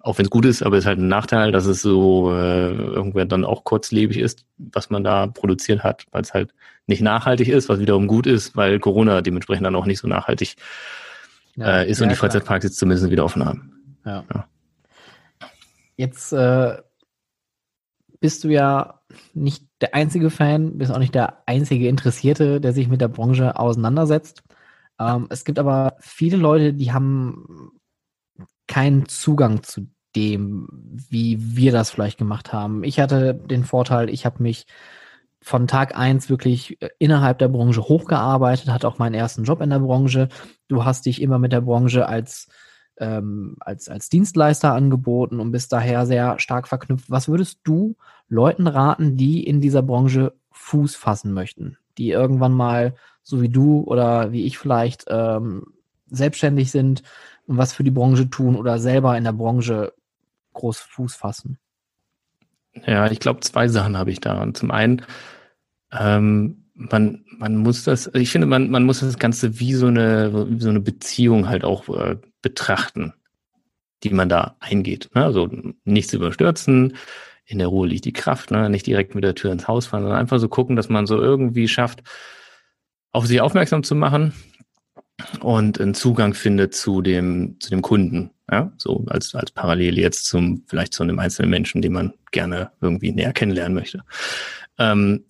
auch 0.06 0.20
wenn 0.20 0.26
es 0.26 0.30
gut 0.30 0.45
ist, 0.45 0.62
aber 0.62 0.78
es 0.78 0.84
ist 0.84 0.88
halt 0.88 0.99
ein 0.99 1.08
Nachteil, 1.08 1.51
dass 1.51 1.66
es 1.66 1.82
so 1.82 2.32
äh, 2.32 2.72
irgendwann 2.72 3.28
dann 3.28 3.43
auch 3.43 3.64
kurzlebig 3.64 4.20
ist, 4.20 4.45
was 4.58 4.91
man 4.91 5.03
da 5.03 5.26
produziert 5.26 5.84
hat, 5.84 6.06
weil 6.12 6.22
es 6.22 6.34
halt 6.34 6.53
nicht 6.86 7.01
nachhaltig 7.01 7.47
ist, 7.47 7.70
was 7.70 7.80
wiederum 7.80 8.06
gut 8.06 8.28
ist, 8.28 8.56
weil 8.56 8.80
Corona 8.80 9.22
dementsprechend 9.22 9.66
dann 9.66 9.76
auch 9.76 9.88
nicht 9.88 9.99
so 9.99 10.08
nachhaltig 10.08 10.58
ja, 11.56 11.82
äh, 11.82 11.89
ist 11.89 11.99
ja, 11.99 12.03
und 12.03 12.10
die 12.10 12.16
Freizeitparks 12.16 12.66
jetzt 12.66 12.78
zumindest 12.78 13.10
wieder 13.10 13.26
offen 13.26 13.43
haben. 13.43 13.97
Ja. 14.06 14.24
ja. 14.32 14.47
Jetzt 15.97 16.32
äh, 16.34 16.78
bist 18.20 18.43
du 18.43 18.49
ja 18.49 19.01
nicht 19.34 19.66
der 19.82 19.95
einzige 19.95 20.30
Fan, 20.30 20.78
bist 20.78 20.91
auch 20.91 20.99
nicht 20.99 21.16
der 21.16 21.41
einzige 21.47 21.88
Interessierte, 21.88 22.62
der 22.62 22.74
sich 22.74 22.89
mit 22.89 23.01
der 23.01 23.08
Branche 23.08 23.58
auseinandersetzt. 23.58 24.43
Ähm, 24.99 25.26
es 25.32 25.45
gibt 25.45 25.58
aber 25.58 25.97
viele 25.99 26.38
Leute, 26.38 26.74
die 26.74 26.93
haben 26.93 27.72
keinen 28.68 29.08
Zugang 29.08 29.64
zu 29.64 29.88
dem, 30.16 30.68
wie 30.72 31.38
wir 31.55 31.72
das 31.72 31.89
vielleicht 31.91 32.18
gemacht 32.18 32.53
haben. 32.53 32.84
Ich 32.84 32.99
hatte 32.99 33.34
den 33.34 33.63
Vorteil, 33.63 34.09
ich 34.09 34.26
habe 34.26 34.41
mich 34.41 34.66
von 35.41 35.68
Tag 35.68 35.95
eins 35.95 36.28
wirklich 36.28 36.82
äh, 36.82 36.89
innerhalb 36.97 37.38
der 37.38 37.49
Branche 37.49 37.84
hochgearbeitet, 37.84 38.70
hatte 38.70 38.88
auch 38.88 38.97
meinen 38.97 39.13
ersten 39.13 39.43
Job 39.43 39.61
in 39.61 39.70
der 39.70 39.80
Branche. 39.80 40.30
Du 40.68 40.86
hast 40.86 41.05
dich 41.05 41.22
immer 41.22 41.38
mit 41.38 41.51
der 41.51 41.61
Branche 41.61 42.07
als, 42.07 42.47
ähm, 42.97 43.55
als, 43.59 43.88
als 43.88 44.09
Dienstleister 44.09 44.74
angeboten 44.74 45.39
und 45.39 45.51
bist 45.51 45.72
daher 45.72 46.07
sehr 46.07 46.39
stark 46.39 46.68
verknüpft. 46.68 47.11
Was 47.11 47.28
würdest 47.28 47.59
du 47.63 47.95
Leuten 48.28 48.66
raten, 48.66 49.18
die 49.18 49.43
in 49.43 49.61
dieser 49.61 49.84
Branche 49.84 50.34
Fuß 50.51 50.95
fassen 50.95 51.32
möchten, 51.32 51.78
die 51.99 52.09
irgendwann 52.09 52.53
mal, 52.53 52.95
so 53.22 53.41
wie 53.41 53.49
du 53.49 53.82
oder 53.82 54.32
wie 54.32 54.45
ich 54.45 54.57
vielleicht, 54.57 55.05
ähm, 55.09 55.68
selbstständig 56.09 56.72
sind 56.72 57.03
und 57.45 57.57
was 57.57 57.74
für 57.74 57.84
die 57.84 57.91
Branche 57.91 58.30
tun 58.30 58.55
oder 58.55 58.80
selber 58.80 59.16
in 59.16 59.24
der 59.24 59.34
Branche 59.34 59.93
groß 60.56 60.80
Fuß 60.80 61.16
fassen? 61.16 61.60
Ja, 62.86 63.10
ich 63.10 63.20
glaube, 63.20 63.39
zwei 63.41 63.68
Sachen 63.68 63.97
habe 63.97 64.12
ich 64.12 64.20
da. 64.20 64.41
Und 64.41 64.58
zum 64.58 64.72
einen, 64.72 65.03
ähm, 65.91 66.66
man, 66.74 67.24
man 67.38 67.56
muss 67.56 67.84
das, 67.84 68.10
ich 68.14 68.32
finde, 68.32 68.47
man, 68.47 68.70
man 68.70 68.84
muss 68.84 68.99
das 68.99 69.18
Ganze 69.18 69.60
wie 69.60 69.74
so 69.74 69.88
eine, 69.88 70.49
wie 70.49 70.62
so 70.62 70.70
eine 70.70 70.82
Beziehung 70.82 71.47
halt 71.47 71.64
auch 71.64 71.88
äh, 71.89 72.18
betrachten, 72.41 73.14
die 74.03 74.10
man 74.10 74.28
da 74.28 74.58
eingeht. 74.60 75.10
Ne? 75.14 75.24
Also 75.24 75.49
nichts 75.86 76.14
überstürzen, 76.14 76.97
in 77.45 77.60
der 77.60 77.68
Ruhe 77.68 77.88
liegt 77.88 78.06
die 78.06 78.14
Kraft, 78.14 78.51
ne? 78.51 78.70
nicht 78.70 78.88
direkt 78.88 79.16
mit 79.16 79.24
der 79.24 79.36
Tür 79.36 79.51
ins 79.51 79.68
Haus 79.68 79.86
fahren, 79.86 80.03
sondern 80.03 80.20
einfach 80.20 80.39
so 80.39 80.49
gucken, 80.49 80.76
dass 80.76 80.89
man 80.89 81.06
so 81.06 81.22
irgendwie 81.22 81.68
schafft, 81.68 82.03
auf 83.12 83.28
sich 83.28 83.39
aufmerksam 83.39 83.84
zu 83.84 83.95
machen, 83.95 84.34
und 85.39 85.80
einen 85.80 85.93
Zugang 85.93 86.34
findet 86.34 86.76
zu 86.76 87.01
dem, 87.01 87.57
zu 87.59 87.70
dem 87.70 87.82
Kunden. 87.82 88.32
Ja, 88.51 88.72
so 88.78 89.03
als, 89.07 89.34
als 89.34 89.51
Parallel 89.51 89.97
jetzt 89.97 90.26
zum, 90.26 90.63
vielleicht 90.68 90.93
zu 90.93 91.01
einem 91.01 91.18
einzelnen 91.18 91.49
Menschen, 91.49 91.82
den 91.82 91.93
man 91.93 92.13
gerne 92.32 92.72
irgendwie 92.80 93.11
näher 93.11 93.34
kennenlernen 93.34 93.74
möchte. 93.74 94.03
Ähm, 94.78 95.26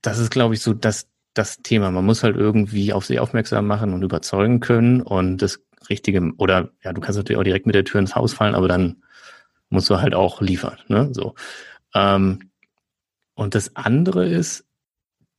das 0.00 0.18
ist, 0.18 0.30
glaube 0.30 0.54
ich, 0.54 0.60
so 0.60 0.72
das, 0.72 1.08
das 1.34 1.58
Thema. 1.62 1.90
Man 1.90 2.04
muss 2.04 2.22
halt 2.22 2.36
irgendwie 2.36 2.92
auf 2.92 3.04
sich 3.04 3.18
aufmerksam 3.18 3.66
machen 3.66 3.92
und 3.92 4.02
überzeugen 4.02 4.60
können 4.60 5.00
und 5.00 5.38
das 5.38 5.60
Richtige, 5.88 6.32
oder 6.36 6.70
ja, 6.84 6.92
du 6.92 7.00
kannst 7.00 7.18
natürlich 7.18 7.38
auch 7.38 7.44
direkt 7.44 7.66
mit 7.66 7.74
der 7.74 7.84
Tür 7.84 8.00
ins 8.00 8.14
Haus 8.14 8.32
fallen, 8.32 8.54
aber 8.54 8.68
dann 8.68 9.02
musst 9.68 9.90
du 9.90 10.00
halt 10.00 10.14
auch 10.14 10.40
liefern. 10.40 10.78
Ne? 10.86 11.08
So. 11.12 11.34
Ähm, 11.94 12.50
und 13.34 13.54
das 13.56 13.74
andere 13.74 14.26
ist 14.26 14.64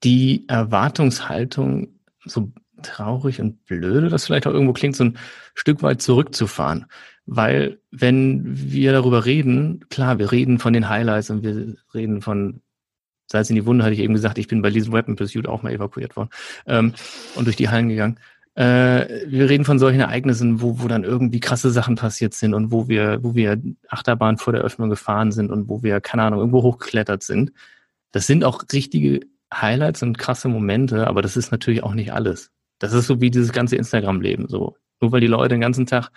die 0.03 0.45
Erwartungshaltung, 0.49 1.99
so 2.25 2.51
traurig 2.83 3.41
und 3.41 3.65
blöde 3.65 4.09
das 4.09 4.25
vielleicht 4.25 4.47
auch 4.47 4.53
irgendwo 4.53 4.73
klingt, 4.73 4.95
so 4.95 5.05
ein 5.05 5.17
Stück 5.55 5.81
weit 5.83 6.01
zurückzufahren. 6.01 6.85
Weil 7.25 7.79
wenn 7.91 8.41
wir 8.45 8.91
darüber 8.91 9.25
reden, 9.25 9.85
klar, 9.89 10.19
wir 10.19 10.31
reden 10.31 10.59
von 10.59 10.73
den 10.73 10.89
Highlights 10.89 11.29
und 11.29 11.43
wir 11.43 11.75
reden 11.93 12.21
von 12.21 12.61
Salz 13.27 13.49
in 13.49 13.55
die 13.55 13.65
Wunde, 13.65 13.83
hatte 13.83 13.93
ich 13.93 14.01
eben 14.01 14.13
gesagt, 14.13 14.37
ich 14.37 14.47
bin 14.47 14.61
bei 14.61 14.69
diesem 14.69 14.93
Weapon 14.93 15.15
Pursuit 15.15 15.47
auch 15.47 15.63
mal 15.63 15.71
evakuiert 15.71 16.15
worden 16.15 16.29
ähm, 16.67 16.93
und 17.35 17.45
durch 17.45 17.55
die 17.55 17.69
Hallen 17.69 17.89
gegangen. 17.89 18.19
Äh, 18.55 19.25
wir 19.27 19.49
reden 19.49 19.65
von 19.65 19.79
solchen 19.79 20.01
Ereignissen, 20.01 20.61
wo, 20.61 20.79
wo 20.79 20.87
dann 20.87 21.03
irgendwie 21.03 21.39
krasse 21.39 21.71
Sachen 21.71 21.95
passiert 21.95 22.33
sind 22.33 22.53
und 22.53 22.71
wo 22.71 22.87
wir, 22.87 23.23
wo 23.23 23.33
wir 23.33 23.59
Achterbahn 23.87 24.37
vor 24.37 24.53
der 24.53 24.61
Öffnung 24.61 24.89
gefahren 24.89 25.31
sind 25.31 25.49
und 25.49 25.69
wo 25.69 25.81
wir, 25.81 26.01
keine 26.01 26.23
Ahnung, 26.23 26.39
irgendwo 26.39 26.61
hochgeklettert 26.61 27.23
sind. 27.23 27.51
Das 28.11 28.27
sind 28.27 28.43
auch 28.43 28.63
richtige 28.71 29.21
Highlights 29.53 30.03
und 30.03 30.17
krasse 30.17 30.49
Momente, 30.49 31.07
aber 31.07 31.21
das 31.21 31.37
ist 31.37 31.51
natürlich 31.51 31.83
auch 31.83 31.93
nicht 31.93 32.13
alles. 32.13 32.51
Das 32.83 32.91
ist 32.91 33.07
so 33.07 33.21
wie 33.21 33.31
dieses 33.31 33.53
ganze 33.53 33.77
Instagram-Leben. 33.77 34.49
So. 34.49 34.75
Nur 34.99 35.13
weil 35.13 35.21
die 35.21 35.27
Leute 35.27 35.55
den 35.55 35.61
ganzen 35.61 35.85
Tag 35.85 36.11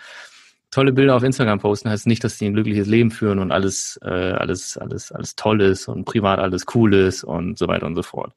tolle 0.69 0.91
Bilder 0.91 1.15
auf 1.15 1.23
Instagram 1.23 1.59
posten, 1.59 1.89
heißt 1.89 2.07
nicht, 2.07 2.25
dass 2.25 2.37
sie 2.37 2.45
ein 2.45 2.55
glückliches 2.55 2.87
Leben 2.87 3.09
führen 3.09 3.39
und 3.39 3.53
alles, 3.53 3.97
äh, 4.03 4.09
alles, 4.09 4.77
alles, 4.77 5.13
alles 5.13 5.37
toll 5.37 5.61
ist 5.61 5.87
und 5.87 6.03
privat 6.03 6.39
alles 6.39 6.65
cool 6.75 6.93
ist 6.93 7.23
und 7.23 7.57
so 7.57 7.69
weiter 7.69 7.85
und 7.85 7.95
so 7.95 8.03
fort. 8.03 8.33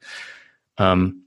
Ähm, 0.79 1.25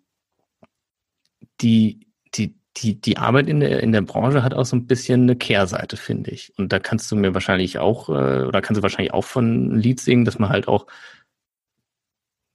die, 1.60 2.08
die, 2.36 2.56
die, 2.78 3.02
die 3.02 3.18
Arbeit 3.18 3.50
in 3.50 3.60
der, 3.60 3.84
in 3.84 3.92
der 3.92 4.02
Branche 4.02 4.42
hat 4.42 4.54
auch 4.54 4.66
so 4.66 4.78
ein 4.78 4.88
bisschen 4.88 5.24
eine 5.24 5.36
Kehrseite, 5.36 5.98
finde 5.98 6.32
ich. 6.32 6.54
Und 6.58 6.72
da 6.72 6.80
kannst 6.80 7.12
du 7.12 7.18
mir 7.18 7.34
wahrscheinlich 7.34 7.80
auch, 7.80 8.08
äh, 8.08 8.46
oder 8.46 8.62
kannst 8.62 8.80
du 8.80 8.82
wahrscheinlich 8.82 9.14
auch 9.14 9.26
von 9.26 9.76
Lied 9.76 10.00
singen, 10.00 10.24
dass 10.24 10.40
man 10.40 10.48
halt 10.48 10.70
auch, 10.70 10.88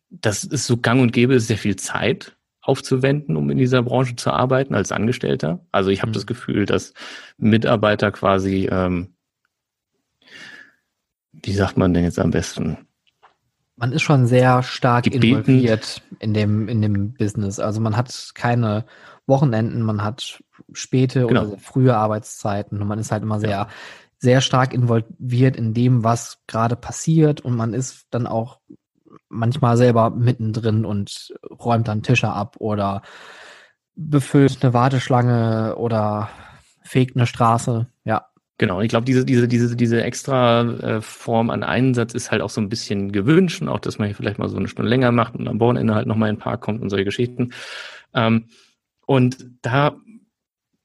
das 0.08 0.42
ist 0.42 0.64
so 0.64 0.78
gang 0.78 1.02
und 1.02 1.12
gäbe, 1.12 1.38
sehr 1.38 1.58
viel 1.58 1.76
Zeit 1.76 2.37
aufzuwenden, 2.68 3.36
um 3.36 3.48
in 3.50 3.58
dieser 3.58 3.82
Branche 3.82 4.14
zu 4.16 4.30
arbeiten 4.30 4.74
als 4.74 4.92
Angestellter. 4.92 5.64
Also 5.72 5.90
ich 5.90 6.02
habe 6.02 6.10
mhm. 6.10 6.14
das 6.14 6.26
Gefühl, 6.26 6.66
dass 6.66 6.92
Mitarbeiter 7.38 8.12
quasi, 8.12 8.68
ähm, 8.70 9.14
wie 11.32 11.52
sagt 11.52 11.78
man 11.78 11.94
denn 11.94 12.04
jetzt 12.04 12.18
am 12.18 12.30
besten? 12.30 12.76
Man 13.76 13.92
ist 13.92 14.02
schon 14.02 14.26
sehr 14.26 14.62
stark 14.62 15.04
gebeten. 15.04 15.24
involviert 15.24 16.02
in 16.18 16.34
dem, 16.34 16.68
in 16.68 16.82
dem 16.82 17.14
Business. 17.14 17.58
Also 17.58 17.80
man 17.80 17.96
hat 17.96 18.32
keine 18.34 18.84
Wochenenden, 19.26 19.82
man 19.82 20.02
hat 20.02 20.42
späte 20.72 21.26
genau. 21.26 21.44
oder 21.44 21.58
frühe 21.58 21.96
Arbeitszeiten 21.96 22.82
und 22.82 22.88
man 22.88 22.98
ist 22.98 23.12
halt 23.12 23.22
immer 23.22 23.40
sehr, 23.40 23.50
ja. 23.50 23.68
sehr 24.18 24.40
stark 24.40 24.74
involviert 24.74 25.56
in 25.56 25.74
dem, 25.74 26.04
was 26.04 26.38
gerade 26.46 26.76
passiert 26.76 27.40
und 27.40 27.56
man 27.56 27.72
ist 27.72 28.06
dann 28.10 28.26
auch 28.26 28.60
manchmal 29.28 29.76
selber 29.76 30.10
mittendrin 30.10 30.84
und 30.84 31.34
räumt 31.50 31.88
dann 31.88 32.02
Tische 32.02 32.28
ab 32.28 32.56
oder 32.58 33.02
befüllt 33.94 34.58
eine 34.62 34.74
Warteschlange 34.74 35.76
oder 35.76 36.30
fegt 36.82 37.16
eine 37.16 37.26
Straße. 37.26 37.86
Ja. 38.04 38.26
Genau, 38.58 38.80
ich 38.80 38.88
glaube, 38.88 39.04
diese, 39.04 39.24
diese, 39.24 39.46
diese, 39.46 39.76
diese 39.76 40.02
extra 40.02 40.62
äh, 40.62 41.00
Form 41.00 41.50
an 41.50 41.62
Einsatz 41.62 42.12
ist 42.12 42.32
halt 42.32 42.42
auch 42.42 42.50
so 42.50 42.60
ein 42.60 42.68
bisschen 42.68 43.12
gewünscht 43.12 43.62
und 43.62 43.68
auch, 43.68 43.78
dass 43.78 43.98
man 43.98 44.08
hier 44.08 44.16
vielleicht 44.16 44.38
mal 44.38 44.48
so 44.48 44.56
eine 44.56 44.66
Stunde 44.66 44.88
länger 44.88 45.12
macht 45.12 45.36
und 45.36 45.46
am 45.46 45.60
Wochenende 45.60 45.94
halt 45.94 46.08
nochmal 46.08 46.28
in 46.28 46.36
den 46.36 46.40
Park 46.40 46.60
kommt 46.60 46.82
und 46.82 46.90
solche 46.90 47.04
Geschichten. 47.04 47.52
Ähm, 48.14 48.46
und 49.06 49.46
da 49.62 49.96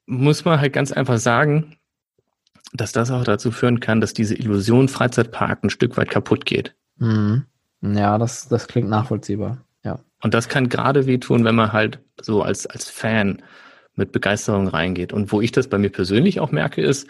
muss 0.05 0.45
man 0.45 0.59
halt 0.59 0.73
ganz 0.73 0.91
einfach 0.91 1.17
sagen, 1.17 1.77
dass 2.73 2.91
das 2.91 3.11
auch 3.11 3.23
dazu 3.23 3.51
führen 3.51 3.79
kann, 3.79 4.01
dass 4.01 4.13
diese 4.13 4.35
Illusion 4.35 4.87
Freizeitpark 4.87 5.63
ein 5.63 5.69
Stück 5.69 5.97
weit 5.97 6.09
kaputt 6.09 6.45
geht. 6.45 6.75
Mhm. 6.97 7.45
Ja, 7.83 8.17
das, 8.17 8.47
das 8.47 8.67
klingt 8.67 8.89
nachvollziehbar. 8.89 9.57
Ja. 9.83 9.99
Und 10.21 10.33
das 10.33 10.47
kann 10.47 10.69
gerade 10.69 11.05
wehtun, 11.05 11.43
wenn 11.43 11.55
man 11.55 11.73
halt 11.73 11.99
so 12.21 12.41
als, 12.41 12.65
als 12.65 12.89
Fan 12.89 13.41
mit 13.95 14.11
Begeisterung 14.11 14.67
reingeht. 14.67 15.11
Und 15.11 15.31
wo 15.31 15.41
ich 15.41 15.51
das 15.51 15.67
bei 15.67 15.77
mir 15.77 15.89
persönlich 15.89 16.39
auch 16.39 16.51
merke, 16.51 16.81
ist, 16.81 17.07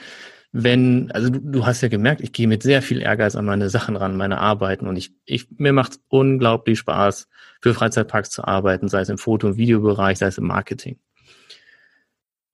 wenn, 0.51 1.11
also 1.11 1.29
du, 1.29 1.39
du 1.39 1.65
hast 1.65 1.81
ja 1.81 1.87
gemerkt, 1.87 2.21
ich 2.21 2.31
gehe 2.31 2.47
mit 2.47 2.63
sehr 2.63 2.81
viel 2.81 3.01
Ehrgeiz 3.01 3.35
an 3.35 3.45
meine 3.45 3.69
Sachen 3.69 3.95
ran, 3.95 4.17
meine 4.17 4.39
Arbeiten 4.39 4.87
und 4.87 4.95
ich, 4.97 5.15
ich 5.25 5.47
mir 5.57 5.73
macht 5.73 5.99
unglaublich 6.09 6.79
Spaß, 6.79 7.27
für 7.61 7.73
Freizeitparks 7.73 8.29
zu 8.29 8.43
arbeiten, 8.43 8.87
sei 8.87 9.01
es 9.01 9.09
im 9.09 9.17
Foto- 9.17 9.47
und 9.47 9.57
Videobereich, 9.57 10.17
sei 10.17 10.27
es 10.27 10.37
im 10.37 10.45
Marketing. 10.45 10.99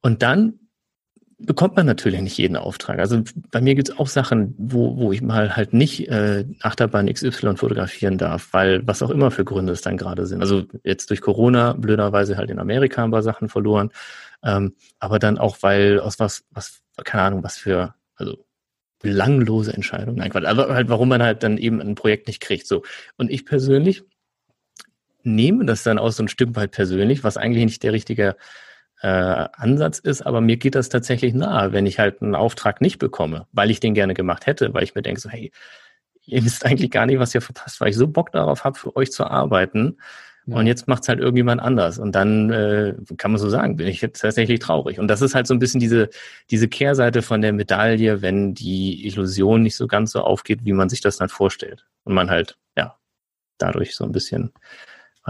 Und 0.01 0.21
dann 0.21 0.59
bekommt 1.39 1.77
man 1.77 1.85
natürlich 1.85 2.21
nicht 2.21 2.37
jeden 2.37 2.57
Auftrag. 2.57 2.99
Also 2.99 3.23
bei 3.49 3.61
mir 3.61 3.73
gibt 3.75 3.89
es 3.89 3.97
auch 3.97 4.07
Sachen, 4.07 4.53
wo, 4.57 4.97
wo 4.97 5.13
ich 5.13 5.21
mal 5.21 5.55
halt 5.55 5.73
nicht 5.73 6.09
äh, 6.09 6.45
Achterbahn 6.61 7.11
XY 7.11 7.55
fotografieren 7.55 8.17
darf, 8.17 8.49
weil 8.51 8.85
was 8.85 9.01
auch 9.01 9.09
immer 9.09 9.31
für 9.31 9.45
Gründe 9.45 9.71
es 9.71 9.81
dann 9.81 9.97
gerade 9.97 10.25
sind. 10.25 10.41
Also 10.41 10.65
jetzt 10.83 11.09
durch 11.09 11.21
Corona 11.21 11.73
blöderweise 11.73 12.35
halt 12.35 12.49
in 12.49 12.59
Amerika 12.59 13.03
ein 13.03 13.11
paar 13.11 13.23
Sachen 13.23 13.47
verloren, 13.47 13.91
ähm, 14.43 14.75
aber 14.99 15.17
dann 15.17 15.37
auch, 15.37 15.57
weil 15.61 15.99
aus 16.01 16.19
was, 16.19 16.43
was, 16.51 16.81
keine 17.05 17.23
Ahnung, 17.23 17.43
was 17.43 17.57
für, 17.57 17.95
also 18.15 18.45
belanglose 18.99 19.73
Entscheidungen, 19.73 20.17
nein, 20.17 20.35
aber 20.45 20.73
halt, 20.73 20.89
warum 20.89 21.07
man 21.07 21.23
halt 21.23 21.43
dann 21.43 21.57
eben 21.57 21.79
ein 21.79 21.95
Projekt 21.95 22.27
nicht 22.27 22.41
kriegt. 22.41 22.67
So. 22.67 22.83
Und 23.15 23.31
ich 23.31 23.45
persönlich 23.45 24.03
nehme 25.23 25.65
das 25.65 25.83
dann 25.83 25.99
auch 25.99 26.11
so 26.11 26.23
ein 26.23 26.27
Stück 26.27 26.55
weit 26.57 26.71
persönlich, 26.71 27.23
was 27.23 27.37
eigentlich 27.37 27.63
nicht 27.63 27.83
der 27.83 27.93
richtige 27.93 28.35
äh, 29.01 29.07
Ansatz 29.07 29.99
ist, 29.99 30.21
aber 30.21 30.41
mir 30.41 30.57
geht 30.57 30.75
das 30.75 30.89
tatsächlich 30.89 31.33
nahe, 31.33 31.71
wenn 31.71 31.85
ich 31.85 31.99
halt 31.99 32.21
einen 32.21 32.35
Auftrag 32.35 32.81
nicht 32.81 32.99
bekomme, 32.99 33.47
weil 33.51 33.71
ich 33.71 33.79
den 33.79 33.93
gerne 33.93 34.13
gemacht 34.13 34.45
hätte, 34.45 34.73
weil 34.73 34.83
ich 34.83 34.95
mir 34.95 35.01
denke 35.01 35.21
so, 35.21 35.29
hey, 35.29 35.51
ihr 36.25 36.43
wisst 36.43 36.65
eigentlich 36.65 36.91
gar 36.91 37.05
nicht, 37.05 37.19
was 37.19 37.33
ihr 37.33 37.41
verpasst, 37.41 37.81
weil 37.81 37.89
ich 37.89 37.95
so 37.95 38.07
Bock 38.07 38.31
darauf 38.31 38.63
habe, 38.63 38.77
für 38.77 38.95
euch 38.95 39.11
zu 39.11 39.25
arbeiten. 39.25 39.97
Ja. 40.45 40.57
Und 40.57 40.67
jetzt 40.67 40.87
macht's 40.87 41.07
halt 41.07 41.19
irgendjemand 41.19 41.61
anders. 41.61 41.99
Und 41.99 42.13
dann 42.13 42.49
äh, 42.49 42.95
kann 43.17 43.31
man 43.31 43.39
so 43.39 43.49
sagen, 43.49 43.75
bin 43.75 43.87
ich 43.87 44.01
jetzt 44.01 44.19
tatsächlich 44.19 44.59
traurig. 44.59 44.99
Und 44.99 45.07
das 45.07 45.21
ist 45.21 45.35
halt 45.35 45.47
so 45.47 45.53
ein 45.53 45.59
bisschen 45.59 45.79
diese, 45.79 46.09
diese 46.49 46.67
Kehrseite 46.67 47.21
von 47.21 47.41
der 47.41 47.53
Medaille, 47.53 48.21
wenn 48.21 48.53
die 48.53 49.05
Illusion 49.05 49.61
nicht 49.61 49.75
so 49.75 49.87
ganz 49.87 50.11
so 50.11 50.21
aufgeht, 50.21 50.65
wie 50.65 50.73
man 50.73 50.89
sich 50.89 51.01
das 51.01 51.17
dann 51.17 51.29
vorstellt. 51.29 51.85
Und 52.03 52.13
man 52.13 52.29
halt, 52.29 52.57
ja, 52.77 52.97
dadurch 53.57 53.95
so 53.95 54.05
ein 54.05 54.11
bisschen 54.11 54.51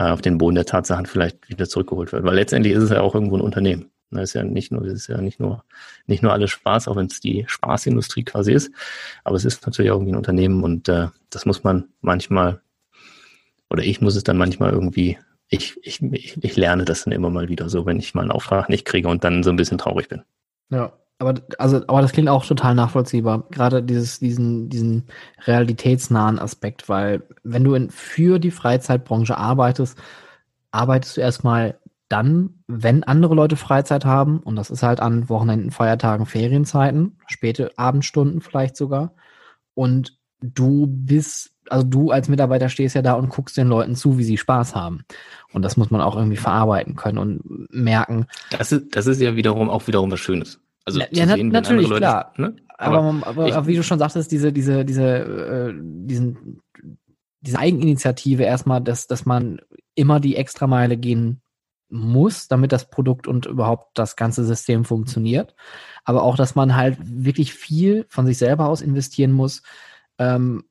auf 0.08 0.22
den 0.22 0.38
Boden 0.38 0.56
der 0.56 0.66
Tatsachen 0.66 1.06
vielleicht 1.06 1.50
wieder 1.50 1.68
zurückgeholt 1.68 2.12
wird. 2.12 2.24
Weil 2.24 2.36
letztendlich 2.36 2.74
ist 2.74 2.84
es 2.84 2.90
ja 2.90 3.02
auch 3.02 3.16
irgendwo 3.16 3.38
ein 3.38 3.42
Unternehmen. 3.42 3.92
Das 4.12 4.30
ist 4.30 4.34
ja 4.34 4.44
nicht 4.44 4.72
nur, 4.72 4.84
das 4.84 4.94
ist 4.94 5.08
ja 5.08 5.22
nicht 5.22 5.40
nur, 5.40 5.64
nicht 6.08 6.24
nur 6.24 6.34
alles 6.34 6.50
Spaß, 6.50 6.88
auch 6.88 6.96
wenn 6.96 7.06
es 7.06 7.20
die 7.20 7.46
Spaßindustrie 7.48 8.24
quasi 8.24 8.54
ist. 8.54 8.72
Aber 9.24 9.36
es 9.36 9.46
ist 9.46 9.66
natürlich 9.66 9.92
auch 9.92 9.96
irgendwie 9.96 10.14
ein 10.14 10.18
Unternehmen 10.18 10.64
und 10.64 10.90
äh, 10.90 11.08
das 11.30 11.46
muss 11.46 11.64
man 11.64 11.90
manchmal, 12.02 12.62
oder 13.70 13.84
ich 13.84 14.02
muss 14.02 14.16
es 14.16 14.24
dann 14.24 14.38
manchmal 14.38 14.72
irgendwie, 14.72 15.20
ich, 15.48 15.78
ich, 15.84 16.02
ich, 16.02 16.44
ich 16.44 16.56
lerne 16.56 16.86
das 16.86 17.04
dann 17.04 17.14
immer 17.14 17.30
mal 17.30 17.50
wieder 17.50 17.70
so, 17.70 17.86
wenn 17.86 18.00
ich 18.00 18.16
mal 18.16 18.22
einen 18.22 18.32
Auftrag 18.32 18.70
nicht 18.70 18.86
kriege 18.86 19.08
und 19.08 19.24
dann 19.24 19.44
so 19.44 19.52
ein 19.52 19.58
bisschen 19.58 19.78
traurig 19.78 20.10
bin. 20.10 20.24
Ja, 20.72 20.94
aber 21.20 21.36
also, 21.58 21.82
aber 21.88 22.02
das 22.02 22.14
klingt 22.14 22.30
auch 22.30 22.46
total 22.46 22.76
nachvollziehbar. 22.76 23.44
Gerade 23.52 23.84
dieses, 23.84 24.20
diesen, 24.20 24.70
diesen 24.70 25.04
realitätsnahen 25.46 26.40
Aspekt, 26.40 26.88
weil 26.88 27.24
wenn 27.44 27.66
du 27.66 27.74
in, 27.76 27.90
für 27.90 28.40
die 28.40 28.52
Freizeitbranche 28.52 29.38
arbeitest, 29.38 29.98
arbeitest 30.72 31.18
du 31.18 31.22
erstmal 31.22 31.78
dann, 32.08 32.62
wenn 32.68 33.04
andere 33.04 33.36
Leute 33.36 33.58
Freizeit 33.58 34.06
haben, 34.06 34.40
und 34.40 34.56
das 34.56 34.72
ist 34.72 34.82
halt 34.82 35.02
an 35.02 35.30
Wochenenden, 35.30 35.72
Feiertagen, 35.72 36.26
Ferienzeiten, 36.26 37.18
späte 37.28 37.78
Abendstunden 37.78 38.42
vielleicht 38.42 38.78
sogar, 38.78 39.14
und 39.76 40.18
du 40.42 40.88
bist, 40.88 41.52
also 41.70 41.86
du 41.86 42.12
als 42.12 42.30
Mitarbeiter 42.30 42.70
stehst 42.70 42.96
ja 42.96 43.02
da 43.02 43.14
und 43.14 43.30
guckst 43.30 43.58
den 43.58 43.68
Leuten 43.68 43.96
zu, 43.96 44.18
wie 44.18 44.24
sie 44.24 44.38
Spaß 44.38 44.74
haben. 44.74 45.04
Und 45.52 45.64
das 45.64 45.76
muss 45.76 45.92
man 45.92 46.02
auch 46.02 46.16
irgendwie 46.16 46.38
verarbeiten 46.38 46.96
können 46.96 47.18
und 47.18 47.70
merken. 47.72 48.26
Das 48.52 48.72
ist, 48.72 48.96
das 48.96 49.06
ist 49.06 49.22
ja 49.22 49.36
wiederum 49.36 49.70
auch 49.70 49.86
wiederum 49.88 50.10
was 50.12 50.20
Schönes. 50.20 50.60
Also 50.90 51.00
ja, 51.12 51.26
na, 51.26 51.36
sehen, 51.36 51.50
natürlich, 51.50 51.88
Leute, 51.88 52.02
klar. 52.02 52.34
Ne? 52.38 52.56
Aber, 52.78 53.00
aber, 53.00 53.28
aber, 53.28 53.48
ich, 53.48 53.54
aber, 53.54 53.68
wie 53.68 53.76
du 53.76 53.84
schon 53.84 54.00
sagtest, 54.00 54.32
diese, 54.32 54.52
diese, 54.52 54.86
diese, 54.86 55.06
äh, 55.06 55.74
diesen, 55.76 56.62
diese 57.42 57.60
Eigeninitiative 57.60 58.44
erstmal, 58.44 58.82
dass, 58.82 59.08
dass 59.08 59.26
man 59.26 59.60
immer 59.96 60.20
die 60.20 60.36
Extrameile 60.36 60.98
gehen 60.98 61.42
muss, 61.90 62.48
damit 62.48 62.72
das 62.72 62.90
Produkt 62.90 63.28
und 63.28 63.46
überhaupt 63.46 63.98
das 63.98 64.16
ganze 64.16 64.46
System 64.46 64.86
funktioniert. 64.86 65.56
Aber 66.04 66.24
auch, 66.24 66.36
dass 66.36 66.56
man 66.56 66.76
halt 66.76 66.98
wirklich 67.02 67.54
viel 67.54 68.06
von 68.10 68.26
sich 68.26 68.38
selber 68.38 68.68
aus 68.68 68.82
investieren 68.82 69.32
muss, 69.32 69.64
ähm, 70.18 70.64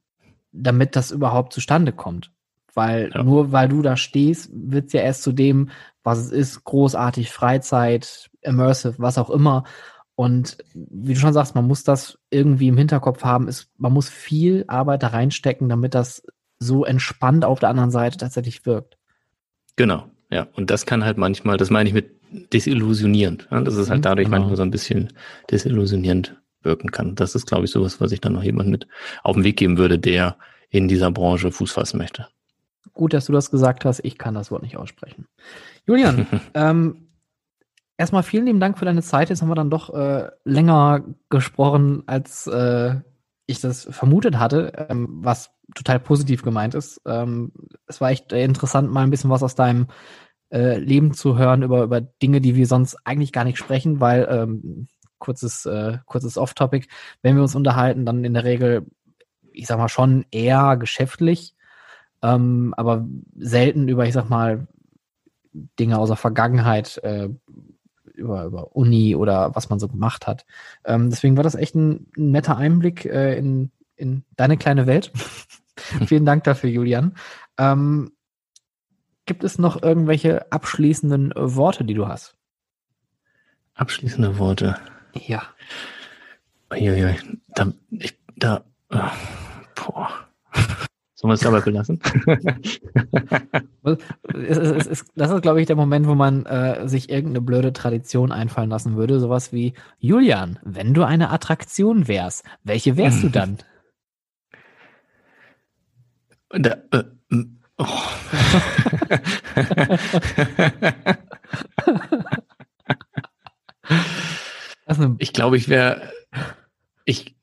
damit 0.53 0.97
das 0.97 1.11
überhaupt 1.11 1.53
zustande 1.53 1.93
kommt. 1.93 2.33
Weil 2.75 3.11
ja. 3.13 3.23
nur 3.23 3.51
weil 3.53 3.69
du 3.69 3.83
da 3.83 3.97
stehst, 3.97 4.51
wird 4.53 4.87
es 4.87 4.93
ja 4.93 5.01
erst 5.01 5.23
zu 5.23 5.33
dem, 5.33 5.71
was 6.05 6.19
es 6.19 6.31
ist, 6.31 6.65
großartig, 6.65 7.31
Freizeit, 7.31 8.31
immersive, 8.41 8.95
was 8.99 9.19
auch 9.19 9.31
immer. 9.31 9.65
Und 10.19 10.59
wie 10.75 11.15
du 11.15 11.21
schon 11.21 11.33
sagst, 11.33 11.55
man 11.55 11.69
muss 11.69 11.85
das 11.85 12.19
irgendwie 12.29 12.67
im 12.67 12.77
Hinterkopf 12.77 13.23
haben, 13.23 13.47
ist, 13.47 13.69
man 13.77 13.93
muss 13.93 14.09
viel 14.09 14.65
Arbeit 14.67 15.05
da 15.05 15.09
reinstecken, 15.09 15.69
damit 15.69 15.95
das 15.95 16.25
so 16.59 16.85
entspannt 16.85 17.45
auf 17.45 17.61
der 17.61 17.69
anderen 17.69 17.93
Seite 17.93 18.19
tatsächlich 18.19 18.67
wirkt. 18.67 18.99
Genau, 19.77 20.07
ja. 20.29 20.49
Und 20.57 20.71
das 20.71 20.87
kann 20.87 21.05
halt 21.05 21.19
manchmal, 21.19 21.57
das 21.57 21.71
meine 21.71 21.89
ich 21.89 21.95
mit 21.95 22.11
desillusionierend. 22.53 23.47
Ja? 23.53 23.61
Das 23.61 23.77
ist 23.77 23.91
halt 23.91 24.01
mhm, 24.01 24.03
dadurch 24.03 24.27
genau. 24.27 24.39
manchmal 24.39 24.57
so 24.57 24.65
ein 24.65 24.73
bisschen 24.73 25.13
desillusionierend 25.53 26.35
wirken 26.63 26.91
kann. 26.91 27.15
Das 27.15 27.37
ist, 27.37 27.47
glaube 27.47 27.67
ich, 27.67 27.71
sowas, 27.71 28.01
was 28.01 28.11
ich 28.11 28.21
dann 28.21 28.33
noch 28.33 28.43
jemand 28.43 28.71
mit 28.71 28.89
auf 29.23 29.37
den 29.37 29.45
Weg 29.45 29.57
geben 29.57 29.79
würde, 29.79 30.01
der 30.01 30.37
in 30.69 30.89
dieser 30.89 31.13
Branche 31.13 31.53
Fuß 31.53 31.71
fassen 31.71 31.99
möchte. 31.99 32.27
Gut, 32.93 33.13
dass 33.13 33.27
du 33.27 33.33
das 33.33 33.53
gesagt 33.53 33.85
hast. 33.85 34.01
Ich 34.03 34.19
kann 34.19 34.35
das 34.35 34.51
Wort 34.51 34.65
nicht 34.65 34.79
aussprechen. 34.79 35.29
Julian, 35.87 36.27
ähm, 36.55 37.08
erstmal 37.99 38.23
vielen 38.23 38.47
lieben 38.47 38.61
Dank 38.61 38.79
für 38.79 38.87
deine 38.87 39.03
Zeit. 39.03 39.29
Jetzt 39.29 39.43
haben 39.43 39.51
wir 39.51 39.55
dann 39.55 39.71
doch 39.71 39.93
äh, 39.93 40.31
länger 40.45 41.05
gesprochen, 41.29 42.05
als 42.07 42.47
äh, 42.47 42.95
ich 43.47 43.61
das 43.61 43.85
vermutet 43.91 44.39
hatte, 44.39 44.87
ähm, 44.89 45.09
was 45.21 45.51
total 45.75 46.01
positiv 46.01 46.43
gemeint 46.43 46.75
ist. 46.75 47.01
Ähm, 47.05 47.53
es 47.87 48.01
war 48.01 48.11
echt 48.11 48.33
interessant, 48.33 48.91
mal 48.91 49.03
ein 49.03 49.11
bisschen 49.11 49.31
was 49.31 49.43
aus 49.43 49.55
deinem 49.55 49.89
äh, 50.51 50.79
Leben 50.79 51.13
zu 51.13 51.37
hören 51.37 51.63
über, 51.63 51.83
über 51.83 52.01
Dinge, 52.01 52.41
die 52.41 52.55
wir 52.55 52.67
sonst 52.67 52.97
eigentlich 53.05 53.33
gar 53.33 53.45
nicht 53.45 53.59
sprechen, 53.59 54.01
weil 54.01 54.27
ähm, 54.31 54.89
kurzes, 55.19 55.67
äh, 55.67 55.99
kurzes 56.07 56.39
Off-Topic, 56.39 56.87
wenn 57.23 57.37
wir 57.37 57.43
uns 57.43 57.55
unterhalten, 57.55 58.07
dann 58.07 58.25
in 58.25 58.35
der 58.35 58.45
Regel, 58.45 58.87
ich 59.53 59.67
sag 59.67 59.79
mal, 59.79 59.89
schon 59.89 60.25
eher 60.31 60.77
geschäftlich, 60.77 61.55
ähm, 62.23 62.73
aber 62.77 63.07
selten 63.37 63.89
über, 63.89 64.07
ich 64.07 64.15
sag 64.15 64.29
mal, 64.29 64.69
Dinge 65.53 65.99
aus 65.99 66.09
der 66.09 66.17
Vergangenheit, 66.17 66.99
äh, 67.03 67.29
über, 68.19 68.45
über 68.45 68.77
Uni 68.77 69.15
oder 69.17 69.55
was 69.55 69.71
man 69.71 69.79
so 69.79 69.89
gemacht 69.89 70.27
hat. 70.27 70.45
Ähm, 70.85 71.11
deswegen 71.11 71.37
war 71.37 71.45
das 71.45 71.55
echt 71.55 71.75
ein, 71.75 72.07
ein 72.17 72.31
netter 72.33 72.57
Einblick 72.57 73.05
äh, 73.05 73.37
in, 73.39 73.71
in 73.97 74.25
deine 74.37 74.57
kleine 74.57 74.87
Welt. 74.87 75.13
Vielen 76.07 76.27
Dank 76.27 76.45
dafür, 76.45 76.71
Julian. 76.71 77.15
Ähm, 77.57 78.13
gibt 79.27 79.45
es 79.45 79.59
noch 79.59 79.83
irgendwelche 79.83 80.51
abschließenden 80.53 81.33
Worte, 81.37 81.85
die 81.85 81.95
du 81.95 82.09
hast? 82.09 82.37
Abschließende 83.75 84.39
Worte. 84.39 84.77
Ja. 85.15 85.43
Uiuiui. 86.71 87.17
Da, 87.55 87.73
ich, 87.91 88.19
da, 88.37 88.65
oh, 88.91 88.99
boah. 89.75 90.28
Sollen 91.21 91.31
wir 91.31 91.35
es 91.35 91.41
dabei 91.41 91.61
belassen? 91.61 92.01
es, 93.83 94.57
es, 94.57 94.87
es, 94.87 95.05
das 95.17 95.33
ist, 95.33 95.43
glaube 95.43 95.61
ich, 95.61 95.67
der 95.67 95.75
Moment, 95.75 96.07
wo 96.07 96.15
man 96.15 96.47
äh, 96.47 96.87
sich 96.87 97.11
irgendeine 97.11 97.41
blöde 97.41 97.73
Tradition 97.73 98.31
einfallen 98.31 98.71
lassen 98.71 98.97
würde. 98.97 99.19
Sowas 99.19 99.53
wie, 99.53 99.75
Julian, 99.99 100.61
wenn 100.63 100.95
du 100.95 101.03
eine 101.03 101.31
Attraktion 101.31 102.07
wärst, 102.07 102.45
welche 102.63 102.97
wärst 102.97 103.25
du 103.25 103.31
dann? 103.31 103.59
Da, 106.51 106.77
äh, 106.93 107.03
oh. 107.79 107.85
ich 115.19 115.33
glaube, 115.33 115.57
ich 115.57 115.69
wäre, 115.69 116.13
ich, 117.05 117.35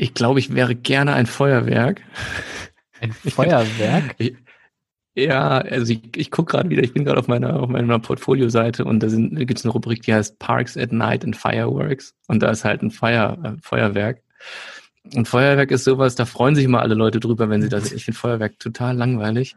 ich 0.00 0.14
glaube, 0.14 0.38
ich 0.38 0.54
wäre 0.54 0.74
gerne 0.74 1.12
ein 1.12 1.26
Feuerwerk. 1.26 2.00
Ein 3.02 3.12
Feuerwerk? 3.12 4.14
Ich, 4.16 4.34
ja, 5.14 5.58
also 5.58 5.92
ich, 5.92 6.16
ich 6.16 6.30
gucke 6.30 6.52
gerade 6.52 6.70
wieder, 6.70 6.82
ich 6.82 6.94
bin 6.94 7.04
gerade 7.04 7.20
auf 7.20 7.28
meiner, 7.28 7.60
auf 7.60 7.68
meiner 7.68 7.98
Portfolio-Seite 7.98 8.86
und 8.86 9.02
da, 9.02 9.08
da 9.08 9.44
gibt 9.44 9.58
es 9.58 9.64
eine 9.66 9.72
Rubrik, 9.72 10.02
die 10.02 10.14
heißt 10.14 10.38
Parks 10.38 10.78
at 10.78 10.92
Night 10.92 11.22
and 11.22 11.36
Fireworks. 11.36 12.14
Und 12.28 12.42
da 12.42 12.50
ist 12.50 12.64
halt 12.64 12.82
ein 12.82 12.90
Feuer, 12.90 13.36
äh, 13.44 13.52
Feuerwerk. 13.60 14.22
Und 15.14 15.28
Feuerwerk 15.28 15.70
ist 15.70 15.84
sowas, 15.84 16.14
da 16.14 16.24
freuen 16.24 16.54
sich 16.54 16.64
immer 16.64 16.80
alle 16.80 16.94
Leute 16.94 17.20
drüber, 17.20 17.50
wenn 17.50 17.60
sie 17.60 17.68
das. 17.68 17.92
Ich 17.92 18.06
finde 18.06 18.18
Feuerwerk 18.18 18.58
total 18.58 18.96
langweilig. 18.96 19.54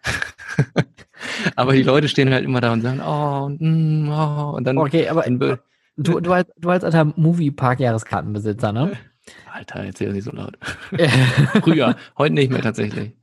aber 1.55 1.71
die 1.71 1.83
Leute 1.83 2.09
stehen 2.09 2.33
halt 2.33 2.43
immer 2.43 2.59
da 2.59 2.73
und 2.73 2.81
sagen, 2.81 2.99
oh, 2.99 3.47
mm, 3.47 4.09
oh 4.09 4.57
und 4.57 4.65
dann. 4.65 4.77
Okay, 4.77 5.07
aber 5.07 5.23
du, 5.95 6.19
du, 6.19 6.33
als, 6.33 6.49
du 6.57 6.69
als 6.69 6.83
alter 6.83 7.13
Movie-Park-Jahreskartenbesitzer, 7.15 8.73
ne? 8.73 8.97
Alter, 9.51 9.79
erzähl 9.79 10.11
nicht 10.13 10.25
so 10.25 10.31
laut. 10.31 10.57
Früher, 11.63 11.95
heute 12.17 12.33
nicht 12.33 12.51
mehr 12.51 12.61
tatsächlich. 12.61 13.13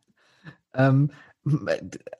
Ähm, 0.75 1.11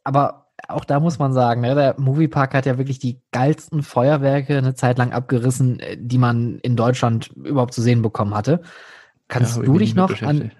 aber 0.05 0.51
auch 0.69 0.85
da 0.85 1.01
muss 1.01 1.19
man 1.19 1.33
sagen, 1.33 1.61
ne, 1.63 1.75
der 1.75 1.95
Moviepark 1.99 2.55
hat 2.55 2.67
ja 2.67 2.79
wirklich 2.79 2.99
die 2.99 3.21
geilsten 3.33 3.83
Feuerwerke 3.83 4.59
eine 4.59 4.75
Zeit 4.75 4.99
lang 4.99 5.13
abgerissen, 5.13 5.81
äh, 5.81 5.97
die 5.99 6.19
man 6.19 6.59
in 6.61 6.77
Deutschland 6.77 7.29
überhaupt 7.29 7.75
zu 7.75 7.83
sehen 7.83 8.03
bekommen 8.03 8.35
hatte. 8.35 8.61
Kannst 9.29 9.57
ja, 9.57 9.63
du 9.63 9.79
dich 9.79 9.95
noch 9.95 10.23
an. 10.23 10.53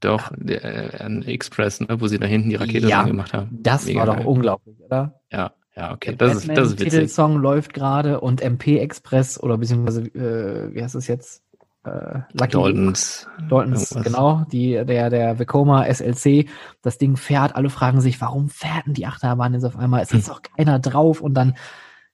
Doch, 0.00 0.30
der, 0.36 0.64
äh, 0.64 1.02
an 1.02 1.22
Express, 1.22 1.80
ne, 1.80 2.00
wo 2.00 2.06
sie 2.06 2.18
da 2.18 2.26
hinten 2.26 2.50
die 2.50 2.54
Rakete 2.54 2.88
ja, 2.88 3.02
gemacht 3.02 3.32
haben. 3.32 3.48
Das 3.50 3.86
Mega 3.86 4.00
war 4.00 4.06
doch 4.06 4.16
geil. 4.16 4.26
unglaublich, 4.26 4.80
oder? 4.80 5.20
Ja, 5.32 5.52
ja, 5.74 5.92
okay. 5.92 6.14
Der 6.14 6.28
das 6.28 6.44
ist, 6.44 6.48
das 6.48 6.68
ist 6.68 6.72
witzig. 6.74 6.90
Titelsong 6.90 7.38
läuft 7.38 7.74
gerade 7.74 8.20
und 8.20 8.40
MP 8.40 8.78
Express 8.78 9.42
oder 9.42 9.58
beziehungsweise, 9.58 10.02
äh, 10.02 10.74
wie 10.74 10.82
heißt 10.82 10.94
es 10.94 11.08
jetzt? 11.08 11.42
Äh, 11.88 12.36
Lucky 12.38 12.52
Daltons. 12.52 13.28
Daltons, 13.48 13.90
genau, 14.02 14.44
die, 14.52 14.72
der, 14.84 15.10
der 15.10 15.38
Vekoma 15.38 15.84
SLC, 15.92 16.48
das 16.82 16.98
Ding 16.98 17.16
fährt, 17.16 17.54
alle 17.56 17.70
fragen 17.70 18.00
sich, 18.00 18.20
warum 18.20 18.48
fährt 18.48 18.86
denn 18.86 18.94
die 18.94 19.06
Achterbahn 19.06 19.54
jetzt 19.54 19.64
auf 19.64 19.76
einmal? 19.76 20.02
Es 20.02 20.12
ist 20.12 20.28
hm. 20.28 20.34
doch 20.34 20.42
keiner 20.42 20.78
drauf 20.78 21.20
und 21.20 21.34
dann 21.34 21.56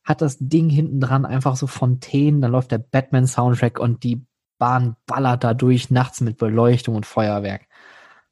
hat 0.04 0.20
das 0.20 0.36
Ding 0.38 0.68
hinten 0.68 1.00
dran 1.00 1.24
einfach 1.24 1.56
so 1.56 1.66
Fontänen, 1.66 2.40
dann 2.40 2.52
läuft 2.52 2.70
der 2.70 2.78
Batman-Soundtrack 2.78 3.78
und 3.78 4.02
die 4.04 4.24
Bahn 4.58 4.96
ballert 5.06 5.44
da 5.44 5.54
durch 5.54 5.90
nachts 5.90 6.20
mit 6.20 6.38
Beleuchtung 6.38 6.94
und 6.94 7.06
Feuerwerk. 7.06 7.66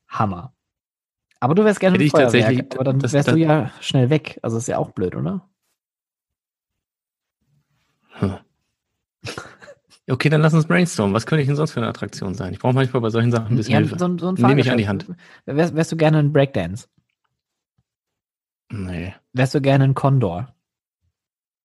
Hammer. 0.08 0.52
Aber 1.40 1.54
du 1.54 1.64
wärst 1.64 1.80
gerne 1.80 1.94
Hätte 1.94 2.04
ich 2.04 2.12
Feuerwerk, 2.12 2.32
tatsächlich- 2.32 2.74
aber 2.74 2.84
dann 2.84 2.98
das- 3.00 3.12
wärst 3.12 3.28
das- 3.28 3.34
du 3.34 3.40
ja 3.40 3.70
schnell 3.80 4.10
weg. 4.10 4.38
Also 4.42 4.58
ist 4.58 4.68
ja 4.68 4.78
auch 4.78 4.90
blöd, 4.90 5.16
oder? 5.16 5.48
Hm. 8.12 8.36
Okay, 10.10 10.28
dann 10.28 10.40
lass 10.42 10.52
uns 10.52 10.66
brainstormen. 10.66 11.14
Was 11.14 11.26
könnte 11.26 11.42
ich 11.42 11.46
denn 11.46 11.54
sonst 11.56 11.70
für 11.72 11.80
eine 11.80 11.88
Attraktion 11.88 12.34
sein? 12.34 12.52
Ich 12.52 12.58
brauche 12.58 12.74
manchmal 12.74 13.00
bei 13.00 13.10
solchen 13.10 13.30
Sachen 13.30 13.48
ein 13.54 13.56
bisschen 13.56 13.72
Ja, 13.74 13.78
Hilfe. 13.78 13.98
so, 13.98 14.18
so 14.18 14.32
Nehme 14.32 14.60
ich 14.60 14.70
an 14.70 14.78
die 14.78 14.84
Fahrgeschäft. 14.84 15.16
Wärst, 15.46 15.74
wärst 15.76 15.92
du 15.92 15.96
gerne 15.96 16.18
ein 16.18 16.32
Breakdance? 16.32 16.88
Nee. 18.70 19.14
Wärst 19.32 19.54
du 19.54 19.60
gerne 19.60 19.84
ein 19.84 19.94
Condor? 19.94 20.54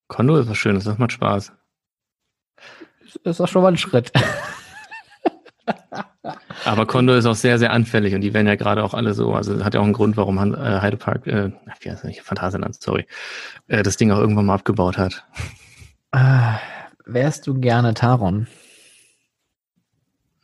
Kondor 0.08 0.40
ist 0.42 0.50
was 0.50 0.58
Schönes, 0.58 0.84
das 0.84 0.98
macht 0.98 1.14
Spaß. 1.14 1.52
Das 3.24 3.32
ist 3.32 3.40
doch 3.40 3.48
schon 3.48 3.62
mal 3.64 3.70
ein 3.70 3.78
Schritt. 3.78 4.12
Aber 6.66 6.86
Kondor 6.86 7.16
ist 7.18 7.26
auch 7.26 7.36
sehr, 7.36 7.58
sehr 7.60 7.72
anfällig 7.72 8.14
und 8.14 8.22
die 8.22 8.34
werden 8.34 8.48
ja 8.48 8.56
gerade 8.56 8.84
auch 8.84 8.94
alle 8.94 9.14
so, 9.14 9.34
also 9.34 9.64
hat 9.64 9.74
ja 9.74 9.80
auch 9.80 9.86
einen 9.86 9.94
Grund, 9.94 10.18
warum 10.18 10.40
Han- 10.40 10.54
äh, 10.54 10.80
Heidepark, 10.82 11.26
äh, 11.28 11.52
wie 11.80 11.90
heißt 11.90 12.04
das 12.04 12.08
nicht, 12.08 12.22
Phantasialand, 12.22 12.82
sorry, 12.82 13.06
äh, 13.68 13.84
das 13.84 13.98
Ding 13.98 14.12
auch 14.12 14.20
irgendwann 14.20 14.46
mal 14.46 14.56
abgebaut 14.56 14.98
hat. 14.98 15.26
Ah, 16.12 16.60
wärst 17.08 17.48
du 17.48 17.60
gerne 17.60 17.94
Taron? 17.94 18.48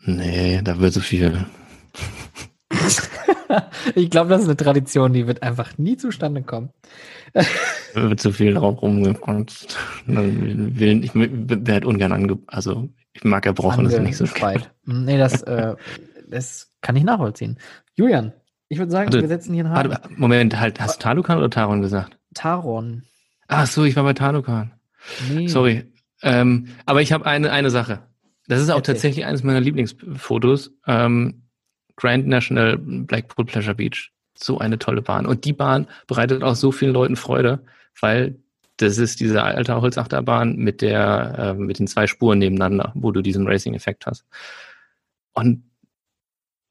Nee, 0.06 0.62
da 0.64 0.80
wird 0.80 0.94
so 0.94 1.00
viel. 1.00 1.46
ich 3.96 4.10
glaube, 4.10 4.30
das 4.30 4.42
ist 4.42 4.48
eine 4.48 4.58
Tradition, 4.58 5.14
die 5.14 5.28
wird 5.28 5.44
einfach 5.44 5.78
nie 5.78 5.98
zustande 5.98 6.42
kommen. 6.44 6.72
Da 7.34 7.44
wird 8.10 8.20
so 8.20 8.32
viel 8.32 8.54
drauf 8.54 8.82
rumgekommt. 8.82 9.78
Will, 10.06 11.04
ich 11.04 11.16
werde 11.16 11.74
halt 11.74 11.86
ungern 11.86 12.12
ange, 12.12 12.40
also 12.48 12.90
ich 13.14 13.24
mag 13.24 13.46
Erbrochenes 13.46 13.98
nicht 14.00 14.18
so 14.18 14.26
gerne. 14.26 14.48
Angespeit. 14.48 14.72
Nee, 14.86 15.18
das, 15.18 15.42
äh, 15.44 15.76
das 16.28 16.72
kann 16.82 16.96
ich 16.96 17.04
nachvollziehen. 17.04 17.58
Julian, 17.96 18.34
ich 18.68 18.80
würde 18.80 18.92
sagen, 18.92 19.08
Warte, 19.08 19.22
wir 19.22 19.28
setzen 19.28 19.54
hier 19.54 19.66
einen 19.66 19.74
Haken. 19.74 19.92
Warte, 19.92 20.10
Moment, 20.16 20.60
halt, 20.60 20.80
hast 20.82 20.98
du 20.98 21.04
Talukan 21.04 21.38
oder 21.38 21.50
Taron 21.50 21.82
gesagt? 21.82 22.18
Taron. 22.34 23.04
Ach 23.48 23.68
so, 23.68 23.84
ich 23.84 23.96
war 23.96 24.04
bei 24.04 24.14
Talukan. 24.14 24.72
Nee. 25.32 25.48
Sorry. 25.48 25.93
Ähm, 26.24 26.70
aber 26.86 27.02
ich 27.02 27.12
habe 27.12 27.26
eine, 27.26 27.52
eine 27.52 27.70
Sache. 27.70 28.00
Das 28.48 28.62
ist 28.62 28.70
auch 28.70 28.78
Erzähl. 28.78 28.96
tatsächlich 28.96 29.26
eines 29.26 29.44
meiner 29.44 29.62
Lieblingsfotos. 29.62 30.72
Ähm, 30.88 31.44
Grand 31.96 32.28
National 32.28 32.78
Blackpool 32.78 33.46
Pleasure 33.46 33.76
Beach. 33.76 34.12
So 34.36 34.58
eine 34.58 34.80
tolle 34.80 35.02
Bahn. 35.02 35.26
Und 35.26 35.46
die 35.46 35.54
Bahn 35.54 35.88
bereitet 36.08 36.42
auch 36.44 36.56
so 36.56 36.72
vielen 36.72 36.94
Leuten 36.94 37.16
Freude, 37.16 37.64
weil 38.00 38.36
das 38.78 38.98
ist 38.98 39.20
diese 39.20 39.44
alte 39.44 39.80
Holzachterbahn 39.80 40.56
mit 40.56 40.82
der, 40.82 41.36
äh, 41.38 41.54
mit 41.54 41.78
den 41.78 41.88
zwei 41.88 42.08
Spuren 42.08 42.40
nebeneinander, 42.40 42.92
wo 42.96 43.12
du 43.12 43.22
diesen 43.22 43.48
Racing-Effekt 43.48 44.08
hast. 44.08 44.26
Und 45.34 45.64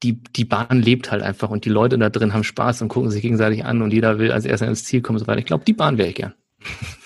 die, 0.03 0.21
die 0.21 0.43
Bahn 0.43 0.81
lebt 0.81 1.11
halt 1.11 1.23
einfach 1.23 1.49
und 1.49 1.63
die 1.63 1.69
Leute 1.69 1.97
da 1.97 2.09
drin 2.09 2.33
haben 2.33 2.43
Spaß 2.43 2.81
und 2.81 2.89
gucken 2.89 3.09
sich 3.09 3.21
gegenseitig 3.21 3.63
an 3.63 3.81
und 3.81 3.91
jeder 3.91 4.19
will 4.19 4.33
als 4.33 4.43
erster 4.43 4.67
ins 4.67 4.83
Ziel 4.83 5.01
kommen 5.01 5.15
und 5.15 5.21
so 5.21 5.27
weiter. 5.27 5.39
Ich 5.39 5.45
glaube, 5.45 5.63
die 5.63 5.73
Bahn 5.73 5.97
wäre 5.97 6.09
ich 6.09 6.15
gern. 6.15 6.33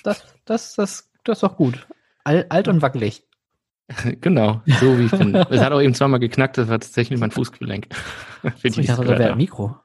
Das, 0.03 0.24
das, 0.45 0.76
das, 0.76 1.10
das 1.24 1.38
ist 1.38 1.44
doch 1.44 1.57
gut. 1.57 1.86
Alt, 2.49 2.68
und 2.68 2.82
wackelig. 2.82 3.24
Genau, 4.22 4.62
so 4.66 4.99
wie 4.99 5.06
ich 5.06 5.12
finde. 5.12 5.48
Es 5.49 5.62
hat 5.62 5.72
auch 5.72 5.82
eben 5.82 5.94
zweimal 5.94 6.20
geknackt, 6.20 6.58
das 6.58 6.68
war 6.68 6.80
tatsächlich 6.80 7.20
mein 7.20 7.32
Fußgelenk. 7.32 7.88
Für 8.41 8.52
Ich 8.68 8.74
die 8.74 8.82
es 8.82 8.88
dachte, 8.88 9.02
da 9.02 9.04
gehört 9.04 9.20
wäre 9.20 9.32
haben. 9.32 9.38
Mikro. 9.38 9.78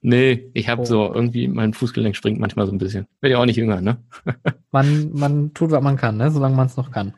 Nee, 0.00 0.50
ich 0.54 0.68
habe 0.68 0.82
Oh. 0.82 0.84
so 0.86 1.14
irgendwie, 1.14 1.48
mein 1.48 1.72
Fußgelenk 1.74 2.16
springt 2.16 2.38
manchmal 2.40 2.66
so 2.66 2.72
ein 2.72 2.78
bisschen. 2.78 3.06
Werd 3.20 3.32
ja 3.32 3.38
auch 3.38 3.44
nicht 3.46 3.56
jünger, 3.56 3.80
ne? 3.80 3.98
Man, 4.70 5.10
man 5.12 5.52
tut, 5.54 5.70
was 5.70 5.82
man 5.82 5.96
kann, 5.96 6.16
ne? 6.16 6.30
solange 6.30 6.56
man 6.56 6.66
es 6.66 6.76
noch 6.76 6.90
kann. 6.90 7.14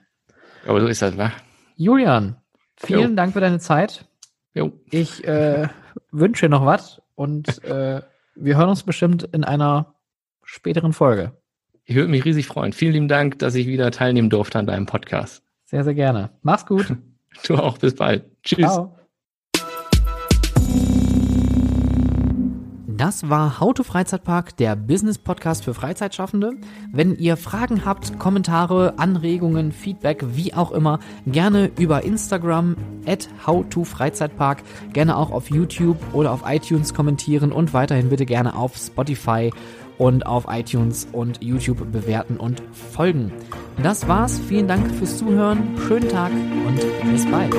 Aber 0.66 0.80
so 0.80 0.86
ist 0.88 1.02
das, 1.02 1.16
wa? 1.16 1.32
Julian, 1.76 2.36
vielen 2.76 3.10
Jo. 3.10 3.16
Dank 3.16 3.32
für 3.32 3.40
deine 3.40 3.58
Zeit. 3.60 4.08
Jo. 4.54 4.72
Ich 4.90 5.24
äh, 5.26 5.68
wünsche 6.10 6.46
dir 6.46 6.50
noch 6.50 6.64
was 6.66 7.00
und 7.14 7.62
äh, 7.64 8.02
wir 8.34 8.56
hören 8.56 8.68
uns 8.68 8.82
bestimmt 8.82 9.22
in 9.32 9.44
einer 9.44 9.94
späteren 10.44 10.92
Folge. 10.92 11.36
Ich 11.88 11.94
würde 11.94 12.08
mich 12.08 12.24
riesig 12.24 12.46
freuen. 12.48 12.72
Vielen 12.72 12.92
lieben 12.92 13.08
Dank, 13.08 13.38
dass 13.38 13.54
ich 13.54 13.68
wieder 13.68 13.92
teilnehmen 13.92 14.28
durfte 14.28 14.58
an 14.58 14.66
deinem 14.66 14.86
Podcast. 14.86 15.44
Sehr, 15.66 15.84
sehr 15.84 15.94
gerne. 15.94 16.30
Mach's 16.42 16.66
gut. 16.66 16.94
Du 17.46 17.54
auch, 17.56 17.76
bis 17.76 17.94
bald. 17.94 18.24
Tschüss. 18.42 18.60
Ciao. 18.64 18.96
Das 22.96 23.28
war 23.28 23.60
How 23.60 23.74
to 23.74 23.82
Freizeitpark, 23.82 24.56
der 24.56 24.74
Business 24.74 25.18
Podcast 25.18 25.64
für 25.64 25.74
Freizeitschaffende. 25.74 26.52
Wenn 26.92 27.14
ihr 27.18 27.36
Fragen 27.36 27.84
habt, 27.84 28.18
Kommentare, 28.18 28.94
Anregungen, 28.98 29.70
Feedback, 29.70 30.24
wie 30.28 30.54
auch 30.54 30.72
immer, 30.72 30.98
gerne 31.26 31.70
über 31.78 32.04
Instagram 32.04 32.74
at 33.04 33.28
howtofreizeitpark, 33.46 34.62
gerne 34.94 35.18
auch 35.18 35.30
auf 35.30 35.50
YouTube 35.50 35.98
oder 36.14 36.32
auf 36.32 36.44
iTunes 36.46 36.94
kommentieren 36.94 37.52
und 37.52 37.74
weiterhin 37.74 38.08
bitte 38.08 38.24
gerne 38.24 38.56
auf 38.56 38.78
Spotify 38.78 39.50
und 39.98 40.26
auf 40.26 40.46
iTunes 40.48 41.08
und 41.12 41.42
YouTube 41.42 41.90
bewerten 41.90 42.36
und 42.36 42.62
folgen. 42.72 43.32
Das 43.82 44.08
war's. 44.08 44.38
Vielen 44.48 44.68
Dank 44.68 44.90
fürs 44.94 45.18
Zuhören. 45.18 45.76
Schönen 45.86 46.08
Tag 46.08 46.30
und 46.32 47.12
bis 47.12 47.26
bald. 47.30 47.54